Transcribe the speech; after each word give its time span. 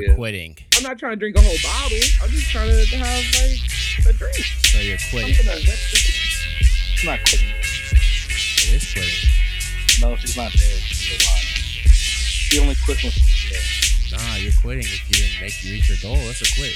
Yeah. 0.00 0.14
quitting. 0.14 0.56
I'm 0.76 0.84
not 0.84 0.96
trying 0.96 1.14
to 1.14 1.16
drink 1.16 1.36
a 1.36 1.40
whole 1.40 1.56
bottle. 1.60 1.98
I'm 2.22 2.30
just 2.30 2.50
trying 2.52 2.70
to 2.70 2.96
have 2.98 3.24
like 3.42 4.14
a 4.14 4.16
drink. 4.16 4.36
So 4.36 4.78
you're 4.78 4.96
quitting. 5.10 5.34
Something 5.34 5.58
to 5.58 5.68
wet 5.68 5.78
the- 5.90 7.04
not 7.04 7.18
quitting. 7.28 7.48
It 7.50 8.74
is 8.78 8.92
quitting. 8.92 10.00
No, 10.00 10.14
she's 10.14 10.36
not 10.36 10.52
dead. 10.52 10.60
She's 10.86 11.18
alive. 11.26 11.42
She 11.90 12.60
only 12.60 12.76
quits 12.84 13.02
when 13.02 13.10
she's 13.10 13.50
dead. 13.50 14.20
Nah, 14.20 14.36
you're 14.36 14.52
quitting 14.62 14.84
if 14.84 15.08
you 15.08 15.14
didn't 15.14 15.40
make 15.40 15.64
you 15.64 15.72
reach 15.72 15.88
your 15.88 15.98
goal. 16.00 16.14
That's 16.26 16.42
a 16.42 16.54
quit. 16.54 16.74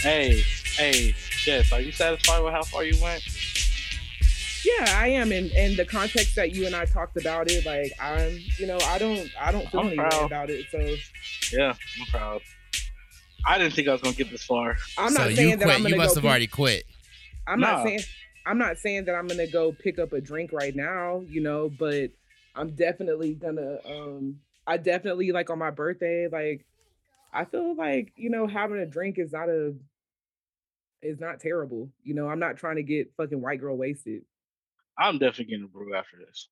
Hey, 0.00 0.40
hey, 0.78 1.14
Jess, 1.44 1.70
are 1.70 1.82
you 1.82 1.92
satisfied 1.92 2.40
with 2.42 2.54
how 2.54 2.62
far 2.62 2.84
you 2.84 2.98
went? 3.02 3.22
Yeah, 4.64 4.86
I 4.98 5.08
am. 5.08 5.30
In 5.32 5.50
in 5.50 5.76
the 5.76 5.84
context 5.84 6.34
that 6.36 6.54
you 6.54 6.64
and 6.64 6.74
I 6.74 6.86
talked 6.86 7.18
about 7.18 7.50
it, 7.50 7.66
like 7.66 7.92
I'm, 8.00 8.38
you 8.58 8.66
know, 8.66 8.78
I 8.86 8.96
don't, 8.98 9.28
I 9.38 9.52
don't 9.52 9.68
feel 9.68 9.80
I'm 9.80 9.86
any 9.88 9.98
way 9.98 10.08
about 10.22 10.48
it. 10.48 10.64
So 10.70 10.78
Yeah, 11.52 11.74
I'm 12.00 12.06
proud. 12.06 12.40
I 13.46 13.58
didn't 13.58 13.74
think 13.74 13.88
I 13.88 13.92
was 13.92 14.00
gonna 14.00 14.14
get 14.16 14.30
this 14.30 14.44
far. 14.44 14.76
I'm 14.96 15.10
so 15.10 15.18
not 15.18 15.30
you 15.30 15.36
saying 15.36 15.58
that 15.58 15.64
quit. 15.64 15.76
I'm 15.76 15.82
You 15.82 15.90
gonna 15.90 16.02
must 16.02 16.14
go. 16.14 16.20
have 16.22 16.30
already 16.30 16.46
quit. 16.46 16.84
I'm 17.46 17.60
not 17.60 17.84
saying 17.84 18.00
I'm 18.46 18.58
not 18.58 18.78
saying 18.78 19.04
that 19.06 19.14
I'm 19.14 19.26
gonna 19.26 19.46
go 19.46 19.72
pick 19.72 19.98
up 19.98 20.12
a 20.12 20.20
drink 20.20 20.52
right 20.52 20.74
now, 20.74 21.22
you 21.28 21.40
know, 21.42 21.70
but 21.78 22.10
I'm 22.54 22.70
definitely 22.70 23.34
gonna 23.34 23.78
um 23.86 24.40
I 24.66 24.76
definitely 24.78 25.30
like 25.32 25.50
on 25.50 25.58
my 25.58 25.70
birthday, 25.70 26.28
like 26.30 26.64
I 27.32 27.44
feel 27.44 27.74
like, 27.74 28.12
you 28.16 28.30
know, 28.30 28.46
having 28.46 28.78
a 28.78 28.86
drink 28.86 29.18
is 29.18 29.32
not 29.32 29.48
a 29.48 29.74
is 31.02 31.20
not 31.20 31.40
terrible. 31.40 31.90
You 32.02 32.14
know, 32.14 32.28
I'm 32.28 32.38
not 32.38 32.56
trying 32.56 32.76
to 32.76 32.82
get 32.82 33.12
fucking 33.16 33.40
white 33.40 33.60
girl 33.60 33.76
wasted. 33.76 34.22
I'm 34.96 35.18
definitely 35.18 35.46
getting 35.46 35.64
a 35.64 35.68
brew 35.68 35.94
after 35.94 36.16
this. 36.26 36.48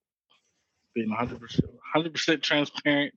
Being 0.94 1.08
100 1.08 1.40
percent 1.40 1.66
100 1.70 2.12
percent 2.12 2.42
transparent. 2.42 3.14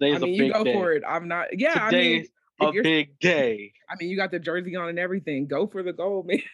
Today's 0.00 0.16
I 0.22 0.26
mean, 0.26 0.40
a 0.40 0.44
you 0.46 0.52
go 0.52 0.64
day. 0.64 0.72
for 0.72 0.92
it. 0.92 1.02
I'm 1.06 1.28
not 1.28 1.46
yeah, 1.58 1.78
I 1.86 1.90
mean 1.90 2.26
a 2.60 2.72
you're- 2.72 2.82
big 2.82 3.18
day. 3.18 3.72
I 3.90 3.94
mean 3.98 4.10
you 4.10 4.16
got 4.16 4.30
the 4.30 4.38
jersey 4.38 4.76
on 4.76 4.88
and 4.88 4.98
everything. 4.98 5.46
Go 5.46 5.66
for 5.66 5.82
the 5.82 5.92
gold, 5.92 6.26
man. 6.26 6.40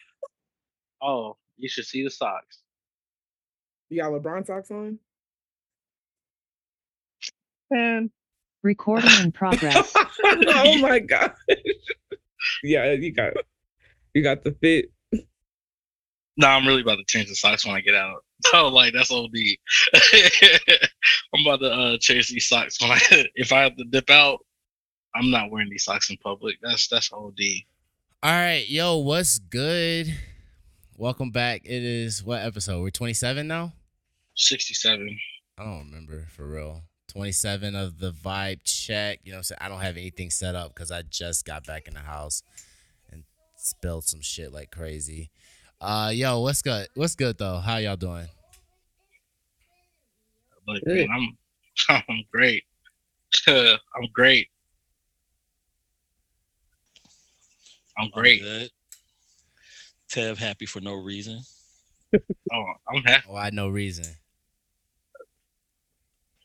Oh, 1.06 1.36
you 1.58 1.68
should 1.68 1.84
see 1.84 2.02
the 2.02 2.08
socks. 2.10 2.60
You 3.90 4.00
got 4.00 4.10
LeBron 4.12 4.46
socks 4.46 4.70
on? 4.70 4.98
Man, 7.70 8.10
Recording 8.62 9.10
in 9.20 9.32
progress. 9.32 9.92
oh 10.24 10.78
my 10.80 10.98
god. 11.00 11.32
yeah, 12.62 12.92
you 12.92 13.12
got 13.12 13.34
you 14.14 14.22
got 14.22 14.42
the 14.44 14.52
fit. 14.52 14.90
no, 16.38 16.46
I'm 16.48 16.66
really 16.66 16.80
about 16.80 16.96
to 16.96 17.04
change 17.06 17.28
the 17.28 17.34
socks 17.34 17.66
when 17.66 17.74
I 17.74 17.80
get 17.82 17.94
out. 17.94 18.24
Oh, 18.52 18.68
like 18.68 18.92
that's 18.92 19.10
OD. 19.10 19.34
I'm 21.34 21.46
about 21.46 21.60
to 21.60 21.72
uh, 21.72 21.98
change 21.98 22.28
these 22.28 22.46
socks 22.46 22.80
when 22.80 22.92
I 22.92 23.00
if 23.34 23.52
I 23.52 23.62
have 23.62 23.76
to 23.76 23.84
dip 23.84 24.10
out. 24.10 24.44
I'm 25.16 25.30
not 25.30 25.50
wearing 25.50 25.70
these 25.70 25.84
socks 25.84 26.10
in 26.10 26.16
public. 26.18 26.56
That's 26.62 26.86
that's 26.88 27.12
OD. 27.12 27.40
All 28.22 28.32
right, 28.32 28.68
yo, 28.68 28.98
what's 28.98 29.38
good? 29.38 30.14
Welcome 30.96 31.30
back. 31.30 31.62
It 31.64 31.82
is 31.82 32.22
what 32.22 32.42
episode? 32.42 32.80
We're 32.80 32.90
27 32.90 33.48
now. 33.48 33.72
67. 34.36 35.18
I 35.58 35.64
don't 35.64 35.86
remember 35.86 36.26
for 36.30 36.46
real. 36.46 36.82
27 37.08 37.74
of 37.74 37.98
the 37.98 38.12
vibe 38.12 38.60
check. 38.64 39.20
You 39.24 39.32
know 39.32 39.36
what 39.36 39.38
I'm 39.38 39.44
saying? 39.44 39.58
I 39.60 39.68
don't 39.68 39.80
have 39.80 39.96
anything 39.96 40.30
set 40.30 40.54
up 40.54 40.74
because 40.74 40.90
I 40.90 41.02
just 41.02 41.44
got 41.44 41.66
back 41.66 41.86
in 41.86 41.94
the 41.94 42.00
house 42.00 42.42
and 43.10 43.24
spilled 43.56 44.04
some 44.04 44.20
shit 44.20 44.52
like 44.52 44.70
crazy. 44.70 45.30
Uh 45.80 46.10
yo, 46.14 46.40
what's 46.40 46.62
good? 46.62 46.88
What's 46.94 47.14
good 47.14 47.36
though? 47.38 47.58
How 47.58 47.76
y'all 47.76 47.96
doing? 47.96 48.26
Look, 50.66 50.82
Good. 50.84 51.08
man, 51.08 51.36
I'm 51.88 52.02
I'm 52.08 52.24
great. 52.32 52.64
I'm 53.48 53.78
great. 54.12 54.48
I'm 57.98 58.04
I'm 58.06 58.10
great. 58.10 58.42
Tev 60.10 60.38
happy 60.38 60.66
for 60.66 60.80
no 60.80 60.94
reason. 60.94 61.40
Oh, 62.52 62.64
I'm 62.88 63.02
happy. 63.02 63.24
Why 63.28 63.50
no 63.50 63.68
reason? 63.68 64.04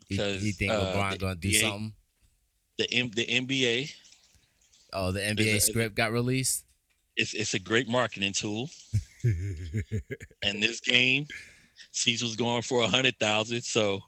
You, 0.09 0.18
Because, 0.18 0.44
you 0.44 0.52
think 0.54 0.72
uh, 0.74 0.94
LeBron 0.94 1.12
the 1.12 1.18
gonna 1.20 1.36
do 1.36 1.50
NBA 1.50 1.62
something? 1.62 1.94
The 2.80 2.94
M- 2.94 3.12
the 3.12 3.25
NBA 3.25 3.92
Oh, 4.92 5.12
the 5.12 5.20
NBA 5.22 5.56
it- 5.58 5.62
script 5.62 5.96
got 5.96 6.12
released. 6.12 6.66
it's 7.16 7.34
it's 7.34 7.54
a 7.54 7.59
great 7.59 7.88
marketing 7.88 8.34
tool. 8.34 8.70
And 10.44 10.63
this 10.63 10.80
game, 10.80 11.28
Caesar's 11.91 12.35
going 12.35 12.62
for 12.62 12.81
a 12.81 12.88
hundred 12.88 13.18
thousand. 13.19 13.62
So 13.63 14.00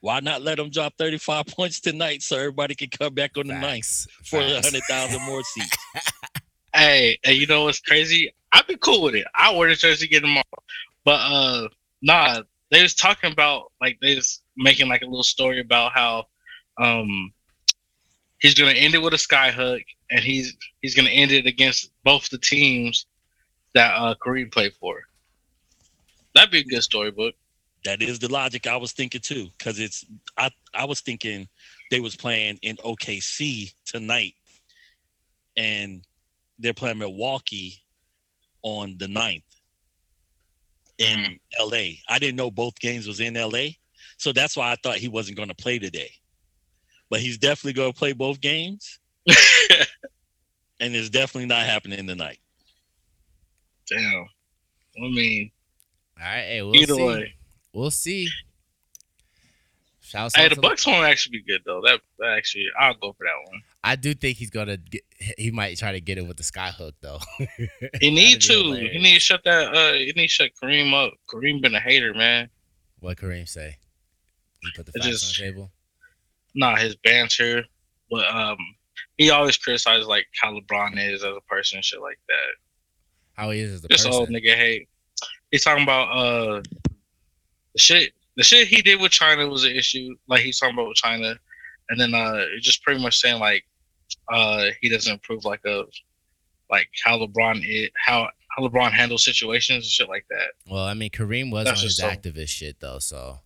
why 0.00 0.20
not 0.20 0.42
let 0.42 0.58
him 0.58 0.70
drop 0.70 0.94
thirty 0.98 1.18
five 1.18 1.46
points 1.48 1.80
tonight 1.80 2.22
so 2.22 2.36
everybody 2.36 2.74
can 2.74 2.88
come 2.88 3.14
back 3.14 3.36
on 3.36 3.46
the 3.46 3.54
ninth 3.54 4.06
for 4.24 4.40
a 4.40 4.60
hundred 4.60 4.82
thousand 4.88 5.22
more 5.22 5.42
seats? 5.42 5.76
Hey, 6.74 7.18
hey, 7.22 7.34
you 7.34 7.46
know 7.46 7.64
what's 7.64 7.80
crazy? 7.80 8.32
I'd 8.52 8.66
be 8.66 8.78
cool 8.78 9.02
with 9.02 9.14
it. 9.14 9.26
I 9.34 9.54
wear 9.54 9.68
the 9.68 9.74
jersey 9.74 10.08
get 10.08 10.22
them 10.22 10.38
all. 10.38 10.64
But 11.04 11.20
uh 11.20 11.68
nah, 12.00 12.42
they 12.70 12.80
was 12.80 12.94
talking 12.94 13.30
about 13.30 13.72
like 13.78 13.98
they 14.00 14.14
was 14.14 14.40
making 14.56 14.88
like 14.88 15.02
a 15.02 15.06
little 15.06 15.22
story 15.22 15.60
about 15.60 15.92
how 15.92 16.28
um 16.78 17.30
he's 18.38 18.54
gonna 18.54 18.72
end 18.72 18.94
it 18.94 19.02
with 19.02 19.12
a 19.12 19.18
sky 19.18 19.50
hook 19.50 19.82
and 20.10 20.20
he's 20.20 20.56
he's 20.80 20.94
gonna 20.94 21.10
end 21.10 21.30
it 21.30 21.46
against 21.46 21.90
both 22.04 22.30
the 22.30 22.38
teams 22.38 23.04
that 23.74 23.94
uh 23.94 24.14
Kareem 24.24 24.52
played 24.52 24.74
for. 24.74 25.02
That'd 26.34 26.50
be 26.50 26.60
a 26.60 26.64
good 26.64 26.82
storybook. 26.82 27.34
That 27.84 28.00
is 28.00 28.18
the 28.18 28.30
logic 28.30 28.66
I 28.66 28.76
was 28.76 28.92
thinking 28.92 29.20
too, 29.20 29.48
because 29.58 29.80
it's 29.80 30.04
I 30.36 30.50
I 30.72 30.84
was 30.84 31.00
thinking 31.00 31.48
they 31.90 32.00
was 32.00 32.14
playing 32.16 32.58
in 32.62 32.76
OKC 32.76 33.74
tonight, 33.84 34.34
and 35.56 36.02
they're 36.58 36.74
playing 36.74 36.98
Milwaukee 36.98 37.82
on 38.62 38.96
the 38.98 39.06
9th 39.06 39.42
in 40.98 41.40
LA. 41.60 41.98
I 42.08 42.18
didn't 42.20 42.36
know 42.36 42.50
both 42.50 42.78
games 42.78 43.08
was 43.08 43.18
in 43.18 43.34
LA, 43.34 43.70
so 44.16 44.32
that's 44.32 44.56
why 44.56 44.70
I 44.70 44.76
thought 44.82 44.96
he 44.96 45.08
wasn't 45.08 45.36
going 45.36 45.48
to 45.48 45.54
play 45.54 45.78
today. 45.80 46.12
But 47.10 47.20
he's 47.20 47.38
definitely 47.38 47.74
going 47.74 47.92
to 47.92 47.98
play 47.98 48.12
both 48.12 48.40
games, 48.40 49.00
and 49.26 50.94
it's 50.94 51.10
definitely 51.10 51.46
not 51.46 51.66
happening 51.66 52.06
tonight. 52.06 52.38
Damn. 53.88 54.26
I 54.96 55.08
mean, 55.08 55.50
All 56.18 56.24
right, 56.26 56.42
hey, 56.42 56.62
we'll 56.62 56.76
either 56.76 56.94
see. 56.94 57.02
way. 57.06 57.34
We'll 57.72 57.90
see. 57.90 58.28
Shouts 60.02 60.36
Hey, 60.36 60.48
the 60.48 60.56
Bucks 60.56 60.86
one 60.86 61.04
actually 61.04 61.38
be 61.38 61.44
good 61.44 61.62
though. 61.64 61.80
That, 61.84 62.00
that 62.18 62.36
actually, 62.36 62.66
I'll 62.78 62.94
go 62.94 63.12
for 63.12 63.24
that 63.24 63.50
one. 63.50 63.62
I 63.84 63.96
do 63.96 64.12
think 64.14 64.36
he's 64.36 64.50
gonna 64.50 64.76
get. 64.76 65.02
He 65.38 65.50
might 65.50 65.78
try 65.78 65.92
to 65.92 66.00
get 66.00 66.18
it 66.18 66.26
with 66.26 66.36
the 66.36 66.42
sky 66.42 66.70
hook 66.70 66.94
though. 67.00 67.18
He 68.00 68.10
need 68.10 68.40
to. 68.42 68.52
hilarious. 68.52 68.92
He 68.92 68.98
need 68.98 69.14
to 69.14 69.20
shut 69.20 69.42
that. 69.44 69.74
Uh, 69.74 69.92
he 69.94 70.06
need 70.16 70.26
to 70.26 70.28
shut 70.28 70.50
Kareem 70.62 70.92
up. 70.92 71.14
Kareem 71.28 71.62
been 71.62 71.74
a 71.74 71.80
hater, 71.80 72.12
man. 72.14 72.50
What 73.00 73.16
Kareem 73.16 73.48
say? 73.48 73.76
He 74.60 74.70
put 74.76 74.86
the 74.86 74.92
facts 74.92 75.06
just- 75.06 75.40
on 75.40 75.46
the 75.46 75.50
table. 75.52 75.70
Not 76.54 76.80
his 76.80 76.94
banter, 76.96 77.64
but 78.10 78.26
um, 78.26 78.58
he 79.16 79.30
always 79.30 79.56
criticizes 79.56 80.06
like 80.06 80.26
how 80.40 80.52
LeBron 80.52 80.98
is 80.98 81.22
as 81.24 81.32
a 81.34 81.40
person, 81.48 81.76
and 81.78 81.84
shit 81.84 82.02
like 82.02 82.18
that. 82.28 82.48
How 83.34 83.50
he 83.50 83.60
is 83.60 83.72
as 83.72 83.84
a 83.84 83.88
Just 83.88 84.04
person. 84.06 84.20
old 84.20 84.28
nigga 84.28 84.54
hate. 84.54 84.88
He's 85.50 85.64
talking 85.64 85.82
about 85.82 86.08
uh, 86.16 86.62
the 87.74 87.78
shit. 87.78 88.12
The 88.36 88.42
shit 88.42 88.68
he 88.68 88.80
did 88.82 89.00
with 89.00 89.12
China 89.12 89.46
was 89.48 89.64
an 89.64 89.72
issue. 89.72 90.14
Like 90.28 90.40
he's 90.40 90.58
talking 90.58 90.74
about 90.74 90.88
with 90.88 90.96
China, 90.96 91.34
and 91.90 92.00
then 92.00 92.14
uh, 92.14 92.44
it's 92.54 92.64
just 92.64 92.82
pretty 92.82 93.02
much 93.02 93.18
saying 93.18 93.40
like, 93.40 93.64
uh, 94.32 94.66
he 94.80 94.88
doesn't 94.88 95.12
approve 95.12 95.44
like 95.44 95.60
a, 95.66 95.84
like 96.70 96.88
how 97.04 97.18
LeBron 97.18 97.62
is, 97.66 97.90
how 97.96 98.28
how 98.56 98.66
LeBron 98.66 98.90
handles 98.92 99.24
situations 99.24 99.84
and 99.84 99.90
shit 99.90 100.08
like 100.08 100.26
that. 100.30 100.52
Well, 100.70 100.84
I 100.84 100.94
mean, 100.94 101.10
Kareem 101.10 101.50
was 101.50 101.64
That's 101.66 101.80
on 101.80 101.84
his 101.84 101.96
so- 101.98 102.08
activist 102.08 102.48
shit 102.48 102.80
though, 102.80 102.98
so 102.98 103.38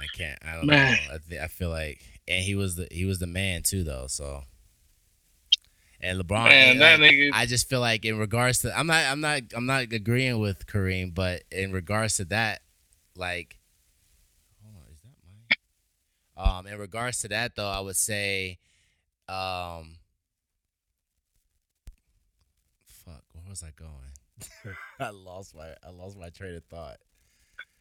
I 0.00 0.06
can't. 0.16 0.38
I 0.44 0.54
don't 0.56 0.66
Man. 0.66 0.92
know. 0.92 1.14
I, 1.14 1.18
th- 1.28 1.40
I 1.40 1.46
feel 1.48 1.70
like, 1.70 2.00
and 2.26 2.42
he 2.44 2.54
was 2.54 2.76
the 2.76 2.88
he 2.90 3.04
was 3.04 3.18
the 3.18 3.26
man 3.26 3.62
too 3.62 3.84
though. 3.84 4.06
So, 4.08 4.42
and 6.02 6.20
LeBron, 6.20 6.48
Man, 6.48 6.78
like, 6.78 6.98
nigga. 6.98 7.30
I 7.32 7.46
just 7.46 7.68
feel 7.68 7.80
like 7.80 8.04
in 8.04 8.18
regards 8.18 8.60
to, 8.60 8.76
I'm 8.76 8.86
not, 8.86 9.04
I'm 9.04 9.20
not, 9.20 9.42
I'm 9.54 9.66
not 9.66 9.82
agreeing 9.82 10.40
with 10.40 10.66
Kareem, 10.66 11.14
but 11.14 11.44
in 11.52 11.72
regards 11.72 12.16
to 12.16 12.24
that, 12.26 12.62
like, 13.16 13.58
hold 14.62 14.74
on, 14.76 14.92
is 14.92 15.00
that 15.02 15.56
mine? 16.36 16.58
Um, 16.58 16.66
in 16.66 16.78
regards 16.78 17.20
to 17.20 17.28
that 17.28 17.54
though, 17.54 17.68
I 17.68 17.80
would 17.80 17.96
say, 17.96 18.58
um, 19.28 19.98
fuck, 22.84 23.22
where 23.32 23.44
was 23.48 23.62
I 23.62 23.70
going? 23.76 24.76
I 25.00 25.10
lost 25.10 25.54
my, 25.54 25.68
I 25.86 25.90
lost 25.90 26.18
my 26.18 26.30
train 26.30 26.56
of 26.56 26.64
thought. 26.64 26.96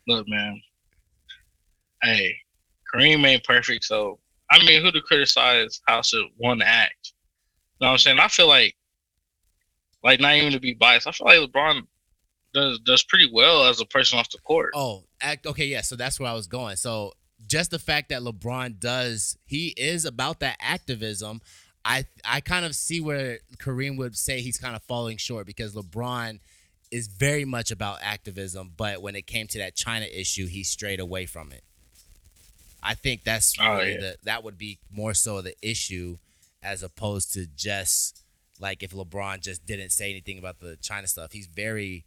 look, 0.08 0.28
man. 0.28 0.62
Hey, 2.04 2.36
Kareem 2.94 3.26
ain't 3.26 3.44
perfect, 3.44 3.84
so 3.84 4.20
I 4.52 4.64
mean, 4.66 4.84
who 4.84 4.92
to 4.92 5.02
criticize 5.02 5.82
how 5.88 6.02
should 6.02 6.26
one 6.38 6.62
act? 6.62 7.14
Know 7.82 7.88
what 7.88 7.94
I'm 7.94 7.98
saying? 7.98 8.20
I 8.20 8.28
feel 8.28 8.48
like, 8.48 8.76
like 10.04 10.20
not 10.20 10.36
even 10.36 10.52
to 10.54 10.60
be 10.60 10.74
biased, 10.74 11.08
I 11.08 11.12
feel 11.12 11.28
like 11.28 11.40
LeBron 11.40 11.82
does 12.54 12.80
does 12.80 13.04
pretty 13.04 13.30
well 13.32 13.66
as 13.66 13.80
a 13.82 13.86
person 13.86 14.20
off 14.20 14.30
the 14.30 14.38
court. 14.40 14.72
Oh, 14.76 15.06
act 15.22 15.48
okay, 15.48 15.66
yeah. 15.66 15.82
So 15.82 15.96
that's 15.96 16.20
where 16.20 16.30
I 16.30 16.34
was 16.34 16.48
going. 16.48 16.76
So 16.76 17.14
just 17.48 17.72
the 17.72 17.80
fact 17.80 18.10
that 18.10 18.22
LeBron 18.22 18.80
does, 18.80 19.38
he 19.46 19.74
is 19.78 20.06
about 20.06 20.40
that 20.42 20.58
activism. 20.62 21.42
I 21.84 22.06
I 22.24 22.42
kind 22.42 22.66
of 22.66 22.76
see 22.76 23.02
where 23.02 23.40
Kareem 23.58 23.98
would 23.98 24.16
say 24.16 24.42
he's 24.42 24.60
kind 24.60 24.76
of 24.76 24.84
falling 24.84 25.18
short 25.18 25.48
because 25.48 25.74
LeBron 25.74 26.40
is 26.92 27.08
very 27.08 27.46
much 27.46 27.72
about 27.72 28.00
activism, 28.04 28.74
but 28.78 29.02
when 29.02 29.16
it 29.16 29.26
came 29.26 29.48
to 29.48 29.58
that 29.58 29.76
China 29.76 30.06
issue, 30.06 30.46
he 30.46 30.62
strayed 30.64 31.00
away 31.00 31.26
from 31.26 31.52
it. 31.52 31.64
I 32.84 32.94
think 32.96 33.24
that's 33.24 33.56
Oh, 33.60 33.78
really 33.78 33.94
yeah. 33.94 34.00
the 34.02 34.18
that 34.24 34.44
would 34.44 34.58
be 34.58 34.78
more 34.92 35.14
so 35.14 35.42
the 35.42 35.56
issue 35.64 36.18
as 36.64 36.84
opposed 36.84 37.34
to 37.34 37.48
just 37.56 38.24
like 38.60 38.84
if 38.84 38.92
LeBron 38.92 39.42
just 39.42 39.66
didn't 39.66 39.92
say 39.92 40.10
anything 40.12 40.38
about 40.38 40.60
the 40.60 40.78
China 40.82 41.08
stuff. 41.08 41.32
He's 41.32 41.48
very 41.48 42.06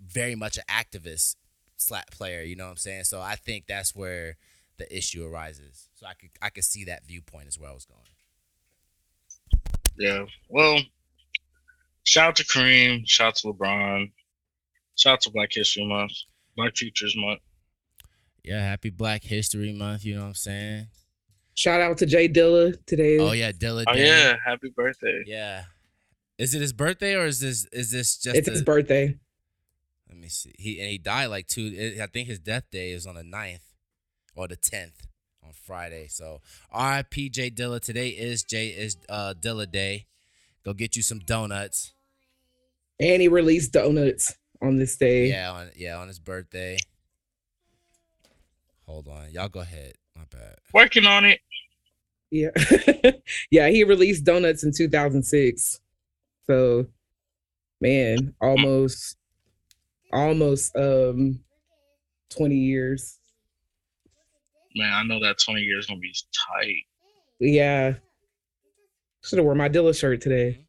very 0.00 0.34
much 0.34 0.56
an 0.56 0.64
activist 0.70 1.34
slap 1.76 2.10
player, 2.10 2.42
you 2.42 2.56
know 2.56 2.64
what 2.64 2.70
I'm 2.70 2.76
saying? 2.76 3.04
So 3.04 3.20
I 3.20 3.34
think 3.34 3.66
that's 3.66 3.94
where 3.94 4.36
the 4.78 4.96
issue 4.96 5.26
arises. 5.26 5.88
So 5.94 6.06
I 6.06 6.14
could 6.14 6.30
I 6.40 6.50
could 6.50 6.64
see 6.64 6.84
that 6.84 7.06
viewpoint 7.06 7.48
is 7.48 7.58
where 7.58 7.70
I 7.70 7.74
was 7.74 7.84
going. 7.84 8.00
Yeah. 9.98 10.26
Well, 10.48 10.80
shout 12.04 12.28
out 12.28 12.36
to 12.36 12.44
Kareem. 12.44 13.02
Shout 13.06 13.28
out 13.28 13.36
to 13.36 13.48
LeBron. 13.48 14.12
Shout 14.96 15.14
out 15.14 15.20
to 15.22 15.30
Black 15.30 15.52
History 15.52 15.86
Month. 15.86 16.12
Black 16.56 16.76
Futures 16.76 17.14
Month. 17.16 17.40
Yeah, 18.44 18.60
happy 18.60 18.90
Black 18.90 19.24
History 19.24 19.72
Month, 19.72 20.04
you 20.04 20.14
know 20.14 20.22
what 20.22 20.28
I'm 20.28 20.34
saying? 20.34 20.86
Shout 21.58 21.80
out 21.80 21.98
to 21.98 22.06
J 22.06 22.28
Dilla 22.28 22.72
today. 22.86 23.18
Oh 23.18 23.32
yeah, 23.32 23.50
Dilla 23.50 23.82
Oh 23.88 23.92
Day. 23.92 24.06
yeah, 24.06 24.36
happy 24.46 24.68
birthday. 24.68 25.24
Yeah. 25.26 25.64
Is 26.38 26.54
it 26.54 26.60
his 26.60 26.72
birthday 26.72 27.16
or 27.16 27.26
is 27.26 27.40
this 27.40 27.66
is 27.72 27.90
this 27.90 28.16
just 28.16 28.36
it's 28.36 28.46
a- 28.46 28.52
his 28.52 28.62
birthday. 28.62 29.18
Let 30.08 30.18
me 30.18 30.28
see. 30.28 30.54
He 30.56 30.78
and 30.78 30.88
he 30.88 30.98
died 30.98 31.26
like 31.26 31.48
two. 31.48 31.96
I 32.00 32.06
think 32.06 32.28
his 32.28 32.38
death 32.38 32.62
day 32.70 32.92
is 32.92 33.08
on 33.08 33.16
the 33.16 33.24
9th 33.24 33.64
or 34.36 34.46
the 34.46 34.54
tenth 34.54 35.08
on 35.44 35.50
Friday. 35.52 36.06
So 36.06 36.42
R.I.P. 36.70 37.28
J 37.30 37.50
Dilla. 37.50 37.80
Today 37.80 38.10
is 38.10 38.44
Jay 38.44 38.68
is 38.68 38.96
uh 39.08 39.34
Dilla 39.34 39.68
Day. 39.68 40.06
Go 40.64 40.72
get 40.74 40.94
you 40.94 41.02
some 41.02 41.18
donuts. 41.18 41.92
And 43.00 43.20
he 43.20 43.26
released 43.26 43.72
donuts 43.72 44.32
on 44.62 44.76
this 44.78 44.96
day. 44.96 45.26
Yeah, 45.30 45.50
on 45.50 45.70
yeah 45.74 45.96
on 45.98 46.06
his 46.06 46.20
birthday. 46.20 46.76
Hold 48.86 49.08
on, 49.08 49.32
y'all 49.32 49.48
go 49.48 49.58
ahead. 49.60 49.94
My 50.16 50.24
bad. 50.30 50.56
Working 50.74 51.06
on 51.06 51.24
it. 51.24 51.40
Yeah. 52.30 52.50
yeah, 53.50 53.68
he 53.68 53.84
released 53.84 54.24
Donuts 54.24 54.64
in 54.64 54.72
2006. 54.72 55.80
So, 56.46 56.86
man, 57.80 58.34
almost 58.40 59.16
almost 60.12 60.74
um 60.76 61.40
20 62.30 62.54
years. 62.54 63.18
Man, 64.74 64.92
I 64.92 65.02
know 65.04 65.20
that 65.20 65.38
20 65.44 65.60
years 65.60 65.86
gonna 65.86 66.00
be 66.00 66.14
tight. 66.32 66.84
Yeah. 67.40 67.94
Should 69.22 69.38
have 69.38 69.46
worn 69.46 69.58
my 69.58 69.68
Dilla 69.68 69.98
shirt 69.98 70.20
today. 70.20 70.64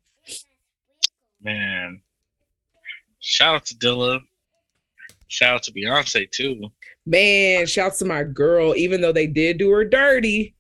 Man. 1.42 2.02
Shout 3.20 3.56
out 3.56 3.66
to 3.66 3.76
Dilla. 3.76 4.22
Shout 5.28 5.56
out 5.56 5.64
to 5.64 5.72
Beyonce 5.72 6.30
too. 6.32 6.70
Man, 7.06 7.66
shouts 7.68 8.00
to 8.00 8.06
my 8.06 8.24
girl, 8.24 8.76
even 8.76 9.02
though 9.02 9.12
they 9.12 9.28
did 9.28 9.58
do 9.58 9.70
her 9.72 9.86
dirty 9.86 10.56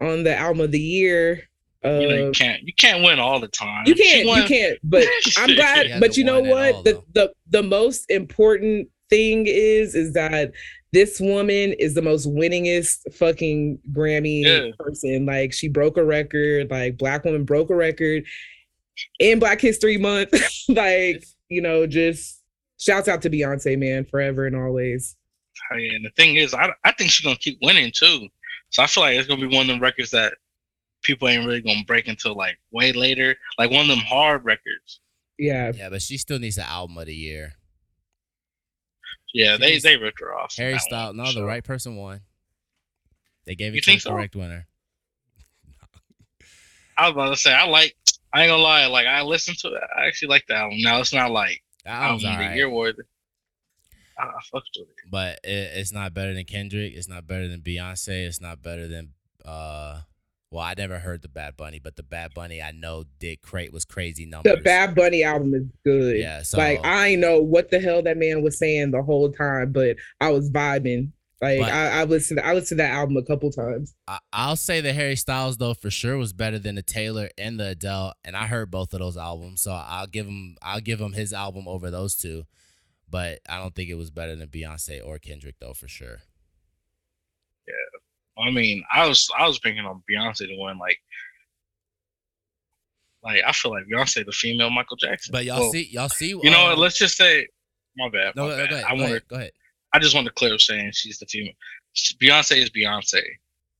on 0.00 0.22
the 0.24 0.36
album 0.36 0.60
of 0.60 0.70
the 0.72 0.80
year. 0.80 1.42
Uh, 1.84 1.98
You 2.00 2.08
know 2.08 2.26
you 2.26 2.32
can't 2.32 2.62
you 2.62 2.72
can't 2.78 3.02
win 3.02 3.18
all 3.18 3.40
the 3.40 3.48
time. 3.48 3.84
you 3.86 3.94
can't, 3.94 4.26
you 4.26 4.44
can't. 4.44 4.78
But 4.82 5.06
I'm 5.38 5.54
glad. 5.54 5.98
But 6.00 6.16
you 6.16 6.24
know 6.24 6.40
what? 6.40 6.74
all, 6.74 6.82
the 6.82 6.92
though. 6.92 7.04
the 7.48 7.60
the 7.60 7.62
most 7.62 8.10
important 8.10 8.88
thing 9.08 9.46
is 9.46 9.94
is 9.94 10.12
that 10.12 10.52
this 10.92 11.20
woman 11.20 11.72
is 11.74 11.94
the 11.94 12.02
most 12.02 12.28
winningest 12.28 13.14
fucking 13.14 13.78
Grammy 13.92 14.42
Yeah. 14.44 14.70
person. 14.78 15.24
Like 15.24 15.52
she 15.52 15.68
broke 15.68 15.96
a 15.96 16.04
record. 16.04 16.70
Like 16.70 16.98
black 16.98 17.24
woman 17.24 17.44
broke 17.44 17.70
a 17.70 17.74
record 17.76 18.24
in 19.18 19.38
Black 19.38 19.60
History 19.60 19.96
Month. 19.96 20.34
like 20.68 21.24
you 21.48 21.62
know, 21.62 21.86
just 21.86 22.42
shouts 22.78 23.08
out 23.08 23.22
to 23.22 23.30
Beyonce, 23.30 23.78
man, 23.78 24.04
forever 24.04 24.46
and 24.46 24.54
always. 24.56 25.16
And 25.70 26.04
the 26.04 26.10
thing 26.16 26.36
is, 26.36 26.52
I 26.52 26.70
I 26.84 26.92
think 26.92 27.10
she's 27.10 27.24
gonna 27.24 27.36
keep 27.38 27.58
winning 27.62 27.92
too. 27.94 28.28
So 28.70 28.82
I 28.82 28.86
feel 28.86 29.02
like 29.02 29.16
it's 29.16 29.28
gonna 29.28 29.46
be 29.46 29.54
one 29.54 29.62
of 29.62 29.66
them 29.68 29.80
records 29.80 30.10
that 30.12 30.34
people 31.02 31.28
ain't 31.28 31.46
really 31.46 31.60
gonna 31.60 31.84
break 31.86 32.08
until 32.08 32.34
like 32.34 32.58
way 32.70 32.92
later. 32.92 33.36
Like 33.58 33.70
one 33.70 33.82
of 33.82 33.88
them 33.88 33.98
hard 33.98 34.44
records. 34.44 35.00
Yeah. 35.38 35.72
Yeah, 35.74 35.88
but 35.90 36.02
she 36.02 36.18
still 36.18 36.38
needs 36.38 36.58
an 36.58 36.64
album 36.68 36.98
of 36.98 37.06
the 37.06 37.14
year. 37.14 37.54
Yeah, 39.32 39.56
they 39.56 39.76
Jeez. 39.76 39.82
they 39.82 39.96
ripped 39.96 40.20
her 40.20 40.36
off. 40.36 40.54
Harry 40.56 40.72
that 40.72 40.80
Styles. 40.82 41.16
No, 41.16 41.24
so. 41.26 41.40
the 41.40 41.44
right 41.44 41.62
person 41.64 41.96
won. 41.96 42.20
They 43.46 43.54
gave 43.54 43.72
it 43.72 43.76
You 43.76 43.80
to 43.82 43.86
think 43.86 44.00
the 44.02 44.08
so? 44.08 44.10
correct 44.10 44.34
winner. 44.36 44.66
I 46.96 47.06
was 47.08 47.12
about 47.12 47.30
to 47.30 47.36
say 47.36 47.52
I 47.52 47.66
like. 47.66 47.96
I 48.32 48.42
ain't 48.42 48.50
gonna 48.50 48.62
lie. 48.62 48.86
Like 48.86 49.06
I 49.06 49.22
listened 49.22 49.58
to 49.58 49.68
it. 49.68 49.82
I 49.96 50.06
actually 50.06 50.28
like 50.28 50.44
the 50.46 50.54
album. 50.54 50.78
Now 50.82 51.00
it's 51.00 51.12
not 51.12 51.30
like 51.30 51.60
That 51.84 51.94
album's 51.94 52.24
album 52.24 52.34
of 52.34 52.38
the 52.38 52.44
alright. 52.44 52.56
year 52.56 52.70
worthy. 52.70 53.02
I, 54.20 54.26
I 54.26 54.40
fucked 54.52 54.70
with 54.78 54.88
it. 54.88 54.94
but 55.10 55.40
it, 55.44 55.72
it's 55.78 55.92
not 55.92 56.14
better 56.14 56.34
than 56.34 56.44
Kendrick. 56.44 56.92
It's 56.94 57.08
not 57.08 57.26
better 57.26 57.48
than 57.48 57.60
Beyonce. 57.60 58.26
It's 58.26 58.40
not 58.40 58.62
better 58.62 58.88
than 58.88 59.10
uh. 59.44 60.00
Well, 60.52 60.64
I 60.64 60.74
never 60.76 60.98
heard 60.98 61.22
the 61.22 61.28
Bad 61.28 61.56
Bunny, 61.56 61.78
but 61.78 61.94
the 61.94 62.02
Bad 62.02 62.34
Bunny 62.34 62.60
I 62.60 62.72
know 62.72 63.04
did 63.20 63.40
crate 63.40 63.72
was 63.72 63.84
crazy 63.84 64.26
numbers. 64.26 64.52
The 64.56 64.60
Bad 64.60 64.96
Bunny 64.96 65.22
album 65.22 65.54
is 65.54 65.66
good. 65.84 66.16
Yeah, 66.18 66.42
so 66.42 66.58
like 66.58 66.80
I 66.82 67.14
know 67.14 67.40
what 67.40 67.70
the 67.70 67.78
hell 67.78 68.02
that 68.02 68.16
man 68.16 68.42
was 68.42 68.58
saying 68.58 68.90
the 68.90 69.00
whole 69.02 69.30
time, 69.30 69.70
but 69.70 69.96
I 70.20 70.30
was 70.30 70.50
vibing. 70.50 71.12
Like 71.40 71.60
But- 71.60 71.72
I, 71.72 72.00
I 72.00 72.04
listened, 72.04 72.40
I 72.40 72.52
listened 72.52 72.78
to 72.80 72.82
that 72.82 72.90
album 72.90 73.16
a 73.16 73.22
couple 73.22 73.50
times. 73.52 73.94
I, 74.08 74.18
I'll 74.32 74.56
say 74.56 74.80
the 74.80 74.92
Harry 74.92 75.14
Styles 75.14 75.56
though 75.56 75.72
for 75.72 75.88
sure 75.88 76.16
was 76.18 76.32
better 76.32 76.58
than 76.58 76.74
the 76.74 76.82
Taylor 76.82 77.30
and 77.38 77.58
the 77.60 77.68
Adele, 77.68 78.12
and 78.24 78.36
I 78.36 78.46
heard 78.48 78.72
both 78.72 78.92
of 78.92 78.98
those 78.98 79.16
albums, 79.16 79.62
so 79.62 79.70
I'll 79.70 80.08
give 80.08 80.26
him 80.26 80.56
I'll 80.62 80.80
give 80.80 81.00
him 81.00 81.12
his 81.12 81.32
album 81.32 81.68
over 81.68 81.92
those 81.92 82.16
two, 82.16 82.42
but 83.10 83.40
I 83.48 83.58
don't 83.58 83.74
think 83.74 83.90
it 83.90 83.94
was 83.94 84.10
better 84.10 84.36
than 84.36 84.48
Beyonce 84.48 85.04
or 85.04 85.18
Kendrick 85.18 85.56
though 85.60 85.74
for 85.74 85.88
sure. 85.88 86.18
Yeah, 87.66 88.44
I 88.44 88.50
mean, 88.50 88.82
I 88.92 89.06
was 89.06 89.28
I 89.38 89.46
was 89.46 89.58
thinking 89.62 89.84
on 89.84 90.02
Beyonce 90.10 90.46
to 90.48 90.56
win. 90.58 90.78
Like, 90.78 90.98
like 93.22 93.42
I 93.46 93.52
feel 93.52 93.72
like 93.72 93.84
Beyonce 93.92 94.24
the 94.24 94.32
female 94.32 94.70
Michael 94.70 94.96
Jackson. 94.96 95.32
But 95.32 95.44
y'all 95.44 95.60
Well, 95.60 95.72
see 95.72 95.88
y'all 95.90 96.08
see 96.08 96.28
You 96.28 96.50
know 96.50 96.64
what? 96.64 96.72
um, 96.74 96.78
Let's 96.78 96.98
just 96.98 97.16
say, 97.16 97.46
my 97.96 98.08
bad. 98.08 98.34
no 98.36 98.44
my 98.44 98.50
go, 98.50 98.56
bad. 98.56 98.70
go 98.70 98.74
ahead, 98.76 98.86
I 98.88 98.92
want 98.92 99.04
ahead, 99.04 99.28
go 99.28 99.36
ahead. 99.36 99.52
I 99.92 99.98
just 99.98 100.14
want 100.14 100.26
to 100.26 100.32
clear 100.32 100.54
up 100.54 100.60
saying 100.60 100.92
she's 100.94 101.18
the 101.18 101.26
female. 101.26 101.52
Beyonce 102.22 102.56
is 102.62 102.70
Beyonce. 102.70 103.22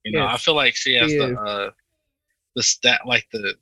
You 0.04 0.12
know, 0.12 0.26
I 0.26 0.36
feel 0.36 0.54
like 0.54 0.74
she 0.76 0.94
has 0.94 1.10
she 1.10 1.18
the 1.18 1.34
uh 1.38 1.70
the 2.56 2.62
stat 2.62 3.02
like 3.06 3.26
the. 3.32 3.54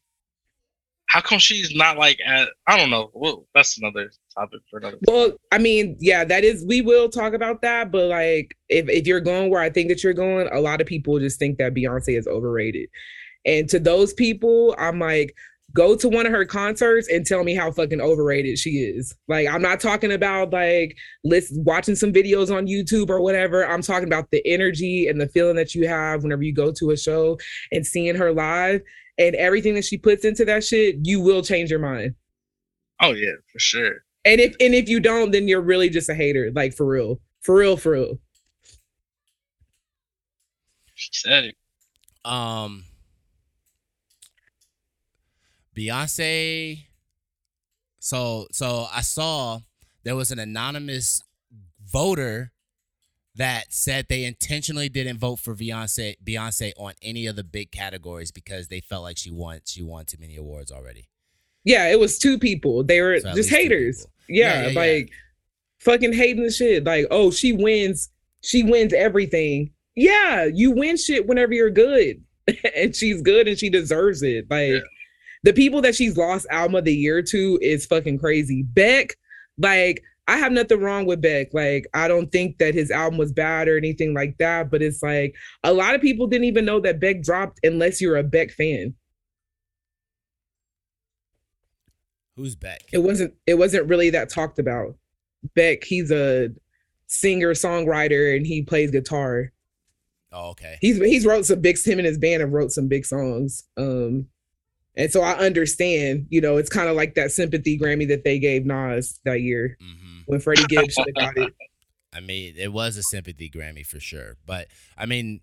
How 1.08 1.22
come 1.22 1.38
she's 1.38 1.74
not 1.74 1.96
like 1.96 2.18
at? 2.24 2.48
I 2.66 2.76
don't 2.76 2.90
know. 2.90 3.10
Well, 3.14 3.46
that's 3.54 3.78
another 3.78 4.10
topic 4.34 4.60
for 4.70 4.78
another. 4.78 4.98
Well, 5.06 5.32
I 5.50 5.58
mean, 5.58 5.96
yeah, 6.00 6.24
that 6.24 6.44
is 6.44 6.64
we 6.66 6.82
will 6.82 7.08
talk 7.08 7.32
about 7.32 7.62
that, 7.62 7.90
but 7.90 8.06
like 8.06 8.54
if 8.68 8.88
if 8.88 9.06
you're 9.06 9.20
going 9.20 9.50
where 9.50 9.62
I 9.62 9.70
think 9.70 9.88
that 9.88 10.04
you're 10.04 10.12
going, 10.12 10.48
a 10.52 10.60
lot 10.60 10.80
of 10.80 10.86
people 10.86 11.18
just 11.18 11.38
think 11.38 11.58
that 11.58 11.74
Beyonce 11.74 12.18
is 12.18 12.26
overrated. 12.26 12.88
And 13.46 13.68
to 13.70 13.78
those 13.78 14.12
people, 14.12 14.74
I'm 14.78 14.98
like, 14.98 15.34
go 15.74 15.96
to 15.96 16.08
one 16.08 16.26
of 16.26 16.32
her 16.32 16.44
concerts 16.44 17.08
and 17.08 17.24
tell 17.24 17.44
me 17.44 17.54
how 17.54 17.70
fucking 17.70 18.00
overrated 18.00 18.58
she 18.58 18.70
is. 18.70 19.14
Like, 19.28 19.48
I'm 19.48 19.62
not 19.62 19.80
talking 19.80 20.12
about 20.12 20.52
like 20.52 20.96
listen 21.24 21.64
watching 21.64 21.94
some 21.94 22.12
videos 22.12 22.54
on 22.54 22.66
YouTube 22.66 23.08
or 23.08 23.20
whatever. 23.22 23.66
I'm 23.66 23.82
talking 23.82 24.08
about 24.08 24.30
the 24.30 24.46
energy 24.46 25.08
and 25.08 25.20
the 25.20 25.28
feeling 25.28 25.56
that 25.56 25.74
you 25.74 25.88
have 25.88 26.22
whenever 26.22 26.42
you 26.42 26.54
go 26.54 26.72
to 26.72 26.90
a 26.90 26.96
show 26.98 27.38
and 27.72 27.86
seeing 27.86 28.14
her 28.14 28.32
live 28.32 28.82
and 29.18 29.34
everything 29.34 29.74
that 29.74 29.84
she 29.84 29.98
puts 29.98 30.24
into 30.24 30.44
that 30.44 30.64
shit, 30.64 30.96
you 31.02 31.20
will 31.20 31.42
change 31.42 31.70
your 31.70 31.80
mind. 31.80 32.14
Oh 33.00 33.12
yeah, 33.12 33.32
for 33.52 33.58
sure. 33.58 34.04
And 34.24 34.40
if 34.40 34.54
and 34.60 34.74
if 34.74 34.88
you 34.88 35.00
don't, 35.00 35.30
then 35.30 35.48
you're 35.48 35.60
really 35.60 35.88
just 35.88 36.08
a 36.08 36.14
hater, 36.14 36.50
like 36.54 36.74
for 36.74 36.86
real, 36.86 37.20
for 37.40 37.56
real, 37.56 37.76
for 37.76 37.92
real. 37.92 38.18
She 40.94 41.10
said 41.12 41.44
it. 41.44 41.56
Um, 42.24 42.84
Beyonce. 45.76 46.86
So 48.00 48.48
so 48.52 48.86
I 48.92 49.00
saw 49.02 49.60
there 50.04 50.16
was 50.16 50.30
an 50.30 50.38
anonymous 50.38 51.22
voter 51.84 52.52
that 53.38 53.72
said 53.72 54.06
they 54.08 54.24
intentionally 54.24 54.88
didn't 54.88 55.18
vote 55.18 55.36
for 55.38 55.54
Beyonce 55.54 56.16
Beyonce 56.24 56.72
on 56.76 56.92
any 57.02 57.26
of 57.26 57.36
the 57.36 57.44
big 57.44 57.70
categories 57.72 58.30
because 58.30 58.68
they 58.68 58.80
felt 58.80 59.02
like 59.04 59.16
she 59.16 59.30
won 59.30 59.60
she 59.64 59.82
won 59.82 60.04
too 60.04 60.18
many 60.20 60.36
awards 60.36 60.70
already. 60.70 61.08
Yeah, 61.64 61.88
it 61.90 61.98
was 61.98 62.18
two 62.18 62.38
people. 62.38 62.84
They 62.84 63.00
were 63.00 63.18
So 63.20 63.32
just 63.34 63.50
haters. 63.50 64.06
Yeah, 64.28 64.44
Yeah, 64.44 64.62
yeah, 64.62 64.68
yeah. 64.68 64.78
like 64.78 65.10
fucking 65.78 66.12
hating 66.12 66.42
the 66.44 66.50
shit. 66.50 66.84
Like, 66.84 67.06
oh, 67.10 67.30
she 67.30 67.52
wins, 67.52 68.10
she 68.42 68.62
wins 68.62 68.92
everything. 68.92 69.70
Yeah, 69.94 70.44
you 70.52 70.70
win 70.70 70.96
shit 70.96 71.26
whenever 71.26 71.52
you're 71.54 71.70
good. 71.70 72.22
and 72.76 72.94
she's 72.94 73.20
good 73.22 73.46
and 73.48 73.58
she 73.58 73.68
deserves 73.70 74.22
it. 74.22 74.46
Like 74.50 74.70
Yeah. 74.70 74.78
the 75.42 75.52
people 75.52 75.80
that 75.82 75.94
she's 75.94 76.16
lost 76.16 76.46
album 76.50 76.76
of 76.76 76.84
the 76.84 76.94
year 76.94 77.22
to 77.22 77.58
is 77.62 77.86
fucking 77.86 78.18
crazy. 78.18 78.62
Beck, 78.62 79.16
like 79.58 80.02
I 80.28 80.36
have 80.36 80.52
nothing 80.52 80.80
wrong 80.80 81.06
with 81.06 81.22
Beck. 81.22 81.54
Like, 81.54 81.86
I 81.94 82.06
don't 82.06 82.30
think 82.30 82.58
that 82.58 82.74
his 82.74 82.90
album 82.90 83.18
was 83.18 83.32
bad 83.32 83.66
or 83.66 83.78
anything 83.78 84.12
like 84.12 84.36
that. 84.38 84.70
But 84.70 84.82
it's 84.82 85.02
like 85.02 85.34
a 85.64 85.72
lot 85.72 85.94
of 85.94 86.02
people 86.02 86.26
didn't 86.26 86.44
even 86.44 86.66
know 86.66 86.80
that 86.80 87.00
Beck 87.00 87.22
dropped 87.22 87.60
unless 87.62 88.00
you're 88.00 88.18
a 88.18 88.22
Beck 88.22 88.50
fan. 88.50 88.94
Who's 92.36 92.54
Beck? 92.54 92.82
It 92.92 92.98
wasn't. 92.98 93.34
It 93.46 93.54
wasn't 93.54 93.88
really 93.88 94.10
that 94.10 94.28
talked 94.28 94.58
about. 94.58 94.96
Beck, 95.54 95.82
he's 95.82 96.10
a 96.10 96.50
singer 97.06 97.54
songwriter 97.54 98.36
and 98.36 98.46
he 98.46 98.62
plays 98.62 98.90
guitar. 98.90 99.50
Oh, 100.30 100.50
okay. 100.50 100.76
He's 100.82 100.98
he's 100.98 101.24
wrote 101.24 101.46
some 101.46 101.60
big. 101.60 101.82
Him 101.82 101.98
and 101.98 102.06
his 102.06 102.18
band 102.18 102.42
have 102.42 102.52
wrote 102.52 102.70
some 102.70 102.86
big 102.86 103.06
songs. 103.06 103.64
Um, 103.78 104.26
and 104.98 105.10
so 105.10 105.22
I 105.22 105.32
understand. 105.38 106.26
You 106.28 106.42
know, 106.42 106.58
it's 106.58 106.68
kind 106.68 106.88
of 106.88 106.96
like 106.96 107.14
that 107.14 107.30
sympathy 107.30 107.78
Grammy 107.78 108.08
that 108.08 108.24
they 108.24 108.38
gave 108.38 108.66
Nas 108.66 109.20
that 109.24 109.40
year 109.40 109.78
hmm 109.80 110.06
when 110.26 110.40
Freddie 110.40 110.64
Gibbs 110.68 110.92
should 110.92 111.06
have 111.16 111.34
got 111.34 111.42
it. 111.42 111.54
I 112.12 112.20
mean, 112.20 112.54
it 112.58 112.72
was 112.72 112.98
a 112.98 113.02
sympathy 113.02 113.48
Grammy 113.48 113.86
for 113.86 113.98
sure. 114.00 114.36
But 114.44 114.68
I 114.96 115.06
mean, 115.06 115.40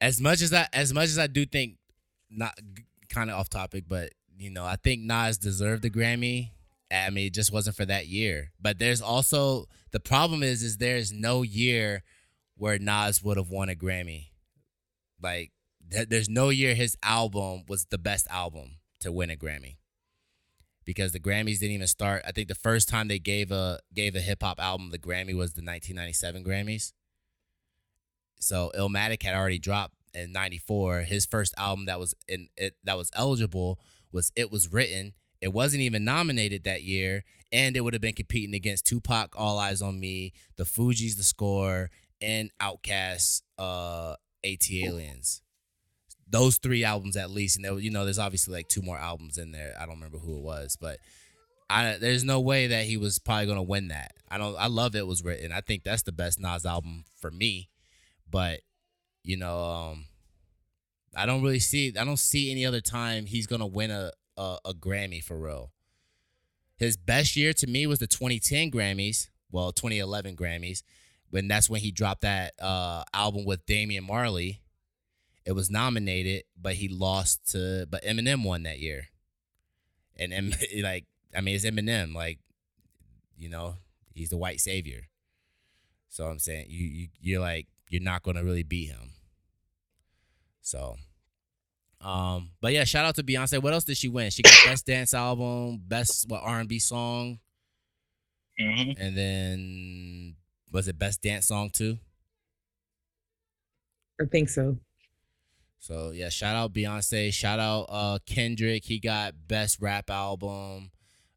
as 0.00 0.20
much 0.20 0.42
as 0.42 0.52
I 0.52 0.66
as 0.74 0.92
much 0.92 1.04
as 1.04 1.18
I 1.18 1.26
do 1.26 1.46
think 1.46 1.76
not 2.30 2.58
kind 3.08 3.30
of 3.30 3.38
off 3.38 3.48
topic, 3.48 3.84
but 3.88 4.10
you 4.36 4.50
know, 4.50 4.64
I 4.64 4.76
think 4.76 5.02
Nas 5.02 5.38
deserved 5.38 5.82
the 5.82 5.90
Grammy. 5.90 6.50
I 6.90 7.08
mean, 7.08 7.28
it 7.28 7.34
just 7.34 7.52
wasn't 7.52 7.76
for 7.76 7.86
that 7.86 8.08
year. 8.08 8.52
But 8.60 8.78
there's 8.78 9.00
also 9.00 9.66
the 9.92 10.00
problem 10.00 10.42
is 10.42 10.62
is 10.62 10.76
there's 10.76 11.12
no 11.12 11.42
year 11.42 12.02
where 12.56 12.78
Nas 12.78 13.22
would 13.22 13.36
have 13.36 13.50
won 13.50 13.68
a 13.68 13.74
Grammy. 13.74 14.26
Like 15.22 15.52
there's 16.08 16.28
no 16.28 16.48
year 16.48 16.74
his 16.74 16.96
album 17.02 17.64
was 17.68 17.86
the 17.86 17.98
best 17.98 18.26
album 18.30 18.78
to 19.00 19.12
win 19.12 19.30
a 19.30 19.36
Grammy. 19.36 19.76
Because 20.84 21.12
the 21.12 21.20
Grammys 21.20 21.60
didn't 21.60 21.76
even 21.76 21.86
start. 21.86 22.22
I 22.26 22.32
think 22.32 22.48
the 22.48 22.56
first 22.56 22.88
time 22.88 23.06
they 23.06 23.20
gave 23.20 23.52
a 23.52 23.78
gave 23.94 24.16
a 24.16 24.20
hip 24.20 24.42
hop 24.42 24.60
album 24.60 24.90
the 24.90 24.98
Grammy 24.98 25.34
was 25.34 25.52
the 25.52 25.62
1997 25.62 26.42
Grammys. 26.44 26.92
So 28.40 28.72
Illmatic 28.76 29.22
had 29.22 29.36
already 29.36 29.60
dropped 29.60 29.94
in 30.12 30.32
94. 30.32 31.02
His 31.02 31.24
first 31.24 31.54
album 31.56 31.86
that 31.86 32.00
was 32.00 32.14
in 32.26 32.48
it 32.56 32.74
that 32.82 32.96
was 32.96 33.10
eligible 33.14 33.78
was 34.10 34.32
It 34.34 34.50
Was 34.50 34.72
Written. 34.72 35.12
It 35.40 35.52
wasn't 35.52 35.82
even 35.82 36.04
nominated 36.04 36.64
that 36.64 36.82
year, 36.82 37.24
and 37.50 37.76
it 37.76 37.80
would 37.80 37.94
have 37.94 38.02
been 38.02 38.14
competing 38.14 38.54
against 38.54 38.86
Tupac, 38.86 39.34
All 39.36 39.58
Eyez 39.58 39.84
on 39.84 39.98
Me, 39.98 40.32
The 40.56 40.64
Fugees, 40.64 41.16
The 41.16 41.24
Score, 41.24 41.90
and 42.20 42.50
Outkast, 42.60 43.42
uh, 43.58 44.14
ATLiens. 44.44 45.41
Those 46.32 46.58
three 46.58 46.82
albums 46.82 47.16
at 47.16 47.30
least, 47.30 47.56
and 47.56 47.64
there, 47.64 47.78
you 47.78 47.90
know, 47.90 48.04
there's 48.04 48.18
obviously 48.18 48.54
like 48.54 48.68
two 48.68 48.82
more 48.82 48.98
albums 48.98 49.38
in 49.38 49.52
there. 49.52 49.74
I 49.78 49.86
don't 49.86 49.96
remember 49.96 50.18
who 50.18 50.36
it 50.36 50.42
was, 50.42 50.76
but 50.80 50.98
I 51.70 51.98
there's 51.98 52.24
no 52.24 52.40
way 52.40 52.66
that 52.66 52.86
he 52.86 52.96
was 52.96 53.18
probably 53.18 53.46
gonna 53.46 53.62
win 53.62 53.88
that. 53.88 54.12
I 54.28 54.38
don't. 54.38 54.56
I 54.58 54.66
love 54.66 54.96
it 54.96 55.06
was 55.06 55.22
written. 55.22 55.52
I 55.52 55.60
think 55.60 55.84
that's 55.84 56.02
the 56.02 56.12
best 56.12 56.40
Nas 56.40 56.66
album 56.66 57.04
for 57.20 57.30
me, 57.30 57.70
but 58.30 58.60
you 59.22 59.36
know, 59.36 59.62
um, 59.62 60.06
I 61.14 61.26
don't 61.26 61.42
really 61.42 61.60
see. 61.60 61.94
I 61.96 62.04
don't 62.04 62.18
see 62.18 62.50
any 62.50 62.66
other 62.66 62.80
time 62.80 63.26
he's 63.26 63.46
gonna 63.46 63.66
win 63.66 63.90
a 63.90 64.12
a, 64.36 64.58
a 64.66 64.74
Grammy 64.74 65.22
for 65.22 65.38
real. 65.38 65.72
His 66.76 66.96
best 66.96 67.36
year 67.36 67.52
to 67.54 67.66
me 67.66 67.86
was 67.86 68.00
the 68.00 68.06
2010 68.06 68.70
Grammys, 68.70 69.28
well, 69.50 69.70
2011 69.72 70.36
Grammys, 70.36 70.82
when 71.30 71.46
that's 71.46 71.70
when 71.70 71.80
he 71.80 71.90
dropped 71.92 72.22
that 72.22 72.54
uh, 72.60 73.04
album 73.14 73.44
with 73.44 73.64
Damian 73.66 74.04
Marley. 74.04 74.60
It 75.44 75.52
was 75.52 75.70
nominated, 75.70 76.44
but 76.60 76.74
he 76.74 76.88
lost 76.88 77.50
to. 77.52 77.86
But 77.90 78.04
Eminem 78.04 78.44
won 78.44 78.62
that 78.64 78.78
year, 78.78 79.08
and 80.16 80.32
em, 80.32 80.52
like 80.82 81.06
I 81.36 81.40
mean, 81.40 81.54
it's 81.56 81.64
Eminem. 81.64 82.14
Like, 82.14 82.38
you 83.36 83.48
know, 83.48 83.76
he's 84.14 84.30
the 84.30 84.36
white 84.36 84.60
savior. 84.60 85.08
So 86.08 86.26
I'm 86.26 86.38
saying 86.38 86.66
you, 86.68 86.86
you 86.86 87.08
you're 87.20 87.40
like 87.40 87.66
you're 87.88 88.02
not 88.02 88.22
gonna 88.22 88.44
really 88.44 88.62
beat 88.62 88.90
him. 88.90 89.12
So, 90.60 90.96
um, 92.00 92.52
but 92.60 92.72
yeah, 92.72 92.84
shout 92.84 93.04
out 93.04 93.14
to 93.16 93.22
Beyonce. 93.22 93.62
What 93.62 93.72
else 93.72 93.84
did 93.84 93.96
she 93.96 94.08
win? 94.08 94.30
She 94.30 94.42
got 94.42 94.60
best 94.64 94.86
dance 94.86 95.14
album, 95.14 95.82
best 95.86 96.28
what 96.28 96.42
R 96.42 96.60
and 96.60 96.68
B 96.68 96.78
song, 96.78 97.38
hmm 98.58 98.92
and 98.96 99.16
then 99.16 100.36
was 100.70 100.88
it 100.88 100.98
best 100.98 101.22
dance 101.22 101.46
song 101.48 101.70
too? 101.70 101.98
I 104.20 104.24
think 104.26 104.48
so. 104.48 104.78
So 105.82 106.12
yeah, 106.12 106.28
shout 106.28 106.54
out 106.54 106.72
Beyonce. 106.72 107.32
Shout 107.32 107.58
out 107.58 107.86
uh 107.88 108.18
Kendrick. 108.24 108.84
He 108.84 109.00
got 109.00 109.34
best 109.48 109.78
rap 109.80 110.10
album, 110.10 110.92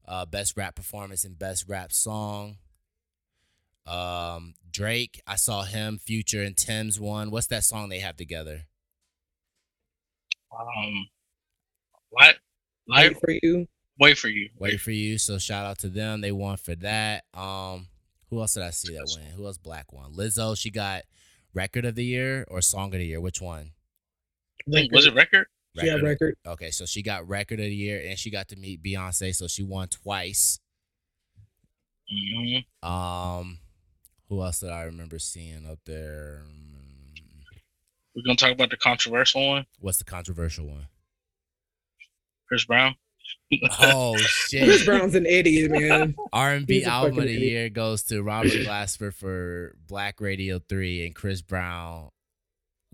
uh 0.08 0.28
best 0.28 0.56
rap 0.56 0.76
performance, 0.76 1.26
and 1.26 1.38
best 1.38 1.66
rap 1.68 1.92
song. 1.92 2.58
Um 3.88 4.54
Drake, 4.72 5.20
I 5.26 5.36
saw 5.36 5.64
him, 5.64 5.98
Future, 5.98 6.44
and 6.44 6.56
Tems 6.56 7.00
won. 7.00 7.32
What's 7.32 7.48
that 7.48 7.64
song 7.64 7.90
they 7.90 7.98
have 8.00 8.18
together? 8.18 8.68
Um, 10.56 11.08
what? 12.12 12.36
Wait 12.88 13.14
Life, 13.14 13.20
for 13.20 13.32
you. 13.42 13.68
wait 13.98 14.16
for 14.20 14.28
you. 14.28 14.50
Wait 14.60 14.80
for 14.80 14.92
you. 14.92 15.18
So 15.18 15.40
shout 15.40 15.66
out 15.66 15.80
to 15.80 15.90
them. 15.90 16.22
They 16.22 16.32
won 16.32 16.58
for 16.58 16.76
that. 16.76 17.24
Um, 17.34 17.88
who 18.30 18.42
else 18.42 18.54
did 18.54 18.62
I 18.62 18.70
see 18.70 18.94
that 18.94 19.12
win? 19.18 19.32
Who 19.36 19.48
else 19.48 19.58
black 19.58 19.92
won? 19.92 20.14
Lizzo, 20.14 20.56
she 20.56 20.70
got 20.70 21.02
record 21.52 21.84
of 21.86 21.96
the 21.96 22.06
year 22.06 22.46
or 22.48 22.62
song 22.62 22.94
of 22.94 23.00
the 23.00 23.06
year? 23.08 23.20
Which 23.20 23.42
one? 23.42 23.72
I 24.74 24.88
was 24.92 25.06
it 25.06 25.14
record? 25.14 25.48
She 25.80 25.88
had 25.88 26.02
record. 26.02 26.36
Okay, 26.48 26.72
so 26.72 26.86
she 26.86 27.02
got 27.04 27.28
record 27.28 27.60
of 27.60 27.66
the 27.66 27.76
year 27.76 28.02
and 28.08 28.18
she 28.18 28.30
got 28.32 28.48
to 28.50 28.56
meet 28.56 28.82
Beyonce, 28.82 29.36
so 29.36 29.48
she 29.48 29.62
won 29.64 29.90
twice. 29.90 30.60
hmm 32.10 32.88
Um, 32.88 33.60
who 34.30 34.42
else 34.42 34.62
did 34.62 34.70
I 34.70 34.84
remember 34.84 35.20
seeing 35.20 35.66
up 35.70 35.80
there? 35.86 36.44
We're 38.16 38.24
gonna 38.24 38.38
talk 38.38 38.52
about 38.54 38.70
the 38.70 38.78
controversial 38.78 39.46
one, 39.48 39.66
What's 39.80 39.98
the 39.98 40.06
controversial 40.06 40.68
one? 40.68 40.88
Chris 42.48 42.64
Brown. 42.66 42.96
Oh 43.82 44.16
shit! 44.20 44.64
Chris! 44.64 44.86
Brown's 44.86 45.16
an 45.16 45.26
idiot, 45.26 45.72
man. 45.72 46.16
R 46.32 46.54
and 46.54 46.66
B 46.66 46.76
He's 46.76 46.86
a 46.88 46.90
album 46.92 47.20
of 47.20 47.26
the 47.26 47.34
idiot. 47.36 47.52
year 47.52 47.70
goes 47.70 48.04
to 48.04 48.22
Robert 48.24 48.52
Glasper 48.52 49.14
for 49.14 49.76
Black 49.88 50.22
Radio 50.22 50.60
Three, 50.60 51.06
and 51.06 51.14
Chris 51.14 51.42
Brown 51.42 52.10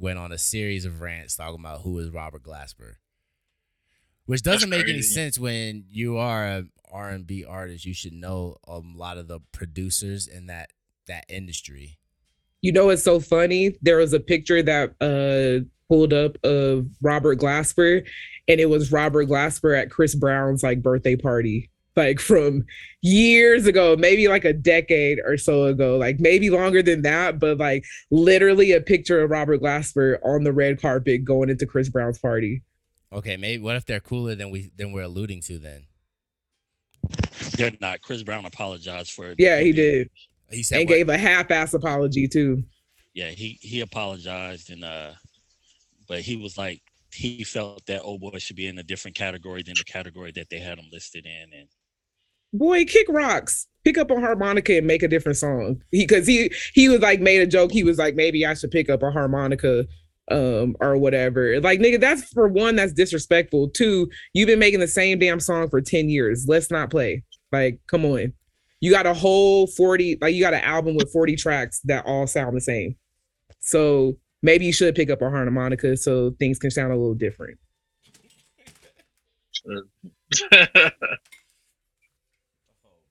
went 0.01 0.19
on 0.19 0.31
a 0.31 0.37
series 0.37 0.85
of 0.85 1.01
rants 1.01 1.35
talking 1.35 1.59
about 1.59 1.81
who 1.81 1.99
is 1.99 2.09
Robert 2.09 2.43
Glasper, 2.43 2.95
which 4.25 4.41
doesn't 4.41 4.69
That's 4.69 4.83
make 4.83 4.89
any 4.89 5.01
sense 5.01 5.37
when 5.37 5.85
you 5.89 6.17
are 6.17 6.45
a 6.45 6.63
R 6.91 7.09
and 7.09 7.25
B 7.25 7.45
artist. 7.45 7.85
You 7.85 7.93
should 7.93 8.13
know 8.13 8.57
a 8.67 8.79
lot 8.79 9.17
of 9.17 9.27
the 9.27 9.39
producers 9.51 10.27
in 10.27 10.47
that 10.47 10.71
that 11.07 11.25
industry. 11.29 11.99
You 12.61 12.71
know 12.71 12.89
it's 12.89 13.03
so 13.03 13.19
funny? 13.19 13.75
There 13.81 13.97
was 13.97 14.13
a 14.13 14.19
picture 14.19 14.61
that 14.63 14.95
uh 14.99 15.65
pulled 15.87 16.13
up 16.13 16.37
of 16.43 16.87
Robert 17.01 17.39
Glasper, 17.39 18.07
and 18.47 18.59
it 18.59 18.69
was 18.69 18.91
Robert 18.91 19.27
Glasper 19.27 19.79
at 19.79 19.91
Chris 19.91 20.15
Brown's 20.15 20.63
like 20.63 20.81
birthday 20.81 21.15
party, 21.15 21.69
like 21.95 22.19
from 22.19 22.65
years 23.01 23.65
ago, 23.65 23.95
maybe 23.97 24.27
like 24.27 24.45
a 24.45 24.53
decade 24.53 25.19
or 25.25 25.37
so 25.37 25.65
ago, 25.65 25.97
like 25.97 26.19
maybe 26.19 26.49
longer 26.49 26.81
than 26.81 27.01
that, 27.01 27.39
but 27.39 27.57
like 27.57 27.85
literally 28.11 28.71
a 28.71 28.81
picture 28.81 29.21
of 29.21 29.29
Robert 29.29 29.61
Glasper 29.61 30.17
on 30.23 30.43
the 30.43 30.53
red 30.53 30.81
carpet 30.81 31.25
going 31.25 31.49
into 31.49 31.65
Chris 31.65 31.89
Brown's 31.89 32.19
party. 32.19 32.61
Okay, 33.13 33.35
maybe 33.35 33.61
what 33.61 33.75
if 33.75 33.85
they're 33.85 33.99
cooler 33.99 34.35
than 34.35 34.51
we 34.51 34.71
than 34.77 34.93
we're 34.93 35.03
alluding 35.03 35.41
to? 35.41 35.59
Then 35.59 35.85
They're 37.57 37.71
not. 37.81 38.01
Chris 38.01 38.23
Brown 38.23 38.45
apologized 38.45 39.11
for 39.11 39.31
it. 39.31 39.35
Yeah, 39.37 39.59
he 39.59 39.73
did. 39.73 40.09
he 40.49 40.63
said, 40.63 40.79
And 40.81 40.89
what? 40.89 40.95
gave 40.95 41.09
a 41.09 41.17
half-ass 41.17 41.73
apology 41.73 42.27
too. 42.27 42.63
Yeah, 43.13 43.29
he 43.31 43.57
he 43.61 43.81
apologized 43.81 44.69
and 44.69 44.85
uh, 44.85 45.11
but 46.07 46.21
he 46.21 46.37
was 46.37 46.57
like 46.57 46.81
he 47.13 47.43
felt 47.43 47.85
that 47.87 48.01
old 48.03 48.21
boy 48.21 48.37
should 48.37 48.55
be 48.55 48.67
in 48.67 48.77
a 48.79 48.83
different 48.83 49.17
category 49.17 49.63
than 49.63 49.73
the 49.77 49.83
category 49.83 50.31
that 50.33 50.49
they 50.49 50.59
had 50.59 50.77
him 50.79 50.85
listed 50.93 51.25
in, 51.25 51.59
and 51.59 51.67
boy, 52.53 52.85
kick 52.85 53.07
rocks. 53.09 53.67
Pick 53.83 53.97
up 53.97 54.11
a 54.11 54.19
harmonica 54.19 54.77
and 54.77 54.85
make 54.85 55.01
a 55.01 55.07
different 55.07 55.37
song. 55.37 55.81
He 55.91 56.05
because 56.05 56.27
he 56.27 56.51
he 56.73 56.87
was 56.87 56.99
like 56.99 57.19
made 57.19 57.41
a 57.41 57.47
joke. 57.47 57.71
He 57.71 57.83
was 57.83 57.97
like, 57.97 58.15
maybe 58.15 58.45
I 58.45 58.53
should 58.53 58.69
pick 58.69 58.89
up 58.89 59.01
a 59.01 59.09
harmonica 59.09 59.85
um 60.29 60.75
or 60.79 60.97
whatever. 60.97 61.59
Like 61.61 61.79
nigga, 61.79 61.99
that's 61.99 62.31
for 62.31 62.47
one, 62.47 62.75
that's 62.75 62.93
disrespectful. 62.93 63.69
Two, 63.69 64.09
you've 64.33 64.47
been 64.47 64.59
making 64.59 64.81
the 64.81 64.87
same 64.87 65.17
damn 65.17 65.39
song 65.39 65.67
for 65.69 65.81
10 65.81 66.09
years. 66.09 66.45
Let's 66.47 66.69
not 66.69 66.91
play. 66.91 67.23
Like, 67.51 67.79
come 67.87 68.05
on. 68.05 68.33
You 68.81 68.91
got 68.91 69.07
a 69.07 69.13
whole 69.13 69.67
40, 69.67 70.19
like 70.21 70.35
you 70.35 70.41
got 70.41 70.53
an 70.53 70.63
album 70.63 70.95
with 70.95 71.11
40 71.11 71.35
tracks 71.35 71.81
that 71.85 72.05
all 72.05 72.27
sound 72.27 72.55
the 72.55 72.61
same. 72.61 72.95
So 73.59 74.17
maybe 74.41 74.65
you 74.65 74.73
should 74.73 74.95
pick 74.95 75.09
up 75.09 75.21
a 75.21 75.29
harmonica 75.29 75.97
so 75.97 76.35
things 76.39 76.59
can 76.59 76.71
sound 76.71 76.93
a 76.93 76.95
little 76.95 77.15
different. 77.15 77.57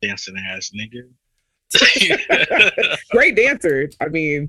Dancing 0.03 0.37
ass 0.49 0.71
nigga. 0.75 1.09
Great 3.11 3.37
dancer. 3.37 3.91
I 4.01 4.09
mean, 4.09 4.49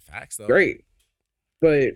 facts 0.00 0.36
though. 0.36 0.46
great. 0.46 0.84
But 1.60 1.94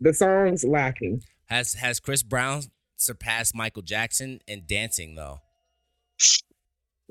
the 0.00 0.12
song's 0.12 0.64
lacking. 0.64 1.22
Has 1.46 1.74
has 1.74 2.00
Chris 2.00 2.22
Brown 2.22 2.62
surpassed 2.96 3.54
Michael 3.54 3.82
Jackson 3.82 4.40
in 4.46 4.64
dancing 4.66 5.14
though? 5.14 5.38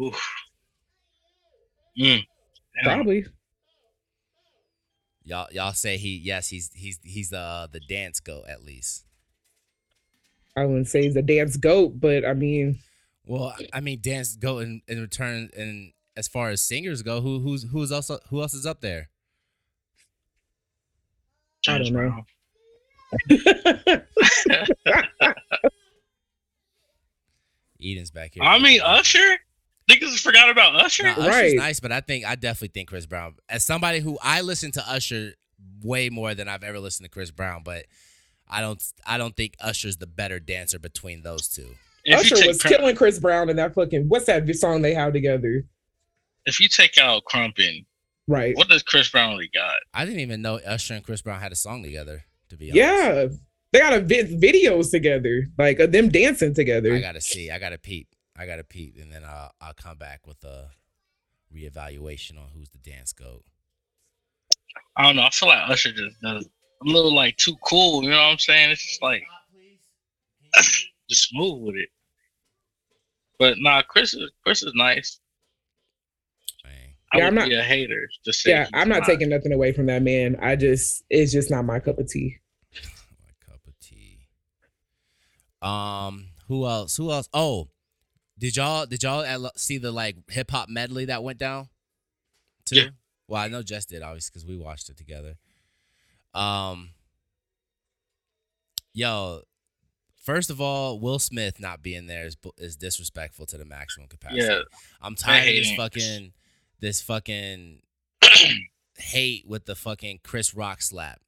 Oof. 0.02 0.22
Mm. 2.00 2.24
Damn. 2.76 2.84
Probably. 2.84 3.26
Y'all 5.24 5.48
y'all 5.52 5.74
say 5.74 5.98
he 5.98 6.18
yes 6.18 6.48
he's 6.50 6.72
he's 6.74 7.00
he's 7.04 7.30
the 7.30 7.68
the 7.72 7.80
dance 7.80 8.20
goat 8.20 8.46
at 8.48 8.64
least. 8.64 9.06
I 10.56 10.66
wouldn't 10.66 10.88
say 10.88 11.04
he's 11.04 11.16
a 11.16 11.22
dance 11.22 11.58
goat, 11.58 12.00
but 12.00 12.26
I 12.26 12.34
mean, 12.34 12.80
Well, 13.30 13.54
I 13.72 13.80
mean 13.80 14.00
dance 14.02 14.36
go 14.36 14.58
in, 14.58 14.82
in 14.88 15.00
return 15.00 15.52
and 15.56 15.94
as 16.18 16.28
far 16.28 16.50
as 16.50 16.62
singers 16.62 17.04
go, 17.04 17.22
who 17.22 17.40
who's 17.40 17.62
who's 17.72 17.92
also 17.92 18.18
who 18.32 18.42
else 18.42 18.56
is 18.56 18.66
up 18.66 18.82
there? 18.82 19.10
I 21.68 21.78
don't 21.78 21.94
know. 21.94 22.26
Brown. 23.30 24.04
Eden's 27.82 28.10
back 28.10 28.34
here. 28.34 28.44
I 28.44 28.58
mean, 28.58 28.82
Usher. 28.82 29.38
Niggas 29.88 30.20
forgot 30.20 30.50
about 30.50 30.76
Usher. 30.76 31.04
No, 31.04 31.12
Usher's 31.12 31.28
Right. 31.28 31.56
nice, 31.56 31.80
but 31.80 31.92
I 31.92 32.02
think 32.02 32.26
I 32.26 32.34
definitely 32.34 32.70
think 32.70 32.90
Chris 32.90 33.06
Brown. 33.06 33.36
As 33.48 33.64
somebody 33.64 34.00
who 34.00 34.18
I 34.24 34.42
listen 34.42 34.72
to 34.72 34.90
Usher 34.90 35.34
way 35.84 36.10
more 36.10 36.34
than 36.34 36.48
I've 36.48 36.64
ever 36.64 36.80
listened 36.80 37.06
to 37.06 37.12
Chris 37.12 37.30
Brown, 37.30 37.62
but 37.64 37.86
I 38.48 38.62
don't 38.62 38.84
I 39.06 39.20
don't 39.20 39.36
think 39.36 39.54
Usher's 39.60 39.98
the 39.98 40.08
better 40.08 40.40
dancer 40.40 40.80
between 40.80 41.22
those 41.22 41.48
two. 41.48 41.76
If 42.06 42.20
Usher 42.20 42.36
you 42.36 42.42
take 42.42 42.48
was 42.48 42.62
Crump- 42.62 42.78
killing 42.78 42.96
Chris 42.96 43.20
Brown 43.20 43.50
in 43.50 43.56
that 43.58 43.74
fucking 43.76 44.08
what's 44.10 44.26
that 44.26 44.48
song 44.56 44.82
they 44.82 44.94
have 44.94 45.14
together? 45.14 45.66
if 46.46 46.60
you 46.60 46.68
take 46.68 46.98
out 46.98 47.24
Crumpin, 47.26 47.86
Right. 48.28 48.56
what 48.56 48.70
does 48.70 48.82
Chris 48.84 49.10
Brown 49.10 49.32
really 49.36 49.50
got? 49.54 49.76
I 49.94 50.06
didn't 50.06 50.22
even 50.22 50.42
know 50.42 50.56
Usher 50.60 50.96
and 50.96 51.04
Chris 51.04 51.22
Brown 51.22 51.40
had 51.40 51.52
a 51.52 51.56
song 51.56 51.84
together. 51.84 52.24
To 52.50 52.58
be 52.58 52.72
honest, 52.72 52.78
Yeah. 52.78 53.28
They 53.72 53.80
got 53.80 53.94
a 53.94 54.00
vi- 54.00 54.24
videos 54.36 54.90
together, 54.90 55.48
like 55.60 55.78
of 55.80 55.92
them 55.92 56.10
dancing 56.10 56.56
together. 56.56 56.94
I 56.96 57.02
gotta 57.02 57.22
see. 57.22 57.52
I 57.52 57.60
gotta 57.60 57.78
peep. 57.78 58.08
I 58.36 58.48
gotta 58.48 58.64
peep, 58.64 58.96
and 59.00 59.12
then 59.12 59.24
I'll 59.24 59.52
I'll 59.62 59.74
come 59.76 59.98
back 60.00 60.26
with 60.26 60.44
a 60.44 60.70
reevaluation 61.54 62.40
on 62.40 62.48
who's 62.56 62.70
the 62.70 62.80
dance 62.80 63.14
goat. 63.14 63.44
I 64.96 65.04
don't 65.04 65.16
know. 65.18 65.24
I 65.24 65.30
feel 65.30 65.50
like 65.50 65.70
Usher 65.70 65.92
just 65.92 66.20
does 66.22 66.46
a 66.46 66.86
little 66.90 67.14
like 67.14 67.38
too 67.38 67.56
cool. 67.64 68.04
You 68.04 68.10
know 68.10 68.16
what 68.18 68.24
I'm 68.32 68.40
saying? 68.40 68.72
It's 68.72 68.84
just 68.88 69.04
like 69.04 69.22
just 71.10 71.30
move 71.34 71.60
with 71.62 71.76
it. 71.76 71.90
But 73.38 73.58
nah, 73.60 73.82
Chris 73.82 74.14
is 74.14 74.30
Chris 74.44 74.64
is 74.64 74.74
nice. 74.76 75.20
I 77.12 77.18
Yeah, 77.18 77.28
I'm 77.28 77.34
would 77.34 77.40
not- 77.42 77.50
be 77.50 77.56
a 77.56 77.64
hater. 77.64 78.08
Just 78.24 78.46
yeah, 78.46 78.68
I'm 78.72 78.88
not 78.88 79.04
taking 79.04 79.30
nothing 79.30 79.52
away 79.52 79.72
from 79.74 79.88
that 79.88 80.04
man. 80.04 80.36
I 80.42 80.56
just 80.56 81.04
it's 81.10 81.32
just 81.32 81.50
not 81.50 81.66
my 81.66 81.80
cup 81.80 81.98
of 81.98 82.08
tea. 82.08 82.38
My 82.74 83.32
cup 83.52 83.62
of 83.68 83.74
tea. 83.80 84.28
Um, 85.62 86.30
who 86.48 86.68
else? 86.68 86.98
Who 86.98 87.12
else? 87.12 87.28
Oh, 87.34 87.70
did 88.38 88.56
y'all 88.56 88.86
did 88.86 89.02
y'all 89.02 89.50
see 89.56 89.80
the 89.80 89.92
like 89.92 90.18
hip 90.30 90.52
hop 90.52 90.70
medley 90.70 91.06
that 91.06 91.24
went 91.24 91.40
down? 91.40 91.70
Too? 92.66 92.76
Yeah. 92.76 92.90
Well, 93.28 93.42
I 93.42 93.48
know 93.48 93.64
Jess 93.64 93.86
did 93.86 94.04
obviously 94.04 94.30
because 94.34 94.46
we 94.48 94.56
watched 94.58 94.90
it 94.90 94.98
together. 94.98 95.36
Um. 96.36 96.92
Yo, 98.94 99.42
first 100.20 100.50
of 100.50 100.60
all, 100.62 101.00
Will 101.00 101.20
Smith 101.20 101.60
not 101.60 101.82
being 101.82 102.08
there 102.08 102.26
is 102.26 102.38
is 102.58 102.76
disrespectful 102.76 103.46
to 103.48 103.58
the 103.58 103.66
maximum 103.66 104.08
capacity. 104.08 104.42
Yeah, 104.42 104.62
I'm 105.02 105.16
tired 105.16 105.48
of 105.48 105.56
this 105.56 105.72
fucking 105.76 106.34
this 106.80 107.02
fucking 107.02 107.82
hate 108.98 109.46
with 109.48 109.66
the 109.66 109.76
fucking 109.76 110.20
Chris 110.24 110.54
Rock 110.54 110.82
slap. 110.82 111.20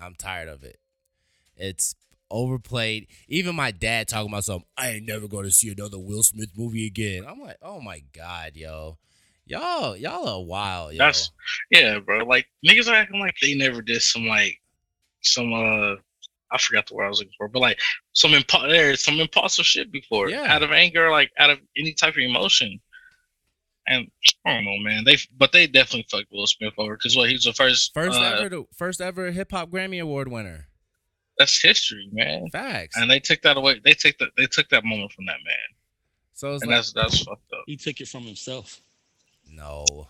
I'm 0.00 0.14
tired 0.14 0.48
of 0.48 0.64
it. 0.64 0.78
It's 1.56 1.94
overplayed. 2.30 3.06
Even 3.28 3.54
my 3.54 3.70
dad 3.70 4.08
talking 4.08 4.30
about 4.32 4.44
something. 4.44 4.66
I 4.76 4.90
ain't 4.90 5.06
never 5.06 5.28
going 5.28 5.44
to 5.44 5.50
see 5.50 5.70
another 5.70 5.98
Will 5.98 6.22
Smith 6.22 6.50
movie 6.56 6.86
again. 6.86 7.24
I'm 7.28 7.40
like, 7.40 7.56
oh 7.60 7.80
my 7.80 8.02
god, 8.16 8.52
yo, 8.54 8.98
y'all, 9.44 9.96
y'all 9.96 10.26
are 10.28 10.42
wild, 10.42 10.92
yo. 10.92 10.98
That's- 10.98 11.30
yeah, 11.70 11.98
bro. 11.98 12.24
Like 12.24 12.46
niggas 12.66 12.88
are 12.88 12.94
acting 12.94 13.20
like 13.20 13.34
they 13.42 13.54
never 13.54 13.82
did 13.82 14.00
some 14.02 14.26
like 14.26 14.58
some 15.22 15.52
uh 15.52 15.96
I 16.52 16.58
forgot 16.58 16.86
the 16.86 16.94
word 16.94 17.06
I 17.06 17.08
was 17.08 17.18
looking 17.18 17.32
for, 17.36 17.48
but 17.48 17.60
like 17.60 17.78
some 18.12 18.32
impo- 18.32 18.68
there's 18.70 19.04
some 19.04 19.20
impulsive 19.20 19.66
shit 19.66 19.92
before. 19.92 20.28
Yeah. 20.28 20.52
Out 20.52 20.62
of 20.62 20.72
anger, 20.72 21.10
like 21.10 21.30
out 21.38 21.50
of 21.50 21.58
any 21.76 21.92
type 21.92 22.14
of 22.14 22.18
emotion. 22.18 22.80
And 23.86 24.10
I 24.44 24.54
don't 24.54 24.64
know, 24.64 24.78
man. 24.78 25.04
They 25.04 25.16
but 25.36 25.52
they 25.52 25.66
definitely 25.66 26.06
fucked 26.10 26.30
Will 26.32 26.46
Smith 26.46 26.74
over 26.78 26.96
because 26.96 27.16
what 27.16 27.28
he 27.28 27.34
was 27.34 27.44
the 27.44 27.52
first 27.52 27.92
first 27.94 28.18
uh, 28.18 28.22
ever, 28.22 28.48
the 28.48 28.64
first 28.76 29.00
ever 29.00 29.30
hip 29.30 29.50
hop 29.52 29.70
Grammy 29.70 30.00
Award 30.00 30.28
winner. 30.28 30.66
That's 31.38 31.60
history, 31.60 32.08
man. 32.12 32.48
Facts. 32.50 32.96
And 32.96 33.10
they 33.10 33.18
took 33.18 33.40
that 33.42 33.56
away. 33.56 33.80
They 33.82 33.94
took 33.94 34.18
that. 34.18 34.30
They 34.36 34.46
took 34.46 34.68
that 34.68 34.84
moment 34.84 35.12
from 35.12 35.24
that 35.26 35.38
man, 35.44 35.56
so 36.34 36.54
it's 36.54 36.62
and 36.62 36.70
like, 36.70 36.78
that's 36.78 36.92
that's 36.92 37.22
fucked 37.22 37.52
up. 37.52 37.64
He 37.66 37.76
took 37.76 38.00
it 38.00 38.08
from 38.08 38.24
himself. 38.24 38.80
no, 39.50 40.06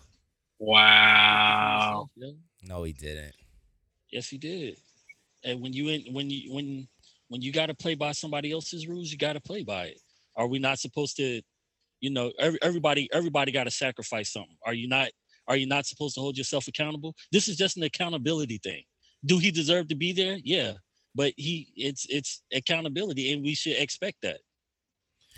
Wow. 0.61 2.09
Yeah. 2.15 2.33
no, 2.61 2.83
he 2.83 2.93
didn't. 2.93 3.33
Yes, 4.11 4.29
he 4.29 4.37
did. 4.37 4.77
And 5.43 5.61
when 5.61 5.73
you 5.73 5.89
in, 5.89 6.13
when 6.13 6.29
you 6.29 6.53
when 6.53 6.87
when 7.29 7.41
you 7.41 7.51
got 7.51 7.67
to 7.67 7.73
play 7.73 7.95
by 7.95 8.11
somebody 8.11 8.51
else's 8.51 8.87
rules, 8.87 9.11
you 9.11 9.17
got 9.17 9.33
to 9.33 9.41
play 9.41 9.63
by 9.63 9.85
it. 9.85 9.99
Are 10.35 10.47
we 10.47 10.59
not 10.59 10.79
supposed 10.79 11.17
to? 11.17 11.41
You 11.99 12.09
know, 12.09 12.31
every, 12.39 12.59
everybody 12.61 13.09
everybody 13.13 13.51
got 13.51 13.65
to 13.65 13.71
sacrifice 13.71 14.31
something. 14.33 14.57
Are 14.65 14.73
you 14.73 14.87
not? 14.87 15.09
Are 15.47 15.55
you 15.55 15.67
not 15.67 15.85
supposed 15.85 16.15
to 16.15 16.21
hold 16.21 16.37
yourself 16.37 16.67
accountable? 16.67 17.15
This 17.31 17.47
is 17.47 17.57
just 17.57 17.77
an 17.77 17.83
accountability 17.83 18.59
thing. 18.63 18.83
Do 19.25 19.37
he 19.37 19.51
deserve 19.51 19.87
to 19.89 19.95
be 19.95 20.13
there? 20.13 20.37
Yeah, 20.43 20.73
but 21.15 21.33
he 21.37 21.71
it's 21.75 22.05
it's 22.09 22.41
accountability, 22.53 23.33
and 23.33 23.43
we 23.43 23.55
should 23.55 23.77
expect 23.77 24.17
that. 24.23 24.39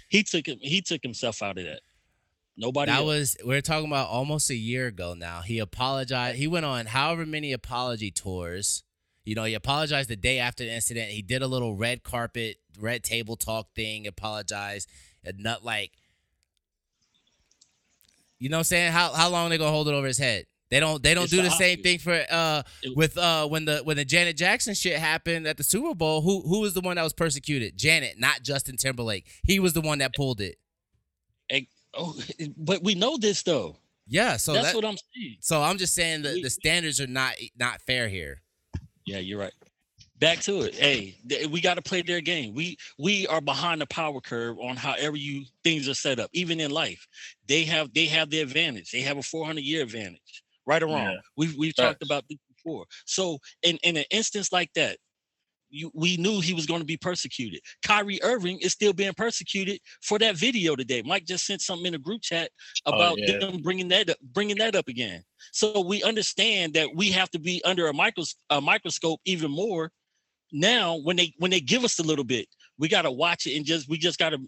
He 0.09 0.23
took 0.23 0.47
him. 0.47 0.57
He 0.61 0.81
took 0.81 1.01
himself 1.03 1.41
out 1.41 1.57
of 1.57 1.65
that. 1.65 1.81
Nobody. 2.55 2.91
That 2.91 2.99
else. 2.99 3.05
was 3.05 3.37
we 3.45 3.55
are 3.55 3.61
talking 3.61 3.87
about 3.87 4.09
almost 4.09 4.49
a 4.49 4.55
year 4.55 4.87
ago 4.87 5.15
now. 5.15 5.41
He 5.41 5.59
apologized. 5.59 6.37
He 6.37 6.47
went 6.47 6.65
on 6.65 6.85
however 6.85 7.25
many 7.25 7.51
apology 7.51 8.11
tours. 8.11 8.83
You 9.23 9.35
know, 9.35 9.43
he 9.45 9.53
apologized 9.53 10.09
the 10.09 10.15
day 10.15 10.39
after 10.39 10.65
the 10.65 10.73
incident. 10.73 11.11
He 11.11 11.21
did 11.21 11.41
a 11.41 11.47
little 11.47 11.75
red 11.75 12.03
carpet, 12.03 12.57
red 12.79 13.03
table 13.03 13.35
talk 13.35 13.73
thing, 13.73 14.05
apologized. 14.07 14.89
And 15.23 15.39
not 15.39 15.63
like 15.63 15.91
you 18.43 18.49
know 18.49 18.57
what 18.57 18.61
I'm 18.61 18.65
saying? 18.65 18.91
How 18.91 19.13
how 19.13 19.29
long 19.29 19.49
they 19.49 19.57
gonna 19.57 19.71
hold 19.71 19.87
it 19.87 19.93
over 19.93 20.05
his 20.05 20.17
head? 20.17 20.45
They 20.69 20.81
don't 20.81 21.01
they 21.01 21.13
don't 21.13 21.23
It's 21.23 21.31
do 21.31 21.37
the 21.37 21.43
the 21.43 21.49
same 21.51 21.81
thing 21.81 21.99
for 21.99 22.25
uh 22.29 22.63
with 22.93 23.17
uh 23.17 23.47
when 23.47 23.63
the 23.63 23.77
when 23.85 23.95
the 23.95 24.03
Janet 24.03 24.35
Jackson 24.35 24.73
shit 24.73 24.97
happened 24.99 25.47
at 25.47 25.55
the 25.55 25.63
Super 25.63 25.95
Bowl, 25.95 26.21
who 26.21 26.41
who 26.41 26.59
was 26.59 26.73
the 26.73 26.81
one 26.81 26.97
that 26.97 27.03
was 27.03 27.13
persecuted? 27.13 27.77
Janet, 27.77 28.19
not 28.19 28.41
Justin 28.43 28.75
Timberlake. 28.75 29.25
He 29.43 29.61
was 29.61 29.71
the 29.71 29.79
one 29.79 29.99
that 29.99 30.13
pulled 30.13 30.41
it. 30.41 30.57
oh, 31.93 32.19
but 32.57 32.83
we 32.83 32.95
know 32.95 33.17
this 33.17 33.43
though. 33.43 33.77
Yeah, 34.07 34.35
so 34.35 34.51
That's 34.51 34.73
that, 34.73 34.75
what 34.75 34.83
I'm 34.83 34.97
saying. 34.97 35.37
So 35.39 35.61
I'm 35.61 35.77
just 35.77 35.95
saying 35.95 36.23
the, 36.23 36.33
We- 36.33 36.43
the 36.43 36.49
standards 36.49 36.99
are 36.99 37.07
not 37.07 37.35
not 37.57 37.81
fair 37.81 38.09
here. 38.09 38.41
Yeah, 39.05 39.19
you're 39.19 39.39
right. 39.39 39.53
Back 40.19 40.39
to 40.41 40.61
it. 40.61 40.75
Hey, 40.75 41.17
th- 41.27 41.47
we 41.47 41.59
got 41.59 41.73
to 41.75 41.81
play 41.81 42.01
their 42.01 42.21
game. 42.21 42.53
We 42.53 42.77
we 42.97 43.27
are 43.27 43.41
behind 43.41 43.81
the 43.81 43.85
power 43.87 44.21
curve 44.21 44.57
on 44.59 44.77
however 44.77 45.17
you 45.17 45.45
things 45.63 45.89
are 45.89 45.93
set 45.93 46.19
up. 46.19 46.29
Even 46.33 46.59
in 46.59 46.71
life, 46.71 47.05
they 47.47 47.63
have 47.65 47.93
they 47.93 48.05
have 48.05 48.29
the 48.29 48.39
advantage. 48.39 48.91
They 48.91 49.01
have 49.01 49.17
a 49.17 49.23
400 49.23 49.61
year 49.63 49.83
advantage. 49.83 50.43
Right 50.65 50.81
or 50.81 50.87
wrong, 50.87 51.11
Yeah. 51.13 51.17
we've 51.35 51.55
we've 51.57 51.75
talked 51.75 52.03
about 52.03 52.23
this 52.29 52.37
before. 52.55 52.85
So 53.05 53.39
in 53.63 53.77
in 53.83 53.97
an 53.97 54.05
instance 54.11 54.51
like 54.53 54.71
that, 54.75 54.97
you 55.73 55.91
we 55.93 56.17
knew 56.17 56.39
he 56.39 56.53
was 56.53 56.65
going 56.65 56.79
to 56.79 56.85
be 56.85 56.97
persecuted. 56.97 57.59
Kyrie 57.85 58.21
Irving 58.23 58.59
is 58.59 58.71
still 58.71 58.93
being 58.93 59.13
persecuted 59.13 59.79
for 60.01 60.19
that 60.19 60.37
video 60.37 60.75
today. 60.75 61.01
Mike 61.01 61.25
just 61.25 61.45
sent 61.45 61.61
something 61.61 61.87
in 61.87 61.95
a 61.95 61.99
group 61.99 62.21
chat 62.21 62.51
Oh, 62.85 62.93
about 62.93 63.17
yeah. 63.19 63.39
them 63.39 63.61
bringing 63.61 63.87
that 63.89 64.09
up, 64.09 64.17
bringing 64.21 64.57
that 64.57 64.75
up 64.75 64.87
again. 64.87 65.23
So 65.51 65.81
we 65.81 66.03
understand 66.03 66.73
that 66.75 66.89
we 66.95 67.11
have 67.11 67.29
to 67.31 67.39
be 67.39 67.61
under 67.65 67.87
a, 67.87 67.93
micros- 67.93 68.35
a 68.49 68.61
microscope 68.61 69.19
even 69.25 69.51
more 69.51 69.91
now 70.51 70.97
when 70.97 71.15
they 71.15 71.33
when 71.39 71.51
they 71.51 71.59
give 71.59 71.83
us 71.83 71.99
a 71.99 72.03
little 72.03 72.23
bit. 72.23 72.47
We 72.77 72.87
got 72.87 73.03
to 73.03 73.11
watch 73.11 73.47
it 73.47 73.55
and 73.55 73.65
just 73.65 73.89
we 73.89 73.97
just 73.97 74.19
got 74.19 74.29
to 74.29 74.39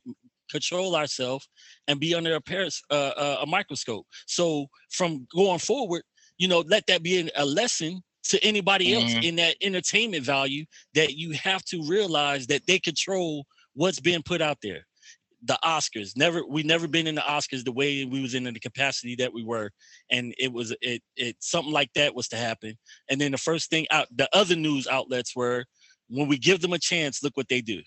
control 0.49 0.95
ourselves 0.95 1.47
and 1.88 1.99
be 1.99 2.13
under 2.13 2.35
a 2.35 2.41
paris, 2.41 2.81
uh, 2.91 3.11
uh, 3.17 3.38
a 3.41 3.45
microscope. 3.45 4.05
So 4.27 4.67
from 4.91 5.27
going 5.35 5.59
forward, 5.59 6.03
you 6.38 6.47
know, 6.47 6.63
let 6.67 6.85
that 6.88 7.03
be 7.03 7.29
a 7.35 7.45
lesson 7.45 8.03
to 8.29 8.43
anybody 8.43 8.93
else 8.93 9.13
Mhm. 9.13 9.23
in 9.23 9.35
that 9.38 9.55
entertainment 9.61 10.23
value 10.25 10.65
that 10.93 11.15
you 11.15 11.31
have 11.33 11.63
to 11.65 11.83
realize 11.83 12.47
that 12.47 12.65
they 12.67 12.79
control 12.79 13.45
what's 13.73 13.99
being 13.99 14.23
put 14.23 14.41
out 14.41 14.57
there 14.61 14.85
the 15.43 15.59
Oscars. 15.63 16.17
Never 16.17 16.43
we 16.47 16.63
never 16.63 16.88
been 16.88 17.05
in 17.05 17.13
the 17.13 17.21
Oscars 17.21 17.63
the 17.63 17.71
way 17.71 18.03
we 18.03 18.19
was 18.19 18.33
in 18.33 18.45
the 18.45 18.59
capacity 18.59 19.15
that 19.17 19.31
we 19.31 19.43
were, 19.43 19.69
and 20.09 20.33
it 20.39 20.51
was 20.51 20.75
it 20.81 21.03
it 21.17 21.35
something 21.39 21.71
like 21.73 21.91
that 21.93 22.15
was 22.15 22.27
to 22.29 22.35
happen. 22.35 22.75
And 23.09 23.21
then 23.21 23.31
the 23.31 23.38
first 23.38 23.69
thing 23.69 23.85
out, 23.91 24.07
the 24.15 24.27
other 24.33 24.55
news 24.55 24.88
outlets 24.88 25.35
were 25.35 25.65
when 26.09 26.27
we 26.27 26.39
give 26.39 26.61
them 26.61 26.73
a 26.73 26.79
chance, 26.79 27.21
look 27.21 27.38
what 27.38 27.47
they 27.47 27.61
do. 27.61 27.83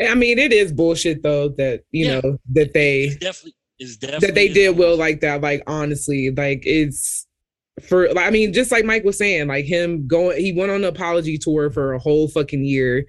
I 0.00 0.14
mean, 0.14 0.38
it 0.38 0.52
is 0.52 0.72
bullshit 0.72 1.22
though 1.22 1.48
that 1.50 1.82
you 1.90 2.06
Yeah. 2.06 2.20
know 2.20 2.38
that 2.54 2.72
they 2.72 3.04
It's 3.04 3.16
definitely 3.16 3.54
is 3.78 3.96
definitely 3.98 4.26
that 4.28 4.34
they 4.34 4.48
did 4.48 4.70
Will 4.76 4.96
bullshit. 4.96 4.98
like 4.98 5.20
that. 5.20 5.40
Like 5.42 5.62
honestly, 5.66 6.30
like 6.30 6.62
it's 6.64 7.26
for. 7.88 8.16
I 8.18 8.30
mean, 8.30 8.52
just 8.52 8.70
like 8.72 8.84
Mike 8.84 9.04
was 9.04 9.18
saying, 9.18 9.48
like 9.48 9.64
him 9.64 10.06
going, 10.06 10.38
he 10.40 10.52
went 10.52 10.70
on 10.70 10.78
an 10.78 10.84
apology 10.84 11.38
tour 11.38 11.70
for 11.70 11.92
a 11.92 11.98
whole 11.98 12.28
fucking 12.28 12.64
year, 12.64 13.04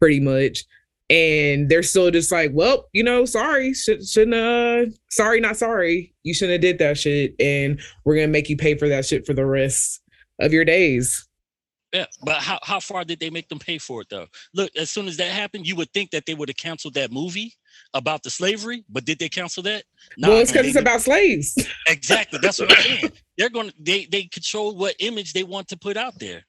pretty 0.00 0.20
much. 0.20 0.64
and 1.10 1.68
they're 1.68 1.82
still 1.82 2.10
just 2.10 2.30
like, 2.30 2.50
well, 2.52 2.86
you 2.92 3.02
know, 3.02 3.24
sorry, 3.24 3.72
should, 3.72 4.06
shouldn't 4.06 4.34
uh, 4.34 4.84
sorry, 5.10 5.40
not 5.40 5.56
sorry, 5.56 6.14
you 6.22 6.34
shouldn't 6.34 6.52
have 6.52 6.60
did 6.60 6.78
that 6.78 6.98
shit, 6.98 7.34
and 7.40 7.80
we're 8.04 8.14
gonna 8.14 8.28
make 8.28 8.48
you 8.48 8.56
pay 8.56 8.76
for 8.76 8.88
that 8.88 9.06
shit 9.06 9.24
for 9.26 9.32
the 9.32 9.46
rest 9.46 10.02
of 10.40 10.52
your 10.52 10.64
days. 10.64 11.26
Yeah, 11.94 12.04
but 12.22 12.36
how, 12.36 12.58
how 12.62 12.80
far 12.80 13.04
did 13.04 13.18
they 13.18 13.30
make 13.30 13.48
them 13.48 13.58
pay 13.58 13.78
for 13.78 14.02
it 14.02 14.08
though? 14.10 14.26
Look, 14.52 14.70
as 14.76 14.90
soon 14.90 15.08
as 15.08 15.16
that 15.16 15.30
happened, 15.30 15.66
you 15.66 15.74
would 15.76 15.90
think 15.92 16.10
that 16.10 16.26
they 16.26 16.34
would 16.34 16.50
have 16.50 16.56
canceled 16.56 16.94
that 16.94 17.10
movie 17.10 17.54
about 17.94 18.22
the 18.22 18.30
slavery, 18.30 18.84
but 18.88 19.04
did 19.04 19.18
they 19.18 19.28
cancel 19.28 19.62
that? 19.64 19.84
well, 20.20 20.38
it's 20.38 20.52
because 20.52 20.66
it's 20.66 20.74
they- 20.74 20.80
about 20.80 21.00
slaves. 21.00 21.56
exactly. 21.88 22.38
That's 22.42 22.58
what 22.58 22.70
I'm 22.76 22.82
saying. 22.82 23.12
They're 23.36 23.50
going 23.50 23.70
to 23.70 23.74
they 23.80 24.04
they 24.06 24.24
control 24.24 24.76
what 24.76 24.94
image 24.98 25.32
they 25.32 25.44
want 25.44 25.68
to 25.68 25.76
put 25.78 25.96
out 25.96 26.18
there. 26.18 26.44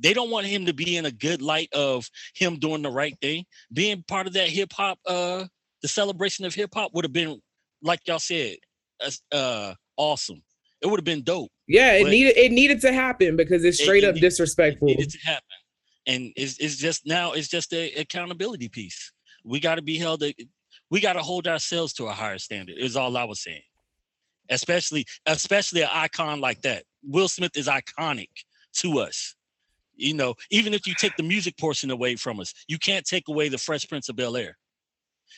They 0.00 0.12
don't 0.14 0.30
want 0.30 0.46
him 0.46 0.66
to 0.66 0.72
be 0.72 0.96
in 0.96 1.06
a 1.06 1.10
good 1.10 1.42
light 1.42 1.68
of 1.72 2.08
him 2.34 2.58
doing 2.60 2.82
the 2.82 2.90
right 2.90 3.16
thing. 3.20 3.44
Being 3.72 4.04
part 4.06 4.28
of 4.28 4.32
that 4.34 4.48
hip 4.48 4.72
hop, 4.72 4.98
uh, 5.06 5.46
the 5.82 5.88
celebration 5.88 6.44
of 6.44 6.54
hip 6.54 6.70
hop 6.72 6.92
would 6.94 7.04
have 7.04 7.12
been, 7.12 7.40
like 7.82 8.00
y'all 8.06 8.20
said, 8.20 8.56
uh, 9.32 9.74
awesome. 9.96 10.40
It 10.80 10.86
would 10.86 11.00
have 11.00 11.04
been 11.04 11.22
dope. 11.24 11.50
Yeah, 11.66 11.94
it 11.94 12.04
needed 12.04 12.36
it 12.36 12.52
needed 12.52 12.80
to 12.82 12.92
happen 12.92 13.36
because 13.36 13.64
it's 13.64 13.82
straight 13.82 14.04
it 14.04 14.08
up 14.08 14.14
need- 14.14 14.22
It 14.22 14.28
disrespectful. 14.28 14.86
needed 14.86 15.10
to 15.10 15.18
happen, 15.18 15.42
and 16.06 16.32
it's, 16.36 16.56
it's 16.58 16.76
just 16.76 17.04
now 17.04 17.32
it's 17.32 17.48
just 17.48 17.72
a 17.72 17.92
accountability 17.94 18.68
piece. 18.68 19.12
We 19.44 19.58
got 19.60 19.74
to 19.76 19.82
be 19.82 19.98
held. 19.98 20.22
A- 20.90 20.94
We 20.94 21.00
got 21.00 21.14
to 21.14 21.20
hold 21.22 21.46
ourselves 21.46 21.92
to 21.94 22.06
a 22.06 22.12
higher 22.12 22.38
standard. 22.38 22.76
Is 22.78 22.96
all 22.96 23.16
I 23.16 23.24
was 23.24 23.42
saying. 23.42 23.62
Especially, 24.50 25.04
especially 25.26 25.82
an 25.82 25.90
icon 25.92 26.40
like 26.40 26.62
that. 26.62 26.84
Will 27.02 27.28
Smith 27.28 27.56
is 27.56 27.68
iconic 27.68 28.30
to 28.78 28.98
us. 28.98 29.34
You 29.96 30.14
know, 30.14 30.34
even 30.50 30.74
if 30.74 30.86
you 30.86 30.94
take 30.94 31.16
the 31.16 31.22
music 31.22 31.56
portion 31.58 31.90
away 31.90 32.16
from 32.16 32.38
us, 32.40 32.54
you 32.68 32.78
can't 32.78 33.04
take 33.04 33.28
away 33.28 33.48
the 33.48 33.58
Fresh 33.58 33.88
Prince 33.88 34.08
of 34.08 34.16
Bel 34.16 34.36
Air. 34.36 34.56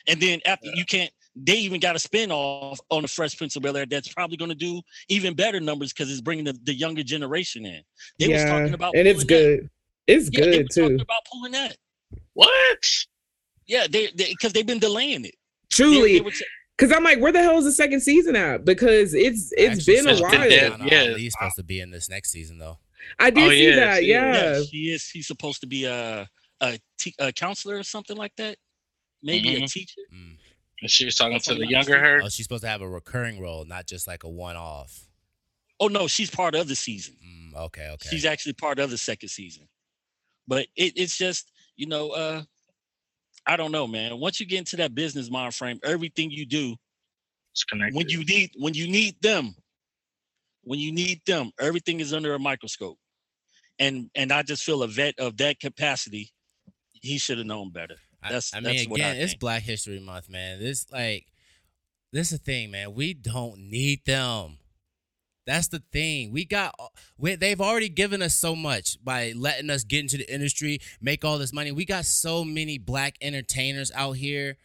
And 0.06 0.20
then 0.20 0.40
after 0.46 0.68
you 0.74 0.84
can't, 0.84 1.10
they 1.34 1.56
even 1.56 1.80
got 1.80 1.96
a 1.96 1.98
spin 1.98 2.30
off 2.30 2.78
on 2.90 3.02
the 3.02 3.08
Fresh 3.08 3.38
Prince 3.38 3.56
of 3.56 3.62
Bel 3.62 3.76
Air 3.76 3.86
that's 3.86 4.12
probably 4.12 4.36
going 4.36 4.50
to 4.50 4.54
do 4.54 4.82
even 5.08 5.34
better 5.34 5.60
numbers 5.60 5.92
because 5.92 6.10
it's 6.10 6.20
bringing 6.20 6.44
the, 6.44 6.58
the 6.64 6.74
younger 6.74 7.02
generation 7.02 7.64
in. 7.64 7.82
They 8.18 8.28
was 8.28 8.44
talking 8.44 8.74
about 8.74 8.94
and 8.94 9.08
it's 9.08 9.24
pulling 9.24 9.42
that. 9.42 9.58
good. 9.60 9.70
It's 10.06 10.30
Yeah, 10.32 10.44
they 10.44 10.50
good 10.58 10.70
talking 10.70 10.98
too. 10.98 11.02
about 11.02 11.24
pulling 11.32 11.52
that. 11.52 11.76
What? 12.34 12.84
Yeah, 13.66 13.86
they 13.88 14.10
because 14.16 14.52
they, 14.52 14.60
have 14.60 14.66
been 14.66 14.78
delaying 14.78 15.24
it. 15.24 15.34
They- 15.70 15.76
Truly, 15.76 16.14
they 16.14 16.20
were 16.20 16.30
t- 16.30 16.44
because 16.76 16.92
I'm 16.96 17.04
like, 17.04 17.20
where 17.20 17.32
the 17.32 17.42
hell 17.42 17.58
is 17.58 17.64
the 17.64 17.72
second 17.72 18.00
season 18.00 18.36
at? 18.36 18.64
Because 18.64 19.14
it's 19.14 19.52
it's 19.56 19.78
Actually, 19.80 19.94
been 19.96 20.08
a 20.08 20.16
Sasha 20.16 20.38
while. 20.38 20.50
Yeah, 20.50 20.68
Lana 20.70 20.86
yeah. 20.90 21.12
Ali's 21.12 21.32
supposed 21.32 21.56
to 21.56 21.62
be 21.62 21.80
in 21.80 21.90
this 21.90 22.08
next 22.08 22.30
season 22.30 22.58
though. 22.58 22.78
I 23.18 23.30
did 23.30 23.44
Oh, 23.44 23.50
see 23.50 23.68
yeah, 23.68 23.76
that. 23.76 24.00
she- 24.00 24.06
Yeah. 24.08 24.34
yeah, 24.58 24.62
she 24.70 24.76
is. 24.92 25.08
He's 25.08 25.26
supposed 25.26 25.60
to 25.60 25.66
be 25.66 25.84
a 25.84 26.28
a, 26.62 26.78
te- 26.98 27.14
a 27.18 27.32
counselor 27.32 27.76
or 27.78 27.82
something 27.82 28.16
like 28.18 28.36
that. 28.36 28.58
Maybe 29.22 29.56
a 29.56 29.60
Mhm. 29.62 29.72
teacher. 29.72 30.00
Mm. 30.12 30.36
And 30.82 30.90
she 30.90 31.04
was 31.06 31.14
talking 31.16 31.32
That's 31.34 31.46
to 31.46 31.54
the 31.54 31.66
younger 31.66 31.92
saying. 31.92 32.04
her. 32.04 32.20
Oh, 32.24 32.28
she's 32.28 32.44
supposed 32.46 32.62
to 32.64 32.68
have 32.68 32.82
a 32.82 32.88
recurring 32.88 33.40
role, 33.40 33.64
not 33.64 33.86
just 33.86 34.06
like 34.06 34.24
a 34.24 34.28
one-off. 34.28 35.06
Oh 35.78 35.88
no, 35.88 36.06
she's 36.08 36.30
part 36.30 36.54
of 36.54 36.68
the 36.68 36.74
season. 36.76 37.16
Mm, 37.24 37.54
okay, 37.66 37.88
okay. 37.92 38.08
She's 38.10 38.24
actually 38.26 38.52
part 38.54 38.78
of 38.78 38.90
the 38.90 38.98
second 38.98 39.28
season. 39.30 39.68
But 40.46 40.66
it, 40.76 40.92
it's 40.96 41.16
just 41.16 41.50
you 41.76 41.86
know, 41.86 42.10
uh, 42.10 42.42
I 43.46 43.56
don't 43.56 43.72
know, 43.72 43.86
man. 43.86 44.18
Once 44.18 44.38
you 44.40 44.46
get 44.46 44.58
into 44.58 44.76
that 44.76 44.94
business 44.94 45.30
mind 45.30 45.54
frame, 45.54 45.78
everything 45.84 46.30
you 46.30 46.46
do 46.46 46.76
It's 47.52 47.64
connected. 47.64 47.96
when 47.96 48.08
you 48.08 48.24
need 48.24 48.50
when 48.56 48.74
you 48.74 48.86
need 48.88 49.20
them 49.22 49.54
when 50.62 50.78
you 50.78 50.92
need 50.92 51.20
them 51.26 51.50
everything 51.58 52.00
is 52.00 52.12
under 52.12 52.34
a 52.34 52.38
microscope 52.38 52.98
and 53.78 54.10
and 54.14 54.30
i 54.30 54.42
just 54.42 54.62
feel 54.62 54.82
a 54.82 54.88
vet 54.88 55.18
of 55.18 55.36
that 55.38 55.58
capacity 55.58 56.30
he 56.92 57.16
should 57.16 57.38
have 57.38 57.46
known 57.46 57.70
better 57.72 57.96
I- 58.22 58.28
That's- 58.28 58.52
I, 58.54 58.60
that's 58.60 58.80
mean, 58.80 58.90
what 58.90 59.00
I 59.00 59.04
again, 59.10 59.22
it's 59.22 59.32
think. 59.32 59.40
Black 59.40 59.62
History 59.62 59.98
Month, 59.98 60.28
man. 60.28 60.58
This 60.60 60.92
like, 60.92 61.24
this 62.12 62.30
is 62.32 62.38
the 62.38 62.44
thing, 62.44 62.70
man. 62.70 62.92
We 62.92 63.14
don't 63.14 63.58
need 63.70 64.04
them. 64.04 64.58
That's 65.50 65.66
the 65.66 65.82
thing. 65.90 66.30
We 66.30 66.44
got. 66.44 66.76
We, 67.18 67.34
they've 67.34 67.60
already 67.60 67.88
given 67.88 68.22
us 68.22 68.36
so 68.36 68.54
much 68.54 69.04
by 69.04 69.32
letting 69.34 69.68
us 69.68 69.82
get 69.82 69.98
into 69.98 70.16
the 70.16 70.32
industry, 70.32 70.78
make 71.00 71.24
all 71.24 71.38
this 71.38 71.52
money. 71.52 71.72
We 71.72 71.84
got 71.84 72.04
so 72.04 72.44
many 72.44 72.78
black 72.78 73.16
entertainers 73.20 73.90
out 73.96 74.12
here 74.12 74.58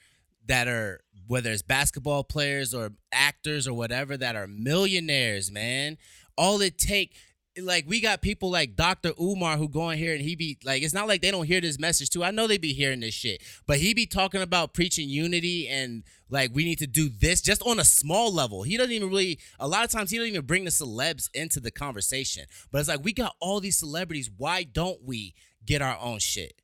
that 0.45 0.67
are 0.67 0.99
whether 1.25 1.51
it's 1.51 1.63
basketball 1.63 2.23
players 2.23 2.75
or 2.75 2.91
actors 3.11 3.67
or 3.67 3.73
whatever 3.73 4.15
that 4.15 4.35
are 4.35 4.45
millionaires, 4.45 5.49
man. 5.49 5.97
All 6.37 6.61
it 6.61 6.77
take 6.77 7.15
like 7.61 7.85
we 7.87 8.01
got 8.01 8.21
people 8.21 8.51
like 8.51 8.75
Dr. 8.75 9.13
Umar 9.19 9.57
who 9.57 9.69
go 9.69 9.89
in 9.89 9.97
here 9.97 10.13
and 10.13 10.21
he 10.21 10.35
be 10.35 10.57
like 10.63 10.83
it's 10.83 10.93
not 10.93 11.07
like 11.07 11.21
they 11.21 11.31
don't 11.31 11.45
hear 11.45 11.61
this 11.61 11.79
message 11.79 12.09
too. 12.09 12.23
I 12.23 12.31
know 12.31 12.47
they 12.47 12.57
be 12.57 12.73
hearing 12.73 12.99
this 12.99 13.13
shit. 13.13 13.41
But 13.65 13.77
he 13.77 13.93
be 13.93 14.05
talking 14.05 14.41
about 14.41 14.73
preaching 14.73 15.09
unity 15.09 15.67
and 15.67 16.03
like 16.29 16.51
we 16.53 16.65
need 16.65 16.79
to 16.79 16.87
do 16.87 17.09
this 17.09 17.41
just 17.41 17.61
on 17.63 17.79
a 17.79 17.85
small 17.85 18.33
level. 18.33 18.63
He 18.63 18.77
doesn't 18.77 18.91
even 18.91 19.09
really 19.09 19.39
a 19.59 19.67
lot 19.67 19.85
of 19.85 19.91
times 19.91 20.11
he 20.11 20.17
don't 20.17 20.27
even 20.27 20.45
bring 20.45 20.65
the 20.65 20.71
celebs 20.71 21.29
into 21.33 21.59
the 21.59 21.71
conversation. 21.71 22.45
But 22.71 22.79
it's 22.79 22.89
like 22.89 23.03
we 23.03 23.13
got 23.13 23.35
all 23.39 23.59
these 23.59 23.77
celebrities, 23.77 24.29
why 24.35 24.63
don't 24.63 25.01
we 25.03 25.33
get 25.65 25.81
our 25.81 25.97
own 25.99 26.19
shit? 26.19 26.61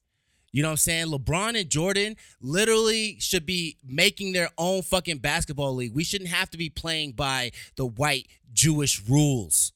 You 0.52 0.62
know 0.62 0.68
what 0.68 0.74
I'm 0.74 0.78
saying? 0.78 1.08
LeBron 1.08 1.60
and 1.60 1.70
Jordan 1.70 2.18
literally 2.42 3.18
should 3.20 3.46
be 3.46 3.78
making 3.86 4.34
their 4.34 4.50
own 4.58 4.82
fucking 4.82 5.20
basketball 5.20 5.74
league. 5.76 5.96
We 5.96 6.04
shouldn't 6.04 6.30
have 6.30 6.50
to 6.50 6.58
be 6.58 6.70
playing 6.70 7.14
by 7.14 7.52
the 7.78 7.86
white 7.86 8.28
Jewish 8.52 9.02
rules. 9.08 9.72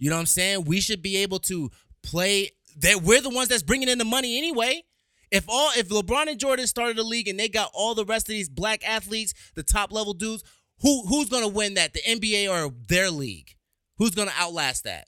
You 0.00 0.10
know 0.10 0.16
what 0.16 0.20
I'm 0.20 0.26
saying? 0.26 0.64
We 0.64 0.80
should 0.80 1.02
be 1.02 1.18
able 1.18 1.38
to 1.40 1.70
play 2.02 2.50
that 2.78 3.02
we're 3.02 3.20
the 3.20 3.30
ones 3.30 3.48
that's 3.48 3.62
bringing 3.62 3.88
in 3.88 3.98
the 3.98 4.04
money 4.04 4.36
anyway. 4.38 4.82
If 5.30 5.44
all 5.46 5.70
if 5.76 5.88
LeBron 5.90 6.26
and 6.28 6.40
Jordan 6.40 6.66
started 6.66 6.98
a 6.98 7.04
league 7.04 7.28
and 7.28 7.38
they 7.38 7.48
got 7.48 7.70
all 7.74 7.94
the 7.94 8.04
rest 8.04 8.26
of 8.28 8.32
these 8.32 8.48
black 8.48 8.82
athletes, 8.88 9.34
the 9.54 9.62
top 9.62 9.92
level 9.92 10.14
dudes, 10.14 10.42
who 10.80 11.06
who's 11.06 11.28
going 11.28 11.42
to 11.44 11.48
win 11.48 11.74
that? 11.74 11.92
The 11.92 12.00
NBA 12.00 12.50
or 12.50 12.74
their 12.88 13.10
league? 13.10 13.54
Who's 13.98 14.14
going 14.14 14.28
to 14.28 14.34
outlast 14.36 14.84
that? 14.84 15.06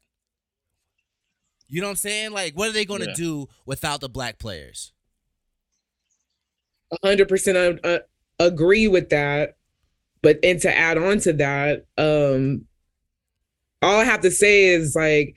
You 1.67 1.81
know 1.81 1.87
what 1.87 1.93
I'm 1.93 1.97
saying? 1.97 2.33
Like 2.33 2.53
what 2.55 2.69
are 2.69 2.73
they 2.73 2.85
going 2.85 3.01
to 3.01 3.09
Yeah. 3.09 3.15
do 3.17 3.49
without 3.67 4.01
the 4.01 4.09
black 4.11 4.39
players? 4.39 4.93
hundred 7.03 7.29
percent 7.29 7.81
uh, 7.85 8.01
agree 8.39 8.87
with 8.89 9.09
that. 9.09 9.57
But 10.23 10.39
and 10.45 10.61
to 10.61 10.77
add 10.77 10.99
on 10.99 11.19
to 11.21 11.33
that, 11.33 11.87
um, 11.99 12.67
all 13.83 14.01
I 14.01 14.05
have 14.05 14.21
to 14.23 14.31
say 14.31 14.65
is 14.67 14.95
like 14.95 15.35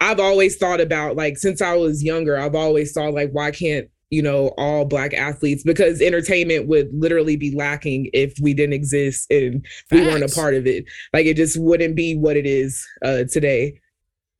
I've 0.00 0.20
always 0.20 0.56
thought 0.56 0.80
about 0.80 1.16
like 1.16 1.38
since 1.38 1.60
I 1.60 1.74
was 1.74 2.04
younger, 2.04 2.38
I've 2.38 2.54
always 2.54 2.92
thought 2.92 3.14
like 3.14 3.30
why 3.32 3.50
can't 3.50 3.88
you 4.10 4.22
know 4.22 4.54
all 4.56 4.84
black 4.84 5.12
athletes 5.12 5.62
because 5.62 6.00
entertainment 6.00 6.66
would 6.66 6.88
literally 6.92 7.36
be 7.36 7.54
lacking 7.54 8.08
if 8.12 8.34
we 8.40 8.54
didn't 8.54 8.72
exist 8.72 9.30
and 9.30 9.66
we 9.90 10.00
weren't 10.02 10.24
a 10.24 10.34
part 10.34 10.54
of 10.54 10.66
it. 10.66 10.84
Like 11.12 11.26
it 11.26 11.36
just 11.36 11.60
wouldn't 11.60 11.96
be 11.96 12.16
what 12.16 12.36
it 12.36 12.46
is 12.46 12.86
uh, 13.04 13.24
today. 13.30 13.80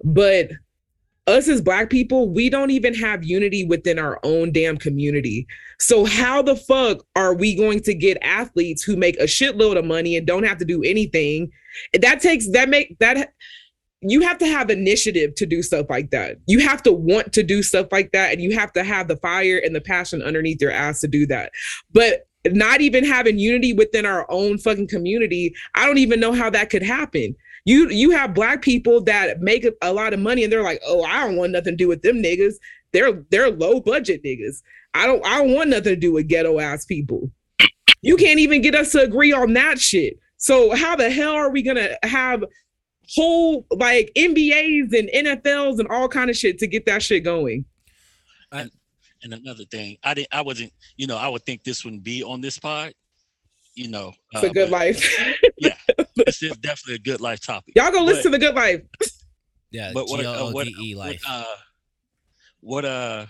But 0.04 0.50
us 1.28 1.46
as 1.46 1.60
black 1.60 1.90
people, 1.90 2.28
we 2.28 2.48
don't 2.48 2.70
even 2.70 2.94
have 2.94 3.22
unity 3.22 3.64
within 3.64 3.98
our 3.98 4.18
own 4.24 4.50
damn 4.50 4.78
community. 4.78 5.46
So 5.78 6.04
how 6.04 6.42
the 6.42 6.56
fuck 6.56 7.04
are 7.14 7.34
we 7.34 7.54
going 7.54 7.80
to 7.80 7.94
get 7.94 8.18
athletes 8.22 8.82
who 8.82 8.96
make 8.96 9.16
a 9.20 9.24
shitload 9.24 9.76
of 9.76 9.84
money 9.84 10.16
and 10.16 10.26
don't 10.26 10.44
have 10.44 10.58
to 10.58 10.64
do 10.64 10.82
anything? 10.82 11.50
That 12.00 12.20
takes 12.20 12.50
that 12.52 12.68
make 12.68 12.98
that 12.98 13.32
you 14.00 14.22
have 14.22 14.38
to 14.38 14.46
have 14.46 14.70
initiative 14.70 15.34
to 15.34 15.46
do 15.46 15.62
stuff 15.62 15.86
like 15.90 16.10
that. 16.10 16.36
You 16.46 16.60
have 16.60 16.82
to 16.84 16.92
want 16.92 17.32
to 17.32 17.42
do 17.42 17.62
stuff 17.62 17.88
like 17.90 18.12
that 18.12 18.32
and 18.32 18.40
you 18.40 18.56
have 18.56 18.72
to 18.74 18.84
have 18.84 19.08
the 19.08 19.16
fire 19.16 19.60
and 19.64 19.74
the 19.74 19.80
passion 19.80 20.22
underneath 20.22 20.62
your 20.62 20.70
ass 20.70 21.00
to 21.00 21.08
do 21.08 21.26
that. 21.26 21.50
But 21.92 22.26
not 22.46 22.80
even 22.80 23.04
having 23.04 23.38
unity 23.38 23.72
within 23.72 24.06
our 24.06 24.24
own 24.30 24.58
fucking 24.58 24.88
community, 24.88 25.52
I 25.74 25.84
don't 25.84 25.98
even 25.98 26.20
know 26.20 26.32
how 26.32 26.48
that 26.50 26.70
could 26.70 26.82
happen. 26.82 27.34
You 27.68 27.90
you 27.90 28.10
have 28.12 28.32
black 28.32 28.62
people 28.62 29.02
that 29.02 29.40
make 29.42 29.62
a- 29.64 29.74
a 29.82 29.92
lot 29.92 30.14
of 30.14 30.20
money 30.20 30.42
and 30.42 30.50
they're 30.50 30.62
like, 30.62 30.80
"Oh, 30.86 31.02
I 31.02 31.26
don't 31.26 31.36
want 31.36 31.52
nothing 31.52 31.74
to 31.74 31.76
do 31.76 31.88
with 31.88 32.00
them 32.00 32.22
niggas. 32.22 32.54
They're 32.92 33.22
they're 33.30 33.50
low 33.50 33.80
budget 33.80 34.22
niggas. 34.24 34.62
I 34.94 35.06
don't 35.06 35.22
I 35.26 35.36
don't 35.38 35.52
want 35.52 35.68
nothing 35.68 35.92
to 35.92 35.96
do 35.96 36.12
with 36.12 36.28
ghetto 36.28 36.58
ass 36.60 36.86
people." 36.86 37.30
You 38.00 38.16
can't 38.16 38.40
even 38.40 38.62
get 38.62 38.74
us 38.74 38.92
to 38.92 39.02
agree 39.02 39.32
on 39.32 39.52
that 39.52 39.78
shit. 39.78 40.18
So 40.38 40.74
how 40.74 40.96
the 40.96 41.10
hell 41.10 41.32
are 41.32 41.50
we 41.50 41.60
gonna 41.62 41.90
have 42.04 42.42
whole 43.14 43.66
like 43.70 44.12
NBAs 44.16 44.96
and 44.98 45.10
NFLs 45.14 45.78
and 45.78 45.88
all 45.88 46.08
kind 46.08 46.30
of 46.30 46.36
shit 46.36 46.58
to 46.60 46.66
get 46.66 46.86
that 46.86 47.02
shit 47.02 47.22
going? 47.22 47.64
and 48.52 49.34
another 49.34 49.64
thing 49.64 49.96
i 50.04 50.14
didn't 50.14 50.28
i 50.32 50.40
wasn't 50.40 50.72
you 50.96 51.06
know 51.06 51.16
i 51.16 51.28
would 51.28 51.42
think 51.42 51.64
this 51.64 51.84
wouldn't 51.84 52.04
be 52.04 52.22
on 52.22 52.40
this 52.40 52.56
pod 52.56 52.92
you 53.74 53.88
know 53.88 54.12
It's 54.32 54.44
a 54.44 54.46
uh, 54.50 54.52
good 54.52 54.70
but 54.70 54.78
life. 54.78 55.27
This 56.26 56.42
is 56.42 56.56
definitely 56.58 56.94
a 56.94 56.98
good 56.98 57.20
life 57.20 57.40
topic 57.40 57.74
Y'all 57.76 57.90
go 57.90 58.02
listen 58.02 58.30
But- 58.30 58.38
to 58.38 58.44
the 58.44 58.46
good 58.46 58.54
life. 58.54 58.82
Yeah, 59.70 59.90
but 59.92 60.08
what, 60.08 60.20
G 60.20 60.26
uh, 60.26 60.34
O 60.34 60.48
O 60.48 60.52
what, 60.52 60.66
D 60.66 60.74
E 60.80 60.94
what, 60.94 61.06
life. 61.06 61.22
uh, 61.28 61.44
what 62.60 62.84
uh 62.84 63.26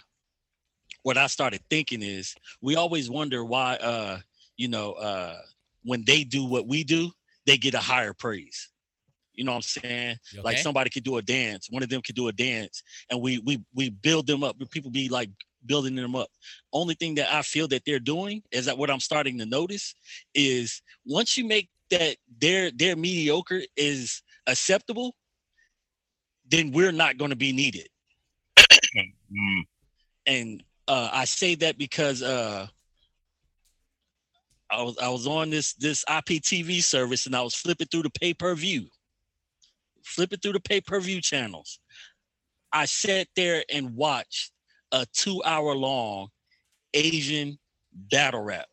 what 1.03 1.19
I 1.19 1.27
started 1.27 1.61
thinking 1.69 2.03
is 2.03 2.35
we 2.63 2.77
always 2.77 3.11
wonder 3.11 3.45
why 3.45 3.75
uh 3.77 4.19
you 4.57 4.69
know 4.69 4.93
uh 4.93 5.39
when 5.83 6.05
they 6.07 6.25
do 6.25 6.45
what 6.45 6.67
we 6.67 6.85
do 6.85 7.11
they 7.47 7.57
get 7.57 7.75
a 7.75 7.79
higher 7.79 8.13
praise 8.13 8.69
you 9.35 9.45
know 9.45 9.53
what 9.53 9.57
I'm 9.57 9.83
saying 9.83 10.17
You 10.33 10.43
like 10.43 10.59
somebody 10.59 10.91
could 10.91 11.05
do 11.05 11.17
a 11.17 11.23
dance 11.23 11.69
one 11.71 11.83
of 11.83 11.89
them 11.89 12.03
could 12.03 12.15
do 12.15 12.29
a 12.29 12.33
dance 12.33 12.83
and 13.11 13.21
we 13.21 13.39
we 13.41 13.61
we 13.75 13.91
build 13.91 14.27
them 14.27 14.45
up 14.45 14.57
people 14.71 14.91
be 14.91 15.09
like 15.09 15.31
building 15.67 15.95
them 15.95 16.15
up. 16.15 16.29
Only 16.73 16.95
thing 16.95 17.15
that 17.17 17.33
I 17.33 17.43
feel 17.43 17.69
that 17.69 17.83
they're 17.85 17.99
doing 17.99 18.43
is 18.51 18.67
that 18.67 18.79
what 18.79 18.91
I'm 18.91 19.01
starting 19.01 19.39
to 19.39 19.47
notice 19.47 19.95
is 20.35 20.83
once 21.05 21.37
you 21.37 21.47
make 21.47 21.69
that 21.91 22.17
their 22.41 22.71
their 22.71 22.97
mediocre 22.97 23.63
is 23.77 24.23
acceptable, 24.47 25.15
then 26.51 26.73
we're 26.73 26.93
not 26.93 27.19
going 27.19 27.31
to 27.31 27.37
be 27.37 27.53
needed. 27.53 27.89
Mm. 28.97 29.63
And 30.27 30.63
uh, 30.87 31.11
I 31.13 31.25
say 31.25 31.55
that 31.57 31.79
because 31.79 32.23
uh, 32.23 32.67
I 34.71 34.83
was 34.83 34.99
I 34.99 35.09
was 35.09 35.27
on 35.27 35.51
this 35.51 35.75
this 35.75 36.05
IPTV 36.07 36.83
service 36.83 37.27
and 37.27 37.35
I 37.35 37.43
was 37.43 37.55
flipping 37.55 37.87
through 37.89 38.03
the 38.03 38.11
pay 38.11 38.35
per 38.35 38.55
view, 38.55 38.87
flipping 40.05 40.39
through 40.41 40.55
the 40.55 40.61
pay 40.61 40.81
per 40.81 41.01
view 41.01 41.21
channels. 41.21 41.81
I 42.73 42.85
sat 42.85 43.29
there 43.35 43.65
and 43.73 43.95
watched 43.95 44.53
a 44.93 45.07
two 45.13 45.43
hour 45.45 45.75
long 45.75 46.29
Asian 46.95 47.59
battle 47.93 48.43
rap. 48.43 48.67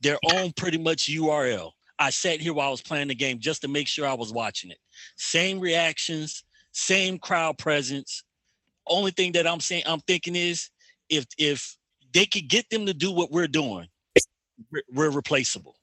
Their 0.00 0.18
own 0.32 0.52
pretty 0.56 0.78
much 0.78 1.08
URL. 1.08 1.72
I 1.98 2.10
sat 2.10 2.40
here 2.40 2.52
while 2.52 2.68
I 2.68 2.70
was 2.70 2.82
playing 2.82 3.08
the 3.08 3.14
game 3.14 3.38
just 3.38 3.62
to 3.62 3.68
make 3.68 3.88
sure 3.88 4.06
I 4.06 4.14
was 4.14 4.32
watching 4.32 4.70
it. 4.70 4.78
Same 5.16 5.58
reactions, 5.58 6.44
same 6.72 7.18
crowd 7.18 7.58
presence. 7.58 8.22
Only 8.86 9.10
thing 9.10 9.32
that 9.32 9.46
I'm 9.46 9.60
saying, 9.60 9.84
I'm 9.86 10.00
thinking 10.00 10.36
is 10.36 10.68
if 11.08 11.26
if 11.38 11.76
they 12.12 12.26
could 12.26 12.48
get 12.48 12.68
them 12.70 12.86
to 12.86 12.94
do 12.94 13.10
what 13.10 13.30
we're 13.32 13.48
doing, 13.48 13.88
we're, 14.92 15.10
replaceable. 15.10 15.76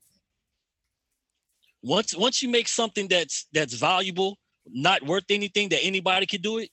Once 1.81 2.15
once 2.15 2.41
you 2.41 2.49
make 2.49 2.67
something 2.67 3.07
that's 3.07 3.47
that's 3.51 3.73
valuable, 3.73 4.37
not 4.67 5.03
worth 5.03 5.25
anything 5.29 5.69
that 5.69 5.83
anybody 5.83 6.25
could 6.25 6.41
do 6.41 6.59
it, 6.59 6.69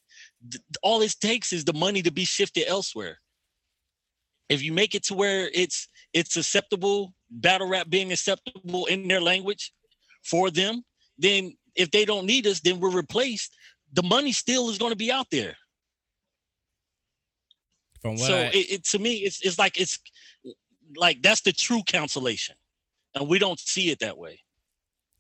all 0.83 1.03
it 1.03 1.15
takes 1.21 1.53
is 1.53 1.65
the 1.65 1.73
money 1.73 2.03
to 2.03 2.13
be 2.13 2.25
shifted 2.25 2.69
elsewhere. 2.69 3.19
If 4.49 4.63
you 4.63 4.73
make 4.73 4.95
it 4.95 5.05
to 5.05 5.15
where 5.15 5.51
it's 5.53 5.89
it's 6.13 6.37
acceptable, 6.37 7.13
battle 7.31 7.69
rap 7.69 7.89
being 7.89 8.13
acceptable 8.13 8.87
in 8.87 9.09
their 9.09 9.21
language 9.21 9.73
for 10.25 10.51
them, 10.51 10.85
then 11.19 11.57
if 11.75 11.91
they 11.91 12.05
don't 12.05 12.27
need 12.27 12.47
us, 12.47 12.61
then 12.61 12.81
we're 12.81 12.91
replaced. 12.91 13.55
The 13.93 14.03
money 14.03 14.33
still 14.33 14.71
is 14.71 14.79
going 14.79 14.93
to 14.93 14.97
be 14.97 15.11
out 15.11 15.27
there. 15.31 15.57
From 18.01 18.13
what 18.13 18.21
so 18.21 18.37
I, 18.37 18.45
it, 18.53 18.73
it 18.73 18.85
to 18.87 18.99
me, 18.99 19.17
it's 19.17 19.41
it's 19.43 19.59
like 19.59 19.79
it's 19.79 19.99
like 20.97 21.23
that's 21.23 21.43
the 21.43 21.53
true 21.53 21.83
cancellation, 21.87 22.57
and 23.15 23.29
we 23.29 23.39
don't 23.39 23.59
see 23.59 23.91
it 23.91 23.99
that 24.01 24.17
way. 24.17 24.41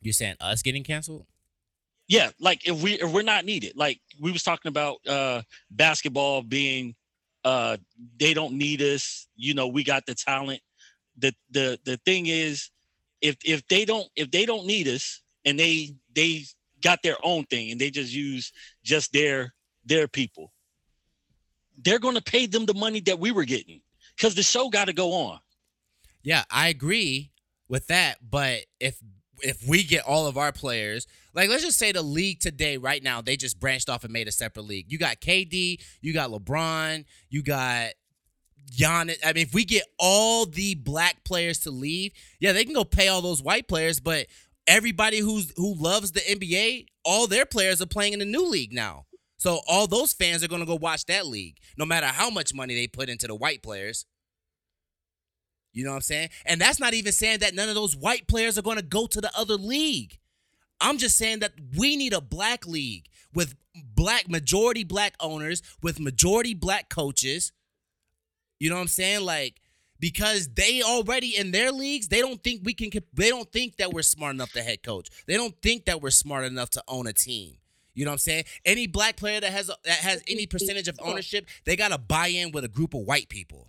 You're 0.00 0.14
saying 0.14 0.36
us 0.40 0.62
getting 0.62 0.82
canceled? 0.82 1.26
Yeah, 2.08 2.30
like 2.40 2.66
if 2.66 2.82
we 2.82 2.94
if 2.94 3.12
we're 3.12 3.22
not 3.22 3.44
needed, 3.44 3.74
like 3.76 4.00
we 4.18 4.32
was 4.32 4.42
talking 4.42 4.70
about 4.70 4.96
uh 5.06 5.42
basketball 5.70 6.42
being 6.42 6.94
uh 7.44 7.76
they 8.18 8.34
don't 8.34 8.54
need 8.54 8.80
us, 8.80 9.28
you 9.36 9.54
know, 9.54 9.68
we 9.68 9.84
got 9.84 10.06
the 10.06 10.14
talent. 10.14 10.60
The 11.20 11.34
the 11.50 11.78
the 11.84 11.96
thing 11.98 12.26
is 12.26 12.70
if 13.20 13.36
if 13.44 13.66
they 13.68 13.84
don't 13.84 14.08
if 14.16 14.30
they 14.30 14.46
don't 14.46 14.66
need 14.66 14.88
us 14.88 15.22
and 15.44 15.58
they 15.58 15.90
they 16.14 16.44
got 16.82 17.02
their 17.02 17.16
own 17.22 17.44
thing 17.44 17.70
and 17.70 17.80
they 17.80 17.90
just 17.90 18.12
use 18.12 18.52
just 18.82 19.12
their 19.12 19.52
their 19.84 20.08
people, 20.08 20.52
they're 21.82 21.98
gonna 21.98 22.20
pay 22.20 22.46
them 22.46 22.66
the 22.66 22.74
money 22.74 23.00
that 23.00 23.18
we 23.18 23.30
were 23.30 23.44
getting 23.44 23.80
because 24.16 24.34
the 24.34 24.42
show 24.42 24.68
got 24.68 24.86
to 24.86 24.92
go 24.92 25.12
on. 25.12 25.38
Yeah, 26.22 26.44
I 26.50 26.68
agree 26.68 27.30
with 27.68 27.86
that. 27.86 28.18
But 28.28 28.60
if 28.78 28.98
if 29.42 29.66
we 29.66 29.82
get 29.82 30.04
all 30.04 30.26
of 30.26 30.36
our 30.36 30.52
players, 30.52 31.06
like 31.34 31.48
let's 31.48 31.64
just 31.64 31.78
say 31.78 31.92
the 31.92 32.02
league 32.02 32.40
today, 32.40 32.76
right 32.76 33.02
now, 33.02 33.22
they 33.22 33.36
just 33.36 33.58
branched 33.58 33.88
off 33.88 34.04
and 34.04 34.12
made 34.12 34.28
a 34.28 34.32
separate 34.32 34.64
league. 34.64 34.86
You 34.88 34.98
got 34.98 35.20
KD, 35.20 35.80
you 36.00 36.12
got 36.12 36.30
LeBron, 36.30 37.04
you 37.30 37.42
got 37.42 37.92
Giannis. 38.70 39.18
I 39.24 39.32
mean, 39.32 39.46
if 39.46 39.54
we 39.54 39.64
get 39.64 39.84
all 39.98 40.46
the 40.46 40.74
black 40.74 41.24
players 41.24 41.58
to 41.60 41.70
leave, 41.70 42.12
yeah, 42.38 42.52
they 42.52 42.64
can 42.64 42.74
go 42.74 42.84
pay 42.84 43.08
all 43.08 43.22
those 43.22 43.42
white 43.42 43.68
players, 43.68 44.00
but 44.00 44.26
everybody 44.66 45.18
who's 45.18 45.52
who 45.56 45.74
loves 45.74 46.12
the 46.12 46.20
NBA, 46.20 46.86
all 47.04 47.26
their 47.26 47.46
players 47.46 47.80
are 47.82 47.86
playing 47.86 48.12
in 48.12 48.18
the 48.18 48.24
new 48.24 48.46
league 48.46 48.72
now. 48.72 49.06
So 49.36 49.60
all 49.66 49.86
those 49.86 50.12
fans 50.12 50.44
are 50.44 50.48
gonna 50.48 50.66
go 50.66 50.76
watch 50.76 51.06
that 51.06 51.26
league, 51.26 51.58
no 51.78 51.84
matter 51.84 52.06
how 52.06 52.30
much 52.30 52.54
money 52.54 52.74
they 52.74 52.86
put 52.86 53.08
into 53.08 53.26
the 53.26 53.34
white 53.34 53.62
players. 53.62 54.06
You 55.72 55.84
know 55.84 55.90
what 55.90 55.96
I'm 55.96 56.02
saying? 56.02 56.28
And 56.46 56.60
that's 56.60 56.80
not 56.80 56.94
even 56.94 57.12
saying 57.12 57.38
that 57.40 57.54
none 57.54 57.68
of 57.68 57.74
those 57.74 57.96
white 57.96 58.26
players 58.26 58.58
are 58.58 58.62
going 58.62 58.78
to 58.78 58.82
go 58.82 59.06
to 59.06 59.20
the 59.20 59.30
other 59.36 59.54
league. 59.54 60.18
I'm 60.80 60.98
just 60.98 61.16
saying 61.16 61.40
that 61.40 61.52
we 61.76 61.96
need 61.96 62.12
a 62.12 62.20
black 62.20 62.66
league 62.66 63.06
with 63.32 63.54
black 63.94 64.28
majority 64.28 64.82
black 64.82 65.14
owners, 65.20 65.62
with 65.82 66.00
majority 66.00 66.54
black 66.54 66.88
coaches. 66.88 67.52
You 68.60 68.70
know 68.70 68.76
what 68.76 68.82
I'm 68.82 68.88
saying? 68.88 69.22
Like 69.22 69.60
because 70.00 70.48
they 70.54 70.82
already 70.82 71.36
in 71.36 71.50
their 71.50 71.70
leagues, 71.70 72.08
they 72.08 72.20
don't 72.20 72.42
think 72.42 72.62
we 72.64 72.74
can 72.74 72.90
they 73.12 73.28
don't 73.28 73.50
think 73.52 73.76
that 73.76 73.92
we're 73.92 74.02
smart 74.02 74.34
enough 74.34 74.52
to 74.52 74.62
head 74.62 74.82
coach. 74.82 75.08
They 75.26 75.34
don't 75.34 75.54
think 75.62 75.84
that 75.84 76.00
we're 76.00 76.10
smart 76.10 76.44
enough 76.44 76.70
to 76.70 76.82
own 76.88 77.06
a 77.06 77.12
team. 77.12 77.56
You 77.94 78.04
know 78.04 78.12
what 78.12 78.14
I'm 78.14 78.18
saying? 78.18 78.44
Any 78.64 78.86
black 78.86 79.16
player 79.16 79.40
that 79.40 79.52
has 79.52 79.66
that 79.66 79.98
has 79.98 80.22
any 80.26 80.46
percentage 80.46 80.88
of 80.88 80.98
ownership, 81.02 81.46
they 81.64 81.76
got 81.76 81.88
to 81.88 81.98
buy 81.98 82.28
in 82.28 82.52
with 82.52 82.64
a 82.64 82.68
group 82.68 82.94
of 82.94 83.02
white 83.02 83.28
people. 83.28 83.68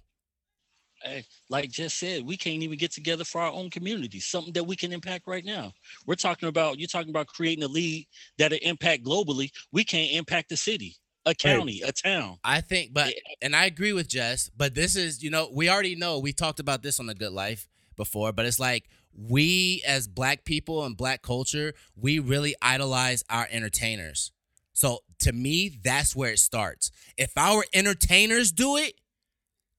Hey, 1.03 1.25
like 1.49 1.71
just 1.71 1.97
said, 1.97 2.23
we 2.25 2.37
can't 2.37 2.61
even 2.61 2.77
get 2.77 2.91
together 2.91 3.23
for 3.23 3.41
our 3.41 3.51
own 3.51 3.71
community. 3.71 4.19
Something 4.19 4.53
that 4.53 4.63
we 4.63 4.75
can 4.75 4.93
impact 4.93 5.27
right 5.27 5.43
now. 5.43 5.73
We're 6.05 6.13
talking 6.13 6.47
about 6.47 6.79
you're 6.79 6.87
talking 6.87 7.09
about 7.09 7.27
creating 7.27 7.63
a 7.63 7.67
league 7.67 8.07
that'll 8.37 8.59
impact 8.61 9.03
globally. 9.03 9.49
We 9.71 9.83
can't 9.83 10.11
impact 10.11 10.49
the 10.49 10.57
city, 10.57 10.95
a 11.25 11.35
county, 11.35 11.81
a 11.81 11.91
town. 11.91 12.37
I 12.43 12.61
think, 12.61 12.93
but 12.93 13.07
Yeah. 13.07 13.21
and 13.41 13.55
I 13.55 13.65
agree 13.65 13.93
with 13.93 14.07
Jess, 14.07 14.49
but 14.55 14.73
this 14.73 14.95
is, 14.95 15.21
you 15.23 15.29
know, 15.29 15.49
we 15.53 15.69
already 15.69 15.95
know 15.95 16.19
we 16.19 16.33
talked 16.33 16.59
about 16.59 16.81
this 16.83 16.99
on 16.99 17.05
the 17.05 17.15
Good 17.15 17.31
Life 17.33 17.67
before, 17.95 18.31
but 18.31 18.45
it's 18.45 18.59
like 18.59 18.89
we 19.13 19.83
as 19.85 20.07
black 20.07 20.45
people 20.45 20.83
and 20.85 20.95
black 20.97 21.21
culture, 21.21 21.73
we 21.95 22.19
really 22.19 22.55
idolize 22.61 23.23
our 23.29 23.47
entertainers. 23.51 24.31
So 24.73 25.03
to 25.19 25.31
me, 25.33 25.79
that's 25.83 26.15
where 26.15 26.31
it 26.31 26.39
starts. 26.39 26.91
If 27.17 27.31
our 27.37 27.65
entertainers 27.73 28.51
do 28.51 28.77
it, 28.77 28.95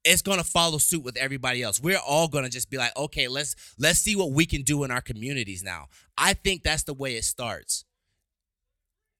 it's 0.05 0.23
gonna 0.23 0.45
follow 0.45 0.79
suit 0.79 1.03
with 1.03 1.17
everybody 1.17 1.63
else. 1.63 1.81
We're 1.81 1.99
all 1.99 2.29
gonna 2.29 2.49
just 2.51 2.71
be 2.71 2.77
like, 2.77 2.97
okay, 2.97 3.29
let's 3.29 3.55
let's 3.79 3.99
see 4.01 4.17
what 4.17 4.33
we 4.33 4.47
can 4.47 4.63
do 4.63 4.85
in 4.85 4.91
our 4.91 5.01
communities 5.01 5.63
now. 5.63 5.89
I 6.19 6.35
think 6.35 6.63
that's 6.63 6.83
the 6.85 6.95
way 6.95 7.17
it 7.17 7.25
starts. 7.25 7.85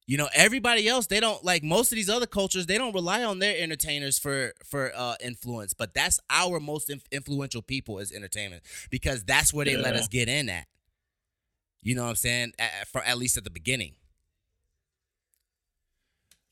You 0.07 0.19
know, 0.19 0.29
everybody 0.35 0.89
else 0.89 1.07
they 1.07 1.21
don't 1.21 1.45
like 1.45 1.63
most 1.63 1.93
of 1.93 1.97
these 1.97 2.11
other 2.11 2.27
cultures. 2.27 2.67
They 2.67 2.77
don't 2.77 2.95
rely 2.95 3.23
on 3.23 3.39
their 3.39 3.57
entertainers 3.57 4.19
for 4.19 4.53
for 4.65 4.93
uh, 4.95 5.15
influence, 5.23 5.75
but 5.75 5.95
that's 5.95 6.19
our 6.29 6.59
most 6.59 6.91
inf- 6.91 7.07
influential 7.13 7.63
people 7.63 7.99
is 7.99 8.13
entertainment 8.13 8.63
because 8.91 9.25
that's 9.25 9.55
where 9.55 9.65
they 9.65 9.77
let 9.77 9.95
us 9.95 10.09
get 10.09 10.29
in 10.29 10.49
at. 10.49 10.67
You 11.83 11.95
know 11.95 12.03
what 12.03 12.11
I'm 12.11 12.17
saying? 12.17 12.53
At, 12.59 12.89
for 12.89 13.03
at 13.03 13.19
least 13.19 13.37
at 13.37 13.45
the 13.45 13.51
beginning. 13.51 13.95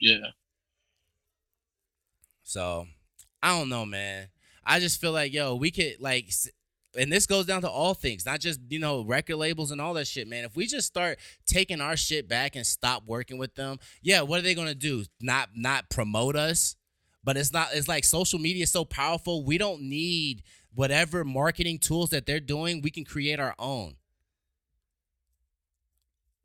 Yeah. 0.00 0.30
So 2.42 2.86
I 3.42 3.58
don't 3.58 3.68
know, 3.68 3.84
man. 3.84 4.28
I 4.64 4.80
just 4.80 5.00
feel 5.00 5.12
like 5.12 5.32
yo, 5.32 5.54
we 5.56 5.70
could 5.70 5.96
like, 6.00 6.32
and 6.98 7.12
this 7.12 7.26
goes 7.26 7.46
down 7.46 7.62
to 7.62 7.70
all 7.70 7.94
things, 7.94 8.26
not 8.26 8.40
just 8.40 8.60
you 8.68 8.78
know 8.78 9.04
record 9.04 9.36
labels 9.36 9.70
and 9.70 9.80
all 9.80 9.94
that 9.94 10.06
shit, 10.06 10.28
man. 10.28 10.44
If 10.44 10.56
we 10.56 10.66
just 10.66 10.86
start 10.86 11.18
taking 11.46 11.80
our 11.80 11.96
shit 11.96 12.28
back 12.28 12.56
and 12.56 12.66
stop 12.66 13.04
working 13.06 13.38
with 13.38 13.54
them, 13.54 13.78
yeah, 14.02 14.22
what 14.22 14.38
are 14.38 14.42
they 14.42 14.54
gonna 14.54 14.74
do? 14.74 15.04
Not 15.20 15.50
not 15.54 15.90
promote 15.90 16.36
us? 16.36 16.76
But 17.22 17.36
it's 17.36 17.52
not. 17.52 17.68
It's 17.72 17.88
like 17.88 18.04
social 18.04 18.38
media 18.38 18.64
is 18.64 18.72
so 18.72 18.84
powerful. 18.84 19.44
We 19.44 19.58
don't 19.58 19.82
need 19.82 20.42
whatever 20.74 21.24
marketing 21.24 21.78
tools 21.78 22.10
that 22.10 22.26
they're 22.26 22.40
doing. 22.40 22.80
We 22.82 22.90
can 22.90 23.04
create 23.04 23.38
our 23.38 23.54
own. 23.58 23.96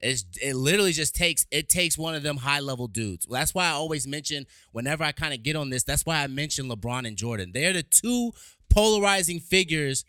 It's, 0.01 0.25
it 0.41 0.55
literally 0.55 0.91
just 0.91 1.15
takes 1.15 1.47
it 1.49 1.69
takes 1.69 1.97
one 1.97 2.13
of 2.13 2.21
them 2.21 2.37
high 2.37 2.59
level 2.59 2.87
dudes. 2.87 3.25
That's 3.29 3.55
why 3.55 3.67
I 3.67 3.71
always 3.71 4.05
mention 4.05 4.45
whenever 4.71 5.03
I 5.03 5.11
kind 5.11 5.33
of 5.33 5.41
get 5.41 5.55
on 5.55 5.69
this. 5.69 5.83
That's 5.83 6.05
why 6.05 6.21
I 6.21 6.27
mention 6.27 6.69
LeBron 6.69 7.07
and 7.07 7.17
Jordan. 7.17 7.51
They're 7.53 7.73
the 7.73 7.83
two 7.83 8.31
polarizing 8.69 9.39
figures 9.39 10.03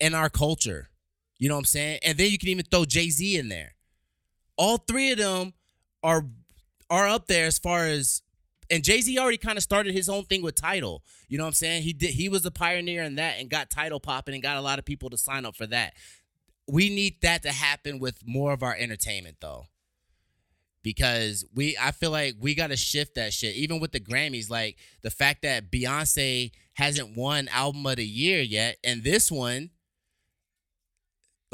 in 0.00 0.14
our 0.14 0.28
culture. 0.28 0.88
You 1.38 1.48
know 1.48 1.54
what 1.54 1.60
I'm 1.60 1.64
saying? 1.66 2.00
And 2.02 2.16
then 2.16 2.30
you 2.30 2.38
can 2.38 2.48
even 2.48 2.64
throw 2.64 2.84
Jay 2.84 3.10
Z 3.10 3.36
in 3.36 3.48
there. 3.48 3.74
All 4.56 4.78
three 4.78 5.12
of 5.12 5.18
them 5.18 5.52
are 6.02 6.24
are 6.88 7.08
up 7.08 7.26
there 7.26 7.46
as 7.46 7.58
far 7.58 7.86
as 7.86 8.22
and 8.70 8.82
Jay 8.82 9.00
Z 9.00 9.18
already 9.18 9.36
kind 9.36 9.58
of 9.58 9.62
started 9.62 9.94
his 9.94 10.08
own 10.08 10.24
thing 10.24 10.42
with 10.42 10.54
Tidal. 10.54 11.02
You 11.28 11.38
know 11.38 11.44
what 11.44 11.48
I'm 11.48 11.54
saying? 11.54 11.82
He 11.82 11.92
did. 11.92 12.10
He 12.10 12.28
was 12.28 12.44
a 12.44 12.50
pioneer 12.50 13.02
in 13.02 13.16
that 13.16 13.38
and 13.38 13.50
got 13.50 13.70
Tidal 13.70 14.00
popping 14.00 14.34
and 14.34 14.42
got 14.42 14.56
a 14.56 14.62
lot 14.62 14.78
of 14.78 14.84
people 14.84 15.10
to 15.10 15.18
sign 15.18 15.44
up 15.44 15.56
for 15.56 15.66
that. 15.66 15.94
We 16.66 16.88
need 16.88 17.20
that 17.22 17.42
to 17.42 17.52
happen 17.52 17.98
with 17.98 18.26
more 18.26 18.52
of 18.52 18.62
our 18.62 18.74
entertainment 18.74 19.36
though. 19.40 19.66
Because 20.82 21.44
we 21.54 21.76
I 21.80 21.90
feel 21.90 22.10
like 22.10 22.36
we 22.40 22.54
got 22.54 22.68
to 22.68 22.76
shift 22.76 23.16
that 23.16 23.32
shit. 23.32 23.56
Even 23.56 23.80
with 23.80 23.92
the 23.92 24.00
Grammys 24.00 24.50
like 24.50 24.76
the 25.02 25.10
fact 25.10 25.42
that 25.42 25.70
Beyonce 25.70 26.52
hasn't 26.74 27.16
won 27.16 27.48
album 27.48 27.86
of 27.86 27.96
the 27.96 28.06
year 28.06 28.40
yet 28.40 28.76
and 28.84 29.02
this 29.02 29.30
one 29.30 29.70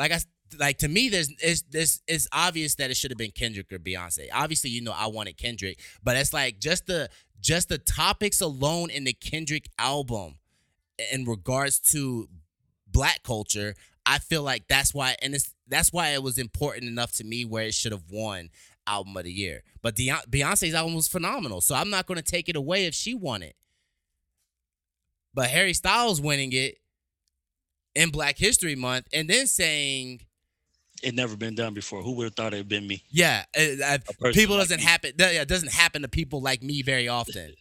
like 0.03 0.11
I 0.13 0.19
like 0.59 0.79
to 0.79 0.89
me, 0.89 1.09
there's 1.09 1.31
it's 1.41 1.63
this 1.63 2.03
it's 2.09 2.27
obvious 2.33 2.75
that 2.75 2.91
it 2.91 2.97
should 2.97 3.13
have 3.13 3.19
been 3.19 3.31
Kendrick 3.31 3.73
or 3.73 3.79
Beyonce. 3.79 4.29
Obviously, 4.33 4.71
you 4.71 4.83
know 4.83 4.93
I 4.93 5.07
wanted 5.07 5.37
Kendrick, 5.37 5.79
but 6.03 6.17
it's 6.17 6.33
like 6.33 6.59
just 6.59 6.87
the 6.87 7.09
just 7.41 7.69
the 7.69 7.79
topics 7.79 8.41
alone 8.41 8.91
in 8.91 9.05
the 9.05 9.13
Kendrick 9.13 9.69
album 9.79 10.39
in 11.13 11.25
regards 11.25 11.79
to 11.79 12.29
black 12.89 13.23
culture, 13.23 13.75
I 14.05 14.19
feel 14.19 14.43
like 14.43 14.67
that's 14.67 14.93
why 14.93 15.15
and 15.23 15.35
it's 15.35 15.55
that's 15.69 15.93
why 15.93 16.09
it 16.11 16.23
was 16.23 16.37
important 16.37 16.85
enough 16.85 17.13
to 17.13 17.25
me 17.25 17.45
where 17.45 17.65
it 17.65 17.75
should 17.75 17.93
have 17.93 18.11
won 18.11 18.51
album 18.89 19.17
of 19.17 19.23
the 19.23 19.33
year. 19.33 19.63
But 19.83 19.95
Beyonce's 19.95 20.75
album 20.75 20.97
was 20.97 21.07
phenomenal, 21.07 21.61
so 21.61 21.77
I'm 21.77 21.91
not 21.91 22.07
going 22.07 22.19
to 22.19 22.25
take 22.25 22.49
it 22.49 22.57
away 22.57 22.87
if 22.87 22.95
she 22.95 23.15
won 23.15 23.43
it. 23.45 23.55
But 25.33 25.49
Harry 25.51 25.75
Styles 25.75 26.21
winning 26.21 26.53
it 26.53 26.79
in 27.95 28.11
Black 28.11 28.39
History 28.39 28.75
Month 28.75 29.07
and 29.13 29.29
then 29.29 29.47
saying, 29.47 30.23
It 31.03 31.15
never 31.15 31.37
been 31.37 31.55
done 31.55 31.75
before. 31.75 32.03
Who 32.03 32.13
would 32.17 32.25
have 32.25 32.35
thought 32.35 32.55
it'd 32.55 32.69
been 32.69 32.87
me? 32.87 33.03
"Yeah, 33.11 33.45
uh, 33.59 33.85
uh, 33.85 33.99
person 34.19 34.33
people 34.41 34.57
like 34.57 34.65
doesn't 34.69 34.79
me. 34.81 34.85
happen. 34.85 35.13
yeah, 35.19 35.43
It 35.43 35.49
doesn't 35.49 35.73
happen 35.73 36.03
to 36.03 36.09
people 36.09 36.41
like 36.41 36.63
me 36.63 36.83
very 36.83 37.09
often." 37.09 37.55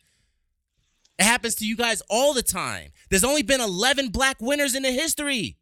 It 1.20 1.24
happens 1.24 1.56
to 1.56 1.66
you 1.68 1.76
guys 1.76 2.02
all 2.10 2.34
the 2.34 2.42
time. 2.42 2.92
There's 3.10 3.24
only 3.24 3.44
been 3.44 3.62
11 3.62 4.10
black 4.10 4.38
winners 4.42 4.74
in 4.74 4.82
the 4.84 4.92
history. 4.92 5.58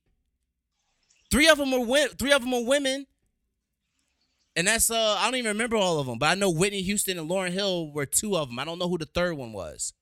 Three 1.32 1.50
of 1.50 1.58
them 1.58 1.74
are 1.74 1.84
win- 1.84 2.10
three 2.18 2.32
of 2.32 2.42
them 2.42 2.54
are 2.54 2.64
women. 2.64 3.08
And 4.56 4.68
that's 4.68 4.90
uh 4.90 5.16
I 5.20 5.26
don't 5.26 5.36
even 5.36 5.50
remember 5.50 5.76
all 5.76 6.00
of 6.00 6.08
them, 6.08 6.18
but 6.18 6.28
I 6.28 6.36
know 6.36 6.50
Whitney 6.50 6.82
Houston 6.82 7.18
and 7.20 7.30
Lauryn 7.30 7.52
Hill 7.52 7.92
were 7.92 8.06
two 8.06 8.36
of 8.38 8.50
them. 8.50 8.60
I 8.60 8.66
don't 8.66 8.80
know 8.80 8.88
who 8.90 8.98
the 8.98 9.06
third 9.06 9.36
one 9.36 9.52
was. 9.54 9.94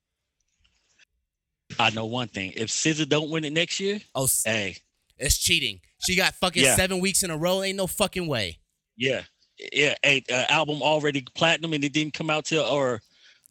I 1.80 1.90
know 1.92 2.06
one 2.06 2.28
thing. 2.28 2.54
If 2.56 2.70
SZA 2.70 3.08
don't 3.10 3.30
win 3.30 3.44
it 3.46 3.54
next 3.54 3.80
year, 3.80 4.00
Oh, 4.16 4.28
hey, 4.46 4.78
it's 5.18 5.38
cheating. 5.38 5.80
She 6.06 6.16
got 6.16 6.36
fucking 6.36 6.64
Yeah. 6.64 6.76
7 6.76 7.00
weeks 7.00 7.24
in 7.24 7.32
a 7.32 7.38
row. 7.38 7.64
Ain't 7.64 7.78
no 7.78 7.88
fucking 7.88 8.28
way. 8.28 8.60
yeah, 8.96 9.24
yeah, 9.74 9.96
hey, 10.04 10.24
uh, 10.32 10.46
album 10.50 10.82
already 10.82 11.24
platinum 11.36 11.74
and 11.74 11.84
it 11.84 11.92
didn't 11.94 12.14
come 12.14 12.30
out 12.30 12.46
till 12.46 12.64
or 12.64 13.02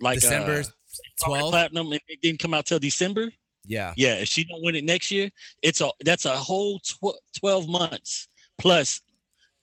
like 0.01 0.21
December 0.21 0.61
uh, 0.61 1.41
platinum 1.51 1.93
and 1.93 2.01
it 2.09 2.21
didn't 2.23 2.39
come 2.41 2.55
out 2.55 2.67
till 2.67 2.79
December. 2.79 3.33
Yeah. 3.65 3.93
Yeah, 3.97 4.15
if 4.15 4.29
she 4.29 4.45
don't 4.45 4.63
win 4.63 4.77
it 4.77 4.85
next 4.85 5.11
year, 5.11 5.31
it's 5.63 5.81
a 5.81 5.91
that's 6.05 6.25
a 6.25 6.37
whole 6.37 6.79
tw- 6.81 7.19
twelve 7.39 7.69
months 7.69 8.29
plus 8.59 9.01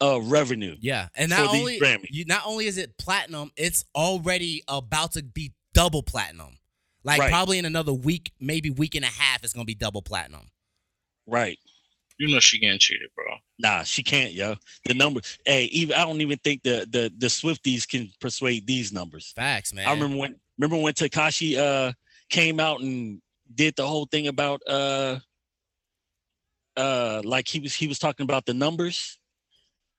uh 0.01 0.19
revenue. 0.21 0.75
Yeah, 0.81 1.07
and 1.15 1.29
not 1.29 1.53
only 1.53 1.79
you, 2.09 2.25
not 2.25 2.43
only 2.45 2.65
is 2.67 2.77
it 2.77 2.97
platinum, 2.97 3.51
it's 3.55 3.85
already 3.95 4.63
about 4.67 5.13
to 5.13 5.23
be 5.23 5.53
double 5.73 6.03
platinum. 6.03 6.57
Like 7.03 7.19
Right. 7.19 7.29
probably 7.29 7.57
in 7.57 7.65
another 7.65 7.93
week, 7.93 8.31
maybe 8.39 8.69
week 8.69 8.95
and 8.95 9.03
a 9.03 9.09
half, 9.09 9.43
it's 9.43 9.53
gonna 9.53 9.65
be 9.65 9.75
double 9.75 10.01
platinum. 10.01 10.49
Right. 11.27 11.59
You 12.17 12.29
know 12.29 12.39
she 12.39 12.59
getting 12.59 12.79
cheated, 12.79 13.09
bro. 13.15 13.25
Nah, 13.59 13.83
she 13.83 14.03
can't, 14.03 14.33
yo. 14.33 14.55
The 14.85 14.93
number, 14.93 15.21
hey, 15.45 15.65
even 15.65 15.95
I 15.95 16.05
don't 16.05 16.21
even 16.21 16.37
think 16.39 16.63
the 16.63 16.87
the 16.89 17.11
the 17.17 17.27
Swifties 17.27 17.87
can 17.87 18.09
persuade 18.21 18.67
these 18.67 18.93
numbers. 18.93 19.33
Facts, 19.35 19.73
man. 19.73 19.87
I 19.87 19.93
remember 19.93 20.17
when 20.17 20.35
remember 20.57 20.81
when 20.81 20.93
Tekashi 20.93 21.57
uh 21.57 21.91
came 22.29 22.59
out 22.59 22.81
and 22.81 23.21
did 23.53 23.75
the 23.75 23.87
whole 23.87 24.05
thing 24.05 24.27
about 24.27 24.61
uh 24.67 25.19
uh 26.77 27.21
like 27.25 27.47
he 27.47 27.59
was 27.59 27.73
he 27.73 27.87
was 27.87 27.99
talking 27.99 28.23
about 28.23 28.45
the 28.45 28.53
numbers 28.53 29.19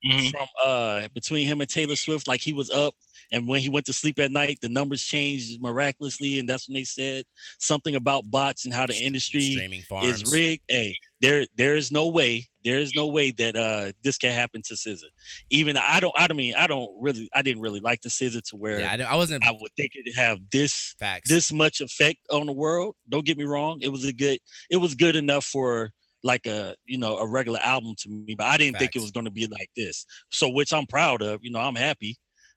Mhm. 0.04 0.30
from 0.30 0.46
uh 0.64 1.08
between 1.14 1.46
him 1.46 1.60
and 1.60 1.70
Taylor 1.70 1.96
Swift, 1.96 2.28
like 2.28 2.40
he 2.40 2.52
was 2.52 2.70
up 2.70 2.94
and 3.32 3.48
when 3.48 3.60
he 3.60 3.68
went 3.68 3.86
to 3.86 3.92
sleep 3.92 4.18
at 4.18 4.30
night, 4.30 4.58
the 4.60 4.68
numbers 4.68 5.02
changed 5.02 5.60
miraculously, 5.60 6.38
and 6.38 6.48
that's 6.48 6.68
when 6.68 6.74
they 6.74 6.84
said 6.84 7.24
something 7.58 7.94
about 7.94 8.30
bots 8.30 8.64
and 8.64 8.74
how 8.74 8.86
the 8.86 8.94
industry 8.94 9.56
is 10.02 10.30
rigged. 10.30 10.62
Hey, 10.68 10.96
there 11.20 11.46
there 11.56 11.74
is 11.76 11.90
no 11.90 12.08
way, 12.08 12.46
there 12.64 12.78
is 12.78 12.92
no 12.94 13.06
way 13.06 13.30
that 13.32 13.56
uh 13.56 13.92
this 14.02 14.18
can 14.18 14.32
happen 14.32 14.62
to 14.66 14.74
SZA. 14.74 15.04
Even 15.50 15.76
I 15.76 16.00
don't 16.00 16.14
I 16.16 16.26
don't 16.26 16.36
mean 16.36 16.54
I 16.54 16.66
don't 16.66 16.90
really 17.00 17.28
I 17.34 17.42
didn't 17.42 17.62
really 17.62 17.80
like 17.80 18.02
the 18.02 18.08
SZA 18.10 18.42
to 18.50 18.56
where 18.56 18.80
Yeah, 18.80 18.92
I, 19.08 19.14
I 19.14 19.16
wasn't 19.16 19.46
I 19.46 19.52
would 19.52 19.72
think 19.76 19.92
it'd 19.96 20.14
have 20.16 20.38
this 20.50 20.94
facts. 20.98 21.28
this 21.28 21.52
much 21.52 21.80
effect 21.80 22.18
on 22.30 22.46
the 22.46 22.52
world. 22.52 22.94
Don't 23.08 23.24
get 23.24 23.38
me 23.38 23.44
wrong. 23.44 23.78
It 23.80 23.88
was 23.90 24.04
a 24.04 24.12
good 24.12 24.38
it 24.70 24.76
was 24.76 24.94
good 24.94 25.16
enough 25.16 25.44
for 25.44 25.92
like 26.24 26.46
a 26.46 26.76
you 26.86 26.98
know 26.98 27.18
a 27.18 27.28
regular 27.28 27.60
album 27.60 27.94
to 28.00 28.10
me, 28.10 28.34
but 28.36 28.46
I 28.46 28.56
didn't 28.58 28.78
think 28.78 28.96
it 28.96 29.00
was 29.00 29.12
gonna 29.12 29.30
be 29.30 29.46
like 29.46 29.70
this. 29.76 30.06
So 30.32 30.48
which 30.50 30.72
I'm 30.72 30.86
proud 30.86 31.22
of, 31.22 31.40
you 31.44 31.52
know, 31.52 31.60
I'm 31.60 31.76
happy. 31.76 32.16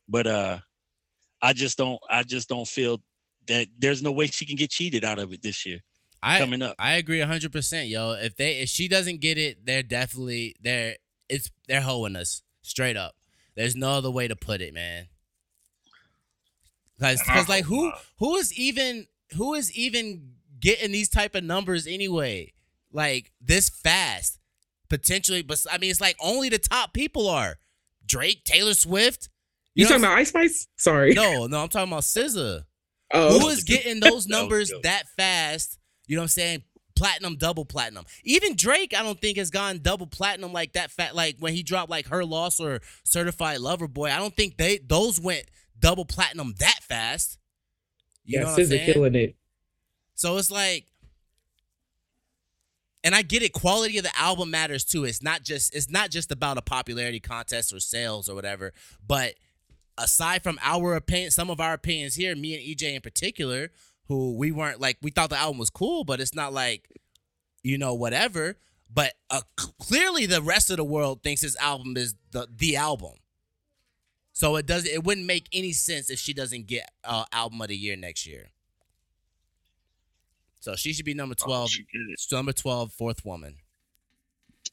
But 0.10 0.28
uh 0.28 0.60
I 1.42 1.54
just 1.54 1.78
don't 1.78 2.00
I 2.10 2.24
just 2.24 2.50
don't 2.50 2.68
feel 2.68 3.02
that 3.48 3.68
there's 3.78 4.04
no 4.04 4.12
way 4.12 4.28
she 4.28 4.46
can 4.46 4.56
get 4.58 4.72
cheated 4.72 5.06
out 5.06 5.20
of 5.20 5.34
it 5.34 5.42
this 5.44 5.66
year 5.66 5.80
I 6.24 6.40
coming 6.40 6.62
up. 6.64 6.78
I 6.80 6.94
agree 6.94 7.20
hundred 7.22 7.52
percent, 7.52 7.90
yo. 7.90 8.14
If 8.14 8.36
they 8.38 8.60
if 8.60 8.70
she 8.70 8.88
doesn't 8.88 9.22
get 9.22 9.38
it, 9.38 9.66
they're 9.66 9.84
definitely 9.84 10.56
they're 10.62 10.98
it's 11.30 11.52
they're 11.68 11.82
hoeing 11.82 12.16
us 12.16 12.44
straight 12.64 12.98
up. 12.98 13.16
There's 13.56 13.76
no 13.76 13.92
other 13.92 14.12
way 14.12 14.28
to 14.28 14.36
put 14.36 14.62
it, 14.62 14.74
man. 14.74 15.08
Cause, 17.00 17.22
And 17.22 17.32
I 17.32 17.34
'cause, 17.34 17.50
like 17.50 17.66
who 17.66 17.92
who 18.18 18.36
is 18.38 18.54
even 18.58 19.08
who 19.36 19.54
is 19.54 19.72
even 19.78 20.36
getting 20.60 20.92
these 20.92 21.10
type 21.10 21.36
of 21.36 21.44
numbers 21.44 21.86
anyway? 21.86 22.54
Like 22.92 23.32
this 23.42 23.70
fast, 23.70 24.40
potentially. 24.90 25.42
But 25.42 25.64
I 25.72 25.78
mean, 25.78 25.92
it's 25.92 26.02
like 26.02 26.16
only 26.22 26.50
the 26.50 26.60
top 26.60 26.94
people 26.94 27.28
are 27.28 27.58
Drake, 28.06 28.44
Taylor 28.46 28.74
Swift. 28.74 29.30
You, 29.76 29.84
know 29.84 29.90
talking 29.90 30.04
about 30.06 30.18
Ice 30.18 30.30
Spice? 30.30 30.68
Sorry. 30.78 31.14
No, 31.14 31.46
no, 31.48 31.62
I'm 31.62 31.70
talking 31.70 31.92
about 31.92 32.04
SZA. 32.04 32.64
Oh, 33.14 33.40
Who 33.40 33.48
is 33.50 33.64
getting 33.64 34.00
those 34.00 34.10
That 34.10 34.14
was 34.16 34.28
numbers 34.28 34.72
that 34.84 35.04
fast? 35.16 35.78
You 36.08 36.16
know 36.16 36.22
what 36.22 36.26
I'm 36.26 36.30
saying? 36.30 36.64
Platinum, 36.96 37.36
double 37.36 37.64
platinum. 37.64 38.06
Even 38.24 38.56
Drake, 38.56 38.96
I 38.98 39.04
don't 39.04 39.22
think 39.22 39.38
has 39.38 39.52
gone 39.52 39.80
double 39.80 40.08
platinum 40.08 40.52
like 40.52 40.74
that. 40.74 40.90
Fat 40.92 41.16
like 41.16 41.36
when 41.40 41.54
he 41.54 41.62
dropped 41.62 41.92
like 41.92 42.08
Her 42.08 42.26
Loss 42.26 42.60
or 42.60 42.82
Certified 43.04 43.60
Lover 43.60 43.88
Boy. 43.88 44.10
I 44.10 44.18
don't 44.18 44.36
think 44.36 44.58
they 44.58 44.80
those 44.80 45.20
went 45.20 45.46
double 45.80 46.06
platinum 46.06 46.56
that 46.60 46.80
fast. 46.82 47.38
You 48.26 48.40
yeah, 48.40 48.46
know 48.46 48.52
what 48.52 48.60
I'm 48.60 48.66
SZA 48.66 48.86
killing 48.86 49.16
it. 49.16 49.36
So 50.16 50.38
it's 50.38 50.50
like, 50.50 50.88
and 53.08 53.16
I 53.16 53.22
get 53.22 53.42
it. 53.42 53.54
Quality 53.54 53.98
of 54.00 54.04
the 54.04 54.20
album 54.20 54.52
matters 54.52 54.84
too. 54.84 55.06
It's 55.06 55.24
not 55.24 55.42
just 55.42 55.74
it's 55.74 55.90
not 55.90 56.12
just 56.12 56.30
about 56.30 56.58
a 56.58 56.62
popularity 56.62 57.22
contest 57.22 57.74
or 57.74 57.80
sales 57.80 58.28
or 58.28 58.36
whatever. 58.36 58.74
But 59.08 59.36
aside 59.98 60.44
from 60.44 60.60
our 60.62 60.94
opinion, 60.94 61.32
some 61.32 61.50
of 61.50 61.62
our 61.62 61.72
opinions 61.72 62.16
here, 62.16 62.36
me 62.36 62.54
and 62.54 62.62
Eijay 62.62 62.96
in 62.96 63.02
particular, 63.02 63.72
who 64.10 64.36
we 64.36 64.52
weren't 64.52 64.82
like 64.82 64.98
we 65.02 65.10
thought 65.10 65.30
the 65.30 65.38
album 65.38 65.58
was 65.58 65.70
cool, 65.70 66.04
but 66.04 66.20
it's 66.20 66.36
not 66.36 66.52
like 66.52 66.90
you 67.64 67.78
know 67.78 67.94
whatever. 67.94 68.58
But 68.94 69.14
uh, 69.30 69.40
clearly, 69.56 70.26
the 70.26 70.42
rest 70.42 70.70
of 70.70 70.76
the 70.76 70.84
world 70.84 71.24
thinks 71.24 71.44
this 71.44 71.56
album 71.62 71.96
is 71.96 72.14
the 72.32 72.50
the 72.54 72.76
album. 72.76 73.14
So 74.34 74.58
it 74.58 74.66
does. 74.66 74.86
It 74.86 75.06
wouldn't 75.06 75.26
make 75.26 75.48
any 75.54 75.72
sense 75.72 76.10
if 76.10 76.20
she 76.20 76.34
doesn't 76.34 76.68
get 76.68 76.92
uh, 77.06 77.24
album 77.32 77.62
of 77.62 77.70
the 77.70 77.78
year 77.78 77.96
next 77.96 78.28
year. 78.28 78.50
So 80.68 80.76
she 80.76 80.92
should 80.92 81.06
be 81.06 81.14
number 81.14 81.34
twelve. 81.34 81.62
hope 81.62 81.70
she 81.70 81.84
get 81.84 82.02
it. 82.10 82.20
Number 82.30 82.52
12, 82.52 82.92
fourth 82.92 83.24
woman. 83.24 83.56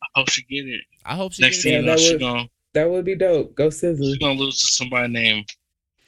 I 0.03 0.07
hope 0.17 0.29
she 0.29 0.43
get 0.43 0.67
it. 0.67 0.81
I 1.05 1.15
hope 1.15 1.35
she 1.35 1.43
Next 1.43 1.59
gets 1.59 1.63
thing 1.63 1.73
Yeah, 1.75 1.79
you 1.79 1.87
know, 1.87 1.93
that 1.93 2.01
she 2.01 2.13
would- 2.15 2.21
gonna 2.21 2.49
That 2.73 2.91
would 2.91 3.05
be 3.05 3.15
dope. 3.15 3.55
Go 3.55 3.71
she's 3.71 4.19
gonna 4.19 4.35
lose 4.41 4.59
to 4.63 4.67
somebody 4.67 5.13
named 5.13 5.49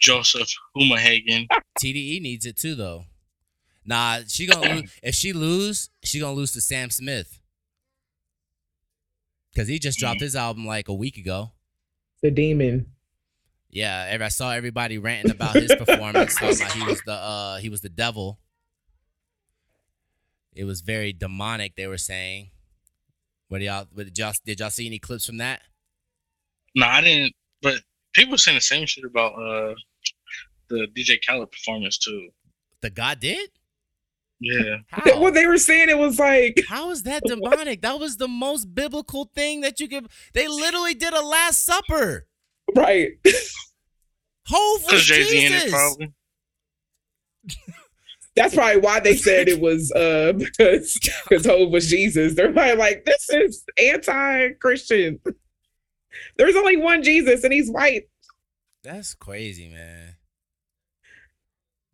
Joseph 0.01 0.49
Humahagen. 0.77 1.47
TDE 1.81 2.21
needs 2.21 2.47
it 2.47 2.57
too, 2.57 2.75
though. 2.75 3.05
Nah, 3.85 4.23
she 4.27 4.47
gonna 4.49 4.75
lose. 4.75 4.91
if 5.05 5.15
she 5.15 5.33
lose, 5.33 5.89
she 6.03 6.19
gonna 6.19 6.35
lose 6.35 6.51
to 6.55 6.61
Sam 6.61 6.91
Smith 6.91 7.39
because 9.53 9.69
he 9.69 9.79
just 9.79 10.01
dropped 10.01 10.19
his 10.19 10.35
album 10.35 10.67
like 10.67 10.89
a 10.89 10.95
week 10.95 11.17
ago. 11.17 11.53
The 12.23 12.33
demon. 12.33 12.87
Yeah, 13.71 14.19
I 14.21 14.29
saw 14.31 14.51
everybody 14.51 14.99
ranting 14.99 15.31
about 15.31 15.55
his 15.55 15.73
performance, 15.79 16.35
talking 16.35 16.57
about 16.61 16.73
he 16.73 16.83
was 16.83 17.01
the 17.07 17.13
uh 17.13 17.57
he 17.59 17.69
was 17.69 17.83
the 17.83 17.89
devil. 17.89 18.41
It 20.57 20.65
was 20.65 20.81
very 20.81 21.13
demonic. 21.13 21.77
They 21.77 21.87
were 21.87 21.99
saying. 21.99 22.51
What 23.49 23.59
do 23.59 23.67
y'all? 23.67 23.87
What 23.93 24.07
did 24.07 24.19
y'all 24.19 24.33
did 24.45 24.61
y'all 24.61 24.71
see 24.71 24.87
any 24.87 24.99
clips 24.99 25.27
from 25.27 25.39
that? 25.39 25.61
No, 26.75 26.87
I 26.87 27.01
didn't. 27.01 27.33
But 27.63 27.75
people 28.15 28.33
were 28.33 28.39
saying 28.39 28.57
the 28.57 28.63
same 28.63 28.87
shit 28.87 29.05
about 29.05 29.35
uh 29.35 29.75
the 30.69 30.89
DJ 30.97 31.19
Khaled 31.25 31.53
performance 31.53 31.99
too. 31.99 32.29
The 32.81 32.91
God 32.91 33.21
did? 33.21 33.51
Yeah, 34.39 34.79
How? 34.89 35.21
What 35.21 35.33
they 35.33 35.47
were 35.47 35.57
saying, 35.57 35.89
it 35.89 35.97
was 35.97 36.19
like, 36.19 36.63
How 36.69 36.91
is 36.91 37.05
that 37.05 37.23
demonic? 37.25 37.81
That 37.81 37.99
was 37.99 38.19
the 38.19 38.29
most 38.29 38.75
biblical 38.75 39.31
thing 39.35 39.63
that 39.63 39.81
you 39.81 39.89
could. 39.89 40.09
They 40.35 40.47
literally 40.47 40.93
did 40.93 41.15
a 41.15 41.23
Last 41.25 41.65
Supper. 41.65 42.27
right. 42.75 43.13
Hove 44.49 44.83
was 44.83 44.87
because 44.87 45.05
Jay 45.05 45.23
Z 45.23 45.47
in 45.47 45.53
Jesus. 45.53 45.65
it 45.65 45.71
probably. 45.71 46.13
That's 48.37 48.55
probably 48.55 48.81
why 48.81 49.01
they 49.01 49.17
said 49.17 49.49
it 49.49 49.61
was 49.61 49.91
uh 49.93 50.33
because 50.37 50.99
because 51.29 51.47
Hove 51.47 51.71
was 51.71 51.89
Jesus. 51.89 52.35
They're 52.35 52.53
probably 52.53 52.77
like, 52.77 53.05
this 53.05 53.29
is 53.31 53.65
anti-Christian. 53.83 55.21
There's 56.37 56.57
only 56.57 56.77
one 56.77 57.03
Jesus 57.03 57.45
and 57.45 57.53
he's 57.53 57.71
white. 57.71 58.09
That's 58.85 59.15
crazy, 59.15 59.69
man. 59.69 60.17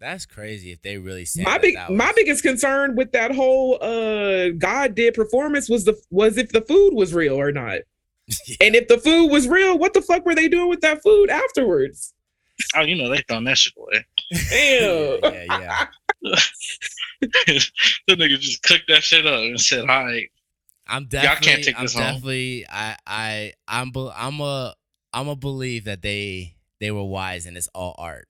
That's 0.00 0.26
crazy 0.26 0.72
if 0.72 0.82
they 0.82 0.98
really 0.98 1.24
said 1.24 1.44
My 1.44 1.52
that 1.52 1.62
big 1.62 1.76
that 1.76 1.92
my 1.92 2.12
biggest 2.16 2.42
concern 2.42 2.96
with 2.96 3.12
that 3.12 3.32
whole 3.32 3.78
uh 3.80 4.48
God 4.58 4.96
did 4.96 5.14
performance 5.14 5.68
was 5.68 5.84
the 5.84 5.96
was 6.10 6.36
if 6.38 6.50
the 6.50 6.60
food 6.60 6.92
was 6.92 7.14
real 7.14 7.40
or 7.40 7.52
not. 7.52 7.78
And 8.60 8.74
if 8.74 8.88
the 8.88 8.98
food 8.98 9.28
was 9.28 9.46
real, 9.48 9.78
what 9.78 9.94
the 9.94 10.02
fuck 10.02 10.24
were 10.24 10.34
they 10.34 10.48
doing 10.48 10.68
with 10.68 10.80
that 10.80 11.02
food 11.02 11.30
afterwards? 11.30 12.14
Oh, 12.74 12.80
you 12.80 12.96
know 12.96 13.08
they 13.08 13.22
throwing 13.28 13.44
that 13.44 13.58
shit 13.58 13.74
away. 13.76 14.06
Damn. 14.50 15.34
yeah, 15.34 15.58
yeah. 15.60 15.86
the 17.20 17.70
nigga 18.10 18.38
just 18.38 18.62
cooked 18.62 18.84
that 18.88 19.02
shit 19.02 19.26
up 19.26 19.40
and 19.40 19.60
said, 19.60 19.80
"All 19.80 19.86
right, 20.04 20.28
I'm 20.86 21.02
Y'all 21.02 21.08
definitely, 21.22 21.46
can't 21.46 21.64
take 21.64 21.76
I'm 21.78 21.84
this 21.84 21.94
home. 21.94 22.02
definitely, 22.02 22.66
I, 22.68 22.96
I, 23.06 23.52
I'm, 23.68 23.90
be- 23.90 24.10
I'm 24.14 24.40
a, 24.40 24.74
I'm 25.12 25.28
a 25.28 25.36
believe 25.36 25.84
that 25.84 26.02
they, 26.02 26.56
they 26.80 26.90
were 26.90 27.04
wise 27.04 27.46
and 27.46 27.56
it's 27.56 27.68
all 27.74 27.94
art. 27.98 28.28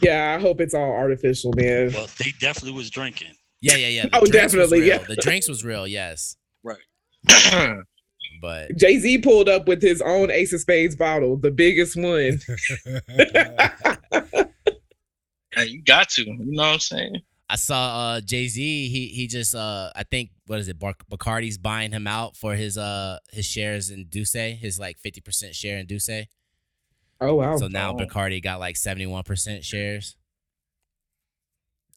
Yeah, 0.00 0.36
I 0.36 0.40
hope 0.40 0.60
it's 0.60 0.74
all 0.74 0.92
artificial, 0.92 1.52
man. 1.56 1.92
Well, 1.92 2.08
they 2.18 2.32
definitely 2.40 2.76
was 2.76 2.90
drinking. 2.90 3.34
Yeah, 3.60 3.76
yeah, 3.76 3.88
yeah. 3.88 4.06
The 4.06 4.18
Oh, 4.20 4.26
definitely, 4.26 4.86
yeah. 4.86 4.98
The 4.98 5.16
drinks 5.16 5.48
was 5.48 5.64
real, 5.64 5.86
yes, 5.86 6.36
Right. 6.62 6.78
but 8.40 8.74
Jay 8.76 8.98
Z 8.98 9.18
pulled 9.18 9.48
up 9.48 9.68
with 9.68 9.82
his 9.82 10.00
own 10.00 10.30
Ace 10.30 10.52
of 10.54 10.60
Spades 10.60 10.96
bottle, 10.96 11.36
the 11.36 11.50
biggest 11.50 11.96
one. 11.96 12.40
hey, 15.54 15.66
you 15.66 15.82
got 15.82 16.08
to." 16.10 16.24
You 16.24 16.36
know 16.38 16.62
what 16.62 16.72
I'm 16.74 16.78
saying? 16.80 17.16
I 17.48 17.56
saw 17.56 17.76
uh 18.14 18.20
Jay 18.20 18.46
Z. 18.46 18.88
He 18.88 19.08
he 19.08 19.26
just 19.26 19.54
uh 19.56 19.90
I 19.96 20.04
think 20.04 20.30
what 20.46 20.60
is 20.60 20.68
it? 20.68 20.78
Bar- 20.78 20.94
Bacardi's 21.10 21.58
buying 21.58 21.90
him 21.90 22.06
out 22.06 22.36
for 22.36 22.54
his 22.54 22.78
uh 22.78 23.18
his 23.32 23.44
shares 23.44 23.90
in 23.90 24.06
D'Ussé, 24.08 24.56
his 24.56 24.78
like 24.78 24.98
fifty 24.98 25.20
percent 25.20 25.54
share 25.56 25.78
in 25.78 25.86
D'Ussé. 25.86 26.26
Oh 27.20 27.34
wow. 27.34 27.56
So 27.56 27.66
now 27.66 27.92
Oh. 27.92 27.96
Bacardi 27.96 28.40
got 28.40 28.60
like 28.60 28.76
seventy 28.76 29.06
one 29.06 29.24
percent 29.24 29.64
shares. 29.64 30.16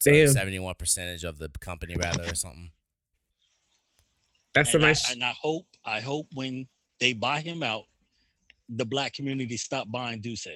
Damn. 0.04 0.28
Seventy 0.30 0.60
one 0.60 0.74
percentage 0.76 1.24
of 1.24 1.38
the 1.38 1.50
company 1.62 1.96
rather 1.96 2.24
or 2.24 2.36
something. 2.36 2.72
That's 4.54 4.74
a 4.74 4.80
nice 4.80 5.10
I, 5.10 5.14
and 5.14 5.24
I 5.24 5.34
hope, 5.40 5.66
I 5.86 6.00
hope 6.00 6.28
when 6.34 6.68
they 7.00 7.14
buy 7.14 7.40
him 7.42 7.64
out, 7.64 7.84
the 8.70 8.86
black 8.86 9.14
community 9.14 9.58
stop 9.58 9.90
buying 9.90 10.20
D'Ussé. 10.22 10.56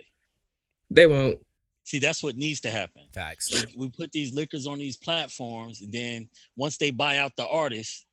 they 0.92 1.08
won't. 1.08 1.40
See, 1.88 2.00
that's 2.00 2.22
what 2.22 2.36
needs 2.36 2.60
to 2.62 2.70
happen. 2.70 3.04
Facts. 3.14 3.50
we, 3.78 3.86
we 3.86 3.90
put 3.90 4.12
these 4.12 4.34
liquors 4.34 4.68
on 4.68 4.78
these 4.78 4.98
platforms, 4.98 5.80
and 5.82 5.90
then 5.90 6.28
once 6.58 6.78
they 6.78 6.92
buy 6.92 7.20
out 7.20 7.32
the 7.38 7.48
artists, 7.48 8.06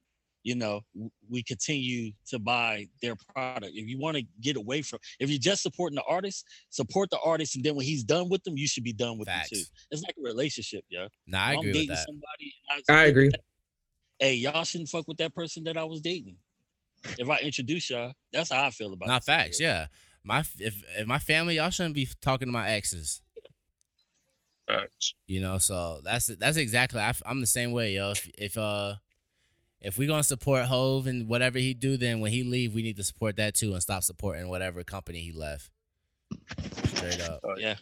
you 0.45 0.55
know, 0.55 0.83
we 1.29 1.43
continue 1.43 2.12
to 2.29 2.39
buy 2.39 2.87
their 3.03 3.16
product. 3.35 3.72
If 3.75 3.89
you 3.89 3.99
want 3.99 4.16
to 4.16 4.22
get 4.41 4.57
away 4.57 4.83
from, 4.83 5.01
if 5.18 5.29
you're 5.29 5.41
just 5.41 5.62
supporting 5.64 5.97
the 5.97 6.05
artist, 6.09 6.47
support 6.70 7.11
the 7.11 7.18
artist, 7.25 7.57
and 7.57 7.64
then 7.64 7.75
when 7.75 7.85
he's 7.85 8.05
done 8.05 8.29
with 8.29 8.45
them, 8.45 8.57
you 8.57 8.68
should 8.68 8.85
be 8.85 8.93
done 8.93 9.18
with 9.18 9.27
Facts. 9.27 9.51
them 9.51 9.59
too. 9.59 9.64
It's 9.91 10.03
like 10.05 10.14
a 10.18 10.22
relationship, 10.22 10.85
yeah. 10.89 11.09
Nah, 11.27 11.39
I 11.47 11.53
If 11.55 11.59
I'm 11.59 11.59
agree 11.59 11.66
with 11.70 11.75
dating 11.75 11.89
that. 11.97 12.07
somebody, 12.07 12.55
and 12.70 12.77
I 12.77 12.77
support 12.83 13.09
agree. 13.09 13.29
that- 13.31 13.41
hey, 14.20 14.35
y'all 14.35 14.62
shouldn't 14.62 14.91
fuck 14.91 15.09
with 15.09 15.16
that 15.16 15.35
person 15.35 15.64
that 15.64 15.77
I 15.77 15.83
was 15.83 16.01
dating. 16.01 16.37
If 17.18 17.29
I 17.29 17.39
introduce 17.39 17.91
y'all, 17.91 18.12
that's 18.33 18.53
how 18.53 18.64
I 18.66 18.70
feel 18.70 18.93
about 18.93 19.09
Not 19.09 19.22
it. 19.22 19.25
facts. 19.25 19.59
Yeah. 19.61 19.89
My 20.22 20.45
if 20.61 20.83
if 20.97 21.07
my 21.09 21.18
family, 21.18 21.57
y'all 21.57 21.70
shouldn't 21.70 21.95
be 21.97 22.09
talking 22.22 22.47
to 22.49 22.53
my 22.53 22.68
exes. 22.70 23.20
Facts. 24.67 25.15
You 25.27 25.41
know, 25.41 25.59
so 25.59 26.01
that's 26.05 26.27
that's 26.27 26.57
exactly. 26.57 27.01
I, 27.01 27.12
am 27.27 27.41
the 27.41 27.47
same 27.47 27.73
way, 27.73 27.95
yo. 27.95 28.12
If 28.12 28.31
if 28.39 28.59
uh 28.59 28.95
if 29.81 29.99
we 29.99 30.07
gonna 30.07 30.23
support 30.23 30.65
Hove 30.65 31.07
and 31.07 31.29
whatever 31.29 31.59
he 31.59 31.75
do, 31.75 31.97
then 31.97 32.21
when 32.21 32.33
he 32.33 32.43
leave, 32.43 32.75
we 32.75 32.83
need 32.83 32.97
to 32.97 33.05
support 33.05 33.37
that 33.37 33.55
too 33.55 33.73
and 33.73 33.83
stop 33.83 34.03
supporting 34.03 34.49
whatever 34.49 34.83
company 34.83 35.21
he 35.21 35.33
left. 35.33 35.71
Straight 36.87 37.21
up. 37.21 37.41
Yeah, 37.59 37.77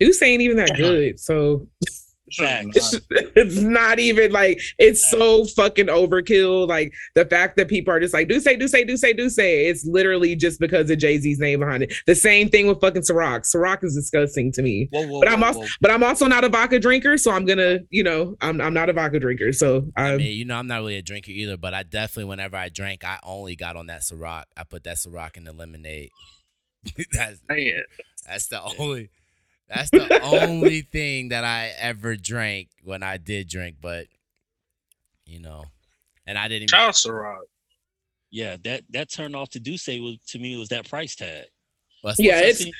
D'Ussé 0.00 0.22
ain't 0.22 0.42
even 0.42 0.58
that 0.58 0.76
good. 0.76 1.18
So 1.18 1.66
It's 2.28 2.40
not. 2.40 2.64
it's, 2.74 3.00
it's 3.36 3.56
not 3.60 3.98
even 3.98 4.32
like 4.32 4.60
it's 4.78 5.08
so 5.10 5.44
fucking 5.44 5.86
overkill. 5.86 6.68
Like 6.68 6.92
the 7.14 7.24
fact 7.24 7.56
that 7.56 7.68
people 7.68 7.94
are 7.94 8.00
just 8.00 8.14
like, 8.14 8.28
D'Ussé, 8.28 8.58
do 8.58 8.66
say, 8.66 8.84
D'Ussé, 8.84 9.16
do 9.16 9.30
say. 9.30 9.66
It's 9.66 9.86
literally 9.86 10.34
just 10.34 10.58
because 10.58 10.90
of 10.90 10.98
Jay 10.98 11.18
Z's 11.18 11.38
name 11.38 11.60
behind 11.60 11.84
it. 11.84 11.94
The 12.06 12.14
same 12.14 12.48
thing 12.48 12.66
with 12.66 12.80
fucking 12.80 13.02
Ciroc. 13.02 13.42
Ciroc 13.42 13.84
is 13.84 13.94
disgusting 13.94 14.50
to 14.52 14.62
me. 14.62 14.88
whoa, 14.92 15.06
whoa, 15.06 15.20
But 15.20 15.28
I'm 15.28 15.40
whoa, 15.40 15.46
also, 15.46 15.60
whoa. 15.60 15.66
but 15.80 15.90
I'm 15.90 16.02
also 16.02 16.26
not 16.26 16.44
a 16.44 16.48
vodka 16.48 16.78
drinker, 16.80 17.16
so 17.16 17.30
I'm 17.30 17.44
gonna, 17.44 17.78
you 17.90 18.02
know, 18.02 18.36
I'm 18.40 18.60
I'm 18.60 18.74
not 18.74 18.88
a 18.88 18.92
vodka 18.92 19.20
drinker. 19.20 19.52
So 19.52 19.86
I 19.96 20.12
I'm, 20.12 20.18
mean, 20.18 20.36
you 20.36 20.44
know, 20.44 20.56
I'm 20.56 20.66
not 20.66 20.78
really 20.78 20.96
a 20.96 21.02
drinker 21.02 21.30
either, 21.30 21.56
but 21.56 21.74
I 21.74 21.82
definitely, 21.84 22.24
whenever 22.28 22.56
I 22.56 22.68
drank, 22.68 23.04
I 23.04 23.18
only 23.22 23.56
got 23.56 23.76
on 23.76 23.86
that 23.86 24.00
Ciroc. 24.00 24.44
I 24.56 24.64
put 24.64 24.84
that 24.84 24.96
Ciroc 24.96 25.36
in 25.36 25.44
the 25.44 25.52
lemonade. 25.52 26.10
that's 27.12 27.40
Hey, 27.48 27.82
that's 28.26 28.48
the 28.48 28.62
only. 28.78 29.10
That's 29.68 29.90
the 29.90 30.20
only 30.22 30.82
thing 30.82 31.30
that 31.30 31.44
I 31.44 31.72
ever 31.78 32.16
drank 32.16 32.68
when 32.84 33.02
I 33.02 33.16
did 33.16 33.48
drink, 33.48 33.76
but 33.80 34.06
you 35.24 35.40
know, 35.40 35.64
and 36.26 36.38
I 36.38 36.48
didn't. 36.48 36.64
Even, 36.64 36.68
Child 36.68 36.94
Ciroc. 36.94 37.38
yeah, 38.30 38.56
that 38.64 38.82
that 38.90 39.10
turned 39.10 39.34
off 39.34 39.50
to 39.50 39.60
D'Ussé 39.60 40.00
was 40.02 40.18
to 40.28 40.38
me 40.38 40.56
was 40.56 40.68
that 40.68 40.88
price 40.88 41.16
tag. 41.16 41.46
what's, 42.02 42.18
Yeah, 42.20 42.34
Once 42.36 42.44
I 42.44 42.48
it's- 42.48 42.70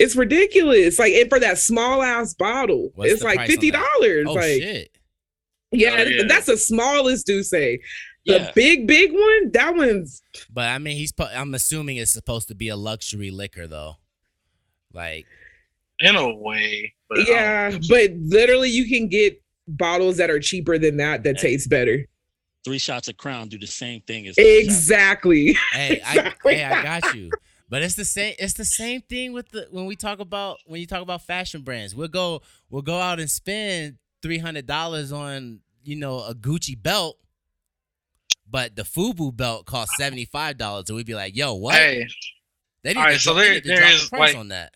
it's 0.00 0.16
ridiculous. 0.16 0.98
Like, 0.98 1.12
and 1.14 1.28
for 1.30 1.38
that 1.38 1.56
small 1.58 2.02
ass 2.02 2.34
bottle, 2.34 2.90
What's 2.96 3.12
it's 3.12 3.22
like 3.22 3.46
fifty 3.48 3.70
dollars. 3.70 4.26
oh 4.28 4.32
like, 4.32 4.60
shit! 4.60 4.90
yeah, 5.70 5.96
Oh, 6.00 6.02
yeah. 6.02 6.22
that's 6.26 6.46
the 6.46 6.56
smallest 6.56 7.26
D'Ussé. 7.28 7.78
The 8.26 8.32
Yeah. 8.38 8.52
big, 8.56 8.88
big 8.88 9.12
one, 9.12 9.52
that 9.52 9.74
one's 9.76 10.20
But 10.50 10.68
I 10.70 10.78
mean, 10.78 10.96
he's. 10.96 11.12
I'm 11.18 11.54
assuming 11.54 11.98
it's 11.98 12.10
supposed 12.10 12.48
to 12.48 12.54
be 12.56 12.68
a 12.70 12.76
luxury 12.76 13.30
liquor, 13.30 13.66
though. 13.68 13.96
Like, 14.92 15.26
In 16.00 16.16
a 16.16 16.34
way. 16.34 16.92
But 17.08 17.20
um, 17.20 17.24
yeah. 17.28 17.78
But 17.88 18.12
literally, 18.18 18.70
you 18.70 18.88
can 18.88 19.08
get 19.08 19.40
bottles 19.68 20.16
that 20.18 20.30
are 20.30 20.40
cheaper 20.40 20.78
than 20.78 20.96
that 20.98 21.22
that 21.24 21.36
Hey. 21.36 21.50
taste 21.52 21.70
better. 21.70 22.06
three 22.64 22.78
shots 22.78 23.08
of 23.08 23.16
Crown 23.18 23.48
do 23.48 23.58
the 23.58 23.66
same 23.66 24.00
thing 24.02 24.26
as 24.26 24.36
Exactly. 24.38 25.54
hey, 25.72 25.96
Exactly. 25.98 26.52
I, 26.52 26.56
hey, 26.56 26.64
I 26.64 26.82
got 26.82 27.14
you. 27.14 27.30
But 27.68 27.82
it's 27.82 27.94
the 27.94 28.04
same. 28.04 28.34
It's 28.38 28.54
the 28.54 28.64
same 28.64 29.00
thing 29.02 29.32
with 29.32 29.48
the 29.50 29.66
when 29.70 29.86
we 29.86 29.96
talk 29.96 30.18
about 30.20 30.58
when 30.66 30.80
you 30.80 30.86
talk 30.86 31.02
about 31.02 31.22
fashion 31.22 31.62
brands. 31.62 31.94
We'll 31.94 32.08
go. 32.08 32.42
We'll 32.70 32.82
go 32.82 32.98
out 32.98 33.20
and 33.20 33.30
spend 33.30 33.96
three 34.22 34.38
hundred 34.38 34.66
dollars 34.66 35.12
on 35.12 35.60
you 35.82 35.96
know 35.96 36.20
a 36.24 36.34
Gucci 36.34 36.80
belt, 36.80 37.18
but 38.48 38.76
the 38.76 38.82
FUBU 38.82 39.34
belt 39.36 39.66
costs 39.66 39.96
seventy 39.96 40.24
five 40.26 40.56
dollars, 40.58 40.88
and 40.88 40.96
we'd 40.96 41.06
be 41.06 41.14
like, 41.14 41.34
"Yo, 41.36 41.54
what? 41.54 41.74
Hey, 41.74 42.06
they 42.82 42.90
need 42.90 42.98
alright, 42.98 43.14
to, 43.14 43.20
so 43.20 43.32
dro- 43.32 43.40
they 43.42 43.60
there- 43.60 43.80
need 43.80 43.90
to 43.92 43.96
drop 43.96 44.00
the 44.02 44.08
price 44.16 44.32
like- 44.32 44.36
on 44.36 44.48
that." 44.48 44.74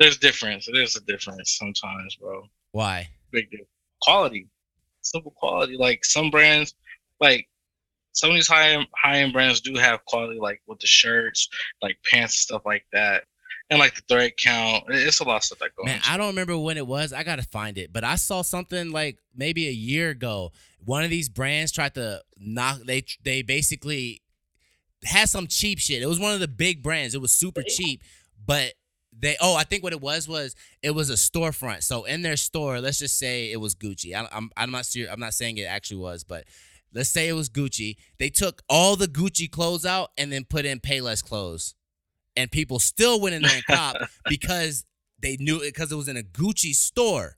There's 0.00 0.16
difference. 0.16 0.66
There's 0.72 0.96
a 0.96 1.00
difference 1.02 1.56
sometimes, 1.56 2.16
bro. 2.16 2.42
Why? 2.72 3.08
Big 3.30 3.50
deal. 3.50 3.66
Quality. 4.02 4.48
Simple 5.02 5.32
quality. 5.32 5.76
Like 5.76 6.04
some 6.04 6.30
brands, 6.30 6.74
like 7.20 7.46
some 8.12 8.30
of 8.30 8.34
these 8.34 8.48
high 8.48 8.70
end 8.70 8.86
high 8.96 9.18
end 9.18 9.32
brands 9.32 9.60
do 9.60 9.74
have 9.76 10.04
quality, 10.06 10.40
like 10.40 10.62
with 10.66 10.80
the 10.80 10.86
shirts, 10.86 11.48
like 11.82 11.98
pants, 12.10 12.34
and 12.34 12.38
stuff 12.38 12.62
like 12.64 12.84
that, 12.92 13.24
and 13.68 13.78
like 13.78 13.94
the 13.94 14.02
thread 14.08 14.32
count. 14.38 14.84
It's 14.88 15.20
a 15.20 15.24
lot 15.24 15.36
of 15.36 15.44
stuff 15.44 15.58
that 15.58 15.76
goes. 15.76 15.84
Man, 15.84 15.96
into 15.96 16.10
I 16.10 16.16
don't 16.16 16.28
remember 16.28 16.58
when 16.58 16.78
it 16.78 16.86
was. 16.86 17.12
I 17.12 17.22
gotta 17.22 17.42
find 17.42 17.76
it. 17.76 17.92
But 17.92 18.02
I 18.02 18.16
saw 18.16 18.42
something 18.42 18.90
like 18.90 19.18
maybe 19.36 19.68
a 19.68 19.72
year 19.72 20.10
ago. 20.10 20.52
One 20.82 21.04
of 21.04 21.10
these 21.10 21.28
brands 21.28 21.72
tried 21.72 21.94
to 21.94 22.22
knock. 22.38 22.80
They 22.86 23.04
they 23.22 23.42
basically 23.42 24.22
had 25.04 25.28
some 25.28 25.46
cheap 25.46 25.78
shit. 25.78 26.02
It 26.02 26.06
was 26.06 26.18
one 26.18 26.32
of 26.32 26.40
the 26.40 26.48
big 26.48 26.82
brands. 26.82 27.14
It 27.14 27.20
was 27.20 27.32
super 27.32 27.62
cheap, 27.62 28.02
but 28.46 28.72
they 29.18 29.36
oh 29.40 29.56
I 29.56 29.64
think 29.64 29.82
what 29.82 29.92
it 29.92 30.00
was 30.00 30.28
was 30.28 30.54
it 30.82 30.92
was 30.92 31.10
a 31.10 31.14
storefront. 31.14 31.82
So 31.82 32.04
in 32.04 32.22
their 32.22 32.36
store, 32.36 32.80
let's 32.80 32.98
just 32.98 33.18
say 33.18 33.50
it 33.50 33.60
was 33.60 33.74
Gucci. 33.74 34.14
I, 34.14 34.28
I'm 34.32 34.50
I'm 34.56 34.70
not 34.70 34.86
sure. 34.86 35.08
I'm 35.10 35.20
not 35.20 35.34
saying 35.34 35.58
it 35.58 35.64
actually 35.64 35.98
was, 35.98 36.24
but 36.24 36.44
let's 36.94 37.10
say 37.10 37.28
it 37.28 37.32
was 37.34 37.48
Gucci. 37.48 37.96
They 38.18 38.30
took 38.30 38.62
all 38.68 38.96
the 38.96 39.06
Gucci 39.06 39.50
clothes 39.50 39.84
out 39.84 40.10
and 40.16 40.32
then 40.32 40.44
put 40.44 40.64
in 40.64 40.80
Payless 40.80 41.24
clothes, 41.24 41.74
and 42.36 42.50
people 42.50 42.78
still 42.78 43.20
went 43.20 43.34
in 43.34 43.42
there 43.42 43.54
and 43.54 43.64
cop 43.66 43.96
because 44.28 44.84
they 45.20 45.36
knew 45.38 45.58
it 45.58 45.74
because 45.74 45.92
it 45.92 45.96
was 45.96 46.08
in 46.08 46.16
a 46.16 46.22
Gucci 46.22 46.74
store. 46.74 47.36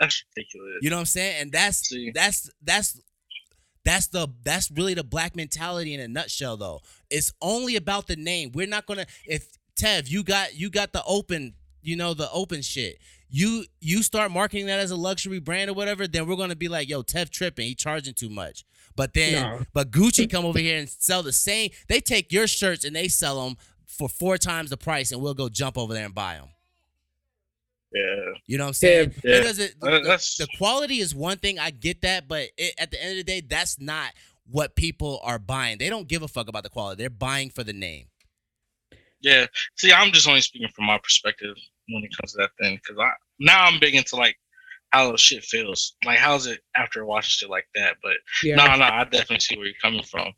That's 0.00 0.24
ridiculous. 0.36 0.78
You 0.82 0.90
know 0.90 0.96
what 0.96 1.00
I'm 1.00 1.06
saying? 1.06 1.42
And 1.42 1.52
that's 1.52 1.88
See. 1.88 2.10
that's 2.12 2.50
that's 2.62 3.00
that's 3.84 4.06
the 4.08 4.28
that's 4.42 4.70
really 4.70 4.94
the 4.94 5.04
black 5.04 5.36
mentality 5.36 5.94
in 5.94 6.00
a 6.00 6.08
nutshell 6.08 6.56
though. 6.56 6.80
It's 7.10 7.32
only 7.40 7.76
about 7.76 8.06
the 8.06 8.16
name. 8.16 8.50
We're 8.54 8.66
not 8.66 8.86
gonna 8.86 9.06
if 9.26 9.46
Tev, 9.76 10.08
you 10.08 10.22
got 10.22 10.54
you 10.54 10.70
got 10.70 10.92
the 10.92 11.02
open, 11.04 11.54
you 11.82 11.96
know, 11.96 12.14
the 12.14 12.30
open 12.32 12.62
shit. 12.62 12.98
You 13.30 13.64
you 13.80 14.02
start 14.02 14.30
marketing 14.30 14.66
that 14.66 14.78
as 14.80 14.90
a 14.90 14.96
luxury 14.96 15.40
brand 15.40 15.70
or 15.70 15.74
whatever, 15.74 16.06
then 16.06 16.26
we're 16.26 16.36
gonna 16.36 16.54
be 16.56 16.68
like, 16.68 16.88
yo, 16.88 17.02
Tev 17.02 17.30
tripping, 17.30 17.66
he 17.66 17.74
charging 17.74 18.14
too 18.14 18.30
much. 18.30 18.64
But 18.96 19.12
then 19.14 19.42
No. 19.42 19.60
but 19.72 19.90
Gucci 19.90 20.30
come 20.30 20.44
over 20.44 20.58
here 20.58 20.78
and 20.78 20.88
sell 20.88 21.22
the 21.22 21.32
same. 21.32 21.70
They 21.88 22.00
take 22.00 22.32
your 22.32 22.46
shirts 22.46 22.84
and 22.84 22.94
they 22.94 23.08
sell 23.08 23.44
them 23.44 23.56
for 23.86 24.08
four 24.08 24.38
times 24.38 24.70
the 24.70 24.76
price, 24.76 25.10
and 25.12 25.20
we'll 25.20 25.34
go 25.34 25.48
jump 25.48 25.76
over 25.76 25.92
there 25.92 26.04
and 26.04 26.14
buy 26.14 26.34
them. 26.36 26.48
Yeah. 27.92 28.32
You 28.46 28.58
know 28.58 28.64
what 28.64 28.68
I'm 28.68 28.74
saying? 28.74 29.14
Yeah. 29.24 29.36
It 29.36 29.42
doesn't. 29.42 29.74
Uh, 29.80 30.00
The, 30.00 30.34
the 30.40 30.48
quality 30.58 30.98
is 30.98 31.14
one 31.14 31.38
thing. 31.38 31.58
I 31.60 31.70
get 31.70 32.02
that, 32.02 32.26
but 32.26 32.48
it, 32.56 32.74
at 32.78 32.90
the 32.90 33.00
end 33.00 33.12
of 33.12 33.16
the 33.18 33.24
day, 33.24 33.40
that's 33.40 33.80
not 33.80 34.10
what 34.50 34.74
people 34.74 35.20
are 35.22 35.38
buying. 35.38 35.78
They 35.78 35.88
don't 35.88 36.08
give 36.08 36.22
a 36.22 36.28
fuck 36.28 36.48
about 36.48 36.64
the 36.64 36.68
quality. 36.70 37.02
They're 37.02 37.10
buying 37.10 37.50
for 37.50 37.62
the 37.62 37.72
name. 37.72 38.06
Yeah. 39.24 39.46
See, 39.76 39.92
I'm 39.92 40.12
just 40.12 40.28
only 40.28 40.40
speaking 40.42 40.68
from 40.68 40.84
my 40.84 40.98
perspective 40.98 41.56
when 41.88 42.04
it 42.04 42.16
comes 42.16 42.32
to 42.32 42.38
that 42.38 42.50
thing, 42.60 42.76
because 42.76 42.98
I 43.00 43.10
now 43.40 43.64
I'm 43.64 43.80
big 43.80 43.94
into 43.94 44.16
like 44.16 44.36
how 44.90 45.16
shit 45.16 45.42
feels. 45.42 45.96
Like, 46.04 46.18
how's 46.18 46.46
it 46.46 46.60
after 46.76 47.04
watching 47.04 47.30
shit 47.30 47.50
like 47.50 47.66
that? 47.74 47.96
But 48.02 48.12
Yeah. 48.44 48.56
no, 48.56 48.66
no, 48.76 48.84
I 48.84 49.02
definitely 49.04 49.40
see 49.40 49.56
where 49.56 49.66
you're 49.66 49.74
coming 49.82 50.04
from, 50.04 50.32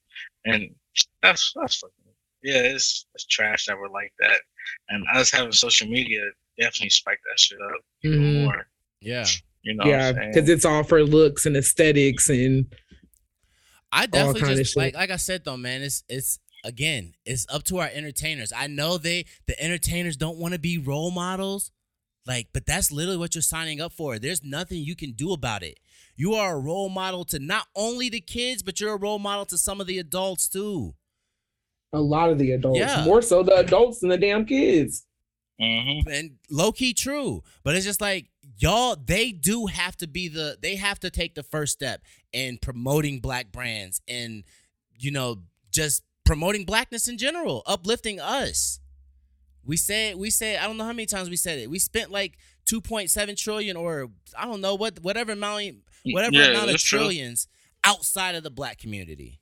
and 0.47 0.75
that's 1.23 1.53
that's 1.61 1.77
fucking. 1.77 1.95
yeah, 2.43 2.63
it's, 2.63 3.07
it's 3.15 3.27
trash 3.27 3.67
that 3.67 3.77
we're 3.77 3.89
like 3.91 4.13
that. 4.21 4.41
And 4.89 5.05
us 5.15 5.31
having 5.33 5.53
social 5.53 5.89
media 5.89 6.23
definitely 6.59 6.91
spiked 6.91 7.23
that 7.31 7.39
shit 7.41 7.59
up 7.61 7.81
even 8.05 8.21
Mhm. 8.21 8.45
more. 8.45 8.67
Yeah. 9.01 9.27
You 9.63 9.75
know, 9.75 9.85
yeah, 9.87 10.13
because 10.13 10.49
it's 10.49 10.65
all 10.65 10.85
for 10.85 11.03
looks 11.03 11.45
and 11.45 11.57
aesthetics 11.57 12.29
and 12.29 12.73
I 13.93 14.07
definitely 14.07 14.57
just 14.57 14.77
like 14.77 14.95
like 14.95 15.11
I 15.11 15.17
said 15.17 15.45
though, 15.45 15.57
man. 15.57 15.83
It's 15.83 16.05
it's 16.09 16.39
again, 16.65 17.15
it's 17.25 17.47
up 17.49 17.63
to 17.65 17.79
our 17.79 17.91
entertainers. 17.93 18.53
I 18.55 18.67
know 18.67 18.99
they 18.99 19.27
the 19.47 19.61
entertainers 19.63 20.17
don't 20.17 20.39
want 20.39 20.55
to 20.55 20.61
be 20.61 20.79
role 20.79 21.11
models, 21.11 21.71
like, 22.27 22.49
but 22.53 22.67
that's 22.67 22.91
literally 22.91 23.19
what 23.19 23.35
you're 23.35 23.43
signing 23.43 23.81
up 23.81 23.93
for. 23.93 24.19
There's 24.19 24.43
nothing 24.45 24.79
you 24.79 24.97
can 24.97 25.13
do 25.13 25.33
about 25.33 25.63
it. 25.63 25.79
You 26.17 26.35
are 26.35 26.57
a 26.57 26.61
role 26.61 26.89
model 26.89 27.25
to 27.27 27.39
not 27.39 27.67
only 27.77 28.09
the 28.09 28.21
kids, 28.21 28.63
but 28.63 28.81
you're 28.81 28.95
a 28.95 28.99
role 28.99 29.19
model 29.19 29.45
to 29.47 29.59
some 29.59 29.81
of 29.81 29.87
the 29.87 29.99
adults 29.99 30.49
too. 30.49 30.95
a 31.93 32.01
lot 32.01 32.29
of 32.31 32.39
the 32.39 32.51
adults, 32.53 32.79
Yeah. 32.81 33.05
more 33.05 33.23
so 33.23 33.43
the 33.43 33.57
adults 33.57 34.01
than 34.01 34.11
the 34.11 34.19
damn 34.19 34.45
kids. 34.45 35.07
Mhm. 35.59 36.03
and 36.11 36.39
low 36.51 36.71
key 36.73 36.93
true. 36.93 37.43
But 37.63 37.75
it's 37.77 37.87
just 37.87 38.01
like 38.03 38.27
y'all, 38.59 38.97
they 38.97 39.33
do 39.33 39.67
have 39.67 39.97
to 39.99 40.07
be 40.07 40.29
the 40.29 40.59
they 40.61 40.77
have 40.77 41.01
to 41.01 41.09
take 41.11 41.35
the 41.35 41.43
first 41.43 41.73
step 41.73 42.03
in 42.33 42.59
promoting 42.59 43.21
black 43.21 43.51
brands 43.53 44.03
and 44.07 44.45
you 44.99 45.11
know 45.11 45.45
just 45.71 46.03
promoting 46.27 46.65
blackness 46.65 47.09
in 47.09 47.17
general, 47.17 47.63
uplifting 47.67 48.21
us. 48.21 48.81
We 49.65 49.77
said 49.77 50.17
we 50.17 50.31
said 50.31 50.59
I 50.61 50.67
don't 50.67 50.77
know 50.77 50.85
how 50.85 50.93
many 50.93 51.07
times 51.07 51.31
we 51.31 51.37
said 51.37 51.59
it. 51.59 51.71
We 51.71 51.79
spent 51.79 52.11
like 52.11 52.37
2.7 52.71 53.37
trillion 53.37 53.77
or 53.77 54.09
I 54.39 54.45
don't 54.45 54.61
know 54.61 54.75
what 54.75 55.01
whatever 55.01 55.33
amount 55.33 55.77
whatever 56.05 56.37
Yeah, 56.37 56.51
amount 56.51 56.65
of 56.67 56.71
that's 56.73 56.83
true. 56.83 56.99
trillions 56.99 57.49
outside 57.85 58.35
of 58.35 58.43
the 58.43 58.51
black 58.51 58.79
community. 58.79 59.41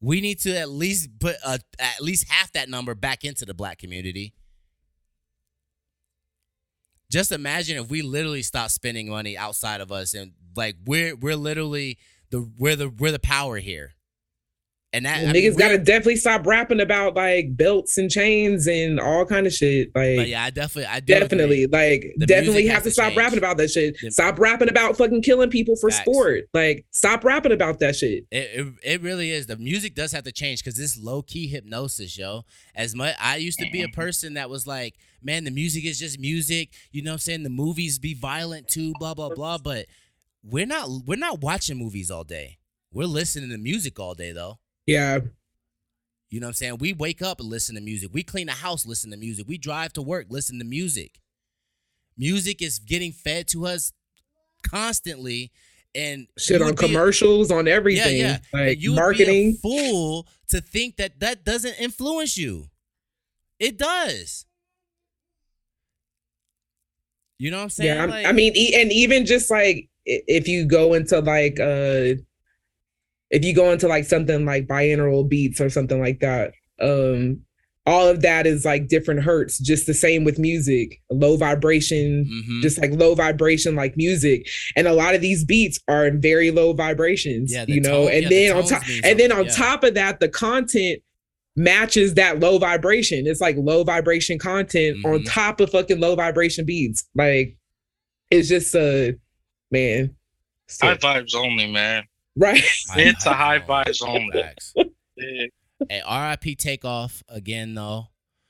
We 0.00 0.20
need 0.20 0.38
to 0.40 0.56
at 0.56 0.68
least 0.68 1.08
put 1.18 1.36
a, 1.44 1.58
at 1.80 2.00
least 2.00 2.28
half 2.30 2.52
that 2.52 2.68
number 2.68 2.94
back 2.94 3.24
into 3.24 3.44
the 3.44 3.54
black 3.54 3.78
community. 3.78 4.34
Just 7.10 7.32
imagine 7.32 7.78
if 7.78 7.90
we 7.90 8.02
literally 8.02 8.42
stopped 8.42 8.70
spending 8.72 9.08
money 9.08 9.36
outside 9.36 9.80
of 9.80 9.90
us 9.90 10.14
and 10.14 10.32
like 10.54 10.76
we're 10.84 11.16
we're 11.16 11.36
literally 11.36 11.98
the 12.30 12.48
we're 12.58 12.76
the 12.76 12.88
we're 12.90 13.12
the 13.12 13.18
power 13.18 13.56
here. 13.58 13.94
And 14.94 15.04
that 15.04 15.18
I 15.18 15.32
mean, 15.32 15.34
Niggas 15.34 15.58
gotta 15.58 15.76
definitely 15.76 16.16
stop 16.16 16.46
rapping 16.46 16.80
about 16.80 17.14
like 17.14 17.54
belts 17.54 17.98
and 17.98 18.10
chains 18.10 18.66
and 18.66 18.98
all 18.98 19.26
kind 19.26 19.46
of 19.46 19.52
shit. 19.52 19.88
Like 19.94 20.16
but 20.16 20.28
yeah, 20.28 20.44
I 20.44 20.50
definitely 20.50 20.86
I 20.86 21.00
definitely, 21.00 21.66
like 21.66 22.14
definitely 22.24 22.66
have 22.68 22.84
to 22.84 22.88
to 22.88 22.92
stop 22.92 23.14
rapping 23.14 23.38
about 23.38 23.58
that 23.58 23.70
shit. 23.70 23.98
The- 24.00 24.10
stop 24.10 24.38
rapping 24.38 24.70
about 24.70 24.96
fucking 24.96 25.20
killing 25.20 25.50
people 25.50 25.76
for 25.76 25.90
Facts. 25.90 26.02
sport. 26.02 26.44
Like 26.54 26.86
stop 26.90 27.22
rapping 27.22 27.52
about 27.52 27.80
that 27.80 27.96
shit. 27.96 28.24
It, 28.30 28.50
it 28.54 28.74
it 28.82 29.02
really 29.02 29.30
is. 29.30 29.46
The 29.46 29.58
music 29.58 29.94
does 29.94 30.12
have 30.12 30.24
to 30.24 30.32
change 30.32 30.64
because 30.64 30.78
this 30.78 30.98
low 30.98 31.20
key 31.20 31.48
hypnosis, 31.48 32.16
yo. 32.16 32.44
As 32.74 32.94
much 32.94 33.14
I 33.20 33.36
used 33.36 33.58
to 33.58 33.70
be 33.70 33.82
a 33.82 33.88
mm-hmm. 33.88 34.00
person 34.00 34.34
that 34.34 34.48
was 34.48 34.66
like, 34.66 34.94
man, 35.22 35.44
the 35.44 35.50
music 35.50 35.84
is 35.84 35.98
just 35.98 36.18
music. 36.18 36.70
You 36.92 37.02
know 37.02 37.10
what 37.10 37.14
I'm 37.14 37.18
saying? 37.18 37.42
The 37.42 37.50
movies 37.50 37.98
be 37.98 38.14
violent 38.14 38.68
too, 38.68 38.94
blah 38.98 39.12
blah 39.12 39.34
blah. 39.34 39.58
But 39.58 39.84
we're 40.42 40.66
not 40.66 40.88
we're 41.04 41.18
not 41.18 41.42
watching 41.42 41.76
movies 41.76 42.10
all 42.10 42.24
day. 42.24 42.56
We're 42.90 43.04
listening 43.04 43.50
to 43.50 43.58
music 43.58 44.00
all 44.00 44.14
day 44.14 44.32
though. 44.32 44.58
Yeah, 44.88 45.18
You 46.30 46.40
know 46.40 46.46
what 46.46 46.48
I'm 46.48 46.54
saying? 46.54 46.76
We 46.78 46.94
wake 46.94 47.20
up 47.20 47.40
and 47.40 47.48
listen 47.50 47.74
to 47.74 47.80
music. 47.82 48.08
We 48.12 48.22
clean 48.22 48.46
the 48.46 48.52
house, 48.54 48.86
listen 48.86 49.10
to 49.10 49.18
music. 49.18 49.46
We 49.46 49.58
drive 49.58 49.92
to 49.94 50.02
work, 50.02 50.26
listen 50.30 50.58
to 50.60 50.64
music. 50.64 51.20
Music 52.16 52.62
is 52.62 52.78
getting 52.78 53.12
fed 53.12 53.48
to 53.48 53.66
us 53.66 53.92
constantly. 54.62 55.52
And 55.94 56.26
shit 56.38 56.62
on 56.62 56.68
be 56.68 56.72
a- 56.72 56.88
commercials, 56.88 57.50
on 57.50 57.68
everything. 57.68 58.16
yeah, 58.18 58.38
yeah. 58.52 58.58
Like 58.66 58.80
you 58.80 58.94
marketing. 58.94 59.52
Be 59.52 59.56
a 59.58 59.60
fool 59.90 60.26
to 60.48 60.60
think 60.62 60.96
that 60.96 61.20
that 61.20 61.44
doesn't 61.44 61.74
influence 61.78 62.36
you. 62.38 62.68
It 63.58 63.76
does. 63.76 64.46
You 67.38 67.50
know 67.50 67.58
what 67.58 67.62
I'm 67.64 67.70
saying? 67.70 67.94
Yeah, 67.94 68.00
I'm- 68.00 68.10
Like- 68.10 68.26
I 68.26 68.32
mean, 68.32 68.52
and 68.74 68.90
even 68.92 69.26
just 69.26 69.50
like 69.50 69.88
if 70.06 70.48
you 70.48 70.64
go 70.66 70.94
into 70.94 71.20
like 71.20 71.60
uh 71.60 72.14
if 73.30 73.44
you 73.44 73.54
go 73.54 73.72
into 73.72 73.88
like 73.88 74.04
something 74.04 74.44
like 74.44 74.66
binaural 74.66 75.28
beats 75.28 75.60
or 75.60 75.68
something 75.70 76.00
like 76.00 76.20
that, 76.20 76.52
um, 76.80 77.40
all 77.86 78.06
of 78.06 78.20
that 78.20 78.46
is 78.46 78.66
like 78.66 78.88
different 78.88 79.22
hertz, 79.22 79.58
just 79.58 79.86
the 79.86 79.94
same 79.94 80.22
with 80.24 80.38
music, 80.38 81.00
low 81.10 81.36
vibration, 81.38 82.26
Mhm. 82.26 82.60
just 82.62 82.78
like 82.78 82.90
low 82.92 83.14
vibration 83.14 83.74
like 83.74 83.96
music. 83.96 84.46
And 84.76 84.86
a 84.86 84.92
lot 84.92 85.14
of 85.14 85.22
these 85.22 85.42
beats 85.44 85.80
are 85.88 86.06
in 86.06 86.20
very 86.20 86.50
low 86.50 86.74
vibrations, 86.74 87.50
Yeah, 87.52 87.64
you 87.66 87.80
know, 87.80 88.04
tone- 88.06 88.12
and 88.12 88.22
yeah, 88.24 88.28
the 88.28 88.34
then 88.46 88.56
on 88.56 88.66
top 88.66 88.82
and 89.04 89.18
then 89.20 89.32
on 89.32 89.46
yeah. 89.46 89.52
top 89.52 89.84
of 89.84 89.94
that, 89.94 90.20
the 90.20 90.28
content 90.28 91.00
matches 91.56 92.14
that 92.14 92.40
low 92.40 92.58
vibration. 92.58 93.26
It's 93.26 93.40
like 93.40 93.56
low 93.58 93.84
vibration 93.84 94.38
content 94.38 94.98
on 95.04 95.20
Mhm. 95.20 95.26
top 95.26 95.60
of 95.60 95.70
fucking 95.70 95.98
low 95.98 96.14
vibration 96.14 96.64
beats. 96.66 97.08
Like 97.14 97.56
it's 98.30 98.48
just 98.48 98.74
uh 98.76 99.12
man. 99.70 100.14
so- 100.68 100.86
High 100.88 100.94
vibes 100.96 101.34
only, 101.34 101.66
man. 101.72 102.04
Right. 102.38 102.62
It's 102.96 103.26
a 103.26 103.32
high 103.34 103.60
five 103.60 103.92
only. 104.06 104.40
Facts. 104.40 104.74
Hey, 105.16 105.50
RIP 106.10 106.58
takeoff 106.58 107.22
again 107.28 107.74
though. 107.74 108.06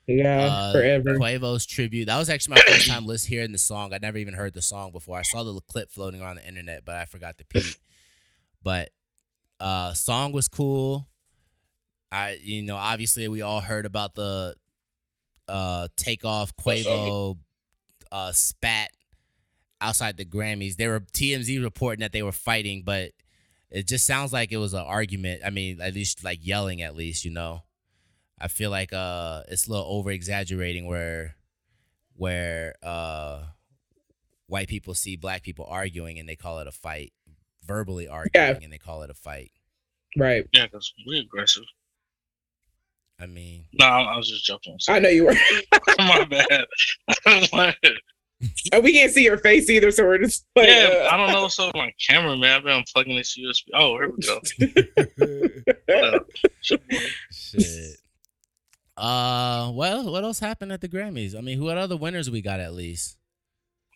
Yeah, 0.06 0.38
Uh, 0.46 0.72
forever. 0.72 1.18
Quavo's 1.18 1.66
tribute. 1.66 2.06
That 2.06 2.16
was 2.16 2.30
actually 2.30 2.54
my 2.54 2.60
first 2.62 2.88
time 2.88 3.04
list 3.04 3.26
hearing 3.26 3.52
the 3.52 3.58
song. 3.58 3.92
I 3.92 3.98
never 4.00 4.16
even 4.16 4.32
heard 4.32 4.54
the 4.54 4.62
song 4.62 4.90
before. 4.90 5.18
I 5.18 5.22
saw 5.22 5.42
the 5.42 5.60
clip 5.60 5.90
floating 5.90 6.22
around 6.22 6.36
the 6.36 6.48
internet, 6.48 6.86
but 6.86 6.94
I 6.96 7.04
forgot 7.04 7.36
to 7.38 7.44
peep. 7.44 7.74
But 8.62 8.90
uh 9.60 9.92
song 9.92 10.32
was 10.32 10.48
cool. 10.48 11.08
I 12.10 12.38
you 12.42 12.62
know, 12.62 12.76
obviously 12.76 13.28
we 13.28 13.42
all 13.42 13.60
heard 13.60 13.84
about 13.84 14.14
the 14.14 14.54
uh 15.46 15.88
takeoff 15.96 16.56
Quavo 16.56 17.36
uh 18.10 18.32
spat 18.32 18.90
outside 19.80 20.16
the 20.16 20.24
Grammys. 20.24 20.76
They 20.76 20.88
were 20.88 21.00
TMZ 21.00 21.62
reporting 21.62 22.00
that 22.00 22.12
they 22.12 22.22
were 22.22 22.32
fighting, 22.32 22.82
but 22.84 23.10
it 23.70 23.86
just 23.86 24.06
sounds 24.06 24.32
like 24.32 24.52
it 24.52 24.56
was 24.56 24.74
an 24.74 24.84
argument. 24.84 25.42
I 25.44 25.50
mean, 25.50 25.80
at 25.80 25.94
least 25.94 26.24
like 26.24 26.40
yelling 26.42 26.82
at 26.82 26.96
least, 26.96 27.24
you 27.24 27.30
know. 27.30 27.62
I 28.40 28.48
feel 28.48 28.70
like 28.70 28.92
uh 28.92 29.42
it's 29.48 29.66
a 29.66 29.70
little 29.70 29.86
over 29.86 30.10
exaggerating 30.10 30.86
where 30.86 31.34
where 32.14 32.74
uh 32.82 33.42
white 34.46 34.68
people 34.68 34.94
see 34.94 35.16
black 35.16 35.42
people 35.42 35.66
arguing 35.68 36.18
and 36.18 36.28
they 36.28 36.36
call 36.36 36.60
it 36.60 36.66
a 36.66 36.72
fight. 36.72 37.12
Verbally 37.66 38.08
arguing 38.08 38.64
and 38.64 38.72
they 38.72 38.78
call 38.78 39.02
it 39.02 39.10
a 39.10 39.14
fight. 39.14 39.50
Right. 40.16 40.48
Yeah, 40.52 40.66
because 40.66 40.92
we're 41.06 41.20
aggressive. 41.20 41.64
I 43.20 43.26
mean, 43.26 43.66
No, 43.78 43.86
I 43.86 44.16
was 44.16 44.30
just 44.30 44.44
joking. 44.44 44.78
I 44.88 45.00
know 45.00 45.08
you 45.08 45.24
were. 45.26 45.34
My 45.98 46.24
bad. 46.24 46.66
and 48.72 48.84
we 48.84 48.92
can't 48.92 49.12
see 49.12 49.24
your 49.24 49.38
face 49.38 49.68
either, 49.70 49.90
so 49.90 50.04
we're 50.04 50.18
just 50.18 50.44
like, 50.54 50.68
yeah, 50.68 51.06
uh, 51.06 51.08
I 51.12 51.16
don't 51.16 51.32
know 51.32 51.42
what's 51.42 51.58
up 51.58 51.66
with 51.74 51.76
my 51.76 51.92
camera, 52.08 52.36
man. 52.36 52.58
I've 52.58 52.64
been 52.64 52.82
unplugging 52.82 53.16
this 53.18 53.36
USB. 53.38 53.64
Oh, 53.74 53.98
here 53.98 54.10
we 54.10 54.22
go. 54.22 54.40
What 55.86 56.26
shit. 57.32 57.96
Uh, 58.96 59.70
well, 59.74 60.10
what 60.10 60.24
else 60.24 60.40
happened 60.40 60.72
at 60.72 60.80
the 60.80 60.88
Grammys? 60.88 61.36
I 61.36 61.40
mean, 61.40 61.58
who 61.58 61.64
what 61.64 61.78
other 61.78 61.96
winners 61.96 62.30
we 62.30 62.42
got 62.42 62.60
at 62.60 62.74
least? 62.74 63.16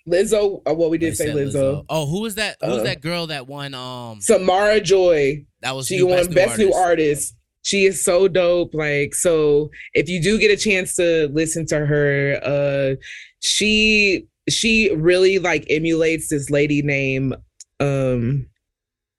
Lizzo. 0.08 0.62
Uh, 0.68 0.74
well, 0.74 0.90
we 0.90 0.98
They 0.98 1.06
did 1.10 1.16
say 1.16 1.26
said 1.26 1.36
Lizzo. 1.36 1.84
Oh, 1.88 2.06
who 2.06 2.22
was 2.22 2.34
that? 2.36 2.56
Who 2.60 2.68
was 2.70 2.80
Uh, 2.80 2.84
that 2.84 3.00
girl 3.00 3.28
that 3.28 3.46
won? 3.46 3.74
Um, 3.74 4.20
Samara 4.20 4.80
Joy. 4.80 5.44
that 5.60 5.74
was 5.76 5.86
She 5.86 5.96
new 5.98 6.06
won 6.08 6.32
Best 6.32 6.58
New 6.58 6.72
Artist. 6.72 7.34
She 7.64 7.84
is 7.84 8.04
so 8.04 8.26
dope. 8.26 8.74
Like, 8.74 9.14
so 9.14 9.70
if 9.94 10.08
you 10.08 10.20
do 10.20 10.38
get 10.38 10.50
a 10.50 10.56
chance 10.56 10.96
to 10.96 11.28
listen 11.32 11.66
to 11.66 11.86
her, 11.86 12.40
uh, 12.42 12.94
she 13.40 14.26
she 14.48 14.94
really 14.94 15.38
like 15.38 15.66
emulates 15.70 16.28
this 16.28 16.50
lady 16.50 16.82
named 16.82 17.36
um 17.80 18.46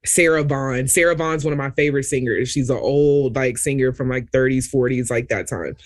Sarah 0.06 0.44
Vaughan. 0.44 0.88
Sarah 0.88 1.16
Vaughan's 1.16 1.46
one 1.46 1.54
of 1.54 1.58
my 1.58 1.72
favorite 1.72 2.04
singers. 2.04 2.50
She's 2.50 2.70
an 2.70 2.78
old 2.78 3.36
like 3.36 3.58
singer 3.58 3.94
from 3.94 4.10
like 4.10 4.32
30s, 4.32 4.70
40s, 4.74 5.10
like 5.10 5.30
that 5.30 5.48
time. 5.48 5.78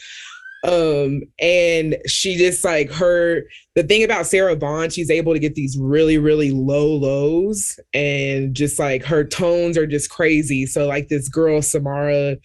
Um, 0.63 1.21
and 1.39 1.97
she 2.07 2.35
just 2.35 2.65
like 2.65 2.91
her 2.91 3.43
the 3.75 3.83
thing 3.83 4.03
about 4.03 4.25
Sarah 4.25 4.55
Vaughan, 4.55 4.89
she's 4.89 5.11
able 5.11 5.33
to 5.33 5.39
get 5.39 5.53
these 5.53 5.77
really, 5.79 6.17
really 6.17 6.51
low 6.51 6.87
lows 6.87 7.79
and 7.93 8.55
just 8.55 8.79
like 8.79 9.03
her 9.05 9.23
tones 9.23 9.77
are 9.77 9.85
just 9.85 10.09
crazy. 10.09 10.65
So, 10.65 10.87
like 10.87 11.09
this 11.09 11.29
girl, 11.29 11.61
Samara, 11.61 12.37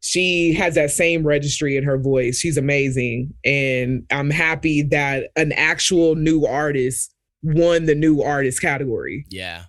she 0.00 0.54
has 0.54 0.74
that 0.76 0.90
same 0.90 1.26
registry 1.26 1.76
in 1.76 1.84
her 1.84 1.98
voice. 1.98 2.38
She's 2.38 2.56
amazing. 2.56 3.34
And 3.44 4.06
I'm 4.10 4.30
happy 4.30 4.82
that 4.84 5.30
an 5.36 5.52
actual 5.52 6.14
new 6.14 6.44
artist 6.46 7.14
won 7.42 7.84
the 7.86 7.94
new 7.94 8.22
artist 8.22 8.60
category. 8.60 9.24
Yeah, 9.28 9.64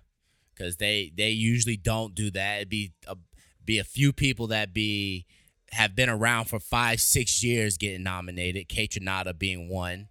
because 0.53 0.77
they 0.77 1.11
they 1.15 1.29
usually 1.31 1.77
don't 1.77 2.15
do 2.15 2.31
that. 2.31 2.57
It'd 2.57 2.69
be 2.69 2.93
a, 3.07 3.15
be 3.63 3.77
a 3.79 3.83
few 3.83 4.13
people 4.13 4.47
that 4.47 4.73
be 4.73 5.25
have 5.71 5.95
been 5.95 6.09
around 6.09 6.45
for 6.45 6.59
five 6.59 6.99
six 7.01 7.43
years 7.43 7.77
getting 7.77 8.03
nominated. 8.03 8.67
Kaytranada 8.69 9.37
being 9.37 9.69
one 9.69 10.07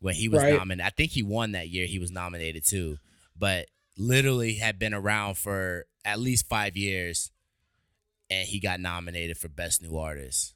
when 0.00 0.14
he 0.14 0.28
was 0.28 0.42
Right. 0.42 0.54
nominated. 0.54 0.86
I 0.86 0.90
think 0.90 1.12
he 1.12 1.22
won 1.22 1.52
that 1.52 1.68
year. 1.68 1.86
He 1.86 1.98
was 1.98 2.10
nominated 2.10 2.64
too, 2.64 2.98
but 3.36 3.66
literally 3.96 4.54
had 4.54 4.78
been 4.78 4.92
around 4.94 5.36
for 5.36 5.86
at 6.04 6.20
least 6.20 6.48
five 6.48 6.76
years. 6.76 7.30
And 8.28 8.46
he 8.46 8.58
got 8.58 8.80
nominated 8.80 9.38
for 9.38 9.48
best 9.48 9.82
new 9.82 9.96
artist. 9.96 10.54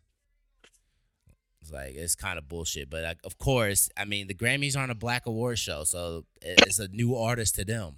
It's 1.62 1.71
like 1.71 1.95
it's 1.95 2.14
kind 2.14 2.39
of 2.39 2.49
bullshit, 2.49 2.89
but 2.89 3.03
like, 3.03 3.18
of 3.25 3.39
course, 3.39 3.91
I 3.97 4.05
mean 4.05 4.29
the 4.29 4.35
Grammys 4.35 4.77
aren't 4.77 4.91
a 4.91 4.97
black 4.97 5.27
award 5.27 5.59
show, 5.59 5.85
so 5.85 6.25
it's 6.41 6.79
a 6.79 6.89
new 6.89 7.14
artist 7.14 7.57
to 7.57 7.64
them. 7.64 7.97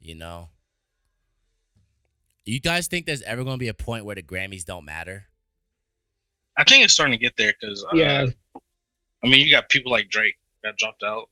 You 0.00 0.14
know. 0.14 0.48
You 2.44 2.60
guys 2.60 2.86
think 2.86 3.06
there's 3.06 3.22
ever 3.22 3.42
going 3.42 3.56
to 3.56 3.60
be 3.60 3.68
a 3.68 3.74
point 3.74 4.04
where 4.04 4.14
the 4.14 4.22
Grammys 4.22 4.64
don't 4.64 4.84
matter? 4.84 5.26
I 6.56 6.62
think 6.62 6.84
it's 6.84 6.94
starting 6.94 7.12
to 7.12 7.18
get 7.18 7.36
there 7.36 7.52
because 7.60 7.84
uh, 7.84 7.96
Yeah. 7.96 8.26
I 9.24 9.28
mean, 9.28 9.44
you 9.44 9.50
got 9.50 9.68
people 9.68 9.90
like 9.90 10.08
Drake 10.08 10.36
that 10.62 10.76
dropped 10.76 11.02
out. 11.02 11.28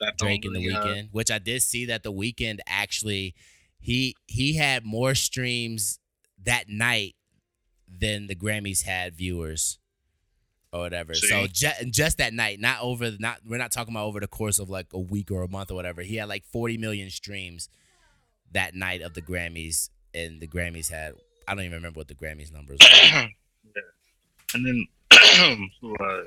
That 0.00 0.16
Drake 0.16 0.44
in 0.44 0.52
the 0.52 0.60
really, 0.60 0.74
uh, 0.74 0.84
Weeknd, 0.84 1.08
which 1.10 1.30
I 1.30 1.38
did 1.38 1.62
see 1.62 1.86
that 1.86 2.04
the 2.04 2.12
Weeknd 2.12 2.58
actually 2.68 3.34
he 3.80 4.14
he 4.26 4.54
had 4.54 4.84
more 4.84 5.14
streams 5.14 5.98
that 6.48 6.66
night 6.66 7.14
than 7.86 8.26
the 8.26 8.34
Grammys 8.34 8.84
had 8.84 9.14
viewers 9.14 9.78
or 10.72 10.80
whatever. 10.80 11.12
So 11.14 11.26
See? 11.26 11.48
just 11.48 11.86
just 11.90 12.18
that 12.18 12.32
night, 12.32 12.58
not 12.58 12.80
over 12.80 13.12
not 13.18 13.40
we're 13.46 13.58
not 13.58 13.70
talking 13.70 13.92
about 13.92 14.06
over 14.06 14.18
the 14.18 14.28
course 14.28 14.58
of 14.58 14.70
like 14.70 14.86
a 14.94 14.98
week 14.98 15.30
or 15.30 15.42
a 15.42 15.48
month 15.48 15.70
or 15.70 15.74
whatever. 15.74 16.00
He 16.00 16.16
had 16.16 16.28
like 16.28 16.44
40 16.46 16.78
million 16.78 17.10
streams 17.10 17.68
that 18.52 18.74
night 18.74 19.02
of 19.02 19.12
the 19.12 19.20
Grammys 19.20 19.90
and 20.14 20.40
the 20.40 20.48
Grammys 20.48 20.90
had 20.90 21.14
I 21.46 21.54
don't 21.54 21.64
even 21.64 21.76
remember 21.76 21.98
what 21.98 22.08
the 22.08 22.14
Grammys 22.14 22.50
numbers 22.50 22.78
were. 22.80 22.88
yeah. 23.02 23.28
And 24.54 24.66
then 24.66 24.86
uh, 25.12 26.22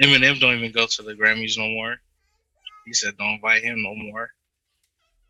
Eminem 0.00 0.38
don't 0.38 0.56
even 0.56 0.70
go 0.70 0.86
to 0.86 1.02
the 1.02 1.14
Grammys 1.14 1.58
no 1.58 1.68
more. 1.68 1.96
He 2.86 2.92
said 2.92 3.16
don't 3.18 3.34
invite 3.34 3.64
him 3.64 3.82
no 3.82 3.96
more. 3.96 4.30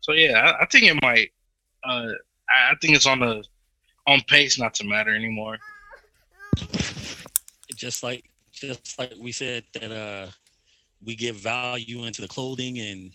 So 0.01 0.11
yeah, 0.13 0.37
I, 0.37 0.61
I 0.61 0.65
think 0.67 0.85
it 0.85 1.01
might. 1.01 1.31
Uh, 1.83 2.13
I, 2.47 2.71
I 2.71 2.75
think 2.79 2.95
it's 2.95 3.07
on 3.07 3.21
the 3.21 3.43
on 4.09 4.21
pace 4.21 4.57
not 4.57 4.73
to 4.73 4.83
matter 4.83 5.15
anymore. 5.15 5.57
just 7.75 8.03
like 8.03 8.23
just 8.51 8.97
like 8.97 9.13
we 9.21 9.31
said 9.31 9.63
that 9.73 9.91
uh 9.91 10.27
we 11.05 11.15
give 11.15 11.35
value 11.37 12.03
into 12.03 12.21
the 12.21 12.27
clothing 12.27 12.79
and 12.79 13.11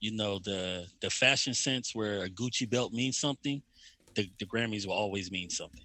you 0.00 0.10
know 0.10 0.38
the 0.38 0.86
the 1.02 1.10
fashion 1.10 1.52
sense 1.52 1.94
where 1.94 2.24
a 2.24 2.30
Gucci 2.30 2.68
belt 2.68 2.92
means 2.92 3.18
something, 3.18 3.62
the, 4.14 4.28
the 4.38 4.46
Grammys 4.46 4.86
will 4.86 4.94
always 4.94 5.30
mean 5.30 5.50
something. 5.50 5.84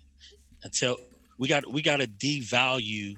Until 0.64 0.98
we 1.38 1.48
got 1.48 1.70
we 1.72 1.82
got 1.82 1.98
to 1.98 2.08
devalue 2.08 3.16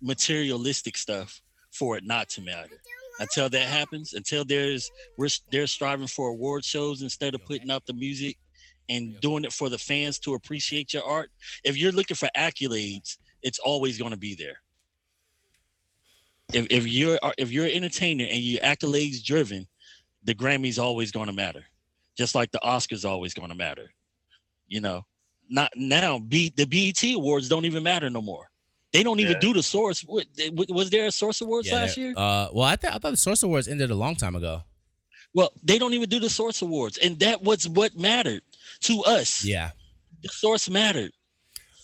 materialistic 0.00 0.96
stuff 0.96 1.40
for 1.72 1.96
it 1.96 2.04
not 2.04 2.28
to 2.30 2.42
matter. 2.42 2.78
Until 3.18 3.48
that 3.48 3.66
happens, 3.66 4.12
until 4.14 4.44
there's 4.44 4.88
we're 5.18 5.28
they're 5.50 5.66
striving 5.66 6.06
for 6.06 6.28
award 6.28 6.64
shows 6.64 7.02
instead 7.02 7.34
of 7.34 7.44
putting 7.44 7.70
out 7.70 7.86
the 7.86 7.94
music 7.94 8.36
and 8.88 9.18
doing 9.20 9.44
it 9.44 9.52
for 9.52 9.68
the 9.68 9.78
fans 9.78 10.18
to 10.20 10.34
appreciate 10.34 10.92
your 10.92 11.04
art. 11.04 11.30
If 11.64 11.76
you're 11.76 11.92
looking 11.92 12.16
for 12.16 12.28
accolades, 12.36 13.16
it's 13.42 13.58
always 13.58 13.98
going 13.98 14.10
to 14.10 14.16
be 14.16 14.34
there. 14.34 14.60
If, 16.52 16.66
if 16.70 16.86
you're 16.86 17.18
if 17.38 17.50
you're 17.50 17.66
an 17.66 17.72
entertainer 17.72 18.24
and 18.24 18.38
you're 18.38 18.60
accolades 18.60 19.24
driven, 19.24 19.66
the 20.24 20.34
Grammy's 20.34 20.78
always 20.78 21.10
going 21.10 21.26
to 21.26 21.32
matter, 21.32 21.64
just 22.16 22.34
like 22.34 22.50
the 22.52 22.60
Oscars 22.60 23.08
always 23.08 23.34
going 23.34 23.48
to 23.48 23.54
matter. 23.54 23.90
You 24.68 24.80
know, 24.80 25.04
not 25.48 25.72
now. 25.76 26.18
B 26.18 26.52
the 26.54 26.66
BET 26.66 27.02
awards 27.14 27.48
don't 27.48 27.64
even 27.64 27.82
matter 27.82 28.10
no 28.10 28.22
more. 28.22 28.50
They 28.92 29.02
don't 29.02 29.18
even 29.18 29.32
Yeah. 29.32 29.40
do 29.40 29.52
the 29.54 29.62
source. 29.62 30.02
What, 30.02 30.26
was 30.68 30.88
there 30.90 31.06
a 31.06 31.10
source 31.10 31.40
awards 31.40 31.66
Yeah, 31.68 31.74
last 31.74 31.96
year? 31.96 32.14
Uh, 32.16 32.48
well, 32.52 32.64
I 32.64 32.76
thought 32.76 32.92
I 32.94 32.98
thought 32.98 33.10
the 33.10 33.16
Source 33.16 33.42
Awards 33.42 33.66
ended 33.66 33.90
a 33.90 33.94
long 33.94 34.14
time 34.14 34.36
ago. 34.36 34.62
Well, 35.34 35.52
they 35.64 35.78
don't 35.78 35.94
even 35.94 36.08
do 36.08 36.20
the 36.20 36.30
source 36.30 36.62
awards, 36.62 36.96
and 36.98 37.18
that 37.18 37.42
was 37.42 37.68
what 37.68 37.98
mattered 37.98 38.42
to 38.80 39.02
us. 39.04 39.44
Yeah. 39.44 39.70
The 40.22 40.28
source 40.28 40.68
mattered. 40.70 41.12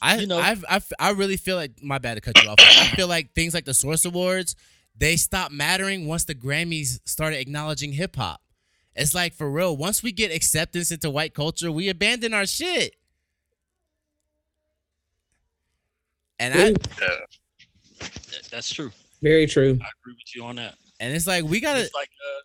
I 0.03 0.17
You 0.19 0.27
know- 0.27 0.39
I've, 0.39 0.65
I've 0.69 0.91
I 0.99 1.11
really 1.11 1.37
feel 1.37 1.57
like 1.57 1.83
my 1.83 1.99
bad 1.99 2.15
to 2.15 2.21
cut 2.21 2.43
you 2.43 2.49
off. 2.49 2.57
I 2.61 2.87
feel 2.97 3.09
like 3.09 3.35
things 3.35 3.53
like 3.55 3.65
the 3.67 3.75
Source 3.75 4.05
Awards 4.05 4.57
they 4.97 5.17
stopped 5.17 5.53
mattering 5.53 6.07
once 6.07 6.25
the 6.25 6.35
Grammys 6.35 7.01
started 7.07 7.39
acknowledging 7.39 7.93
hip 7.93 8.17
hop. 8.17 8.41
It's 8.95 9.15
like 9.15 9.35
for 9.35 9.51
real. 9.51 9.77
Once 9.77 10.03
we 10.03 10.11
get 10.13 10.31
acceptance 10.35 10.91
into 10.91 11.09
white 11.11 11.33
culture, 11.35 11.71
we 11.73 11.89
abandon 11.89 12.35
our 12.35 12.45
shit. 12.47 12.97
And 16.39 16.55
I 16.55 16.69
Ooh, 16.71 16.75
That's 18.51 18.73
true. 18.73 18.91
very 19.23 19.47
true. 19.47 19.79
I 19.81 19.89
agree 20.03 20.15
with 20.15 20.35
you 20.35 20.45
on 20.45 20.57
that. 20.57 20.75
and 20.99 21.15
it's 21.15 21.27
like 21.27 21.45
we 21.45 21.61
gotta. 21.61 21.81
It's 21.81 21.95
like 21.95 22.09
uh, 22.09 22.41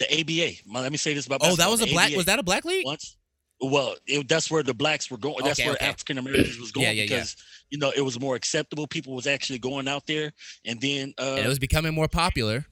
the 0.00 0.20
ABA. 0.20 0.80
Let 0.82 0.90
me 0.92 0.98
say 0.98 1.14
this 1.14 1.26
about 1.26 1.40
Oh, 1.42 1.56
that 1.56 1.70
was 1.70 1.80
a 1.80 1.84
The 1.86 1.92
black. 1.92 2.08
ABA 2.08 2.16
Was 2.16 2.26
that 2.26 2.38
a 2.38 2.42
black 2.42 2.64
league? 2.64 2.84
once? 2.84 3.16
Well, 3.60 3.96
it, 4.06 4.28
that's 4.28 4.50
where 4.50 4.62
the 4.62 4.74
blacks 4.74 5.10
were 5.10 5.16
going. 5.16 5.36
That's 5.44 5.58
Okay, 5.58 5.68
where 5.68 5.76
okay. 5.76 5.86
African 5.86 6.18
Americans 6.18 6.58
was 6.58 6.70
going 6.72 6.86
Yeah, 6.86 6.92
yeah, 6.92 7.02
yeah. 7.02 7.08
because 7.08 7.36
you 7.70 7.78
know 7.78 7.92
it 7.96 8.02
was 8.02 8.20
more 8.20 8.36
acceptable. 8.36 8.86
People 8.86 9.14
was 9.14 9.26
actually 9.26 9.58
going 9.58 9.88
out 9.88 10.06
there, 10.06 10.32
and 10.64 10.80
then 10.80 11.12
uh, 11.18 11.34
And 11.36 11.44
it 11.44 11.48
was 11.48 11.58
becoming 11.58 11.94
more 11.94 12.08
popular. 12.08 12.66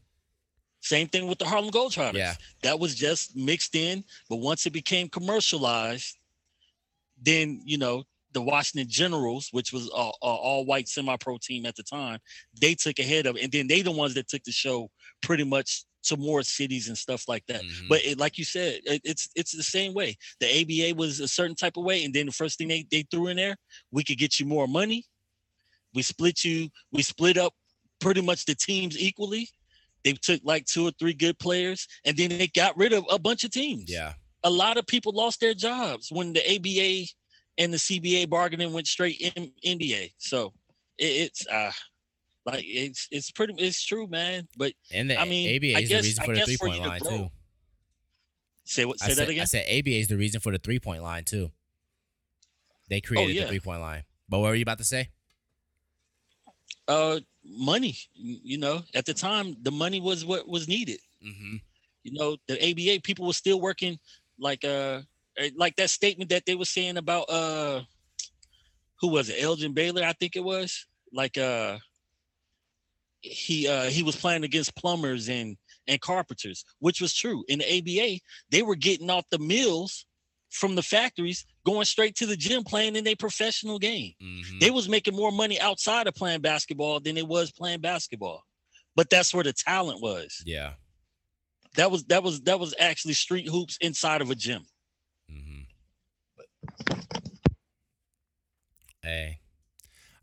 same 0.81 1.09
thing 1.09 1.27
with 1.27 1.39
the 1.39 1.45
Harlem 1.45 1.71
Globetrotters. 1.71 2.15
Yeah. 2.15 2.35
that 2.63 2.79
was 2.79 2.95
just 2.95 3.35
mixed 3.37 3.75
in. 3.75 4.05
But 4.31 4.37
once 4.37 4.67
it 4.67 4.73
became 4.73 5.09
commercialized, 5.09 6.17
then 7.21 7.61
you 7.65 7.79
know 7.79 8.05
the 8.33 8.43
Washington 8.43 8.89
Generals, 8.91 9.49
which 9.53 9.73
was 9.73 9.89
a, 9.97 9.99
a 9.99 10.11
all-white 10.21 10.89
semi-pro 10.89 11.39
team 11.41 11.65
at 11.65 11.75
the 11.75 11.83
time, 11.83 12.19
they 12.61 12.75
took 12.75 12.99
ahead 12.99 13.25
of, 13.27 13.37
it. 13.37 13.43
and 13.45 13.51
then 13.53 13.67
they 13.67 13.81
the 13.81 13.91
ones 13.91 14.13
that 14.15 14.29
took 14.29 14.45
the 14.45 14.53
show 14.53 14.91
pretty 15.23 15.45
much 15.45 15.85
to 16.07 16.17
more 16.17 16.43
cities 16.43 16.89
and 16.89 16.97
stuff 16.99 17.29
like 17.29 17.45
that. 17.47 17.63
Mhm. 17.63 17.89
But 17.89 18.05
it, 18.05 18.19
like 18.19 18.39
you 18.39 18.45
said, 18.45 18.81
it, 18.85 19.01
it's 19.05 19.29
it's 19.35 19.53
the 19.53 19.63
same 19.63 19.95
way. 19.95 20.17
The 20.41 20.49
ABA 20.61 20.97
was 20.97 21.21
a 21.21 21.29
certain 21.29 21.57
type 21.57 21.77
of 21.77 21.85
way, 21.85 22.05
and 22.05 22.13
then 22.15 22.27
the 22.27 22.33
first 22.33 22.59
thing 22.59 22.69
they, 22.69 22.87
they 22.91 23.05
threw 23.11 23.29
in 23.29 23.37
there, 23.37 23.57
we 23.91 24.05
could 24.05 24.19
get 24.19 24.39
you 24.41 24.47
more 24.47 24.67
money. 24.69 25.05
We 25.95 26.03
split 26.03 26.45
you, 26.45 26.69
we 26.93 27.03
split 27.03 27.37
up 27.39 27.55
pretty 28.01 28.21
much 28.21 28.45
the 28.45 28.55
teams 28.55 28.99
equally. 28.99 29.49
They 30.05 30.13
took 30.13 30.41
like 30.45 30.67
two 30.67 30.87
or 30.87 30.93
three 30.99 31.15
good 31.15 31.39
players, 31.39 31.87
and 32.05 32.17
then 32.17 32.29
they 32.31 32.49
got 32.49 32.77
rid 32.77 32.93
of 32.93 33.05
a 33.11 33.19
bunch 33.19 33.45
of 33.45 33.51
teams. 33.51 33.91
yeah. 33.91 34.15
A 34.45 34.51
lot 34.51 34.77
of 34.77 34.87
people 34.87 35.13
lost 35.13 35.41
their 35.41 35.55
jobs 35.55 36.09
when 36.13 36.33
the 36.33 36.41
ABA 36.55 37.07
and 37.59 37.73
the 37.73 37.79
CBA 37.79 38.29
bargaining 38.29 38.73
went 38.73 38.87
straight 38.87 39.21
in 39.21 39.51
NBA. 39.65 40.13
So 40.19 40.53
it, 40.99 41.05
it's 41.07 41.47
uh 41.49 41.73
like 42.47 42.65
it's 42.67 43.09
it's 43.11 43.31
pretty 43.31 43.55
it's 43.59 43.85
true, 43.85 44.07
man. 44.07 44.49
But 44.57 44.73
And 44.93 45.11
the 45.11 45.21
I 45.21 45.25
mean, 45.25 45.49
ABA 45.57 45.77
I 45.77 45.81
is 45.83 45.89
guess- 45.89 46.03
the 46.03 46.07
reason 46.09 46.23
I 46.23 46.27
for 46.27 46.35
the 46.35 46.45
three 46.47 46.57
point 46.57 46.75
you 46.77 46.83
to 46.83 46.89
line 46.89 47.01
too. 47.01 47.31
say 48.65 48.85
what 48.85 48.97
I 49.03 49.07
say 49.09 49.15
said, 49.15 49.27
that 49.27 49.31
again. 49.31 49.43
I 49.43 49.45
said 49.45 49.67
ABA 49.69 49.91
is 49.99 50.09
the 50.09 50.17
reason 50.17 50.41
for 50.41 50.53
the 50.53 50.59
three 50.59 50.79
point 50.79 51.03
line 51.03 51.25
too. 51.25 51.51
They 52.89 53.01
created 53.01 53.35
the 53.35 53.41
Oh, 53.41 53.43
yeah. 53.43 53.49
three 53.49 53.61
point 53.61 53.81
line. 53.81 54.05
But 54.29 54.39
what 54.39 54.49
were 54.49 54.55
you 54.55 54.63
about 54.63 54.79
to 54.79 54.85
say? 54.85 55.11
uh 56.89 57.19
money 57.45 57.97
you 58.15 58.59
know 58.59 58.81
at 58.95 59.05
the 59.07 59.15
time 59.15 59.57
the 59.63 59.71
money 59.73 60.01
was 60.01 60.25
what 60.25 60.47
was 60.49 60.69
needed 60.69 60.99
Mm-hmm. 61.25 61.57
you 62.05 62.13
know 62.13 62.37
the 62.47 62.55
aba 62.63 63.01
people 63.03 63.27
were 63.27 63.33
still 63.33 63.61
working 63.61 63.99
like 64.39 64.65
uh 64.65 65.01
eh, 65.39 65.51
like 65.57 65.75
that 65.77 65.91
statement 65.91 66.31
that 66.31 66.45
they 66.47 66.55
were 66.55 66.65
saying 66.65 66.97
about 66.97 67.29
uh 67.29 67.83
who 69.01 69.09
was 69.09 69.29
it 69.31 69.43
elgin 69.43 69.73
baylor 69.73 70.05
i 70.05 70.13
think 70.13 70.37
it 70.37 70.45
was 70.45 70.87
like 71.13 71.37
uh 71.39 71.79
he 73.33 73.67
uh 73.69 73.85
he 73.85 74.03
was 74.03 74.17
playing 74.17 74.45
against 74.45 74.75
plumbers 74.77 75.29
and 75.29 75.57
and 75.89 76.01
carpenters 76.01 76.65
which 76.81 77.01
was 77.01 77.15
true 77.15 77.45
in 77.49 77.59
the 77.61 77.79
aba 77.79 78.19
they 78.51 78.63
were 78.63 78.75
getting 78.77 79.11
off 79.11 79.25
the 79.31 79.39
mills 79.39 80.07
from 80.51 80.75
the 80.75 80.83
factories 80.83 81.45
going 81.65 81.85
straight 81.85 82.15
to 82.15 82.27
the 82.27 82.37
gym 82.37 82.63
playing 82.65 82.97
in 82.97 83.07
a 83.07 83.15
professional 83.15 83.79
game 83.79 84.13
Mm-hmm. 84.23 84.59
they 84.61 84.71
was 84.71 84.89
making 84.89 85.15
more 85.17 85.33
money 85.33 85.61
outside 85.61 86.07
of 86.07 86.15
playing 86.15 86.41
basketball 86.41 87.01
than 87.01 87.17
it 87.17 87.27
was 87.27 87.51
playing 87.53 87.81
basketball. 87.81 88.43
But 88.95 89.11
that's 89.11 89.35
where 89.35 89.45
the 89.45 89.53
talent 89.53 90.01
was. 90.01 90.43
yeah. 90.47 90.73
That 91.77 91.91
was 91.91 92.05
that 92.05 92.23
was 92.23 92.41
that 92.43 92.59
was 92.59 92.75
actually 92.81 93.13
street 93.15 93.47
hoops 93.49 93.77
inside 93.83 94.23
of 94.23 94.31
a 94.31 94.35
gym. 94.35 94.65
Mm-hmm. 95.31 95.63
Hey, 99.03 99.41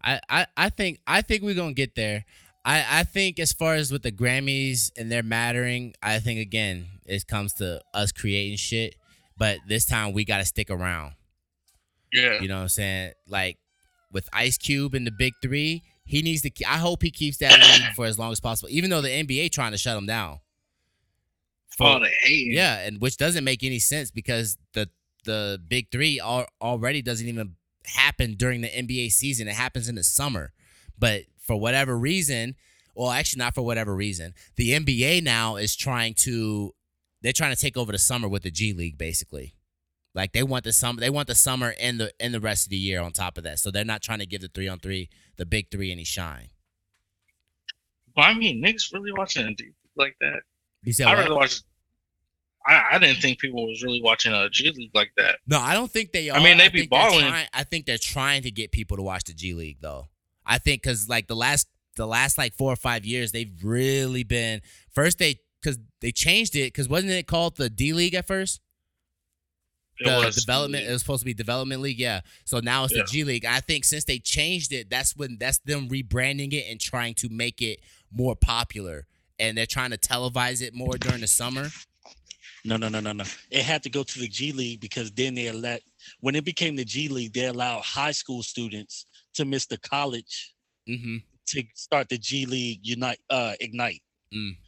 I, 0.04 0.20
I, 0.30 0.48
I 0.58 0.70
think 0.70 1.00
I 1.08 1.22
think 1.22 1.44
we're 1.44 1.54
gonna 1.56 1.74
get 1.74 1.96
there. 1.96 2.26
I, 2.66 2.86
I 3.00 3.04
think 3.04 3.40
as 3.40 3.52
far 3.52 3.76
as 3.76 3.92
with 3.92 4.04
the 4.04 4.12
Grammys 4.12 4.92
and 4.98 5.12
their 5.12 5.24
mattering, 5.24 5.94
I 6.02 6.20
think 6.20 6.40
again 6.40 6.88
it 7.06 7.28
comes 7.28 7.54
to 7.56 7.82
us 7.94 8.12
creating 8.12 8.58
shit. 8.58 8.96
But 9.38 9.60
this 9.68 9.86
time 9.86 10.14
we 10.14 10.24
gotta 10.26 10.46
stick 10.46 10.70
around. 10.70 11.14
Yeah. 12.14 12.40
You 12.40 12.48
know 12.48 12.56
what 12.58 12.62
I'm 12.64 12.70
saying? 12.70 13.14
Like 13.28 13.58
with 14.12 14.30
Ice 14.32 14.58
Cube 14.58 14.94
and 14.94 15.06
the 15.06 15.12
Big 15.12 15.34
Three, 15.42 15.84
he 16.06 16.22
needs 16.22 16.42
to. 16.44 16.52
I 16.68 16.78
hope 16.78 17.02
he 17.02 17.12
keeps 17.12 17.38
that 17.38 17.52
lead 17.60 17.92
for 17.96 18.06
as 18.06 18.18
long 18.20 18.32
as 18.32 18.40
possible. 18.40 18.70
Even 18.72 18.90
though 18.90 19.02
the 19.02 19.10
NBA 19.10 19.52
trying 19.52 19.72
to 19.72 19.78
shut 19.78 19.98
him 19.98 20.06
down. 20.06 20.40
For- 21.78 21.88
Oh, 21.88 22.00
yeah, 22.28 22.80
and 22.86 23.02
which 23.02 23.18
doesn't 23.18 23.44
make 23.44 23.64
any 23.64 23.80
sense 23.80 24.12
because 24.12 24.58
the 24.74 24.90
the 25.26 25.60
big 25.68 25.90
three 25.92 26.20
al- 26.20 26.48
already 26.62 27.02
doesn't 27.02 27.28
even 27.28 27.56
happen 27.86 28.36
during 28.36 28.62
the 28.62 28.68
NBA 28.70 29.12
season. 29.12 29.48
It 29.48 29.56
happens 29.56 29.90
in 29.90 29.96
the 29.96 30.04
summer, 30.04 30.54
but 31.00 31.24
for 31.44 31.56
whatever 31.60 31.98
reason, 31.98 32.56
well, 32.96 33.12
actually 33.12 33.40
not 33.40 33.54
for 33.56 33.62
whatever 33.64 33.96
reason, 33.96 34.34
the 34.56 34.72
NBA 34.72 35.22
now 35.24 35.56
is 35.58 35.76
trying 35.76 36.14
to 36.16 36.74
they're 37.22 37.32
trying 37.34 37.56
to 37.56 37.62
take 37.62 37.78
over 37.78 37.92
the 37.92 37.98
summer 37.98 38.28
with 38.28 38.44
the 38.44 38.52
G 38.52 38.74
League 38.74 38.98
basically 38.98 39.56
Like 40.14 40.34
they 40.34 40.44
want 40.44 40.64
the 40.66 40.74
summer, 40.74 41.00
they 41.00 41.10
want 41.10 41.28
the 41.28 41.36
summer 41.36 41.74
and 41.80 42.00
the 42.00 42.12
and 42.20 42.34
the 42.34 42.40
rest 42.42 42.66
of 42.66 42.70
the 42.70 42.78
year 42.78 43.02
on 43.02 43.12
top 43.14 43.38
of 43.38 43.44
that. 43.46 43.60
So 43.60 43.72
they're 43.72 43.86
not 43.86 44.02
trying 44.02 44.20
to 44.20 44.26
give 44.26 44.42
the 44.42 44.48
three 44.50 44.68
on 44.68 44.80
three, 44.80 45.10
the 45.38 45.46
big 45.46 45.72
three, 45.72 45.92
any 45.92 46.04
shine. 46.04 46.50
Well, 48.16 48.26
I 48.28 48.34
mean, 48.34 48.64
niggas 48.64 48.94
really 48.94 49.12
watching 49.12 49.56
like 49.96 50.16
that. 50.22 50.42
You 50.84 50.94
said 50.94 51.08
I 51.08 51.14
rather 51.14 51.36
watch. 51.36 51.62
I, 52.66 52.84
I 52.94 52.98
didn't 53.00 53.22
think 53.22 53.40
people 53.40 53.68
was 53.68 53.84
really 53.84 54.02
watching 54.02 54.32
a 54.34 54.50
G 54.50 54.72
League 54.72 54.92
like 54.94 55.12
that. 55.18 55.40
No, 55.48 55.60
I 55.60 55.74
don't 55.74 55.92
think 55.92 56.12
they 56.12 56.30
are. 56.30 56.38
I 56.38 56.44
mean, 56.44 56.58
they 56.58 56.70
be 56.70 56.80
think 56.80 56.92
they're 56.92 57.00
balling. 57.10 57.20
trying- 57.28 57.48
I 57.54 57.64
think 57.64 57.86
they're 57.86 57.98
trying 57.98 58.44
to 58.44 58.52
get 58.52 58.72
people 58.72 58.98
to 58.98 59.04
watch 59.04 59.24
the 59.26 59.34
G 59.34 59.54
League 59.54 59.78
though. 59.82 60.08
I 60.46 60.58
think 60.58 60.84
because 60.84 61.10
like 61.10 61.28
the 61.28 61.36
last 61.36 61.68
the 61.96 62.08
last 62.08 62.38
like 62.38 62.54
four 62.56 62.72
or 62.72 62.76
five 62.78 63.06
years, 63.06 63.32
they've 63.32 63.54
really 63.64 64.24
been 64.24 64.62
first 64.92 65.20
they 65.20 65.40
because 65.62 65.78
they 66.02 66.12
changed 66.12 66.56
it 66.56 66.68
because 66.74 66.90
wasn't 66.90 67.12
it 67.12 67.28
called 67.28 67.58
the 67.58 67.70
D 67.70 67.94
League 67.94 68.16
at 68.16 68.28
first? 68.28 68.60
It 70.00 70.06
the 70.06 70.42
development 70.42 70.86
it 70.88 70.92
was 70.92 71.02
supposed 71.02 71.22
to 71.22 71.26
be 71.26 71.34
development 71.34 71.82
league 71.82 72.00
yeah 72.00 72.22
so 72.46 72.60
now 72.60 72.84
it's 72.84 72.96
Yeah. 72.96 73.04
the 73.04 73.08
g 73.10 73.24
league 73.24 73.46
i 73.46 73.60
think 73.60 73.86
since 73.86 74.04
they 74.06 74.18
changed 74.20 74.74
it 74.74 74.90
that's 74.90 75.16
when 75.16 75.38
that's 75.40 75.60
them 75.60 75.88
rebranding 75.88 76.52
it 76.52 76.66
and 76.70 76.80
trying 76.82 77.14
to 77.16 77.30
make 77.30 77.62
it 77.62 77.80
more 78.12 78.36
popular 78.36 79.06
and 79.40 79.56
they're 79.56 79.68
trying 79.68 79.92
to 79.92 79.98
televise 79.98 80.62
it 80.62 80.74
more 80.74 80.98
during 80.98 81.22
the 81.22 81.28
summer 81.28 81.70
No, 82.66 82.78
no, 82.78 82.88
no, 82.90 83.02
no, 83.02 83.12
no. 83.12 83.24
It 83.52 83.64
had 83.64 83.84
to 83.84 83.90
go 83.90 84.04
to 84.04 84.20
the 84.20 84.28
G 84.28 84.52
League 84.54 84.80
because 84.80 85.12
then 85.12 85.36
they 85.36 85.52
let 85.52 85.82
when 86.22 86.34
it 86.36 86.46
became 86.46 86.76
the 86.76 86.86
G 86.86 87.08
League, 87.10 87.34
they 87.34 87.46
allowed 87.48 87.82
high 87.84 88.14
school 88.14 88.42
students 88.42 89.06
to 89.36 89.46
miss 89.46 89.66
the 89.66 89.78
college 89.80 90.54
mm-hmm 90.90 91.18
to 91.46 91.62
start 91.76 92.08
the 92.08 92.18
G 92.18 92.46
League 92.46 92.80
Unite 92.84 93.20
uh 93.30 93.54
Ignite. 93.60 94.02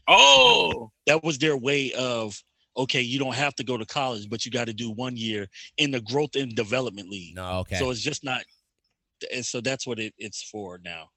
Oh, 0.08 0.92
That 1.08 1.24
was 1.24 1.38
their 1.38 1.58
way 1.58 1.94
of 1.94 2.38
okay, 2.78 3.02
you 3.02 3.18
don't 3.18 3.34
have 3.36 3.56
to 3.56 3.64
go 3.64 3.78
to 3.78 3.86
college, 3.86 4.30
but 4.30 4.46
you 4.46 4.52
got 4.52 4.68
to 4.68 4.74
do 4.74 4.92
one 4.92 5.16
year 5.16 5.48
in 5.78 5.92
the 5.92 6.02
growth 6.02 6.36
and 6.36 6.54
development 6.54 7.10
league. 7.10 7.34
no 7.36 7.60
okay 7.60 7.78
So 7.78 7.90
it's 7.92 8.02
just 8.02 8.24
not 8.26 8.44
and 9.34 9.46
so 9.46 9.62
that's 9.62 9.88
what 9.88 10.00
it, 10.00 10.14
it's 10.18 10.44
for 10.44 10.80
now. 10.84 11.10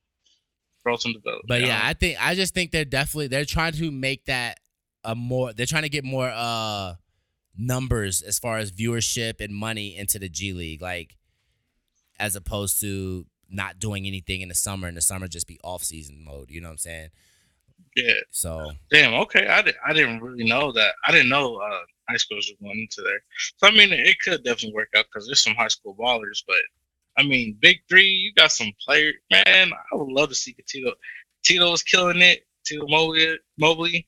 growth 0.85 1.05
and 1.05 1.15
development. 1.15 1.49
But 1.49 1.63
yeah, 1.63 1.81
I 1.83 1.93
think 1.95 2.17
I 2.25 2.37
just 2.37 2.55
think 2.55 2.71
they're 2.71 2.85
definitely 2.85 3.27
they're 3.27 3.45
trying 3.45 3.73
to 3.73 3.91
make 3.91 4.27
that 4.27 4.61
a 5.05 5.17
more 5.17 5.53
they're 5.53 5.67
trying 5.67 5.83
to 5.83 5.89
get 5.89 6.05
more 6.05 6.31
uh 6.33 6.95
numbers 7.57 8.23
as 8.23 8.39
far 8.39 8.59
as 8.59 8.71
viewership 8.71 9.41
and 9.41 9.53
money 9.53 9.97
into 9.97 10.21
the 10.21 10.29
G 10.29 10.53
League, 10.53 10.81
like 10.81 11.17
as 12.21 12.37
opposed 12.37 12.81
to 12.81 13.27
not 13.49 13.79
doing 13.79 14.07
anything 14.07 14.41
in 14.41 14.49
the 14.49 14.55
summer 14.55 14.89
and 14.89 14.97
the 14.97 15.03
summer 15.03 15.29
just 15.29 15.47
be 15.47 15.59
off 15.63 15.83
season 15.83 16.25
mode. 16.25 16.51
You 16.51 16.61
know 16.61 16.69
what 16.69 16.73
I'm 16.73 16.79
saying? 16.79 17.09
yeah. 17.97 18.21
So 18.31 18.73
Damn. 18.91 19.15
Okay. 19.15 19.47
I, 19.47 19.63
di- 19.63 19.73
I 19.87 19.93
didn't 19.93 20.21
really 20.21 20.45
know 20.45 20.73
that. 20.73 20.95
I 21.07 21.13
didn't 21.13 21.29
know 21.29 21.57
uh, 21.57 21.81
high 22.09 22.17
schools 22.17 22.51
were 22.51 22.67
going 22.67 22.81
into 22.81 23.03
there. 23.03 23.21
So 23.57 23.67
I 23.67 23.71
mean, 23.71 23.93
it 23.93 24.19
could 24.21 24.45
definitely 24.45 24.75
work 24.75 24.91
out 24.97 25.07
because 25.13 25.27
there's 25.27 25.43
some 25.43 25.55
high 25.55 25.69
school 25.69 25.97
ballers. 25.99 26.43
But 26.47 26.57
I 27.17 27.23
mean, 27.23 27.57
big 27.61 27.79
three, 27.89 28.07
you 28.09 28.33
got 28.35 28.53
some 28.53 28.73
players. 28.85 29.15
Man, 29.31 29.73
I 29.73 29.97
would 29.97 30.09
love 30.13 30.29
to 30.29 30.35
see 30.35 30.55
Tito. 30.67 30.93
Tito 31.45 31.71
was 31.71 31.83
killing 31.83 32.21
it. 32.21 32.47
Tito 32.65 32.87
Mobley. 32.87 33.39
Mobley. 33.59 34.07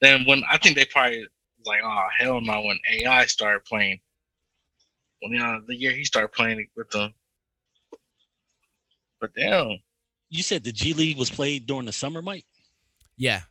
Then 0.00 0.24
when 0.26 0.42
I 0.50 0.58
think 0.58 0.76
they 0.76 0.84
probably 0.84 1.26
like, 1.66 1.80
oh 1.84 2.06
hell 2.18 2.40
no, 2.40 2.62
when 2.62 2.78
AI 2.90 3.26
started 3.26 3.64
playing. 3.64 4.00
When 5.20 5.32
you 5.32 5.40
know, 5.40 5.60
the 5.66 5.74
year 5.74 5.90
he 5.90 6.04
started 6.04 6.28
playing 6.28 6.64
with 6.76 6.90
them. 6.90 7.12
But 9.20 9.34
damn. 9.34 9.78
You 10.30 10.42
said 10.42 10.64
the 10.64 10.72
G 10.72 10.92
League 10.92 11.18
was 11.18 11.30
played 11.30 11.66
during 11.66 11.86
the 11.86 11.92
summer, 11.92 12.22
Mike? 12.22 12.44
yeah, 13.18 13.42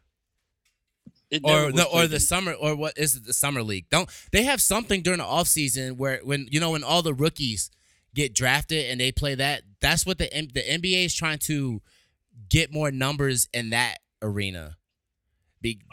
or 1.44 1.66
was 1.68 1.76
no, 1.76 1.84
or 1.94 2.08
the 2.08 2.20
summer 2.20 2.54
or 2.54 2.76
what 2.76 2.98
is 2.98 3.16
it 3.16 3.26
the 3.26 3.34
summer 3.34 3.62
league? 3.62 3.86
Don't 3.90 4.10
they 4.32 4.44
have 4.44 4.62
something 4.62 5.02
during 5.02 5.20
the 5.20 5.26
off 5.26 5.48
season 5.48 5.98
where 5.98 6.22
when 6.24 6.48
you 6.50 6.60
know 6.60 6.72
when 6.72 6.84
all 6.84 7.02
the 7.02 7.14
rookies 7.14 7.70
get 8.16 8.34
drafted 8.34 8.90
and 8.90 9.00
they 9.00 9.12
play 9.12 9.36
that? 9.36 9.64
That's 9.82 10.06
what 10.06 10.18
the 10.18 10.26
the 10.26 10.62
NBA 10.62 11.06
is 11.06 11.14
trying 11.14 11.40
to 11.40 11.82
get 12.50 12.74
more 12.74 12.92
numbers 12.92 13.50
in 13.54 13.72
that 13.72 13.98
arena. 14.22 14.78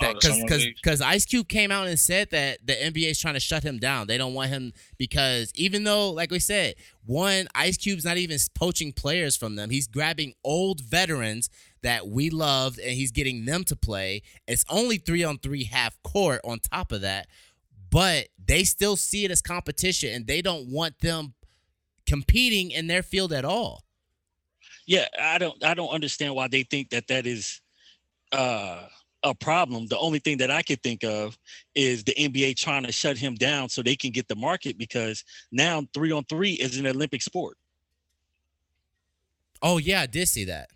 Oh, 0.03 0.13
Because 0.13 0.41
because 0.43 0.67
because 0.67 1.01
Ice 1.01 1.25
Cube 1.25 1.49
came 1.49 1.71
out 1.71 1.87
and 1.87 1.99
said 1.99 2.31
that 2.31 2.59
the 2.65 2.75
NBA 2.75 3.11
is 3.11 3.19
trying 3.19 3.35
to 3.35 3.41
shut 3.41 3.63
him 3.63 3.79
down. 3.79 4.07
They 4.07 4.19
don't 4.19 4.35
want 4.35 4.51
him 4.51 4.73
because 4.99 5.53
even 5.55 5.85
though, 5.85 6.11
like 6.11 6.31
we 6.31 6.39
said, 6.39 6.75
one 7.07 7.49
Ice 7.55 7.77
Cube's 7.77 8.05
not 8.05 8.17
even 8.17 8.39
poaching 8.55 8.93
players 8.93 9.37
from 9.37 9.57
them. 9.57 9.71
He's 9.71 9.87
grabbing 9.87 10.35
old 10.45 10.81
veterans 10.81 11.49
that 11.83 12.07
we 12.07 12.31
loved 12.31 12.79
and 12.79 12.93
he's 12.93 13.11
getting 13.11 13.45
them 13.45 13.65
to 13.65 13.77
play. 13.77 14.23
It's 14.47 14.65
only 14.69 14.99
three 14.99 15.25
on 15.25 15.39
three 15.39 15.65
half 15.65 16.01
court 16.03 16.41
on 16.45 16.61
top 16.61 16.93
of 16.93 17.01
that, 17.01 17.27
but 17.91 18.29
they 18.45 18.65
still 18.65 18.97
see 18.97 19.25
it 19.25 19.31
as 19.31 19.41
competition 19.43 20.13
and 20.15 20.27
they 20.27 20.43
don't 20.43 20.69
want 20.69 20.99
them 21.01 21.35
competing 22.07 22.71
in 22.71 22.87
their 22.87 23.03
field 23.03 23.33
at 23.33 23.45
all. 23.45 23.83
Yeah, 24.87 25.07
I 25.19 25.39
don't 25.39 25.63
I 25.65 25.75
don't 25.75 25.89
understand 25.89 26.35
why 26.35 26.49
they 26.49 26.63
think 26.63 26.91
that 26.91 27.09
that 27.09 27.27
is 27.27 27.61
uh 28.33 28.87
a 29.25 29.35
problem. 29.35 29.87
The 29.87 29.99
only 29.99 30.19
thing 30.19 30.37
that 30.39 30.51
I 30.51 30.63
could 30.63 30.83
think 30.83 31.03
of 31.03 31.37
is 31.75 32.05
the 32.05 32.15
NBA 32.15 32.57
trying 32.57 32.85
to 32.85 32.93
shut 32.93 33.17
him 33.17 33.35
down 33.35 33.69
so 33.69 33.83
they 33.83 33.97
can 33.97 34.11
get 34.11 34.29
the 34.29 34.37
market 34.37 34.79
because 34.79 35.25
now 35.51 35.85
3 35.95 36.13
on 36.13 36.25
3 36.25 36.53
is 36.53 36.79
an 36.79 36.87
Olympic 36.87 37.23
sport. 37.23 37.57
Oh 39.63 39.79
yeah, 39.79 40.03
I 40.03 40.07
did 40.07 40.29
see 40.29 40.45
that. 40.45 40.69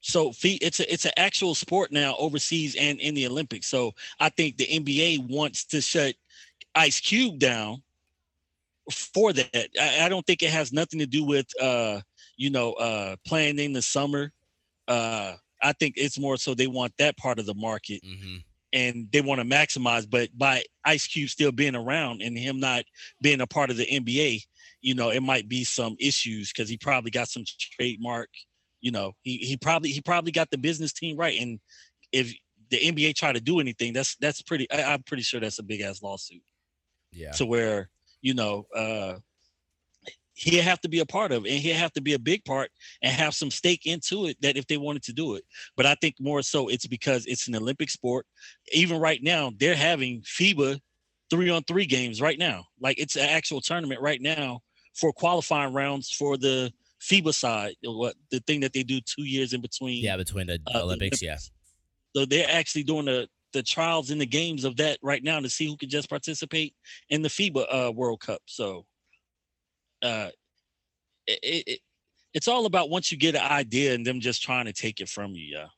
So 0.00 0.32
it's 0.42 0.80
a 0.80 0.92
it's 0.92 1.04
an 1.04 1.12
actual 1.16 1.54
sport 1.54 1.92
now 1.92 2.14
overseas 2.18 2.76
and 2.76 2.98
in 3.00 3.14
the 3.14 3.26
Olympics. 3.26 3.66
So 3.66 3.92
I 4.20 4.30
think 4.30 4.56
the 4.56 4.66
NBA 4.66 5.28
wants 5.28 5.64
to 5.66 5.80
shut 5.80 6.14
Ice 6.74 7.00
Cube 7.00 7.38
down 7.38 7.82
for 8.90 9.32
that. 9.32 9.68
I, 9.80 10.06
I 10.06 10.08
don't 10.08 10.24
think 10.26 10.42
it 10.42 10.50
has 10.50 10.72
nothing 10.72 11.00
to 11.00 11.06
do 11.06 11.24
with 11.24 11.46
uh 11.60 12.00
you 12.36 12.50
know 12.50 12.72
uh 12.74 13.16
playing 13.26 13.58
in 13.58 13.72
the 13.72 13.82
summer. 13.82 14.32
Uh 14.86 15.34
I 15.62 15.72
think 15.72 15.94
it's 15.96 16.18
more 16.18 16.36
so 16.36 16.54
they 16.54 16.66
want 16.66 16.92
that 16.98 17.16
part 17.16 17.38
of 17.38 17.46
the 17.46 17.54
market 17.54 18.00
hmm 18.04 18.36
and 18.72 19.08
they 19.10 19.20
want 19.20 19.40
to 19.40 19.46
maximize. 19.46 20.08
But 20.08 20.28
by 20.36 20.62
Ice 20.84 21.06
Cube 21.06 21.30
still 21.30 21.52
being 21.52 21.74
around 21.74 22.20
and 22.22 22.36
him 22.36 22.60
not 22.60 22.84
being 23.22 23.40
a 23.40 23.46
part 23.46 23.70
of 23.70 23.76
the 23.76 23.86
NBA, 23.86 24.42
you 24.82 24.94
know, 24.94 25.10
it 25.10 25.22
might 25.22 25.48
be 25.48 25.64
some 25.64 25.96
issues 25.98 26.52
because 26.52 26.68
he 26.68 26.76
probably 26.76 27.10
got 27.10 27.28
some 27.28 27.44
trademark. 27.58 28.28
You 28.80 28.90
know, 28.90 29.12
he 29.22 29.38
he 29.38 29.56
probably 29.56 29.90
he 29.90 30.00
probably 30.00 30.32
got 30.32 30.50
the 30.50 30.58
business 30.58 30.92
team 30.92 31.16
right. 31.16 31.40
And 31.40 31.58
if 32.12 32.34
the 32.70 32.78
NBA 32.78 33.14
try 33.14 33.32
to 33.32 33.40
do 33.40 33.60
anything, 33.60 33.92
that's 33.92 34.16
that's 34.16 34.42
pretty. 34.42 34.70
I, 34.70 34.92
I'm 34.92 35.02
pretty 35.02 35.22
sure 35.22 35.40
that's 35.40 35.58
a 35.58 35.64
big 35.64 35.80
ass 35.80 36.02
lawsuit. 36.02 36.42
Yeah. 37.12 37.32
To 37.32 37.46
where 37.46 37.88
you 38.20 38.34
know 38.34 38.66
uh 38.74 39.14
he'd 40.36 40.60
have 40.60 40.80
to 40.80 40.88
be 40.88 41.00
a 41.00 41.06
part 41.06 41.32
of 41.32 41.46
it 41.46 41.50
and 41.50 41.60
he'd 41.60 41.70
have 41.70 41.92
to 41.92 42.00
be 42.00 42.12
a 42.12 42.18
big 42.18 42.44
part 42.44 42.70
and 43.02 43.12
have 43.12 43.34
some 43.34 43.50
stake 43.50 43.86
into 43.86 44.26
it 44.26 44.36
that 44.42 44.56
if 44.56 44.66
they 44.66 44.76
wanted 44.76 45.02
to 45.02 45.12
do 45.12 45.34
it 45.34 45.44
but 45.76 45.86
i 45.86 45.94
think 45.96 46.14
more 46.20 46.42
so 46.42 46.68
it's 46.68 46.86
because 46.86 47.26
it's 47.26 47.48
an 47.48 47.56
olympic 47.56 47.90
sport 47.90 48.26
even 48.72 49.00
right 49.00 49.22
now 49.22 49.50
they're 49.58 49.74
having 49.74 50.20
fiba 50.22 50.78
three 51.30 51.50
on 51.50 51.62
three 51.64 51.86
games 51.86 52.20
right 52.20 52.38
now 52.38 52.64
like 52.80 52.98
it's 52.98 53.16
an 53.16 53.28
actual 53.28 53.60
tournament 53.60 54.00
right 54.00 54.20
now 54.20 54.60
for 54.94 55.12
qualifying 55.12 55.72
rounds 55.72 56.10
for 56.10 56.36
the 56.36 56.70
fiba 57.00 57.34
side 57.34 57.74
what 57.84 58.14
the 58.30 58.40
thing 58.40 58.60
that 58.60 58.72
they 58.72 58.82
do 58.82 59.00
two 59.00 59.24
years 59.24 59.52
in 59.52 59.60
between 59.60 60.02
yeah, 60.02 60.16
between 60.16 60.46
the 60.46 60.58
uh, 60.66 60.72
the 60.72 60.82
Olympics, 60.82 61.22
yeah. 61.22 61.36
so 62.14 62.24
they're 62.24 62.50
actually 62.50 62.82
doing 62.82 63.06
the 63.06 63.28
the 63.52 63.62
trials 63.62 64.10
in 64.10 64.18
the 64.18 64.26
games 64.26 64.64
of 64.64 64.76
that 64.76 64.98
right 65.02 65.22
now 65.22 65.40
to 65.40 65.48
see 65.48 65.66
who 65.66 65.76
can 65.76 65.88
just 65.88 66.10
participate 66.10 66.74
in 67.08 67.22
the 67.22 67.28
FIBA 67.28 67.66
uh, 67.88 67.92
World 67.92 68.20
Cup. 68.20 68.42
So, 68.44 68.84
uh, 70.02 70.28
it, 71.26 71.38
it, 71.42 71.64
it- 71.66 71.80
it's 72.34 72.48
all 72.48 72.66
about 72.66 72.90
once 72.90 73.10
you 73.10 73.16
get 73.16 73.34
an 73.34 73.40
idea 73.50 73.94
and 73.94 74.04
them 74.06 74.20
just 74.20 74.42
trying 74.42 74.66
to 74.66 74.72
take 74.74 75.00
it 75.00 75.08
from 75.08 75.30
you. 75.32 75.56
Yeah, 75.56 75.68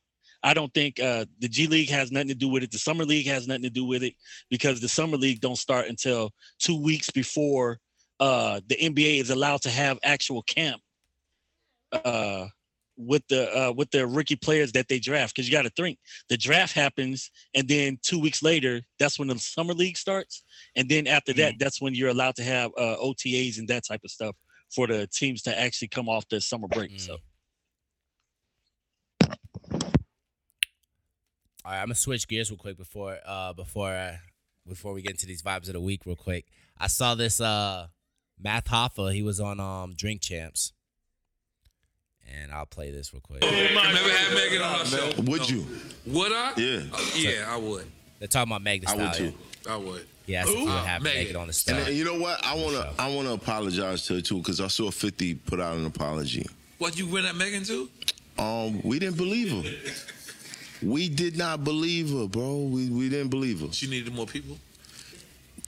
I 0.43 0.53
don't 0.53 0.73
think 0.73 0.99
uh, 0.99 1.23
the 1.39 1.47
G 1.47 1.67
League 1.67 1.89
has 1.89 2.11
nothing 2.11 2.27
to 2.27 2.35
do 2.35 2.49
with 2.49 2.63
it. 2.63 2.71
The 2.71 2.79
Summer 2.79 3.05
League 3.05 3.27
has 3.27 3.47
nothing 3.47 3.63
to 3.63 3.69
do 3.69 3.85
with 3.85 4.03
it 4.03 4.13
because 4.49 4.81
the 4.81 4.89
Summer 4.89 5.15
League 5.15 5.39
don't 5.39 5.57
start 5.57 5.87
until 5.87 6.31
two 6.57 6.81
weeks 6.81 7.11
before 7.11 7.79
uh, 8.19 8.59
the 8.67 8.75
NBA 8.75 9.21
is 9.21 9.29
allowed 9.29 9.61
to 9.61 9.69
have 9.69 9.99
actual 10.03 10.41
camp. 10.41 10.81
Uh, 11.93 12.47
with 12.99 13.25
the 13.29 13.49
uh 13.57 13.71
with 13.71 13.89
the 13.91 14.05
rookie 14.05 14.35
players 14.35 14.73
that 14.73 14.89
they 14.89 14.99
draft 14.99 15.33
because 15.33 15.47
you 15.47 15.53
got 15.53 15.61
to 15.61 15.69
think 15.71 15.97
the 16.27 16.35
draft 16.35 16.73
happens 16.73 17.31
and 17.55 17.67
then 17.67 17.97
two 18.01 18.19
weeks 18.19 18.43
later 18.43 18.81
that's 18.99 19.17
when 19.17 19.29
the 19.29 19.39
summer 19.39 19.73
league 19.73 19.95
starts 19.95 20.43
and 20.75 20.89
then 20.89 21.07
after 21.07 21.31
that 21.31 21.53
that's 21.59 21.81
when 21.81 21.95
you're 21.95 22.09
allowed 22.09 22.35
to 22.35 22.43
have 22.43 22.71
uh 22.77 22.97
otas 23.01 23.57
and 23.57 23.69
that 23.69 23.85
type 23.87 24.01
of 24.03 24.11
stuff 24.11 24.35
for 24.69 24.85
the 24.85 25.07
teams 25.07 25.41
to 25.41 25.57
actually 25.57 25.87
come 25.87 26.09
off 26.09 26.27
the 26.29 26.41
summer 26.41 26.67
break 26.67 26.91
so 26.99 27.17
All 31.65 31.73
right, 31.73 31.81
I'm 31.81 31.87
gonna 31.87 31.95
switch 31.95 32.27
gears 32.27 32.49
real 32.49 32.57
quick 32.57 32.77
before 32.77 33.17
uh 33.25 33.53
before 33.53 33.91
uh, 33.91 34.17
before 34.67 34.93
we 34.93 35.01
get 35.01 35.11
into 35.11 35.25
these 35.25 35.41
vibes 35.41 35.67
of 35.67 35.73
the 35.73 35.81
week 35.81 36.05
real 36.05 36.15
quick. 36.15 36.45
I 36.77 36.87
saw 36.87 37.15
this 37.15 37.39
uh 37.39 37.87
Math 38.39 38.65
Hoffa, 38.65 39.13
he 39.13 39.21
was 39.21 39.39
on 39.39 39.59
um 39.59 39.93
Drink 39.95 40.21
Champs. 40.21 40.73
And 42.41 42.51
I'll 42.51 42.65
play 42.65 42.91
this 42.91 43.13
real 43.13 43.21
quick. 43.21 43.41
Never 43.41 43.53
had 43.53 44.33
Megan 44.35 44.61
on 44.61 44.79
our 44.79 44.85
show. 44.85 45.11
Would 45.23 45.49
you? 45.49 45.65
Would 46.05 46.31
I? 46.31 46.53
Yeah. 46.57 46.81
Uh, 46.93 46.99
yeah, 47.15 47.45
I 47.47 47.57
would. 47.57 47.85
They're 48.19 48.27
talking 48.27 48.51
about 48.51 48.61
Meg 48.61 48.81
Thee 48.81 48.87
I 48.87 48.95
would 48.95 49.13
Stallion. 49.13 49.33
too. 49.63 49.69
I 49.69 49.77
would. 49.77 50.05
He 50.25 50.35
asked 50.35 50.49
if 50.51 50.55
he 50.57 50.63
would 50.65 50.69
Ooh, 50.71 50.75
have 50.75 50.97
to 50.99 51.03
make 51.03 51.15
Megan. 51.15 51.35
on 51.37 51.41
the 51.41 51.45
And, 51.47 51.55
star. 51.55 51.79
and 51.79 51.95
you 51.95 52.03
know 52.05 52.19
what? 52.19 52.39
I 52.45 52.55
wanna. 52.55 52.93
I 52.99 53.13
wanna 53.13 53.33
apologize 53.33 54.05
to 54.07 54.15
her 54.15 54.21
too 54.21 54.37
because 54.37 54.59
I 54.61 54.67
saw 54.67 54.91
Fifty 54.91 55.33
put 55.35 55.59
out 55.59 55.75
an 55.77 55.85
apology. 55.85 56.45
What 56.77 56.97
you 56.97 57.07
went 57.07 57.25
at 57.25 57.35
Megan 57.35 57.63
too? 57.63 57.89
Um, 58.37 58.79
we 58.83 58.99
didn't 58.99 59.17
believe 59.17 59.51
her. 59.51 59.71
We 60.81 61.09
did 61.09 61.35
not 61.37 61.63
believe 61.63 62.09
her, 62.11 62.27
bro. 62.27 62.57
We 62.71 62.89
we 62.89 63.09
didn't 63.09 63.29
believe 63.29 63.61
her. 63.61 63.67
She 63.71 63.87
needed 63.89 64.13
more 64.13 64.25
people. 64.27 64.57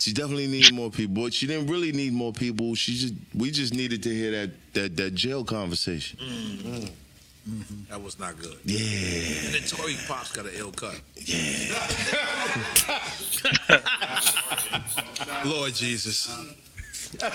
She 0.02 0.14
definitely 0.14 0.48
needed 0.48 0.74
more 0.74 0.90
people, 0.90 1.24
but 1.24 1.34
she 1.34 1.46
didn't 1.46 1.68
really 1.68 1.92
need 1.92 2.12
more 2.12 2.34
people. 2.34 2.74
She 2.74 2.96
just 2.96 3.14
we 3.36 3.52
just 3.52 3.74
needed 3.76 4.02
to 4.04 4.10
hear 4.10 4.32
that 4.32 4.50
that 4.74 4.98
that 4.98 5.14
jail 5.14 5.44
conversation. 5.44 6.18
Mm. 6.20 6.90
Mm-hmm. 7.50 7.84
That 7.90 8.02
was 8.02 8.18
not 8.20 8.38
good. 8.40 8.58
Yeah, 8.66 8.78
And 9.46 9.54
then 9.56 9.62
Tory 9.64 9.96
Pops 10.08 10.32
got 10.32 10.46
an 10.46 10.52
ill 10.56 10.72
cut. 10.72 11.00
Yeah. 11.16 11.76
Lord 15.46 15.74
Jesus. 15.74 16.28
but 17.20 17.32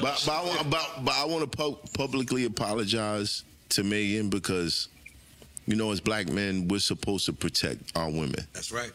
but 0.00 0.28
I, 0.28 0.42
want- 0.44 0.70
but, 0.70 1.04
but 1.04 1.14
I 1.14 1.24
want 1.24 1.50
to 1.50 1.56
pu- 1.56 1.78
publicly 1.96 2.44
apologize 2.44 3.42
to 3.70 3.82
Megan 3.82 4.28
because 4.28 4.88
you 5.66 5.76
know 5.76 5.90
as 5.92 6.00
black 6.00 6.28
men 6.28 6.68
we're 6.68 6.78
supposed 6.80 7.26
to 7.26 7.32
protect 7.32 7.96
our 7.96 8.08
women. 8.10 8.46
That's 8.52 8.70
right. 8.72 8.92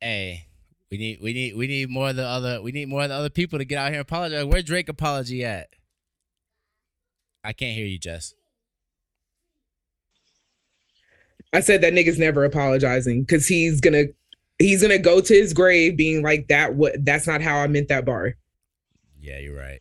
Hey, 0.00 0.44
we 0.90 0.98
need 0.98 1.18
we 1.22 1.32
need 1.32 1.56
we 1.56 1.66
need 1.66 1.90
more 1.90 2.10
of 2.10 2.16
the 2.16 2.24
other 2.26 2.62
we 2.62 2.72
need 2.72 2.88
more 2.88 3.02
of 3.02 3.08
the 3.08 3.14
other 3.14 3.30
people 3.30 3.58
to 3.58 3.64
get 3.64 3.78
out 3.78 3.86
here 3.90 4.00
and 4.00 4.02
apologize. 4.02 4.44
Where 4.44 4.62
Drake 4.62 4.88
apology 4.88 5.44
at? 5.44 5.68
I 7.42 7.52
can't 7.52 7.76
hear 7.76 7.86
you, 7.86 7.98
Jess. 7.98 8.34
I 11.52 11.60
said 11.60 11.80
that 11.82 11.92
nigga's 11.92 12.18
never 12.18 12.44
apologizing 12.44 13.22
because 13.22 13.46
he's 13.46 13.80
gonna 13.80 14.04
he's 14.58 14.82
gonna 14.82 14.98
go 14.98 15.20
to 15.20 15.34
his 15.34 15.52
grave 15.52 15.96
being 15.96 16.22
like 16.22 16.48
that. 16.48 16.74
What? 16.74 17.04
That's 17.04 17.26
not 17.26 17.40
how 17.40 17.56
I 17.58 17.66
meant 17.66 17.88
that 17.88 18.04
bar. 18.04 18.34
Yeah, 19.20 19.38
you're 19.38 19.56
right. 19.56 19.80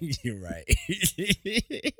you're 0.00 0.40
right. 0.40 0.64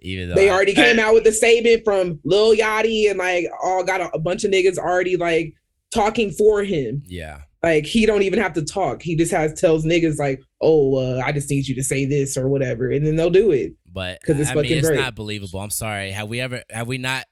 Even 0.00 0.28
though 0.28 0.34
They 0.34 0.50
I- 0.50 0.52
already 0.54 0.74
came 0.74 0.98
out 0.98 1.14
with 1.14 1.24
the 1.24 1.32
statement 1.32 1.82
from 1.84 2.20
Lil 2.24 2.54
Yachty 2.56 3.10
and 3.10 3.18
like 3.18 3.46
all 3.62 3.82
got 3.84 4.00
a, 4.02 4.10
a 4.14 4.18
bunch 4.18 4.44
of 4.44 4.50
niggas 4.50 4.78
already 4.78 5.16
like 5.16 5.54
talking 5.94 6.30
for 6.32 6.62
him. 6.64 7.02
yeah, 7.06 7.40
Like 7.62 7.86
he 7.86 8.04
don't 8.04 8.22
even 8.22 8.38
have 8.40 8.52
to 8.54 8.62
talk. 8.64 9.00
He 9.02 9.16
just 9.16 9.32
has 9.32 9.58
tells 9.58 9.84
niggas 9.86 10.18
like, 10.18 10.42
"Oh, 10.60 10.96
uh, 10.96 11.22
I 11.24 11.32
just 11.32 11.48
need 11.48 11.66
you 11.68 11.74
to 11.76 11.82
say 11.84 12.04
this 12.04 12.36
or 12.36 12.48
whatever," 12.48 12.90
and 12.90 13.06
then 13.06 13.16
they'll 13.16 13.30
do 13.30 13.50
it. 13.52 13.72
but 13.90 14.18
'Cause 14.26 14.38
it's 14.40 14.50
I 14.50 14.54
mean, 14.56 14.66
it's 14.66 14.86
Drake. 14.88 14.98
not 15.00 15.14
believable. 15.14 15.60
I'm 15.60 15.70
sorry. 15.70 16.10
Have 16.10 16.28
we 16.28 16.40
ever? 16.40 16.62
Have 16.70 16.88
we 16.88 16.98
not? 16.98 17.24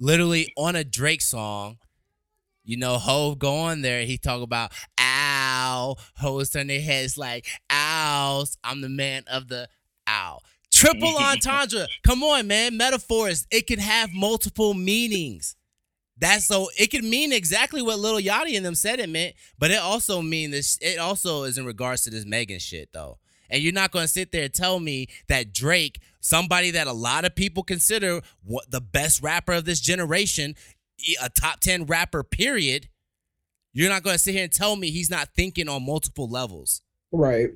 Literally 0.00 0.52
on 0.56 0.76
a 0.76 0.84
Drake 0.84 1.22
song, 1.22 1.78
you 2.64 2.76
know, 2.76 2.98
Hove 2.98 3.38
go 3.38 3.54
on 3.54 3.82
there. 3.82 4.04
He 4.04 4.18
talk 4.18 4.42
about 4.42 4.72
ow. 5.00 5.96
Hoes 6.16 6.50
turn 6.50 6.66
their 6.66 6.80
heads 6.80 7.16
like 7.16 7.46
ows. 7.70 8.56
I'm 8.64 8.80
the 8.80 8.88
man 8.88 9.22
of 9.30 9.48
the 9.48 9.68
ow. 10.08 10.38
Triple 10.72 11.16
entendre. 11.20 11.86
Come 12.06 12.22
on, 12.22 12.46
man. 12.46 12.76
Metaphors. 12.76 13.46
It 13.50 13.66
can 13.66 13.78
have 13.78 14.10
multiple 14.12 14.74
meanings. 14.74 15.56
That's 16.20 16.46
so 16.46 16.68
it 16.78 16.90
could 16.90 17.04
mean 17.04 17.32
exactly 17.32 17.82
what 17.82 17.98
Little 17.98 18.20
Yachty 18.20 18.56
and 18.56 18.66
them 18.66 18.74
said 18.74 18.98
it 19.00 19.08
meant, 19.08 19.34
but 19.58 19.70
it 19.70 19.78
also 19.78 20.20
mean 20.20 20.50
this. 20.50 20.78
It 20.80 20.98
also 20.98 21.44
is 21.44 21.58
in 21.58 21.64
regards 21.64 22.02
to 22.02 22.10
this 22.10 22.26
Megan 22.26 22.58
shit 22.58 22.90
though. 22.92 23.18
And 23.50 23.62
you're 23.62 23.72
not 23.72 23.92
gonna 23.92 24.08
sit 24.08 24.32
there 24.32 24.44
and 24.44 24.52
tell 24.52 24.80
me 24.80 25.08
that 25.28 25.52
Drake, 25.52 26.00
somebody 26.20 26.70
that 26.72 26.86
a 26.86 26.92
lot 26.92 27.24
of 27.24 27.34
people 27.34 27.62
consider 27.62 28.20
what 28.44 28.70
the 28.70 28.80
best 28.80 29.22
rapper 29.22 29.52
of 29.52 29.64
this 29.64 29.80
generation, 29.80 30.54
a 31.22 31.30
top 31.30 31.60
ten 31.60 31.86
rapper, 31.86 32.22
period. 32.24 32.88
You're 33.72 33.90
not 33.90 34.02
gonna 34.02 34.18
sit 34.18 34.34
here 34.34 34.44
and 34.44 34.52
tell 34.52 34.76
me 34.76 34.90
he's 34.90 35.10
not 35.10 35.28
thinking 35.36 35.68
on 35.68 35.86
multiple 35.86 36.28
levels. 36.28 36.82
Right. 37.12 37.50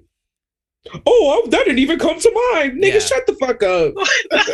Oh, 1.06 1.46
that 1.50 1.64
didn't 1.64 1.78
even 1.78 1.98
come 1.98 2.18
to 2.18 2.50
mind. 2.54 2.82
Nigga, 2.82 2.94
Yeah. 2.94 2.98
shut 2.98 3.26
the 3.26 3.34
fuck 3.34 3.62
up. 3.62 3.94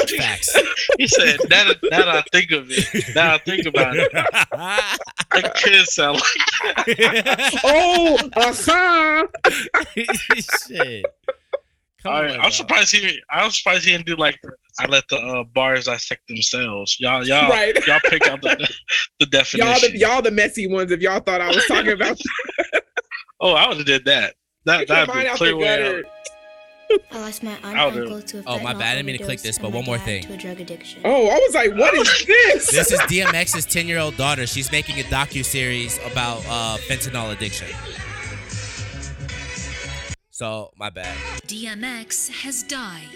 Facts. 0.18 0.56
he 0.98 1.06
said, 1.06 1.38
"Now 1.48 1.64
that, 1.64 1.78
now 1.84 1.98
that 2.04 2.08
I 2.08 2.22
think 2.32 2.50
of 2.50 2.66
it, 2.70 3.14
now 3.14 3.34
I 3.34 3.38
think 3.38 3.66
about 3.66 3.96
it, 3.96 4.10
I 4.12 5.40
could 5.56 5.86
sound 5.86 6.20
like." 6.20 6.98
oh, 7.64 8.18
uh-huh. 8.36 9.26
shit. 10.68 11.04
Come 12.02 12.12
All 12.12 12.24
on, 12.30 12.40
I'm 12.40 12.50
surprised 12.50 12.94
he. 12.94 13.20
I'm 13.30 13.50
surprised 13.50 13.84
he 13.86 13.92
didn't 13.92 14.06
do 14.06 14.14
like 14.16 14.38
I 14.78 14.86
let 14.86 15.08
the 15.08 15.16
uh, 15.16 15.44
bars 15.44 15.86
dissect 15.86 16.28
themselves. 16.28 16.96
Y'all, 17.00 17.26
y'all, 17.26 17.48
Right. 17.50 17.74
y'all 17.86 18.00
pick 18.04 18.28
out 18.28 18.40
the 18.42 18.68
the 19.18 19.26
definition. 19.26 19.66
Y'all 19.66 19.80
the 19.80 19.98
y'all 19.98 20.22
the 20.22 20.30
messy 20.30 20.66
ones 20.68 20.92
if 20.92 21.00
y'all 21.00 21.20
thought 21.20 21.40
I 21.40 21.48
was 21.48 21.64
talking 21.66 21.92
about 21.92 22.20
oh, 23.40 23.54
I 23.54 23.66
would 23.66 23.78
have 23.78 23.86
did 23.86 24.04
that. 24.04 24.34
That 24.64 24.86
Get 24.86 24.88
your 24.88 25.06
that'd 25.06 25.22
be 25.22 25.28
out 25.28 25.36
clear 25.36 25.56
way 25.56 25.98
out. 25.98 26.04
I 27.12 27.18
lost 27.20 27.42
my 27.42 27.52
aunt 27.62 27.76
I'll 27.78 27.88
and 27.88 27.96
do. 27.96 28.02
uncle 28.04 28.22
to 28.22 28.38
a 28.38 28.42
Oh, 28.46 28.58
my 28.60 28.72
fentanyl 28.72 28.78
bad. 28.78 28.82
I 28.92 28.94
didn't 28.96 29.06
mean 29.06 29.18
to 29.18 29.24
click 29.24 29.40
overdose 29.40 29.42
this, 29.42 29.56
and 29.56 29.62
but 29.62 29.70
my 29.70 29.76
one 29.76 29.84
more 29.84 29.96
dad 29.98 30.04
thing. 30.06 30.22
To 30.24 30.32
a 30.32 30.36
drug 30.36 30.60
addiction. 30.60 31.02
Oh, 31.04 31.28
I 31.28 31.34
was 31.34 31.54
like, 31.54 31.74
what 31.76 31.94
is 31.94 32.24
this? 32.26 32.70
This 32.72 32.92
is 32.92 33.00
DMX's 33.00 33.66
10 33.66 33.86
year 33.86 33.98
old 33.98 34.16
daughter. 34.16 34.46
She's 34.46 34.72
making 34.72 34.98
a 34.98 35.02
docu 35.04 35.44
series 35.44 35.98
about 36.10 36.38
uh, 36.48 36.78
fentanyl 36.88 37.32
addiction. 37.32 37.68
So 40.30 40.70
my 40.76 40.88
bad. 40.90 41.16
DMX 41.46 42.30
has 42.42 42.62
died. 42.62 43.08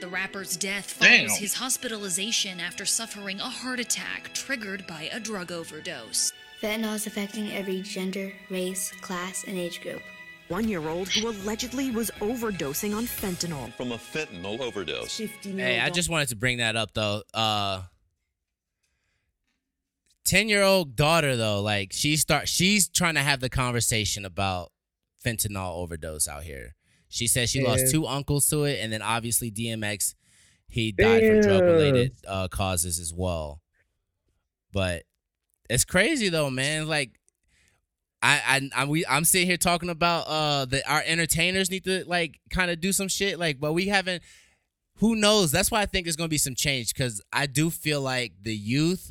The 0.00 0.08
rapper's 0.08 0.56
death 0.56 0.98
Damn. 1.00 1.26
follows 1.26 1.38
his 1.38 1.54
hospitalization 1.54 2.58
after 2.60 2.84
suffering 2.84 3.38
a 3.40 3.44
heart 3.48 3.80
attack 3.80 4.30
triggered 4.34 4.86
by 4.86 5.08
a 5.12 5.20
drug 5.20 5.52
overdose. 5.52 6.32
Fentanyl 6.60 6.94
is 6.94 7.06
affecting 7.06 7.52
every 7.52 7.80
gender, 7.82 8.32
race, 8.50 8.92
class, 9.02 9.44
and 9.46 9.56
age 9.56 9.80
group. 9.82 10.02
One 10.48 10.68
year 10.68 10.86
old 10.88 11.08
who 11.08 11.28
allegedly 11.28 11.90
was 11.90 12.10
overdosing 12.20 12.94
on 12.96 13.04
fentanyl. 13.04 13.72
from 13.74 13.92
a 13.92 13.96
fentanyl 13.96 14.60
overdose. 14.60 15.16
Hey, 15.18 15.80
I 15.80 15.90
just 15.90 16.10
wanted 16.10 16.28
to 16.28 16.36
bring 16.36 16.58
that 16.58 16.76
up 16.76 16.92
though. 16.92 17.22
Uh, 17.32 17.82
10 20.24 20.48
year 20.48 20.62
old 20.62 20.96
daughter 20.96 21.36
though, 21.36 21.60
like 21.62 21.92
she 21.92 22.16
start 22.16 22.48
she's 22.48 22.88
trying 22.88 23.14
to 23.14 23.20
have 23.20 23.40
the 23.40 23.48
conversation 23.50 24.24
about 24.24 24.70
fentanyl 25.24 25.76
overdose 25.76 26.28
out 26.28 26.42
here. 26.42 26.74
She 27.08 27.26
says 27.26 27.48
she 27.48 27.64
lost 27.64 27.90
two 27.92 28.06
uncles 28.06 28.48
to 28.48 28.64
it, 28.64 28.80
and 28.82 28.92
then 28.92 29.00
obviously 29.00 29.50
DMX, 29.50 30.14
he 30.68 30.90
died 30.90 31.22
from 31.24 31.40
drug 31.42 31.62
related 31.62 32.12
uh, 32.26 32.48
causes 32.48 32.98
as 32.98 33.14
well. 33.14 33.60
But 34.72 35.04
it's 35.70 35.84
crazy 35.84 36.28
though, 36.28 36.50
man. 36.50 36.88
Like 36.88 37.12
I, 38.24 38.40
I, 38.74 38.82
I 38.82 38.84
we, 38.86 39.04
I'm 39.06 39.24
sitting 39.24 39.46
here 39.46 39.58
talking 39.58 39.90
about 39.90 40.26
uh 40.26 40.64
that 40.66 40.90
our 40.90 41.02
entertainers 41.04 41.70
need 41.70 41.84
to 41.84 42.04
like 42.06 42.40
kind 42.48 42.70
of 42.70 42.80
do 42.80 42.90
some 42.90 43.08
shit, 43.08 43.38
like, 43.38 43.60
but 43.60 43.74
we 43.74 43.88
haven't. 43.88 44.22
Who 44.98 45.14
knows? 45.14 45.50
That's 45.50 45.70
why 45.70 45.82
I 45.82 45.86
think 45.86 46.06
there's 46.06 46.16
gonna 46.16 46.28
be 46.28 46.38
some 46.38 46.54
change 46.54 46.94
because 46.94 47.20
I 47.32 47.46
do 47.46 47.68
feel 47.68 48.00
like 48.00 48.32
the 48.40 48.54
youth, 48.54 49.10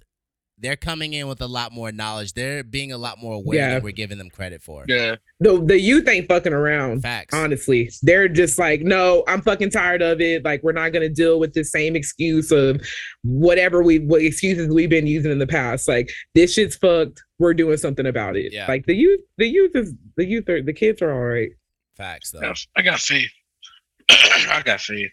they're 0.60 0.76
coming 0.76 1.14
in 1.14 1.28
with 1.28 1.42
a 1.42 1.48
lot 1.48 1.72
more 1.72 1.92
knowledge. 1.92 2.34
They're 2.34 2.64
being 2.64 2.92
a 2.92 2.98
lot 2.98 3.18
more 3.18 3.34
aware 3.36 3.58
Yeah. 3.58 3.74
than 3.74 3.84
we're 3.84 3.92
giving 3.92 4.18
them 4.18 4.30
credit 4.30 4.62
for. 4.62 4.86
Yeah, 4.88 5.16
the 5.40 5.62
the 5.64 5.80
youth 5.80 6.08
ain't 6.08 6.28
fucking 6.30 6.54
around. 6.54 7.02
Facts. 7.02 7.34
Honestly, 7.34 7.90
they're 8.04 8.28
just 8.30 8.58
like, 8.60 8.82
no, 8.82 9.24
I'm 9.28 9.42
fucking 9.42 9.72
tired 9.72 10.02
of 10.02 10.22
it. 10.22 10.46
Like, 10.46 10.62
we're 10.64 10.72
not 10.72 10.94
gonna 10.94 11.10
deal 11.10 11.40
with 11.40 11.54
the 11.54 11.64
same 11.64 11.96
excuse 11.96 12.52
of 12.52 12.82
whatever 13.24 13.82
we 13.84 14.00
what 14.00 14.22
excuses 14.22 14.70
we've 14.74 14.90
been 14.90 15.08
using 15.08 15.32
in 15.32 15.40
the 15.40 15.48
past. 15.48 15.88
Like, 15.88 16.10
this 16.36 16.54
shit's 16.54 16.76
fucked. 16.76 17.22
We're 17.40 17.54
doing 17.56 17.78
something 17.78 18.06
about 18.06 18.38
it. 18.38 18.54
Yeah. 18.54 18.68
Like 18.68 18.86
the 18.86 18.96
youth, 18.96 19.20
the 19.38 19.48
youth 19.48 19.72
is 19.76 19.94
the 20.18 20.26
youth 20.26 20.48
are 20.50 20.62
the 20.62 20.74
kids 20.74 21.02
are 21.02 21.12
all 21.12 21.26
right. 21.26 21.50
Facts 21.98 22.32
though. 22.32 22.40
I 22.40 22.44
got- 22.48 22.66
I 22.78 22.82
got 22.84 23.00
faith. 23.00 23.32
I 24.10 24.62
got 24.64 24.82
faith. 24.82 25.12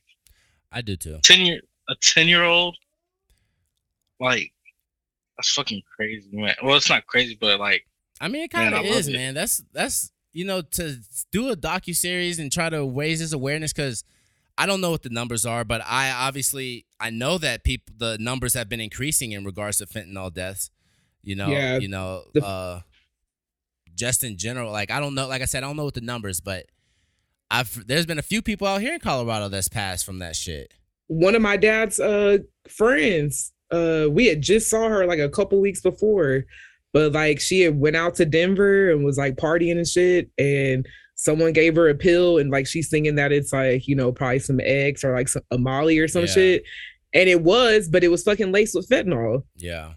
I 0.70 0.82
do 0.82 0.96
too. 0.96 1.18
Ten 1.22 1.40
year 1.46 1.60
a 1.88 1.94
ten 2.00 2.28
year 2.28 2.44
old, 2.44 2.76
like 4.20 4.52
that's 5.40 5.52
fucking 5.52 5.82
crazy, 5.96 6.28
man. 6.32 6.54
Well, 6.62 6.76
it's 6.76 6.88
not 6.90 7.06
crazy, 7.06 7.36
but 7.40 7.58
like 7.58 7.84
I 8.20 8.28
mean, 8.28 8.42
it 8.44 8.50
kind 8.50 8.74
of 8.74 8.84
love 8.84 8.98
is, 8.98 9.08
man. 9.08 9.34
That's 9.34 9.62
that's 9.72 10.12
you 10.32 10.44
know 10.44 10.60
to 10.62 10.96
do 11.32 11.48
a 11.48 11.56
docu 11.56 11.94
series 11.96 12.38
and 12.38 12.52
try 12.52 12.68
to 12.70 12.86
raise 12.88 13.18
his 13.20 13.32
awareness 13.32 13.72
because 13.72 14.04
I 14.58 14.66
don't 14.66 14.80
know 14.82 14.90
what 14.90 15.02
the 15.02 15.08
numbers 15.08 15.46
are, 15.46 15.64
but 15.64 15.80
I 15.86 16.10
obviously 16.10 16.84
I 17.00 17.10
know 17.10 17.38
that 17.38 17.64
people 17.64 17.94
the 17.96 18.18
numbers 18.20 18.54
have 18.54 18.68
been 18.68 18.80
increasing 18.80 19.32
in 19.32 19.44
regards 19.44 19.78
to 19.78 19.86
fentanyl 19.86 20.32
deaths. 20.32 20.70
You 21.22 21.36
know, 21.36 21.48
Yeah, 21.48 21.78
you 21.78 21.88
know, 21.88 22.24
the- 22.34 22.44
uh, 22.44 22.80
just 23.94 24.22
in 24.24 24.36
general. 24.36 24.70
Like 24.72 24.90
I 24.90 25.00
don't 25.00 25.14
know, 25.14 25.26
like 25.26 25.42
I 25.42 25.46
said, 25.46 25.62
I 25.64 25.66
don't 25.66 25.76
know 25.76 25.84
what 25.84 25.94
the 25.94 26.00
numbers, 26.00 26.40
but 26.40 26.66
I've 27.50 27.86
there's 27.86 28.06
been 28.06 28.18
a 28.18 28.22
few 28.22 28.42
people 28.42 28.66
out 28.66 28.80
here 28.80 28.94
in 28.94 29.00
Colorado 29.00 29.48
that's 29.48 29.68
passed 29.68 30.04
from 30.04 30.18
that 30.20 30.36
shit. 30.36 30.74
One 31.08 31.34
of 31.34 31.42
my 31.42 31.56
dad's 31.56 31.98
uh 31.98 32.38
friends, 32.68 33.52
uh, 33.72 34.06
we 34.10 34.26
had 34.26 34.42
just 34.42 34.68
saw 34.70 34.88
her 34.88 35.06
like 35.06 35.18
a 35.18 35.28
couple 35.28 35.60
weeks 35.60 35.80
before, 35.80 36.44
but 36.92 37.12
like 37.12 37.40
she 37.40 37.60
had 37.60 37.78
went 37.78 37.96
out 37.96 38.14
to 38.16 38.24
Denver 38.26 38.90
and 38.90 39.04
was 39.04 39.18
like 39.18 39.36
partying 39.36 39.76
and 39.76 39.86
shit, 39.86 40.30
and 40.38 40.86
someone 41.16 41.52
gave 41.52 41.76
her 41.76 41.88
a 41.88 41.94
pill 41.94 42.38
and 42.38 42.50
like 42.50 42.66
she's 42.66 42.88
thinking 42.88 43.14
that 43.16 43.30
it's 43.32 43.52
like 43.52 43.86
you 43.86 43.94
know 43.94 44.10
probably 44.10 44.38
some 44.38 44.58
eggs 44.62 45.04
or 45.04 45.14
like 45.14 45.28
some 45.28 45.42
a 45.50 45.58
Molly 45.58 45.98
or 45.98 46.08
some 46.08 46.22
Yeah. 46.22 46.32
shit, 46.32 46.62
and 47.14 47.28
it 47.28 47.42
was, 47.42 47.88
but 47.88 48.02
it 48.04 48.08
was 48.08 48.22
fucking 48.22 48.52
laced 48.52 48.74
with 48.74 48.88
fentanyl, 48.88 49.44
Yeah, 49.56 49.92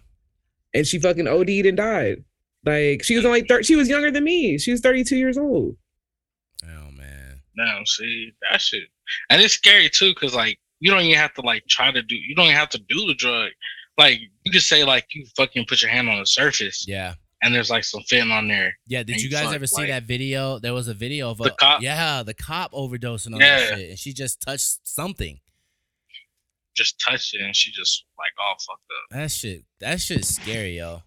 and 0.74 0.86
she 0.86 0.98
fucking 0.98 1.26
OD'd 1.28 1.66
and 1.66 1.76
died. 1.76 2.24
Like 2.66 3.02
she 3.04 3.16
was 3.16 3.24
only 3.24 3.42
thir- 3.42 3.62
she 3.62 3.76
was 3.76 3.88
younger 3.88 4.10
than 4.10 4.24
me. 4.24 4.56
She 4.58 4.70
was 4.70 4.80
32 4.80 5.16
years 5.16 5.36
old. 5.38 5.76
Oh 6.64 6.90
man. 6.92 7.40
No, 7.56 7.80
see 7.84 8.32
that 8.50 8.60
shit, 8.60 8.84
and 9.30 9.40
it's 9.42 9.54
scary 9.54 9.88
too, 9.88 10.14
cause 10.14 10.34
like 10.34 10.58
you 10.84 10.90
don't 10.90 11.00
even 11.00 11.16
have 11.18 11.32
to 11.34 11.40
like 11.40 11.64
try 11.66 11.90
to 11.90 12.02
do. 12.02 12.14
You 12.14 12.34
don't 12.34 12.44
even 12.44 12.56
have 12.56 12.68
to 12.70 12.78
do 12.78 13.06
the 13.06 13.14
drug. 13.14 13.48
Like 13.96 14.18
you 14.44 14.52
just 14.52 14.68
say 14.68 14.84
like 14.84 15.06
you 15.14 15.24
fucking 15.34 15.64
put 15.66 15.80
your 15.80 15.90
hand 15.90 16.10
on 16.10 16.18
the 16.18 16.26
surface, 16.26 16.84
Yeah. 16.86 17.14
and 17.42 17.54
there's 17.54 17.70
like 17.70 17.84
some 17.84 18.02
fentanyl 18.02 18.32
on 18.36 18.48
there. 18.48 18.76
Yeah, 18.86 19.02
did 19.02 19.14
and 19.14 19.22
you 19.22 19.30
guys 19.30 19.44
fuck, 19.46 19.54
ever 19.54 19.66
see 19.66 19.82
like- 19.82 19.88
that 19.88 20.02
video? 20.02 20.58
There 20.58 20.74
was 20.74 20.88
a 20.88 20.94
video 20.94 21.30
of 21.30 21.40
a 21.40 21.44
The 21.44 21.50
cop? 21.52 21.80
yeah, 21.80 22.22
the 22.22 22.34
cop 22.34 22.72
overdosing 22.72 23.34
on 23.34 23.40
Yeah. 23.40 23.60
that 23.60 23.78
shit, 23.78 23.90
and 23.90 23.98
she 23.98 24.12
just 24.12 24.40
touched 24.42 24.86
something. 24.86 25.40
Just 26.76 27.00
touched 27.00 27.34
it, 27.34 27.40
and 27.40 27.54
she 27.56 27.70
just 27.70 28.04
like 28.18 28.32
all 28.38 28.56
fucked 28.58 28.82
up. 28.90 29.16
That 29.18 29.30
shit, 29.30 29.62
that 29.80 30.00
shit's 30.00 30.28
scary, 30.34 30.76
yo. 30.78 31.02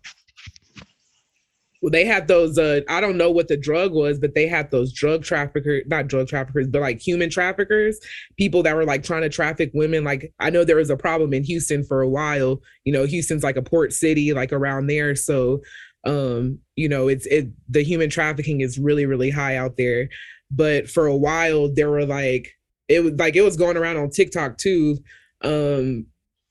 Well, 1.82 1.92
they 1.92 2.06
had 2.06 2.28
those 2.28 2.58
uh 2.58 2.82
I 2.90 3.02
don't 3.02 3.18
know 3.18 3.32
what 3.32 3.48
the 3.48 3.58
drug 3.58 3.94
was, 3.94 4.20
but 4.20 4.34
they 4.34 4.48
had 4.48 4.72
those 4.72 4.92
drug 4.92 5.24
traffickers, 5.24 5.84
not 5.88 6.08
drug 6.08 6.28
traffickers, 6.28 6.68
but 6.68 6.82
like 6.82 7.00
human 7.00 7.30
traffickers, 7.30 8.00
people 8.38 8.64
that 8.64 8.76
were 8.76 8.86
like 8.86 9.04
trying 9.04 9.22
to 9.22 9.30
traffic 9.30 9.72
women. 9.74 10.04
Like 10.04 10.34
I 10.40 10.50
know 10.50 10.64
there 10.64 10.78
was 10.78 10.90
a 10.90 10.98
problem 10.98 11.34
in 11.34 11.44
Houston 11.44 11.84
for 11.84 12.02
a 12.02 12.10
while. 12.10 12.62
You 12.84 12.94
know, 12.94 13.06
Houston's 13.06 13.44
like 13.44 13.58
a 13.58 13.62
port 13.62 13.94
city, 13.94 14.34
like 14.34 14.52
around 14.52 14.88
there. 14.88 15.16
So 15.16 15.62
um, 16.06 16.60
you 16.76 16.90
know, 16.90 17.08
it's 17.08 17.26
it 17.28 17.50
the 17.70 17.84
human 17.84 18.10
trafficking 18.10 18.62
is 18.62 18.80
really, 18.80 19.06
really 19.06 19.30
high 19.30 19.58
out 19.58 19.78
there. 19.78 20.10
But 20.50 20.90
for 20.90 21.06
a 21.08 21.16
while 21.16 21.72
there 21.74 21.90
were 21.90 22.06
like 22.06 22.50
it 22.88 23.02
was 23.04 23.14
like 23.14 23.36
it 23.36 23.42
was 23.42 23.58
going 23.58 23.78
around 23.78 23.98
on 23.98 24.10
TikTok 24.10 24.58
too. 24.58 24.98
Um, 25.44 26.08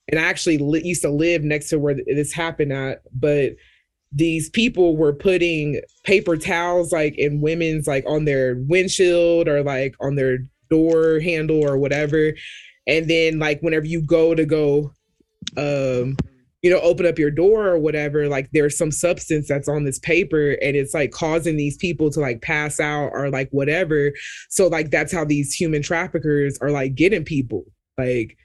and 0.08 0.20
I 0.20 0.22
actually 0.22 0.58
li- 0.58 0.82
used 0.84 1.02
to 1.02 1.10
live 1.10 1.42
next 1.42 1.70
to 1.70 1.78
where 1.78 1.94
this 1.94 2.32
happened 2.32 2.72
at, 2.72 3.02
but 3.12 3.52
these 4.12 4.48
people 4.50 4.96
were 4.96 5.12
putting 5.12 5.80
paper 6.04 6.36
towels 6.36 6.92
like 6.92 7.16
in 7.18 7.40
women's 7.40 7.86
like 7.86 8.04
on 8.06 8.24
their 8.24 8.56
windshield 8.68 9.48
or 9.48 9.62
like 9.62 9.94
on 10.00 10.14
their 10.14 10.38
door 10.70 11.20
handle 11.20 11.62
or 11.62 11.76
whatever. 11.76 12.32
And 12.86 13.08
then 13.08 13.38
like 13.38 13.60
whenever 13.60 13.86
you 13.86 14.02
go 14.02 14.34
to 14.34 14.44
go 14.44 14.92
um 15.56 16.16
you 16.62 16.70
know 16.70 16.80
open 16.80 17.06
up 17.06 17.18
your 17.18 17.30
door 17.30 17.68
or 17.68 17.78
whatever 17.78 18.28
like 18.28 18.48
there's 18.52 18.76
some 18.76 18.90
substance 18.90 19.46
that's 19.46 19.68
on 19.68 19.84
this 19.84 20.00
paper 20.00 20.56
and 20.60 20.74
it's 20.74 20.94
like 20.94 21.12
causing 21.12 21.56
these 21.56 21.76
people 21.76 22.10
to 22.10 22.18
like 22.18 22.42
pass 22.42 22.80
out 22.80 23.10
or 23.12 23.30
like 23.30 23.48
whatever. 23.50 24.12
So 24.50 24.68
like 24.68 24.90
that's 24.90 25.12
how 25.12 25.24
these 25.24 25.52
human 25.52 25.82
traffickers 25.82 26.58
are 26.60 26.70
like 26.70 26.94
getting 26.94 27.24
people. 27.24 27.64
Like 27.98 28.36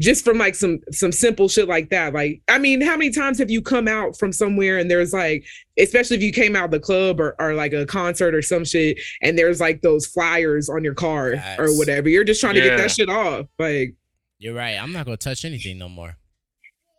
just 0.00 0.24
from 0.24 0.38
like 0.38 0.54
some 0.54 0.78
some 0.92 1.10
simple 1.12 1.48
shit 1.48 1.68
like 1.68 1.90
that 1.90 2.14
like 2.14 2.40
i 2.48 2.58
mean 2.58 2.80
how 2.80 2.96
many 2.96 3.10
times 3.10 3.38
have 3.38 3.50
you 3.50 3.60
come 3.60 3.88
out 3.88 4.16
from 4.16 4.32
somewhere 4.32 4.78
and 4.78 4.90
there's 4.90 5.12
like 5.12 5.44
especially 5.78 6.16
if 6.16 6.22
you 6.22 6.32
came 6.32 6.54
out 6.54 6.70
the 6.70 6.80
club 6.80 7.20
or, 7.20 7.34
or 7.40 7.54
like 7.54 7.72
a 7.72 7.84
concert 7.86 8.34
or 8.34 8.42
some 8.42 8.64
shit 8.64 8.98
and 9.22 9.38
there's 9.38 9.60
like 9.60 9.80
those 9.82 10.06
flyers 10.06 10.68
on 10.68 10.84
your 10.84 10.94
car 10.94 11.34
or 11.58 11.68
whatever 11.76 12.08
you're 12.08 12.24
just 12.24 12.40
trying 12.40 12.54
to 12.54 12.60
get 12.60 12.76
that 12.76 12.90
shit 12.90 13.08
off 13.08 13.46
like 13.58 13.94
You're 14.38 14.54
right. 14.54 14.80
I'm 14.80 14.92
not 14.92 15.04
gonna 15.04 15.16
touch 15.16 15.44
anything 15.44 15.78
no 15.78 15.88
more. 15.88 16.16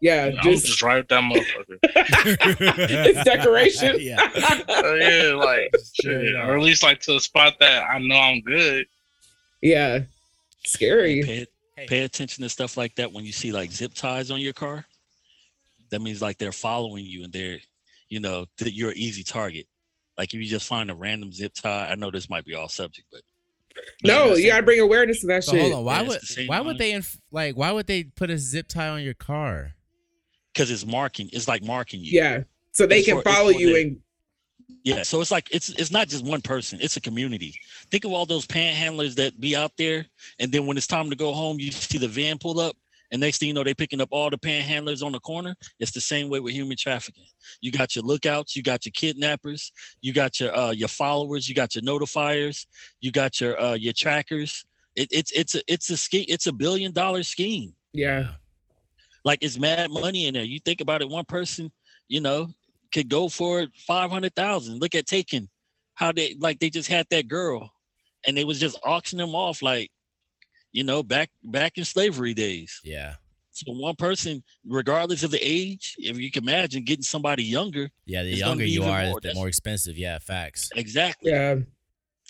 yeah 0.01 0.31
I'm 0.37 0.43
just, 0.43 0.65
just 0.65 0.81
right 0.81 1.07
that 1.07 1.23
motherfucker. 1.23 1.77
it's 1.83 3.23
decoration 3.23 3.97
yeah. 3.99 4.17
Uh, 4.21 4.93
yeah, 4.95 5.33
like 5.35 5.71
shit, 5.93 6.35
or 6.35 6.57
at 6.57 6.61
least 6.61 6.83
like 6.83 6.99
to 7.01 7.15
a 7.15 7.19
spot 7.19 7.55
that 7.59 7.83
I 7.83 7.99
know 7.99 8.15
I'm 8.15 8.41
good. 8.41 8.85
yeah 9.61 9.99
scary 10.65 11.47
Pay, 11.79 11.87
pay 11.87 12.03
attention 12.03 12.43
to 12.43 12.49
stuff 12.49 12.77
like 12.77 12.95
that 12.95 13.11
when 13.11 13.25
you 13.25 13.31
see 13.31 13.51
like 13.51 13.71
zip 13.71 13.93
ties 13.93 14.31
on 14.31 14.39
your 14.39 14.53
car. 14.53 14.85
That 15.91 16.01
means 16.01 16.21
like 16.21 16.37
they're 16.37 16.51
following 16.51 17.05
you 17.05 17.23
and 17.23 17.33
they're, 17.33 17.57
you 18.09 18.19
know, 18.19 18.45
that 18.59 18.73
you're 18.73 18.91
an 18.91 18.97
easy 18.97 19.23
target. 19.23 19.65
Like 20.17 20.33
if 20.33 20.39
you 20.39 20.45
just 20.45 20.67
find 20.67 20.91
a 20.91 20.95
random 20.95 21.31
zip 21.31 21.53
tie, 21.53 21.87
I 21.89 21.95
know 21.95 22.11
this 22.11 22.29
might 22.29 22.45
be 22.45 22.53
off 22.53 22.71
subject, 22.71 23.07
but 23.11 23.21
no 24.03 24.35
you 24.35 24.47
gotta 24.49 24.63
bring 24.63 24.79
awareness 24.81 25.21
to 25.21 25.27
that 25.27 25.43
So 25.43 25.53
shit 25.53 25.61
hold 25.61 25.73
on. 25.73 25.83
Why 25.85 26.01
Yeah, 26.01 26.07
would 26.09 26.21
the 26.21 26.25
same 26.25 26.47
why 26.47 26.59
would 26.59 26.77
they 26.77 26.91
inf- 26.91 27.17
like 27.31 27.55
why 27.55 27.71
would 27.71 27.87
they 27.87 28.03
put 28.03 28.29
a 28.29 28.37
zip 28.37 28.67
tie 28.67 28.89
on 28.89 29.01
your 29.03 29.13
car? 29.13 29.73
because 30.53 30.69
it's 30.71 30.85
marking, 30.85 31.29
it's 31.31 31.47
like 31.47 31.63
marking 31.63 32.01
you. 32.01 32.11
yeah 32.11 32.41
so 32.71 32.85
they 32.85 32.97
It's 32.99 33.07
can 33.07 33.17
for- 33.17 33.23
follow 33.23 33.49
you 33.49 33.75
and 33.77 33.97
Yeah, 34.83 35.03
so 35.03 35.19
it's 35.21 35.31
like 35.31 35.49
it's 35.51 35.69
it's 35.69 35.91
not 35.91 36.07
just 36.07 36.25
one 36.25 36.41
person; 36.41 36.79
it's 36.81 36.97
a 36.97 37.01
community. 37.01 37.53
Think 37.91 38.05
of 38.05 38.13
all 38.13 38.25
those 38.25 38.47
panhandlers 38.47 39.15
that 39.15 39.39
be 39.39 39.55
out 39.55 39.71
there, 39.77 40.05
and 40.39 40.51
then 40.51 40.65
when 40.65 40.77
it's 40.77 40.87
time 40.87 41.09
to 41.09 41.15
go 41.15 41.33
home, 41.33 41.59
you 41.59 41.71
see 41.71 41.97
the 41.97 42.07
van 42.07 42.37
pull 42.37 42.59
up, 42.59 42.75
and 43.11 43.19
next 43.19 43.39
thing 43.39 43.47
you 43.47 43.53
know, 43.53 43.63
they 43.63 43.73
picking 43.73 44.01
up 44.01 44.09
all 44.11 44.29
the 44.29 44.37
panhandlers 44.37 45.03
on 45.03 45.11
the 45.11 45.19
corner. 45.19 45.55
It's 45.79 45.91
the 45.91 46.01
same 46.01 46.29
way 46.29 46.39
with 46.39 46.53
human 46.53 46.77
trafficking. 46.77 47.25
You 47.61 47.71
got 47.71 47.95
your 47.95 48.03
lookouts, 48.03 48.55
you 48.55 48.63
got 48.63 48.85
your 48.85 48.91
kidnappers, 48.91 49.71
you 50.01 50.13
got 50.13 50.39
your 50.39 50.55
uh, 50.55 50.71
your 50.71 50.87
followers, 50.87 51.49
you 51.49 51.55
got 51.55 51.75
your 51.75 51.83
notifiers, 51.83 52.65
you 53.01 53.11
got 53.11 53.41
your 53.41 53.59
uh, 53.59 53.73
your 53.73 53.93
trackers. 53.93 54.65
It, 54.95 55.09
it's 55.11 55.31
it's 55.31 55.55
a 55.55 55.61
it's 55.67 55.89
a 55.89 55.97
scheme. 55.97 56.25
It's 56.27 56.47
a 56.47 56.53
billion 56.53 56.93
dollar 56.93 57.23
scheme. 57.23 57.73
yeah 57.93 58.27
Like 59.25 59.39
it's 59.41 59.57
mad 59.57 59.91
money 59.91 60.27
in 60.27 60.33
there. 60.33 60.43
You 60.43 60.59
think 60.59 60.81
about 60.81 61.01
it, 61.01 61.09
one 61.09 61.25
person, 61.25 61.71
you 62.07 62.21
know, 62.21 62.49
could 62.93 63.09
go 63.09 63.29
for 63.29 63.61
it 63.61 63.69
five 63.87 64.09
hundred 64.11 64.35
thousand. 64.35 64.79
Look 64.79 64.95
at 64.95 65.05
Taken, 65.05 65.49
how 65.95 66.11
they 66.11 66.35
like 66.39 66.59
they 66.59 66.69
just 66.69 66.89
had 66.89 67.07
that 67.11 67.27
girl, 67.27 67.71
and 68.25 68.35
they 68.35 68.43
was 68.43 68.59
just 68.59 68.77
auctioning 68.83 69.25
them 69.25 69.35
off 69.35 69.61
like, 69.61 69.91
you 70.71 70.83
know, 70.83 71.03
back 71.03 71.29
back 71.43 71.77
in 71.77 71.85
slavery 71.85 72.33
days. 72.33 72.79
Yeah. 72.83 73.15
So 73.51 73.73
one 73.73 73.95
person, 73.95 74.41
regardless 74.65 75.23
of 75.23 75.31
the 75.31 75.39
age, 75.41 75.95
if 75.97 76.17
you 76.17 76.31
can 76.31 76.43
imagine 76.43 76.85
getting 76.85 77.03
somebody 77.03 77.43
younger, 77.43 77.89
Yeah. 78.05 78.23
The 78.23 78.33
younger 78.35 78.63
you 78.63 78.83
are, 78.83 79.03
more. 79.05 79.15
the 79.15 79.19
That's- 79.21 79.35
more 79.35 79.47
expensive. 79.49 79.97
Yeah. 79.97 80.17
Facts. 80.19 80.69
exactly. 80.75 81.31
yeah 81.31 81.55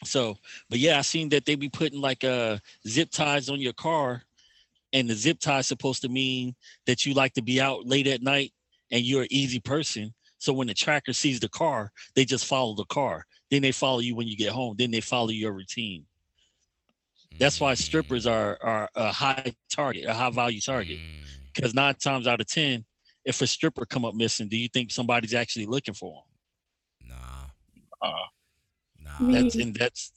So, 0.04 0.38
but 0.70 0.80
yeah, 0.80 0.98
I 0.98 1.02
seen 1.02 1.30
that 1.30 1.46
they 1.46 1.54
be 1.56 1.70
putting 1.70 2.02
like 2.02 2.24
uh 2.24 2.58
zip 2.88 3.12
ties 3.12 3.48
on 3.50 3.60
your 3.60 3.74
car, 3.74 4.24
and 4.92 5.08
the 5.10 5.14
zip 5.14 5.40
tie 5.40 5.60
is 5.60 5.68
supposed 5.68 6.02
to 6.02 6.10
mean 6.10 6.56
that 6.88 7.06
you 7.06 7.14
like 7.14 7.34
to 7.34 7.44
be 7.44 7.62
out 7.62 7.86
late 7.86 8.08
at 8.08 8.24
night 8.24 8.52
and 8.92 9.04
you're 9.04 9.22
an 9.24 9.28
easy 9.30 9.60
person. 9.60 10.14
So 10.40 10.54
when 10.54 10.68
the 10.68 10.74
tracker 10.74 11.14
sees 11.14 11.40
the 11.40 11.50
car, 11.50 11.92
they 12.16 12.26
just 12.26 12.46
follow 12.46 12.76
the 12.76 12.86
car. 12.86 13.26
Then 13.52 13.62
they 13.62 13.72
follow 13.72 14.00
you 14.00 14.16
when 14.16 14.28
you 14.28 14.36
get 14.36 14.52
home. 14.52 14.76
Then 14.78 14.92
they 14.92 15.02
follow 15.02 15.30
your 15.30 15.52
routine. 15.52 16.06
That's 17.40 17.60
why 17.60 17.76
strippers 17.76 18.26
are 18.26 18.58
are 18.62 18.90
a 18.96 19.12
high 19.12 19.54
target, 19.72 20.06
a 20.06 20.14
high 20.14 20.32
value 20.32 20.62
target. 20.62 20.98
Mm. 20.98 21.26
Because 21.54 21.74
nine 21.74 21.96
times 21.96 22.28
out 22.28 22.42
of 22.42 22.48
ten, 22.48 22.86
if 23.24 23.42
a 23.42 23.48
stripper 23.48 23.86
come 23.86 24.06
up 24.06 24.16
missing, 24.16 24.48
do 24.48 24.58
you 24.58 24.68
think 24.68 24.92
somebody's 24.92 25.34
actually 25.34 25.66
looking 25.66 25.94
for 25.94 26.24
them? 27.02 27.10
Nah. 27.10 28.08
Uh, 28.08 28.26
Nah. 29.20 29.32
That's 29.32 29.56
and 29.56 29.76
that's 29.76 30.12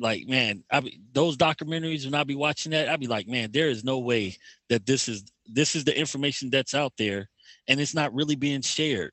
like, 0.00 0.26
man, 0.26 0.64
I 0.70 0.80
be, 0.80 1.00
those 1.12 1.36
documentaries 1.36 2.04
when 2.04 2.14
I 2.14 2.24
be 2.24 2.34
watching 2.34 2.72
that, 2.72 2.88
I'd 2.88 3.00
be 3.00 3.06
like, 3.06 3.28
man, 3.28 3.50
there 3.52 3.68
is 3.68 3.84
no 3.84 3.98
way 3.98 4.36
that 4.68 4.86
this 4.86 5.08
is 5.08 5.24
this 5.46 5.74
is 5.74 5.84
the 5.84 5.98
information 5.98 6.50
that's 6.50 6.74
out 6.74 6.92
there, 6.96 7.28
and 7.68 7.80
it's 7.80 7.94
not 7.94 8.14
really 8.14 8.36
being 8.36 8.62
shared. 8.62 9.12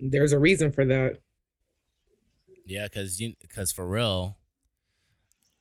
There's 0.00 0.32
a 0.32 0.38
reason 0.38 0.72
for 0.72 0.84
that 0.84 1.18
Yeah, 2.64 2.88
cause 2.88 3.20
you, 3.20 3.34
cause 3.54 3.72
for 3.72 3.86
real, 3.86 4.36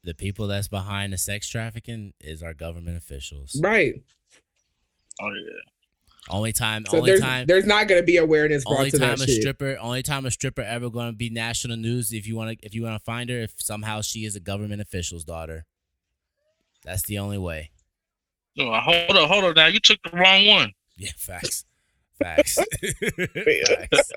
the 0.04 0.14
people 0.14 0.48
that's 0.48 0.68
behind 0.68 1.14
the 1.14 1.18
sex 1.18 1.50
trafficking 1.50 2.14
is 2.20 2.44
our 2.44 2.54
government 2.54 2.98
officials. 2.98 3.60
right 3.62 4.02
oh 5.22 5.30
yeah. 5.30 5.60
Only 6.28 6.54
time, 6.54 6.86
so 6.88 6.98
only 6.98 7.12
there's 7.12 7.22
time, 7.22 7.46
there's 7.46 7.68
not 7.68 7.88
going 7.88 8.02
to 8.02 8.06
be 8.06 8.18
awareness 8.18 8.64
brought 8.64 8.80
only 8.80 8.92
to 8.92 8.98
time 8.98 9.18
that 9.18 9.22
a 9.22 9.28
shit 9.28 9.42
stripper, 9.42 9.78
only 9.80 10.02
time 10.02 10.26
a 10.26 10.32
stripper 10.32 10.64
ever 10.64 10.90
going 10.90 11.12
to 11.12 11.16
be 11.16 11.30
national 11.30 11.78
news. 11.78 12.12
If 12.12 12.26
you 12.26 12.36
want 12.36 12.60
to, 12.60 12.66
if 12.66 12.74
you 12.74 12.82
want 12.82 12.96
to 12.96 13.04
find 13.04 13.30
her, 13.30 13.42
if 13.42 13.54
somehow 13.60 14.02
she 14.02 14.26
is 14.26 14.36
a 14.36 14.40
government 14.40 14.82
official's 14.82 15.24
daughter, 15.24 15.66
that's 16.84 17.04
the 17.04 17.20
only 17.20 17.38
way. 17.38 17.70
No, 18.58 18.74
hold 18.74 19.12
on, 19.12 19.28
hold 19.28 19.44
on. 19.44 19.54
Now 19.54 19.68
you 19.68 19.80
took 19.80 20.00
the 20.02 20.18
wrong 20.18 20.48
one. 20.48 20.72
Yeah, 20.98 21.12
facts, 21.18 21.66
facts, 22.20 22.56
facts. 23.68 24.12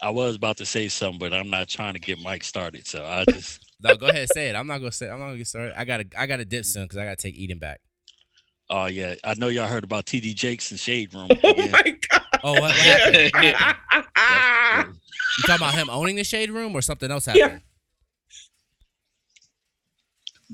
I 0.00 0.10
was 0.10 0.34
about 0.34 0.56
to 0.56 0.66
say 0.66 0.88
something, 0.88 1.18
but 1.18 1.32
I'm 1.32 1.50
not 1.50 1.68
trying 1.68 1.94
to 1.94 2.00
get 2.00 2.18
Mike 2.18 2.42
started, 2.42 2.86
so 2.86 3.04
I 3.04 3.24
just 3.24 3.64
no, 3.82 3.96
go 3.96 4.06
ahead, 4.06 4.28
say 4.28 4.48
it. 4.48 4.56
I'm 4.56 4.66
not 4.66 4.78
gonna 4.78 4.92
say. 4.92 5.08
I'm 5.08 5.18
not 5.18 5.26
gonna 5.26 5.38
get 5.38 5.46
started. 5.46 5.78
I 5.78 5.84
gotta, 5.84 6.06
I 6.16 6.26
gotta 6.26 6.44
dip 6.44 6.64
soon 6.64 6.84
because 6.84 6.98
I 6.98 7.04
gotta 7.04 7.16
take 7.16 7.36
Eden 7.36 7.58
back. 7.58 7.80
Oh 8.70 8.86
yeah, 8.86 9.14
I 9.24 9.34
know 9.34 9.48
y'all 9.48 9.66
heard 9.68 9.84
about 9.84 10.06
TD 10.06 10.34
Jakes 10.34 10.70
and 10.70 10.80
Shade 10.80 11.12
Room. 11.14 11.28
oh 11.44 11.54
Yeah. 11.56 11.72
my 11.72 11.82
god 12.10 12.22
Oh, 12.44 12.60
what, 12.60 12.74
what 12.74 13.00
happened? 13.00 13.32
What 13.92 14.06
happened? 14.28 14.98
You 15.36 15.44
talking 15.44 15.62
about 15.66 15.74
him 15.74 15.90
owning 15.90 16.16
the 16.16 16.24
shade 16.24 16.50
room 16.50 16.74
or 16.74 16.82
something 16.82 17.10
else 17.10 17.26
Yeah. 17.26 17.34
happened? 17.44 17.62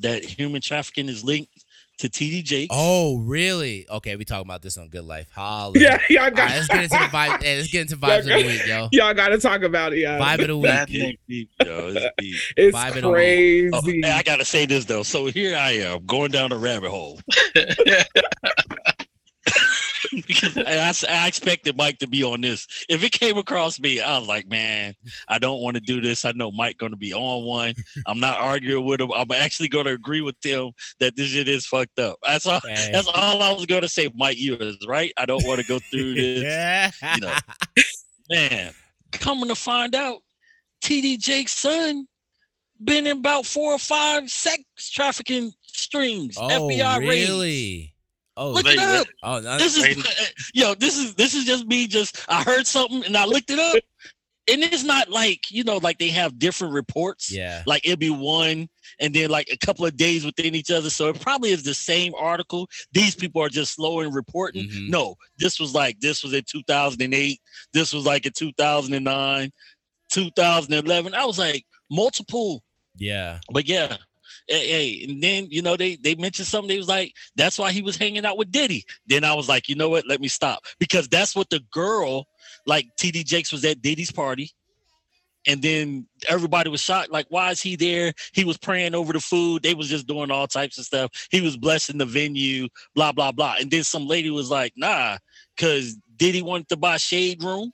that 0.00 0.24
human 0.24 0.60
trafficking 0.60 1.08
is 1.08 1.24
linked 1.24 1.50
to 1.98 2.08
TD 2.08 2.44
Jakes. 2.44 2.74
Oh, 2.76 3.18
really? 3.18 3.86
Okay, 3.90 4.16
we 4.16 4.24
talking 4.24 4.46
about 4.48 4.62
this 4.62 4.78
on 4.78 4.88
Good 4.88 5.04
Life. 5.04 5.28
Holla. 5.34 5.72
yeah 5.76 5.98
y'all 6.08 6.30
got 6.30 6.44
right, 6.50 6.56
let's 6.56 6.68
get 6.68 6.82
into 6.84 6.96
the 6.98 7.04
vibe. 7.04 7.42
Hey, 7.42 7.56
let's 7.56 7.70
get 7.72 7.80
into 7.82 7.96
Y'all 7.96 8.10
vibes 8.10 8.18
of 8.20 8.24
the 8.24 8.30
got- 8.30 8.46
week, 8.46 8.66
yo. 8.66 8.88
y'all 8.92 9.14
got 9.14 9.28
to 9.28 9.38
talk 9.38 9.62
about 9.62 9.92
it 9.92 9.98
yeah 9.98 10.18
Vibe 10.18 10.40
of 10.42 10.48
the 10.48 10.60
That 10.62 10.88
week. 10.88 11.00
thing 11.00 11.16
deep, 11.28 11.50
yo. 11.64 11.88
It's 11.88 12.06
deep. 12.18 12.36
it's 12.56 12.76
vibe 12.76 13.02
crazy 13.12 13.70
Oh, 13.72 13.80
and 13.84 14.06
I 14.06 14.22
gotta 14.22 14.44
say 14.44 14.64
this 14.66 14.84
though. 14.84 15.02
So 15.02 15.26
here 15.26 15.56
I 15.56 15.72
am 15.72 16.04
going 16.06 16.30
down 16.30 16.52
a 16.52 16.56
rabbit 16.56 16.90
hole. 16.90 17.20
because 20.26 20.56
I, 20.56 20.92
I- 21.08 21.26
expected 21.28 21.76
Mike 21.76 21.98
to 21.98 22.06
be 22.06 22.22
on 22.24 22.40
this. 22.40 22.66
If 22.88 23.02
it 23.04 23.12
came 23.12 23.36
across 23.38 23.78
me, 23.78 24.00
I 24.00 24.18
was 24.18 24.28
like, 24.28 24.48
man, 24.48 24.94
I 25.28 25.38
don't 25.38 25.60
want 25.60 25.74
to 25.76 25.80
do 25.80 26.00
this. 26.00 26.24
I 26.24 26.32
know 26.32 26.50
Mike 26.50 26.78
going 26.78 26.92
to 26.92 26.98
be 26.98 27.12
on 27.14 27.44
one. 27.44 27.74
I'm 28.06 28.20
not 28.20 28.38
arguing 28.40 28.84
with 28.86 29.00
him. 29.00 29.12
I'm 29.12 29.30
actually 29.32 29.68
going 29.68 29.86
to 29.86 29.92
agree 29.92 30.20
with 30.20 30.36
him 30.42 30.72
that 31.00 31.16
this 31.16 31.28
shit 31.28 31.48
is 31.48 31.66
fucked 31.66 31.98
up. 31.98 32.16
That's 32.26 32.46
all. 32.46 32.60
That's 32.64 33.08
all 33.08 33.42
I 33.42 33.52
was 33.52 33.66
going 33.66 33.82
to 33.82 33.88
say. 33.88 34.08
Mike, 34.14 34.38
you 34.38 34.56
is 34.56 34.78
right. 34.86 35.12
I 35.16 35.26
don't 35.26 35.44
want 35.46 35.60
to 35.60 35.66
go 35.66 35.78
through 35.78 36.14
this. 36.14 36.42
yeah. 36.42 36.90
You 37.14 37.20
know, 37.20 37.34
man, 38.30 38.72
coming 39.12 39.48
to 39.48 39.54
find 39.54 39.94
out, 39.94 40.18
TD 40.82 41.18
Jake's 41.18 41.52
son 41.52 42.06
been 42.82 43.06
in 43.06 43.18
about 43.18 43.44
four 43.44 43.72
or 43.72 43.78
five 43.78 44.30
sex 44.30 44.62
trafficking 44.92 45.52
strings. 45.66 46.36
Oh, 46.38 46.48
FBI 46.48 47.08
raids. 47.08 47.90
Oh, 48.40 48.50
Look 48.52 48.66
it 48.66 48.78
up. 48.78 49.06
oh, 49.24 49.40
no, 49.40 49.58
This 49.58 49.76
is 49.76 49.96
yo. 50.54 50.74
This 50.74 50.96
is 50.96 51.14
this 51.16 51.34
is 51.34 51.44
just 51.44 51.66
me. 51.66 51.86
Just 51.88 52.24
I 52.28 52.42
heard 52.44 52.66
something 52.66 53.04
and 53.04 53.16
I 53.16 53.24
looked 53.24 53.50
it 53.50 53.58
up, 53.58 53.82
and 54.50 54.62
it's 54.62 54.84
not 54.84 55.08
like 55.10 55.50
you 55.50 55.64
know 55.64 55.78
like 55.78 55.98
they 55.98 56.08
have 56.10 56.38
different 56.38 56.72
reports. 56.72 57.32
yeah. 57.32 57.62
Like 57.66 57.84
it'll 57.84 57.96
be 57.98 58.10
one, 58.10 58.68
and 59.00 59.12
then 59.12 59.28
like 59.30 59.48
a 59.52 59.56
couple 59.56 59.84
of 59.86 59.96
days 59.96 60.24
within 60.24 60.54
each 60.54 60.70
other. 60.70 60.88
So 60.90 61.08
it 61.08 61.20
probably 61.20 61.50
is 61.50 61.64
the 61.64 61.74
same 61.74 62.14
article. 62.16 62.68
These 62.92 63.14
people 63.16 63.42
are 63.42 63.48
just 63.48 63.74
slow 63.74 64.00
in 64.00 64.12
reporting. 64.12 64.68
Mhm. 64.68 64.88
No, 64.88 65.16
this 65.38 65.58
was 65.58 65.74
like 65.74 65.98
this 66.00 66.22
was 66.22 66.32
in 66.32 66.44
2008. 66.48 67.40
This 67.72 67.92
was 67.92 68.06
like 68.06 68.24
in 68.24 68.32
2009, 68.32 69.50
2011. 70.10 71.14
I 71.14 71.24
was 71.24 71.38
like 71.38 71.64
multiple 71.90 72.62
Yeah. 72.96 73.40
but 73.50 73.66
yeah, 73.68 73.96
hey, 74.48 75.04
and 75.08 75.22
then 75.22 75.46
you 75.50 75.62
know 75.62 75.76
they 75.76 75.96
they 75.96 76.14
mentioned 76.14 76.48
something. 76.48 76.68
They 76.68 76.78
was 76.78 76.88
like, 76.88 77.14
that's 77.36 77.58
why 77.58 77.72
he 77.72 77.82
was 77.82 77.96
hanging 77.96 78.24
out 78.24 78.38
with 78.38 78.50
Diddy. 78.50 78.84
Then 79.06 79.24
I 79.24 79.34
was 79.34 79.48
like, 79.48 79.68
you 79.68 79.74
know 79.74 79.88
what? 79.88 80.06
Let 80.06 80.20
me 80.20 80.28
stop 80.28 80.64
because 80.78 81.08
that's 81.08 81.36
what 81.36 81.50
the 81.50 81.60
girl, 81.70 82.26
like 82.66 82.86
TD 82.98 83.24
Jakes, 83.24 83.52
was 83.52 83.64
at 83.64 83.82
Diddy's 83.82 84.12
party, 84.12 84.50
and 85.46 85.62
then 85.62 86.06
everybody 86.28 86.70
was 86.70 86.80
shocked. 86.80 87.10
Like, 87.10 87.26
why 87.28 87.50
is 87.50 87.60
he 87.60 87.76
there? 87.76 88.12
He 88.32 88.44
was 88.44 88.58
praying 88.58 88.94
over 88.94 89.12
the 89.12 89.20
food. 89.20 89.62
They 89.62 89.74
was 89.74 89.88
just 89.88 90.06
doing 90.06 90.30
all 90.30 90.46
types 90.46 90.78
of 90.78 90.84
stuff. 90.84 91.10
He 91.30 91.40
was 91.40 91.56
blessing 91.56 91.98
the 91.98 92.06
venue. 92.06 92.68
Blah 92.94 93.12
blah 93.12 93.32
blah. 93.32 93.56
And 93.60 93.70
then 93.70 93.84
some 93.84 94.06
lady 94.06 94.30
was 94.30 94.50
like, 94.50 94.72
nah, 94.76 95.18
because 95.56 95.96
Diddy 96.16 96.42
wanted 96.42 96.68
to 96.70 96.76
buy 96.76 96.96
Shade 96.96 97.42
Room, 97.42 97.72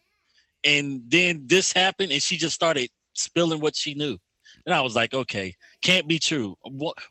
and 0.64 1.02
then 1.06 1.44
this 1.46 1.72
happened, 1.72 2.12
and 2.12 2.22
she 2.22 2.36
just 2.36 2.54
started 2.54 2.90
spilling 3.14 3.60
what 3.60 3.76
she 3.76 3.94
knew. 3.94 4.18
And 4.66 4.74
I 4.74 4.80
was 4.80 4.96
like, 4.96 5.12
okay, 5.12 5.54
can't 5.82 6.08
be 6.08 6.18
true. 6.18 6.56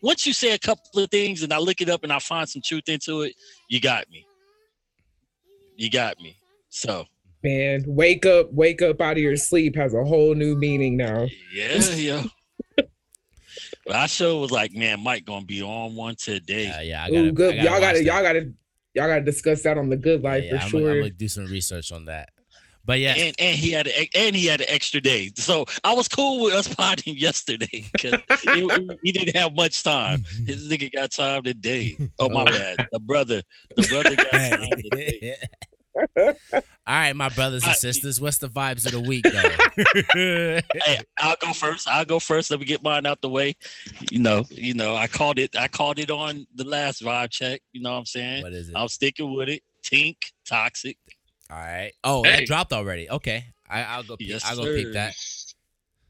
Once 0.01 0.26
you 0.26 0.34
say 0.34 0.54
a 0.54 0.60
couple 0.60 1.04
of 1.04 1.10
things 1.12 1.43
and 1.43 1.54
I 1.54 1.60
look 1.60 1.82
it 1.82 1.89
up 1.89 2.04
and 2.04 2.12
I 2.12 2.20
find 2.20 2.49
some 2.49 2.62
truth 2.64 2.89
into 2.89 3.22
it, 3.22 3.36
you 3.70 3.80
got 3.80 4.10
me. 4.10 4.26
You 5.76 5.89
got 5.89 6.20
me. 6.20 6.36
So 6.70 7.06
Man, 7.43 7.84
wake 7.86 8.26
up, 8.26 8.54
wake 8.54 8.82
up 8.82 9.01
out 9.01 9.14
of 9.14 9.18
your 9.18 9.36
sleep 9.36 9.76
has 9.76 9.93
a 9.93 10.04
whole 10.04 10.34
new 10.34 10.56
meaning 10.56 10.95
now. 10.97 11.28
yeah, 11.54 11.82
yeah. 11.95 12.24
But 13.86 13.95
I 13.97 14.06
sure 14.06 14.39
was 14.39 14.49
like, 14.51 14.74
man, 14.74 15.04
Mike 15.04 15.26
gonna 15.26 15.45
be 15.45 15.62
on 15.62 15.95
one 15.95 16.16
today. 16.16 16.66
Yeah, 16.68 16.82
yeah. 16.82 17.04
I 17.04 17.10
gotta, 17.10 17.28
Ooh, 17.28 17.32
good. 17.34 17.54
I 17.54 17.58
gotta 17.58 17.70
y'all 17.70 17.80
gotta, 17.82 17.97
that. 17.97 18.06
y'all 18.06 18.22
gotta, 18.22 18.54
y'all 18.93 19.08
gotta 19.08 19.22
discuss 19.22 19.62
that 19.64 19.78
on 19.78 19.89
the 19.89 19.97
good 19.97 20.24
Yeah, 20.24 20.30
life 20.30 20.43
yeah, 20.45 20.49
for 20.51 20.64
I'm, 20.64 20.70
sure. 20.70 20.80
Gonna, 20.80 20.91
I'm 20.91 20.99
gonna 20.99 21.10
do 21.10 21.28
some 21.28 21.45
research 21.47 21.91
on 21.91 22.06
that. 22.06 22.30
But 22.86 22.99
yeah, 22.99 23.13
And 23.15 23.36
and 23.39 23.55
he 23.55 23.71
had 23.71 23.88
a, 23.88 24.09
and 24.13 24.36
he 24.36 24.45
had 24.45 24.59
an 24.59 24.67
extra 24.69 24.99
day, 24.99 25.31
so 25.36 25.65
I 25.84 25.93
was 25.93 26.09
cool 26.09 26.43
with 26.43 26.53
us 26.53 26.73
potting 26.73 27.15
yesterday 27.17 27.86
because 27.91 28.19
he, 29.01 29.11
didn't 29.11 29.36
have 29.36 29.55
much 29.55 29.84
time. 29.84 30.23
His 30.45 30.69
nigga 30.69 30.91
got 30.91 31.11
time 31.11 31.43
today. 31.43 31.97
Oh 32.19 32.29
my 32.29 32.45
bad, 32.45 32.88
the 32.91 32.99
brother, 32.99 33.41
the 33.75 33.88
brother 33.88 34.15
got 34.15 34.31
time 34.31 34.69
today. 34.81 35.36
All 36.05 36.63
right, 36.88 37.15
my 37.15 37.29
brothers 37.29 37.63
and 37.65 37.75
sisters, 37.75 38.19
what's 38.19 38.38
the 38.38 38.49
vibes 38.49 38.86
of 38.86 38.91
the 38.91 38.99
week 38.99 39.23
though? 39.23 40.61
hey, 40.86 40.99
I'll 41.17 41.36
go 41.39 41.53
first. 41.53 41.88
I'll 41.88 42.05
go 42.05 42.19
first. 42.19 42.51
Let 42.51 42.59
me 42.59 42.65
get 42.65 42.84
mine 42.84 43.05
out 43.05 43.21
the 43.21 43.29
way. 43.29 43.55
You 44.11 44.19
know, 44.19 44.45
you 44.49 44.73
know, 44.73 44.95
I 44.95 45.07
called 45.07 45.39
it. 45.39 45.55
I 45.57 45.67
called 45.67 45.99
it 45.99 46.11
on 46.11 46.45
the 46.55 46.65
last 46.65 47.01
vibe 47.01 47.29
check. 47.31 47.61
You 47.71 47.81
know 47.81 47.91
what 47.91 47.99
I'm 47.99 48.05
saying? 48.05 48.43
what 48.43 48.53
is 48.53 48.69
it? 48.69 48.75
I'm 48.75 48.89
sticking 48.89 49.34
with 49.36 49.49
it. 49.49 49.63
Tink, 49.84 50.17
toxic. 50.47 50.97
All 51.54 51.60
right. 51.60 51.91
Oh, 52.04 52.24
Hey. 52.24 52.38
that 52.38 52.47
dropped 52.47 52.74
already. 52.74 53.08
Okay, 53.10 53.45
I, 53.70 53.84
I'll 53.84 54.04
go. 54.04 54.18
Peep, 54.18 54.28
Yes, 54.30 54.43
I'll 54.43 54.58
go 54.58 54.74
peep 54.74 54.93
that. 54.93 55.14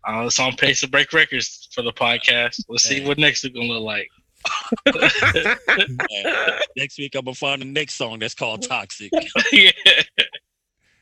Uh, 0.07 0.23
it's 0.27 0.39
on 0.39 0.55
pace 0.55 0.79
to 0.81 0.87
break 0.87 1.11
records 1.11 1.67
for 1.73 1.81
the 1.81 1.91
podcast. 1.91 2.63
Let's 2.69 2.83
see 2.83 3.05
what 3.05 3.17
next 3.17 3.43
week 3.43 3.53
gonna 3.55 3.67
look 3.67 3.83
like. 3.83 4.07
Next 6.77 6.97
week 6.97 7.15
I'm 7.15 7.23
gonna 7.25 7.35
find 7.35 7.61
the 7.61 7.65
next 7.65 7.93
song 7.95 8.19
that's 8.19 8.35
called 8.35 8.61
Toxic. 8.61 9.11
yeah. 9.53 9.71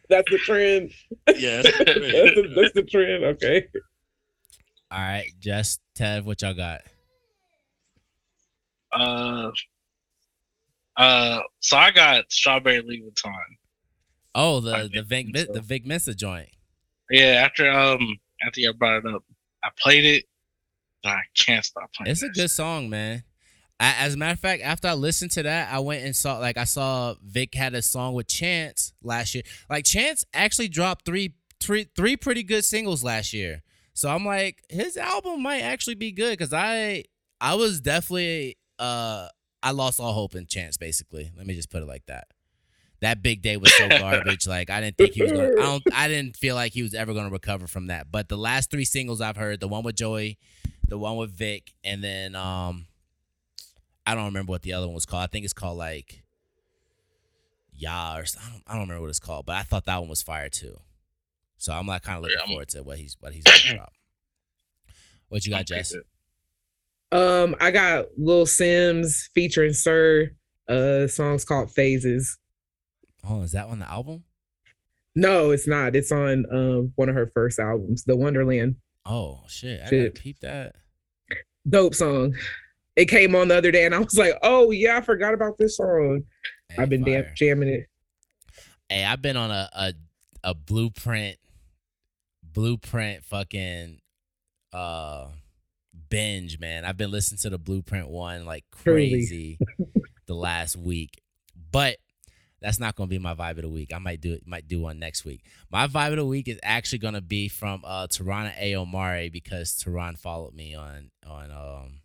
That's 0.09 0.29
the 0.29 0.37
trend. 0.39 0.91
Yeah. 1.35 1.61
that's, 1.63 1.77
the, 1.77 2.53
that's 2.55 2.73
the 2.73 2.83
trend. 2.83 3.23
Okay. 3.23 3.67
All 4.91 4.99
right, 4.99 5.31
Jess, 5.39 5.79
Tev, 5.97 6.23
what 6.25 6.41
y'all 6.41 6.53
got? 6.53 6.81
Uh, 8.91 9.51
uh, 10.97 11.39
so 11.59 11.77
I 11.77 11.91
got 11.91 12.31
strawberry 12.31 12.81
Louboutin. 12.83 13.31
Oh, 14.33 14.57
I 14.57 14.83
the 14.83 14.89
the 14.93 15.03
Vic 15.03 15.27
so. 15.35 15.45
the 15.53 15.61
Vic 15.61 15.85
Mensa 15.85 16.13
joint. 16.13 16.49
Yeah, 17.09 17.43
after 17.45 17.69
um 17.69 18.17
after 18.45 18.61
you 18.61 18.73
brought 18.73 19.05
it 19.05 19.13
up, 19.13 19.23
I 19.63 19.69
played 19.77 20.05
it. 20.05 20.25
But 21.03 21.09
I 21.13 21.21
can't 21.35 21.65
stop 21.65 21.91
playing. 21.93 22.11
It's 22.11 22.23
a 22.23 22.29
good 22.29 22.51
song, 22.51 22.89
man. 22.89 23.23
I, 23.79 23.95
as 23.97 24.13
a 24.13 24.17
matter 24.17 24.33
of 24.33 24.39
fact, 24.39 24.61
after 24.61 24.87
I 24.87 24.93
listened 24.93 25.31
to 25.31 25.43
that, 25.43 25.73
I 25.73 25.79
went 25.79 26.05
and 26.05 26.15
saw 26.15 26.37
like 26.37 26.57
I 26.57 26.65
saw 26.65 27.15
Vic 27.23 27.55
had 27.55 27.73
a 27.73 27.81
song 27.81 28.13
with 28.13 28.27
Chance 28.27 28.93
last 29.03 29.33
year. 29.33 29.43
Like 29.69 29.85
Chance 29.85 30.25
actually 30.33 30.69
dropped 30.69 31.05
three 31.05 31.33
three 31.59 31.87
three 31.95 32.15
pretty 32.15 32.43
good 32.43 32.63
singles 32.63 33.03
last 33.03 33.33
year. 33.33 33.63
So 33.93 34.09
I'm 34.09 34.25
like, 34.25 34.63
his 34.69 34.97
album 34.97 35.41
might 35.41 35.61
actually 35.61 35.95
be 35.95 36.11
good 36.11 36.37
because 36.37 36.53
I 36.53 37.05
I 37.41 37.55
was 37.55 37.81
definitely 37.81 38.57
uh 38.77 39.27
I 39.63 39.71
lost 39.71 39.99
all 39.99 40.13
hope 40.13 40.35
in 40.35 40.45
Chance 40.45 40.77
basically. 40.77 41.31
Let 41.35 41.47
me 41.47 41.55
just 41.55 41.71
put 41.71 41.81
it 41.81 41.87
like 41.87 42.05
that. 42.05 42.27
That 43.01 43.23
big 43.23 43.41
day 43.41 43.57
was 43.57 43.73
so 43.73 43.89
garbage. 43.89 44.47
Like 44.47 44.69
I 44.69 44.79
didn't 44.79 44.97
think 44.97 45.13
he 45.13 45.23
was 45.23 45.31
gonna 45.31 45.49
I 45.57 45.63
don't 45.63 45.83
I 45.91 46.07
didn't 46.07 46.37
feel 46.37 46.55
like 46.55 46.73
he 46.73 46.83
was 46.83 46.93
ever 46.93 47.13
gonna 47.13 47.29
recover 47.29 47.67
from 47.67 47.87
that. 47.87 48.11
But 48.11 48.29
the 48.29 48.37
last 48.37 48.69
three 48.71 48.85
singles 48.85 49.21
I've 49.21 49.37
heard, 49.37 49.59
the 49.59 49.67
one 49.67 49.83
with 49.83 49.95
Joey, 49.95 50.37
the 50.87 50.97
one 50.97 51.17
with 51.17 51.31
Vic, 51.31 51.73
and 51.83 52.03
then 52.03 52.35
um 52.35 52.85
I 54.05 54.15
don't 54.15 54.25
remember 54.25 54.51
what 54.51 54.61
the 54.63 54.73
other 54.73 54.87
one 54.87 54.95
was 54.95 55.05
called. 55.05 55.23
I 55.23 55.27
think 55.27 55.45
it's 55.45 55.53
called 55.53 55.77
like 55.77 56.23
Ya 57.73 58.17
or 58.17 58.25
something. 58.25 58.49
I 58.49 58.53
don't, 58.53 58.63
I 58.67 58.73
don't 58.73 58.81
remember 58.81 59.01
what 59.01 59.09
it's 59.09 59.19
called, 59.19 59.45
but 59.45 59.55
I 59.55 59.63
thought 59.63 59.85
that 59.85 59.99
one 59.99 60.09
was 60.09 60.21
fire 60.21 60.49
too. 60.49 60.79
So 61.57 61.73
I'm 61.73 61.87
like 61.87 62.03
kind 62.03 62.17
of 62.17 62.23
looking 62.23 62.39
Yeah, 62.39 62.45
forward 62.45 62.69
to 62.69 62.83
what 62.83 62.97
he's 62.99 63.17
what 63.19 63.33
he's 63.33 63.43
gonna 63.43 63.59
drop. 63.77 63.93
What 65.29 65.45
you 65.45 65.51
got, 65.51 65.61
Okay, 65.61 65.65
Jess? 65.65 65.91
good. 65.91 66.03
Um, 67.11 67.55
I 67.59 67.71
got 67.71 68.05
Lil 68.17 68.45
Simz 68.45 69.29
featuring 69.33 69.73
SiR. 69.73 70.35
Uh, 70.67 71.07
songs 71.07 71.43
called 71.43 71.71
Phases. 71.71 72.37
Oh, 73.27 73.41
is 73.41 73.51
that 73.51 73.67
on 73.67 73.79
the 73.79 73.89
album? 73.89 74.23
No, 75.15 75.51
it's 75.51 75.67
not. 75.67 75.95
It's 75.95 76.11
on 76.11 76.45
um 76.51 76.93
one 76.95 77.09
of 77.09 77.15
her 77.15 77.31
first 77.33 77.59
albums, 77.59 78.03
The 78.05 78.15
Wonderland. 78.15 78.75
Oh 79.05 79.41
shit! 79.47 79.81
I 79.81 79.87
Shit. 79.89 80.13
gotta 80.13 80.21
peep 80.23 80.39
that. 80.41 80.75
Dope 81.67 81.95
song. 81.95 82.35
It 82.95 83.05
came 83.05 83.35
on 83.35 83.47
the 83.49 83.55
other 83.57 83.71
day, 83.71 83.85
and 83.85 83.93
I 83.95 83.99
was 83.99 84.17
like, 84.17 84.33
"Oh 84.41 84.71
yeah, 84.71 84.97
I 84.97 85.01
forgot 85.01 85.33
about 85.33 85.57
this 85.57 85.77
song." 85.77 86.23
Hey, 86.69 86.81
I've 86.83 86.89
been 86.89 87.03
fire. 87.03 87.23
damn 87.23 87.35
jamming 87.35 87.69
it. 87.69 87.87
Hey, 88.89 89.03
I've 89.05 89.21
been 89.21 89.37
on 89.37 89.51
a 89.51 89.69
a, 89.73 89.93
a 90.43 90.53
blueprint 90.53 91.37
blueprint 92.43 93.23
fucking 93.23 93.99
uh 94.73 95.27
binge, 96.09 96.59
man. 96.59 96.85
I've 96.85 96.97
been 96.97 97.11
listening 97.11 97.39
to 97.39 97.49
the 97.49 97.57
blueprint 97.59 98.09
one 98.09 98.45
like 98.45 98.65
crazy 98.71 99.57
the 100.25 100.35
last 100.35 100.75
week. 100.77 101.21
But 101.71 101.97
that's 102.61 102.79
not 102.79 102.95
gonna 102.95 103.07
be 103.07 103.19
my 103.19 103.33
vibe 103.33 103.57
of 103.57 103.63
the 103.63 103.69
week. 103.69 103.91
I 103.93 103.97
might 103.97 104.21
do 104.21 104.33
it, 104.33 104.45
might 104.45 104.67
do 104.67 104.81
one 104.81 104.99
next 104.99 105.25
week. 105.25 105.41
My 105.71 105.87
vibe 105.87 106.11
of 106.11 106.17
the 106.17 106.25
week 106.25 106.47
is 106.47 106.59
actually 106.61 106.99
gonna 106.99 107.21
be 107.21 107.47
from 107.47 107.83
uh 107.85 108.07
TiRon 108.07 108.53
& 108.57 108.61
Ayomari 108.61 109.31
because 109.31 109.73
TiRon 109.73 110.17
followed 110.17 110.53
me 110.53 110.75
on 110.75 111.09
on 111.27 111.51
um 111.51 112.01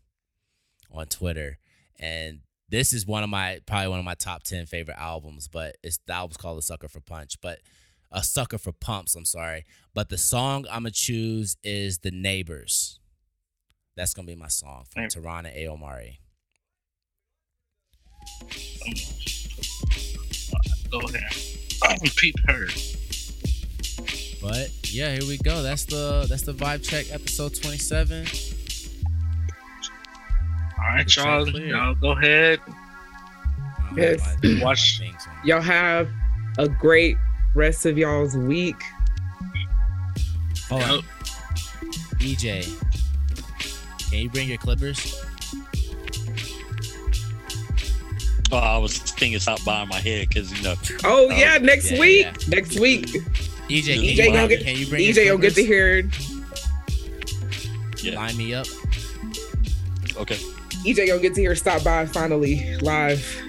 on 0.90 1.06
Twitter. 1.06 1.58
And 2.00 2.40
this 2.68 2.92
is 2.92 3.06
one 3.06 3.22
of 3.22 3.28
my 3.28 3.60
probably 3.66 3.88
one 3.88 3.98
of 3.98 4.04
my 4.04 4.14
top 4.14 4.44
ten 4.44 4.66
favorite 4.66 4.98
albums, 4.98 5.46
but 5.46 5.76
it's 5.82 5.98
the 6.06 6.14
album's 6.14 6.38
called 6.38 6.58
A 6.58 6.62
Sucker 6.62 6.88
for 6.88 7.00
Punch, 7.00 7.40
but 7.42 7.58
a 8.10 8.22
sucker 8.22 8.58
for 8.58 8.72
pumps, 8.72 9.14
I'm 9.14 9.24
sorry. 9.24 9.64
But 9.92 10.08
the 10.08 10.18
song 10.18 10.64
I'm 10.70 10.82
gonna 10.82 10.90
choose 10.92 11.56
is 11.62 11.98
The 11.98 12.10
Neighbors. 12.10 12.98
That's 13.96 14.14
gonna 14.14 14.26
be 14.26 14.36
my 14.36 14.48
song 14.48 14.84
from. 14.88 15.04
Tarana 15.04 15.54
A. 15.54 16.18
Omari. 20.92 21.12
Go 21.12 21.88
ahead. 21.88 22.00
Pete 22.16 22.34
heard. 22.46 22.72
But 24.42 24.70
yeah, 24.92 25.12
here 25.12 25.26
we 25.26 25.38
go. 25.38 25.62
That's 25.62 25.84
the 25.84 26.26
that's 26.28 26.42
the 26.42 26.52
vibe 26.52 26.86
check 26.88 27.06
episode 27.12 27.54
27. 27.54 28.26
All 30.78 30.94
right, 30.94 31.06
The 31.06 31.22
y'all. 31.22 31.48
Y'all 31.48 31.94
go 31.94 32.10
ahead. 32.12 32.60
I'm 32.66 33.96
gonna 33.96 34.02
Yes. 34.02 34.20
have 34.20 34.42
my- 34.44 34.50
my 34.54 34.62
Watch- 34.64 35.00
Y'all 35.44 35.60
have 35.62 36.08
a 36.58 36.68
great 36.68 37.16
rest 37.54 37.86
of 37.86 37.96
y'all's 37.98 38.36
week. 38.36 38.76
Hold 40.68 40.82
on. 40.82 41.02
Eijay, 42.18 42.64
can 44.10 44.18
you 44.18 44.30
bring 44.30 44.48
your 44.48 44.58
clippers? 44.58 45.16
Oh, 48.52 48.58
I 48.58 48.78
was 48.78 48.98
thinking 48.98 49.40
stop 49.40 49.64
by 49.64 49.84
my 49.86 49.98
head 49.98 50.28
because 50.28 50.56
you 50.56 50.62
know. 50.62 50.74
Oh, 51.04 51.28
oh 51.28 51.30
yeah, 51.30 51.58
next 51.58 51.90
yeah, 51.90 52.00
week. 52.00 52.26
yeah. 52.26 52.48
Next 52.48 52.78
week. 52.78 53.06
Eijay, 53.68 53.94
can, 53.94 54.04
Eijay 54.04 54.32
gonna 54.32 54.48
get 54.48 54.64
can 54.64 54.76
you 54.76 54.86
bring 54.86 55.02
your 55.02 55.12
Eijay 55.12 55.30
will 55.30 55.38
get 55.38 55.54
to 55.54 55.64
hear 55.64 56.08
Yeah. 58.02 58.14
Line 58.14 58.36
me 58.36 58.54
up. 58.54 58.66
Okay. 60.16 60.36
Eijay 60.84 61.08
gonna 61.08 61.20
get 61.20 61.34
to 61.34 61.40
hear 61.40 61.56
stop 61.56 61.82
by 61.82 62.06
finally 62.06 62.76
live. 62.78 63.42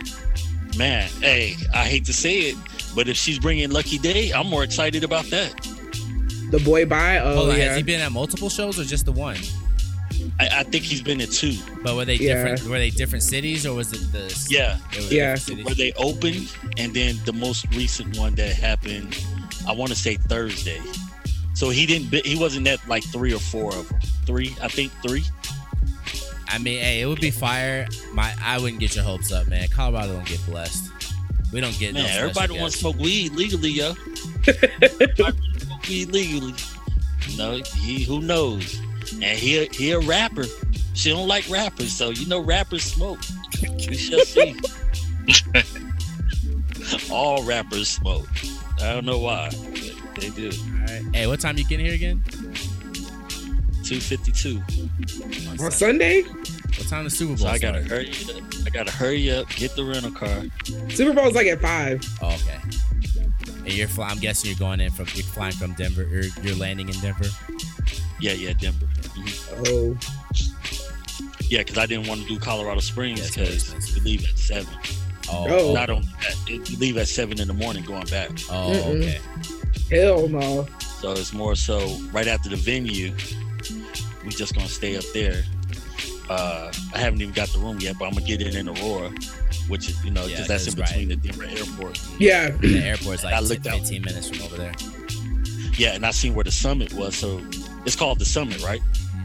Man, 0.75 1.09
hey, 1.21 1.55
I 1.73 1.83
hate 1.83 2.05
to 2.05 2.13
say 2.13 2.39
it, 2.39 2.55
but 2.95 3.07
if 3.07 3.17
she's 3.17 3.39
bringing 3.39 3.69
Lucky 3.71 3.97
Daye, 3.97 4.31
I'm 4.31 4.47
more 4.47 4.63
excited 4.63 5.03
about 5.03 5.25
that. 5.25 5.53
The 6.51 6.59
boy 6.59 6.85
by 6.85 7.19
oh 7.19 7.35
Hold 7.35 7.49
on, 7.49 7.57
yeah. 7.57 7.65
has 7.65 7.77
he 7.77 7.83
been 7.83 7.99
at 7.99 8.11
multiple 8.11 8.49
shows 8.49 8.79
or 8.79 8.83
just 8.83 9.05
the 9.05 9.11
one? 9.11 9.37
I, 10.39 10.49
I 10.59 10.63
think 10.63 10.83
he's 10.83 11.01
been 11.01 11.19
at 11.21 11.31
two. 11.31 11.55
But 11.83 11.95
were 11.95 12.05
they 12.05 12.15
Yeah. 12.15 12.43
different? 12.43 12.69
Were 12.71 12.77
they 12.77 12.89
different 12.89 13.23
cities 13.23 13.65
or 13.65 13.73
was 13.75 13.91
it 13.93 14.11
the? 14.11 14.47
Yeah. 14.49 14.77
they 14.93 14.99
were 15.05 15.11
Yeah. 15.11 15.35
different? 15.35 15.65
Where 15.65 15.75
they 15.75 15.91
opened, 15.93 16.47
and 16.77 16.93
then 16.93 17.19
the 17.25 17.33
most 17.33 17.65
recent 17.75 18.17
one 18.17 18.35
that 18.35 18.53
happened, 18.55 19.17
I 19.67 19.71
want 19.73 19.91
to 19.91 19.97
say 19.97 20.15
Thursday. 20.15 20.81
So 21.53 21.69
he 21.69 21.85
didn't. 21.85 22.13
He 22.25 22.37
wasn't 22.37 22.67
at 22.67 22.85
like 22.87 23.03
three 23.05 23.33
or 23.33 23.39
four 23.39 23.75
of 23.75 23.89
them. 23.89 23.99
Three, 24.25 24.55
I 24.61 24.67
think 24.67 24.91
three. 25.07 25.23
I 26.49 26.59
mean, 26.59 26.79
hey, 26.79 27.01
it 27.01 27.05
would 27.07 27.19
be 27.19 27.31
fire. 27.31 27.87
My, 28.13 28.33
I 28.41 28.57
wouldn't 28.59 28.79
get 28.79 28.95
your 28.95 29.03
hopes 29.03 29.31
up, 29.31 29.47
man. 29.47 29.67
Colorado 29.69 30.13
don't 30.13 30.25
get 30.27 30.45
blessed. 30.45 30.91
We 31.51 31.59
don't 31.61 31.77
get. 31.79 31.93
no 31.93 32.01
Man, 32.01 32.07
special 32.09 32.29
everybody 32.29 32.59
wants 32.59 32.75
to 32.75 32.79
smoke 32.81 32.99
weed 32.99 33.31
legally, 33.33 33.69
yo. 33.71 33.93
Everybody 34.47 35.21
wanna 35.21 35.31
smoke 35.59 35.87
weed 35.87 36.09
legally. 36.11 36.53
You 37.27 37.37
know, 37.37 37.61
he 37.75 38.03
who 38.03 38.21
knows? 38.21 38.79
And 39.13 39.23
he 39.39 39.57
a- 39.59 39.69
he 39.73 39.91
a 39.91 39.99
rapper. 39.99 40.45
She 40.93 41.09
don't 41.09 41.27
like 41.27 41.47
rappers, 41.49 41.91
so 41.95 42.09
you 42.09 42.25
know 42.27 42.39
rappers 42.39 42.83
smoke. 42.83 43.19
We 43.87 43.95
shall 43.95 44.19
see. 44.21 44.55
All 47.11 47.43
rappers 47.43 47.87
smoke. 47.89 48.27
I 48.81 48.93
don't 48.93 49.05
know 49.05 49.19
why, 49.19 49.49
but 49.51 50.21
they 50.21 50.29
do. 50.29 50.49
All 50.51 50.79
right. 50.81 51.03
Hey, 51.13 51.27
what 51.27 51.39
time 51.39 51.57
you 51.57 51.65
getting 51.65 51.85
here 51.85 51.95
again? 51.95 52.23
Two 53.83 53.99
fifty 53.99 54.31
two. 54.31 54.61
On 55.63 55.71
Sunday? 55.71 56.21
What 56.23 56.87
time 56.89 57.03
the 57.05 57.09
Super 57.09 57.29
Bowl? 57.29 57.37
So 57.37 57.47
I 57.47 57.57
gotta 57.57 57.83
start? 57.85 58.05
hurry 58.07 58.11
up. 58.35 58.43
I 58.65 58.69
gotta 58.69 58.91
hurry 58.91 59.31
up, 59.31 59.49
get 59.49 59.75
the 59.75 59.83
rental 59.83 60.11
car. 60.11 60.43
Super 60.89 61.13
Bowl's 61.13 61.33
like 61.35 61.47
at 61.47 61.61
five. 61.61 62.03
Oh, 62.21 62.27
okay. 62.35 62.59
And 63.59 63.73
you're 63.73 63.87
fly- 63.87 64.09
I'm 64.09 64.19
guessing 64.19 64.49
you're 64.49 64.59
going 64.59 64.79
in 64.79 64.91
from 64.91 65.07
you're 65.13 65.23
flying 65.25 65.53
from 65.53 65.73
Denver 65.73 66.03
or 66.03 66.21
you're 66.43 66.55
landing 66.55 66.89
in 66.89 66.99
Denver. 66.99 67.25
Yeah, 68.19 68.33
yeah, 68.33 68.53
Denver. 68.53 68.87
Oh. 69.67 69.97
Yeah, 71.49 71.59
because 71.59 71.77
I 71.77 71.85
didn't 71.85 72.07
want 72.07 72.21
to 72.21 72.27
do 72.27 72.37
Colorado 72.39 72.79
Springs 72.81 73.19
Yeah, 73.19 73.25
it's 73.25 73.35
very 73.35 73.47
because 73.47 73.63
expensive. 73.73 74.03
we 74.03 74.11
leave 74.11 74.23
at 74.29 74.37
seven. 74.37 74.73
Oh. 75.29 75.73
Not 75.73 75.89
only 75.89 76.07
that, 76.21 76.35
it, 76.47 76.69
we 76.69 76.75
leave 76.77 76.97
at 76.97 77.07
seven 77.07 77.39
in 77.39 77.47
the 77.47 77.53
morning 77.53 77.83
going 77.83 78.05
back. 78.07 78.31
oh, 78.49 78.71
Mm-mm. 78.73 78.97
okay. 79.01 79.19
Hell 80.01 80.27
no. 80.27 80.67
So 80.99 81.11
it's 81.11 81.33
more 81.33 81.55
so 81.55 81.79
right 82.11 82.27
after 82.27 82.49
the 82.49 82.55
venue, 82.57 83.13
we 84.25 84.29
just 84.31 84.55
gonna 84.55 84.67
stay 84.67 84.97
up 84.97 85.03
there. 85.13 85.43
Uh, 86.29 86.71
I 86.93 86.97
haven't 86.97 87.21
even 87.21 87.33
got 87.33 87.47
the 87.49 87.59
room 87.59 87.79
yet, 87.79 87.95
but 87.97 88.05
I'm 88.05 88.13
gonna 88.13 88.25
get 88.25 88.41
it 88.41 88.55
in 88.55 88.67
Aurora, 88.67 89.11
which 89.69 89.87
is 89.89 90.03
you 90.03 90.11
know 90.11 90.23
Yeah, 90.25 90.41
because 90.41 90.47
that's 90.47 90.67
in 90.67 90.73
'cause, 90.73 90.79
right. 90.81 90.89
between 90.89 91.07
the 91.09 91.15
Denver 91.15 91.45
airport. 91.45 92.01
Yeah. 92.19 92.49
The 92.49 92.79
airport's 92.83 93.23
like 93.23 93.33
I 93.33 93.39
10, 93.39 93.47
looked 93.47 93.67
out. 93.67 93.79
15 93.79 94.01
minutes 94.01 94.29
from 94.29 94.41
over 94.45 94.57
there. 94.57 94.73
Yeah, 95.77 95.93
and 95.93 96.05
I 96.05 96.11
seen 96.11 96.33
where 96.33 96.43
the 96.43 96.51
summit 96.51 96.91
was, 96.93 97.15
so 97.15 97.41
it's 97.85 97.95
called 97.95 98.19
the 98.19 98.25
summit, 98.25 98.61
right? 98.63 98.81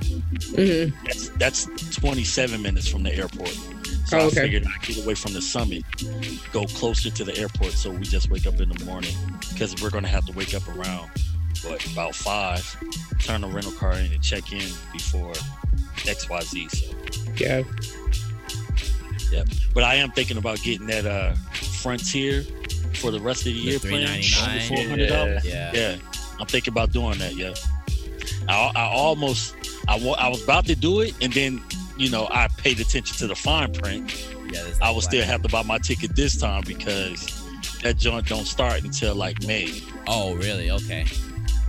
Hmm 0.06 1.06
That's 1.06 1.28
that's 1.30 1.96
27 1.96 2.60
minutes 2.62 2.88
from 2.88 3.02
the 3.02 3.14
airport. 3.14 3.48
So 4.06 4.18
Oh, 4.18 4.20
I 4.20 4.24
okay. 4.26 4.40
figured 4.42 4.64
I'd 4.66 4.82
get 4.86 5.02
away 5.04 5.14
from 5.14 5.32
the 5.32 5.40
summit, 5.40 5.84
go 6.52 6.64
closer 6.64 7.08
to 7.10 7.24
the 7.24 7.36
airport, 7.38 7.72
so 7.72 7.90
we 7.90 8.00
just 8.02 8.30
wake 8.30 8.46
up 8.46 8.60
in 8.60 8.68
the 8.68 8.84
morning 8.84 9.14
because 9.52 9.74
we're 9.82 9.90
gonna 9.90 10.08
have 10.08 10.26
to 10.26 10.32
wake 10.32 10.54
up 10.54 10.66
around 10.68 11.08
what 11.64 11.84
about 11.92 12.14
five, 12.14 12.76
turn 13.20 13.40
the 13.42 13.46
rental 13.48 13.72
car 13.72 13.92
in 13.94 14.12
and 14.12 14.22
check 14.22 14.52
in 14.52 14.68
before 14.92 15.32
X 16.06 16.28
Y 16.28 16.40
Z. 16.42 16.68
So 16.70 16.94
Yeah. 17.36 17.62
But 19.72 19.84
I 19.84 19.94
am 19.94 20.10
thinking 20.10 20.36
about 20.36 20.60
getting 20.62 20.86
that 20.88 21.06
uh 21.06 21.34
Frontier 21.82 22.42
for 22.94 23.10
the 23.10 23.20
rest 23.20 23.40
of 23.40 23.46
the 23.46 23.52
year 23.52 23.78
plan. 23.78 24.06
399. 24.06 24.68
Four 24.68 24.88
hundred 24.88 25.08
dollars. 25.08 25.44
Yeah. 25.46 25.70
Yeah, 25.74 25.96
I'm 26.38 26.46
thinking 26.46 26.72
about 26.72 26.92
doing 26.92 27.18
that. 27.18 27.34
Yeah, 27.34 27.54
I, 28.48 28.72
I 28.74 28.84
almost 28.92 29.54
I, 29.88 29.96
I 29.96 30.28
was 30.28 30.42
about 30.42 30.66
to 30.66 30.76
do 30.76 31.00
it, 31.00 31.14
and 31.20 31.32
then 31.32 31.62
you 31.96 32.10
know 32.10 32.28
I 32.30 32.48
paid 32.56 32.80
attention 32.80 33.16
to 33.18 33.26
the 33.26 33.34
fine 33.34 33.72
print. 33.72 34.28
Yeah. 34.50 34.64
I 34.82 34.90
will 34.90 35.00
still 35.00 35.24
have 35.24 35.42
to 35.42 35.48
buy 35.48 35.62
my 35.62 35.78
ticket 35.78 36.14
this 36.14 36.38
time 36.38 36.62
because 36.66 37.42
that 37.82 37.96
joint 37.96 38.28
don't 38.28 38.44
start 38.44 38.82
until 38.82 39.14
like 39.14 39.42
May. 39.46 39.82
Oh, 40.06 40.34
really? 40.34 40.70
Okay. 40.70 41.06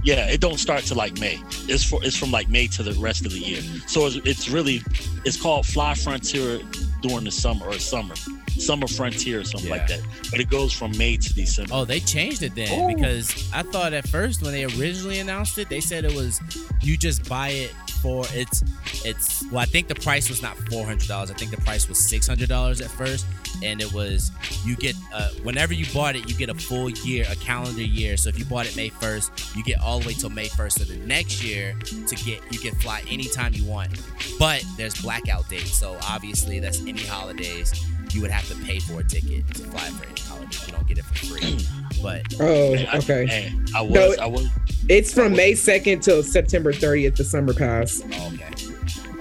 Yeah, 0.04 0.28
it 0.30 0.42
don't 0.42 0.60
start 0.60 0.84
to 0.86 0.96
like 0.96 1.18
May. 1.20 1.42
It's 1.68 1.84
for 1.84 2.04
it's 2.04 2.18
from 2.18 2.32
like 2.32 2.50
May 2.50 2.68
to 2.68 2.84
the 2.84 2.92
rest 2.94 3.26
of 3.26 3.32
the 3.32 3.40
year. 3.40 3.62
So 3.88 4.06
it's, 4.08 4.16
it's 4.28 4.50
really 4.50 4.82
it's 5.24 5.42
called 5.42 5.66
Fly 5.66 5.94
Frontier 5.96 6.60
during 7.04 7.26
the 7.26 7.32
summer 7.32 7.68
or 7.68 7.78
summer, 7.80 8.16
summer 8.58 8.88
Frontier 8.88 9.42
or 9.42 9.44
something 9.44 9.70
like 9.70 9.88
that. 9.88 10.00
But 10.32 10.40
it 10.40 10.50
goes 10.50 10.74
from 10.74 10.98
May 10.98 11.18
to 11.18 11.34
December. 11.36 11.70
Oh, 11.74 11.86
they 11.86 12.00
changed 12.00 12.42
it 12.44 12.56
then 12.56 12.70
Oh. 12.72 12.88
because 12.96 13.50
I 13.54 13.62
thought 13.62 13.94
at 13.94 14.08
first 14.08 14.42
when 14.42 14.54
they 14.54 14.64
originally 14.64 15.20
announced 15.20 15.58
it, 15.58 15.70
they 15.70 15.82
said 15.82 16.06
it 16.06 16.16
was 16.16 16.40
you 16.82 16.98
just 16.98 17.28
buy 17.30 17.50
it 17.50 17.72
for 18.04 18.26
it's 18.32 18.62
it's 19.06 19.50
well 19.50 19.62
I 19.62 19.66
think 19.66 19.88
the 19.88 19.96
price 19.96 20.28
was 20.30 20.42
not 20.42 20.58
four 20.70 20.86
hundred 20.86 21.08
dollars. 21.08 21.32
I 21.32 21.36
think 21.36 21.52
the 21.52 21.62
price 21.62 21.88
was 21.88 21.98
six 21.98 22.28
hundred 22.28 22.50
dollars 22.50 22.82
at 22.82 22.92
first, 22.92 23.26
and 23.64 23.82
it 23.82 23.92
was 23.94 24.30
you 24.66 24.76
get 24.76 24.96
uh, 25.14 25.30
whenever 25.44 25.74
you 25.74 25.86
bought 25.94 26.18
it, 26.18 26.30
you 26.30 26.36
get 26.36 26.50
a 26.50 26.54
full 26.54 26.90
year, 26.90 27.26
a 27.30 27.36
calendar 27.38 27.82
year. 27.82 28.18
So 28.18 28.28
if 28.28 28.38
you 28.38 28.44
bought 28.44 28.68
it 28.68 28.76
May 28.76 28.90
first, 28.90 29.56
you 29.56 29.64
get 29.64 29.80
all 29.80 30.00
the 30.00 30.08
way 30.08 30.14
till 30.14 30.30
May 30.30 30.50
first 30.50 30.82
of 30.82 30.90
the 30.90 30.98
next 30.98 31.42
year 31.42 31.74
to 31.86 32.16
get 32.26 32.42
you 32.52 32.60
can 32.60 32.76
fly 32.76 33.02
anytime 33.10 33.54
you 33.54 33.64
want. 33.66 33.90
But 34.38 34.64
there's 34.78 35.02
blackout 35.02 35.48
dates, 35.50 35.74
so 35.74 35.98
obviously 36.04 36.60
that's 36.60 36.82
any 36.82 37.04
holidays. 37.04 37.72
You 38.14 38.22
would 38.22 38.32
have 38.32 38.48
to 38.50 38.56
pay 38.66 38.80
for 38.80 39.00
a 39.00 39.04
ticket 39.04 39.48
to 39.56 39.64
fly 39.64 39.90
for 39.90 40.06
any 40.06 40.22
holiday. 40.22 40.58
You 40.68 40.72
don't 40.74 40.88
get 40.88 40.98
it 41.00 41.06
for 41.06 41.26
free. 41.26 41.60
But 42.02 42.22
Oh, 42.40 42.76
Man, 42.76 42.88
I- 42.92 42.98
okay. 42.98 43.26
man, 43.26 43.66
I 43.76 43.82
was 43.82 43.92
No, 43.92 44.16
I 44.22 44.28
was 44.28 44.48
It's 44.90 45.14
from 45.14 45.34
May 45.36 45.54
2nd 45.54 46.02
till 46.04 46.22
September 46.24 46.72
30th, 46.74 47.16
the 47.16 47.24
summer 47.24 47.54
pass. 47.54 48.02
oh, 48.14 48.34
okay. 48.34 48.54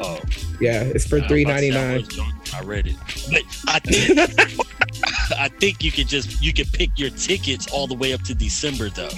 oh 0.01 0.21
Yeah, 0.61 0.83
it's 0.83 1.07
for 1.07 1.17
I 1.17 1.21
was 1.21 1.23
about 1.23 1.29
three 1.29 1.45
to 1.45 1.59
say 1.59 1.69
I 1.71 1.71
nine. 1.71 1.99
was 2.01 2.09
drunk. 2.09 2.35
I 2.55 2.61
read 2.63 2.87
it, 2.87 2.97
but 3.31 3.43
I 3.69 3.79
think 3.85 4.61
I 5.39 5.49
think 5.49 5.83
you 5.83 5.91
could 5.91 6.07
just 6.09 6.43
you 6.43 6.53
could 6.53 6.71
pick 6.73 6.91
your 6.99 7.09
tickets 7.11 7.67
all 7.73 7.87
the 7.87 7.95
way 7.95 8.13
up 8.13 8.21
to 8.25 8.35
December 8.35 8.91
though. 8.91 9.09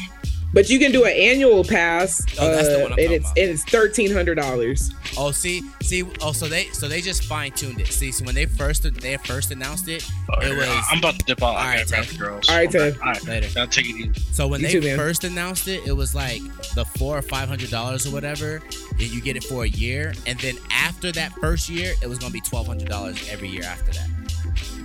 But 0.55 0.71
you 0.71 0.79
can 0.79 0.93
do 0.93 1.05
an 1.05 1.11
annual 1.13 1.65
pass, 1.65 2.25
Oh, 2.41 2.49
that's 2.49 2.69
the 2.69 2.79
uh, 2.79 2.83
one 2.85 2.93
I'm 2.93 2.99
and 2.99 3.07
talking 3.09 3.13
it's 3.13 3.25
about. 3.27 3.39
and 3.39 3.51
it's 3.51 3.65
thirteen 3.65 4.13
hundred 4.13 4.37
dollars. 4.37 4.91
Oh, 5.19 5.33
see, 5.33 5.63
see. 5.83 6.05
Oh, 6.23 6.31
so 6.33 6.47
they, 6.47 6.67
so 6.69 6.87
they 6.89 7.01
just 7.01 7.25
fine 7.25 7.51
tuned 7.53 7.81
it. 7.81 7.89
See, 7.89 8.13
so 8.13 8.25
when 8.25 8.35
they 8.37 8.47
first, 8.47 8.85
they 9.01 9.17
first 9.17 9.51
announced 9.51 9.89
it, 9.89 10.09
it 10.43 10.57
was 10.57 10.87
I'm 10.91 10.99
about 10.99 11.19
to 11.19 11.25
dip 11.27 11.43
out. 11.43 11.49
All 11.49 11.57
I 11.57 11.77
right, 11.79 11.87
Ted. 11.89 12.19
girls. 12.19 12.49
All 12.49 12.57
right, 12.57 12.71
Ted. 12.71 12.97
All 13.01 13.07
right, 13.13 13.25
later. 13.25 13.49
I'll 13.61 13.67
take 13.67 13.87
it 13.87 13.97
easy. 13.97 14.13
So 14.33 14.47
when 14.47 14.61
You 14.61 14.69
they 14.81 14.81
too, 14.93 14.97
first 14.97 15.25
announced 15.25 15.67
it, 15.69 15.85
it 15.87 15.93
was 15.93 16.15
like 16.15 16.41
the 16.77 16.85
four 16.85 17.19
or 17.19 17.23
five 17.23 17.49
hundred 17.49 17.71
dollars 17.71 18.07
or 18.07 18.11
whatever. 18.13 18.63
And 18.93 19.01
you 19.03 19.21
get 19.21 19.37
it 19.37 19.43
for 19.45 19.65
a 19.65 19.69
year, 19.69 20.15
and 20.27 20.39
then 20.39 20.57
after 20.71 21.11
that 21.13 21.33
first 21.41 21.69
year, 21.69 21.95
it 22.01 22.07
was 22.09 22.19
gonna 22.19 22.33
be 22.33 22.41
twelve 22.41 22.69
hundred 22.69 22.89
dollars 22.89 23.29
every 23.29 23.49
year 23.49 23.65
after 23.65 23.91
that. 23.93 24.09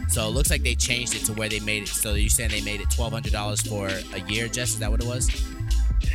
So 0.09 0.25
it 0.27 0.31
looks 0.31 0.49
like 0.49 0.63
they 0.63 0.73
changed 0.73 1.13
it 1.13 1.19
to 1.25 1.33
where 1.33 1.47
they 1.49 1.59
made 1.59 1.83
it. 1.83 1.89
So 1.89 2.15
you're 2.15 2.29
saying 2.31 2.49
they 2.49 2.61
made 2.61 2.81
it 2.81 2.89
twelve 2.89 3.13
hundred 3.13 3.33
dollars 3.33 3.61
for 3.61 3.87
a 3.87 4.19
year, 4.27 4.47
Jess? 4.47 4.69
Is 4.69 4.79
that 4.79 4.89
what 4.89 5.01
it 5.01 5.05
was? 5.07 5.29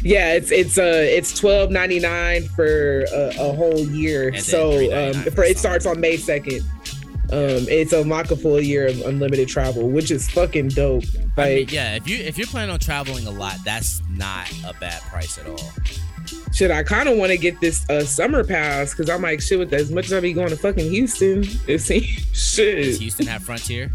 Yeah, 0.05 0.35
it's 0.35 0.51
it's 0.53 0.77
uh 0.79 0.83
it's 1.05 1.37
twelve 1.39 1.71
ninety 1.71 1.99
nine 1.99 2.47
for 2.49 3.01
a, 3.13 3.29
a 3.41 3.53
whole 3.55 3.79
year. 3.81 4.39
So 4.39 4.73
um, 4.95 5.15
for 5.33 5.43
it 5.45 5.59
starts 5.59 5.87
on 5.87 5.99
May 6.01 6.17
second. 6.19 6.61
Um, 7.33 7.65
it's 7.71 7.95
a 7.95 8.05
mock 8.05 8.31
a 8.31 8.37
full 8.37 8.61
year 8.61 8.87
of 8.87 9.01
unlimited 9.01 9.49
travel, 9.49 9.89
which 9.89 10.11
is 10.11 10.31
fucking 10.31 10.69
dope. 10.69 11.05
I 11.15 11.17
mean, 11.17 11.59
Like, 11.61 11.73
yeah. 11.73 11.97
If 11.97 12.07
you 12.07 12.19
if 12.19 12.37
you're 12.37 12.47
planning 12.47 12.71
on 12.71 12.79
traveling 12.79 13.27
a 13.27 13.31
lot, 13.31 13.57
that's 13.65 14.03
not 14.11 14.53
a 14.65 14.75
bad 14.79 15.01
price 15.05 15.39
at 15.39 15.47
all. 15.47 15.59
shit, 16.53 16.71
I 16.71 16.83
kind 16.83 17.09
of 17.09 17.17
want 17.17 17.33
to 17.33 17.39
get 17.39 17.59
this 17.63 17.89
uh 17.89 18.05
summer 18.05 18.45
pass 18.45 18.91
because 18.91 19.09
I'm 19.09 19.23
like, 19.23 19.41
shit, 19.41 19.59
with 19.59 19.73
as 19.73 19.91
much 19.91 20.05
as 20.07 20.13
I 20.13 20.21
be 20.21 20.35
going 20.35 20.51
to 20.51 20.57
fucking 20.57 20.91
Houston, 20.91 21.45
it 21.67 21.79
seems 21.81 22.27
Does 22.33 22.55
shit. 22.55 22.97
Houston 23.01 23.27
have 23.27 23.43
Frontier? 23.43 23.91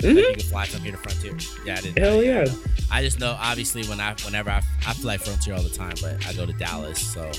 Mhm. 0.00 0.16
Like 0.16 0.26
you 0.28 0.34
can 0.34 0.40
fly 0.50 0.66
from 0.66 0.82
here 0.82 0.92
to 0.92 0.98
Frontier. 0.98 1.32
Yeah, 1.64 1.76
I 1.78 1.80
didn't. 1.80 1.98
Hell 1.98 2.22
yeah. 2.22 2.44
I 2.90 3.02
just 3.02 3.20
know 3.20 3.36
obviously 3.38 3.84
when 3.84 4.00
I 4.00 4.14
whenever 4.24 4.50
I, 4.50 4.62
I 4.86 4.94
fly 4.94 5.18
Frontier 5.18 5.54
all 5.54 5.62
the 5.62 5.68
time, 5.68 5.94
but 6.00 6.24
I 6.26 6.32
go 6.32 6.46
to 6.46 6.52
Dallas, 6.54 6.98
so 7.00 7.30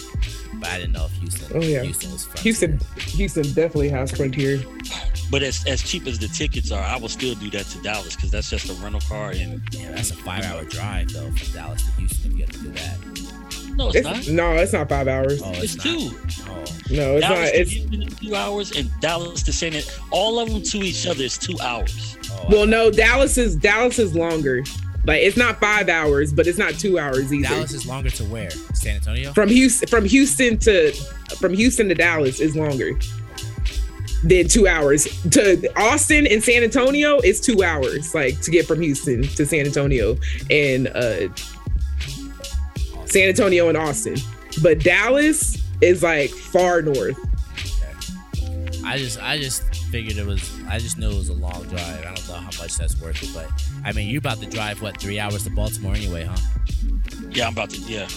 but 0.56 0.70
I 0.70 0.78
didn't 0.78 0.94
know 0.94 1.06
if 1.06 1.12
Houston. 1.14 1.58
Oh, 1.58 1.62
yeah. 1.64 1.82
Houston 1.84 2.12
was 2.12 2.26
Frontier. 2.26 2.44
Houston, 2.44 2.80
Houston 2.98 3.44
definitely 3.54 3.90
has 3.90 4.12
Frontier. 4.12 4.62
But 5.32 5.42
as 5.44 5.66
as 5.68 5.82
cheap 5.82 6.06
as 6.08 6.20
the 6.20 6.28
tickets 6.28 6.72
are, 6.72 6.84
I 6.84 6.98
will 6.98 7.10
still 7.10 7.36
do 7.36 7.50
that 7.52 7.66
to 7.68 7.82
Dallas 7.82 8.16
because 8.16 8.32
that's 8.32 8.50
just 8.50 8.70
a 8.70 8.74
rental 8.84 9.02
car 9.02 9.32
and 9.32 9.62
Yeah, 9.72 9.92
that's 9.92 10.12
a 10.12 10.16
five 10.16 10.44
hour 10.46 10.64
drive 10.66 11.10
though 11.14 11.30
from 11.32 11.54
Dallas 11.54 11.84
to 11.86 11.92
Houston 11.94 12.32
if 12.32 12.38
you 12.38 12.46
have 12.46 12.52
to 12.54 12.60
do 12.60 12.70
that. 12.70 13.76
no, 13.76 13.88
it's, 13.90 13.96
It's, 13.98 14.28
not. 14.28 14.28
no, 14.36 14.54
it's 14.62 14.74
not 14.74 14.90
five 14.90 15.08
hours. 15.08 15.42
Oh, 15.44 15.52
It's 15.56 15.76
not? 15.78 15.84
two. 15.84 16.10
Oh, 16.48 16.66
No, 16.92 17.16
it's 17.18 17.22
Dallas 17.22 17.22
not. 17.22 17.56
It's 17.56 17.72
Houston 17.72 18.08
two 18.08 18.36
hours, 18.36 18.72
and 18.78 18.92
Dallas 19.02 19.42
to 19.44 19.54
San 19.54 19.74
Antonio. 19.74 20.04
All 20.12 20.40
of 20.40 20.50
them 20.50 20.62
to 20.62 20.78
each 20.80 21.06
other 21.08 21.24
is 21.24 21.38
two 21.38 21.60
hours. 21.60 22.18
oh, 22.32 22.46
well, 22.50 22.66
no, 22.68 22.90
Dallas 22.92 23.38
is 23.38 23.56
Dallas 23.56 23.98
is 24.00 24.14
longer. 24.16 24.64
Like 25.06 25.22
it's 25.22 25.38
not 25.38 25.60
five 25.60 25.90
hours, 25.90 26.34
but 26.34 26.46
it's 26.48 26.58
not 26.58 26.74
two 26.74 27.00
hours 27.00 27.34
either. 27.34 27.48
Dallas 27.48 27.74
is 27.74 27.86
longer 27.86 28.10
to 28.12 28.24
where? 28.26 28.50
San 28.74 28.96
Antonio? 28.98 29.34
from 29.34 29.50
Houston 29.50 29.88
from 29.88 30.06
Houston 30.06 30.58
to 30.60 30.92
from 31.40 31.54
Houston 31.54 31.88
to 31.90 31.96
Dallas 31.96 32.40
is 32.40 32.56
longer 32.56 32.92
than 34.24 34.48
two 34.48 34.68
hours. 34.68 35.06
To 35.32 35.72
Austin 35.80 36.28
and 36.28 36.44
San 36.44 36.64
Antonio 36.64 37.20
is 37.20 37.40
two 37.40 37.64
hours, 37.64 38.14
like 38.14 38.42
to 38.42 38.52
get 38.52 38.66
from 38.66 38.82
Houston 38.82 39.24
to 39.24 39.46
San 39.46 39.66
Antonio 39.66 40.18
and 40.50 40.88
uh 40.88 41.34
San 43.06 43.30
Antonio 43.30 43.70
and 43.70 43.78
Austin. 43.78 44.18
But 44.62 44.80
Dallas 44.80 45.58
is 45.82 46.04
like 46.04 46.30
far 46.30 46.82
north. 46.82 47.18
I 48.86 48.98
just 48.98 49.22
I 49.22 49.38
just 49.38 49.64
figured 49.86 50.18
it 50.18 50.26
was 50.26 50.59
I 50.70 50.80
just 50.80 50.98
knew 50.98 51.10
it 51.10 51.18
was 51.18 51.30
a 51.30 51.34
long 51.34 51.64
drive. 51.64 52.02
I 52.02 52.14
don't 52.14 52.28
know 52.28 52.36
how 52.36 52.46
much 52.46 52.78
that's 52.78 53.00
worth 53.02 53.24
it, 53.24 53.30
but 53.34 53.50
I 53.84 53.92
mean 53.92 54.10
you're 54.10 54.20
about 54.20 54.40
to 54.42 54.46
drive 54.46 54.82
what 54.82 55.00
three 55.00 55.20
hours 55.20 55.44
to 55.46 55.50
Baltimore 55.50 55.96
anyway, 55.96 56.26
huh? 56.26 56.38
Yeah, 57.32 57.48
I'm 57.48 57.54
about 57.54 57.72
to. 57.72 57.82
Yeah. 57.82 58.08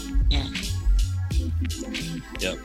Yep. 2.40 2.58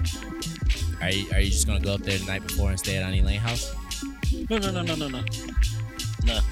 Are 1.01 1.09
you 1.09 1.31
are 1.31 1.39
you 1.39 1.51
just 1.51 1.67
gonna 1.67 1.79
go 1.79 1.93
up 1.93 2.01
there 2.01 2.17
the 2.17 2.25
night 2.25 2.45
before 2.45 2.69
and 2.69 2.79
stay 2.79 2.97
at 2.97 3.03
Annie 3.03 3.21
Lane 3.21 3.39
house? 3.39 3.73
No, 4.49 4.57
no, 4.57 4.71
no, 4.71 4.81
no, 4.81 4.95
no, 4.95 5.07
no. 5.07 5.23
No. 6.25 6.39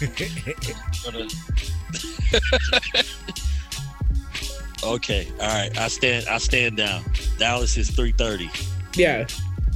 okay. 4.84 5.28
All 5.40 5.46
right. 5.46 5.78
I 5.78 5.88
stand. 5.88 6.26
I 6.28 6.38
stand 6.38 6.78
down. 6.78 7.02
Dallas 7.38 7.76
is 7.76 7.90
three 7.90 8.12
thirty 8.12 8.50
Yeah. 8.94 9.26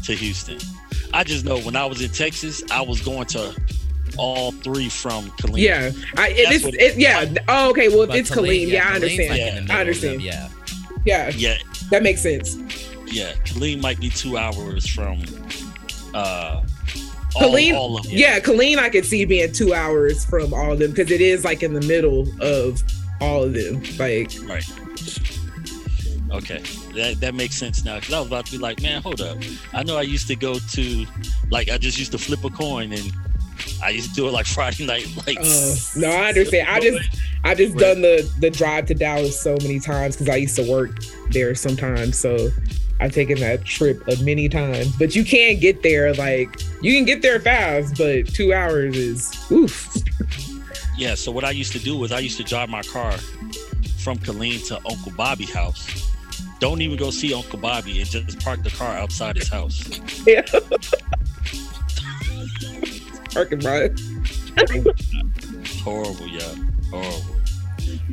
To 0.05 0.15
Houston. 0.15 0.59
I 1.13 1.25
just 1.25 1.45
know 1.45 1.59
when 1.61 1.77
I 1.77 1.87
was 1.87 2.03
in 2.03 2.11
Texas, 2.11 2.63
I 2.71 2.81
was 2.83 3.01
going 3.01 3.27
to 3.29 3.55
all 4.19 4.53
three 4.53 4.89
from 4.89 5.31
Killeen. 5.33 5.59
Yeah. 5.63 5.91
I 6.17 6.29
it, 6.29 6.53
it's 6.53 6.65
what- 6.65 6.75
it, 6.75 6.97
yeah. 6.97 7.33
Oh, 7.49 7.71
okay. 7.71 7.89
Well, 7.89 8.07
But 8.07 8.17
it's 8.17 8.31
Killeen. 8.31 8.69
Yeah, 8.69 8.89
I 8.89 8.95
understand. 8.95 9.31
like 9.31 9.41
in 9.41 9.55
the 9.55 9.61
middle 9.63 9.77
I 9.77 9.81
understand. 9.81 10.15
them, 10.17 10.21
yeah. 10.21 10.49
Yeah, 11.07 11.31
Yeah. 11.35 11.57
that 11.91 12.03
makes 12.03 12.21
sense. 12.21 12.57
Yeah. 13.07 13.33
Killeen 13.45 13.81
might 13.81 13.99
be 14.01 14.11
two 14.11 14.37
hours 14.37 14.87
from. 14.87 15.23
uh 16.15 16.63
all, 17.37 17.43
Killeen, 17.43 17.75
all 17.75 17.97
of 17.99 18.05
them. 18.05 18.13
yeah, 18.15 18.39
Killeen, 18.39 18.79
I 18.79 18.89
could 18.91 19.05
see 19.05 19.25
being 19.25 19.51
two 19.53 19.75
hours 19.75 20.25
from 20.25 20.55
all 20.55 20.73
of 20.73 20.79
them 20.79 20.91
because 20.93 21.11
it 21.11 21.21
is 21.21 21.45
like 21.45 21.63
in 21.65 21.73
the 21.75 21.81
middle 21.81 22.29
of 22.41 22.81
all 23.21 23.43
of 23.43 23.55
them. 23.55 23.83
Like, 23.99 24.31
Right. 24.47 24.65
Okay, 26.31 26.63
that 26.95 27.21
that 27.21 27.35
makes 27.35 27.57
sense 27.57 27.85
now. 27.85 27.99
Because 27.99 28.15
I 28.15 28.19
was 28.19 28.29
about 28.29 28.47
to 28.47 28.53
be 28.53 28.59
like, 28.59 28.83
man, 28.83 29.03
hold 29.03 29.21
up. 29.21 29.39
I 29.73 29.83
know 29.83 29.97
I 29.97 30.03
used 30.03 30.27
to 30.29 30.37
go 30.37 30.59
to, 30.59 31.07
like, 31.51 31.71
I 31.71 31.79
just 31.79 31.99
used 31.99 32.13
to 32.13 32.19
flip 32.19 32.45
a 32.45 32.51
coin, 32.51 32.93
and 32.93 33.13
I 33.83 33.91
used 33.91 34.11
to 34.11 34.15
do 34.15 34.29
it 34.29 34.33
like 34.33 34.47
Friday 34.55 34.87
night. 34.87 35.09
Like, 35.27 35.39
uh, 35.41 35.75
no, 35.97 36.11
I 36.11 36.29
understand. 36.29 36.69
I 36.69 36.81
just, 36.81 37.09
I 37.45 37.55
just 37.55 37.77
done 37.77 38.03
the 38.03 38.31
the 38.41 38.51
drive 38.51 38.87
to 38.87 38.95
Dallas 38.95 39.41
so 39.41 39.57
many 39.63 39.81
times 39.81 40.17
because 40.17 40.29
I 40.29 40.37
used 40.37 40.57
to 40.57 40.71
work 40.71 40.99
there 41.31 41.55
sometimes. 41.55 42.19
So 42.19 42.51
I've 43.01 43.13
taken 43.13 43.39
that 43.41 43.65
trip 43.65 44.03
a 44.09 44.17
many 44.23 44.49
times. 44.49 44.97
But 44.97 45.15
you 45.15 45.25
can't 45.25 45.61
get 45.61 45.83
there 45.83 46.15
like 46.15 46.61
you 46.81 46.95
can 46.95 47.05
get 47.05 47.23
there 47.23 47.41
fast, 47.41 47.97
but 47.99 48.29
two 48.29 48.53
hours 48.53 48.97
is 48.97 49.51
oof. 49.51 49.95
yeah. 50.97 51.15
So 51.15 51.33
what 51.33 51.45
I 51.45 51.51
used 51.51 51.73
to 51.73 51.79
do 51.79 51.97
was 51.97 52.13
I 52.13 52.21
used 52.21 52.37
to 52.39 52.45
drive 52.45 52.69
my 52.69 52.83
car 52.83 53.13
from 53.99 54.19
Killeen 54.19 54.67
to 54.69 54.77
Uncle 54.89 55.13
Bobby 55.17 55.47
house. 55.47 56.14
Don't 56.65 56.81
even 56.81 56.97
go 56.97 57.11
see 57.11 57.35
Uncle 57.35 57.59
Bobby 57.59 58.01
and 58.01 58.09
just 58.09 58.41
park 58.41 58.63
the 58.63 58.71
car 58.71 58.97
outside 58.97 59.37
his 59.37 59.51
house. 59.51 59.87
Yeah. 60.27 60.41
Parking 63.35 63.61
lot. 63.61 63.91
Horrible, 65.83 66.27
yeah, 66.27 66.55
horrible. 66.89 67.37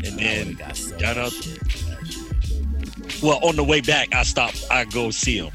And 0.04 0.20
then 0.20 0.48
would've 0.48 0.60
got 0.60 0.76
so 0.76 1.00
got 1.00 1.18
out. 1.18 1.32
shit 1.32 1.60
for 1.72 1.92
that 1.92 2.06
shit. 2.12 3.24
Well, 3.24 3.40
on 3.42 3.56
the 3.56 3.64
way 3.64 3.80
back, 3.80 4.14
I 4.14 4.24
stopped. 4.24 4.66
I 4.70 4.84
go 4.84 5.12
see 5.12 5.38
him. 5.38 5.52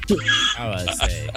I 0.57 0.67
was 0.67 0.99
say 0.99 1.29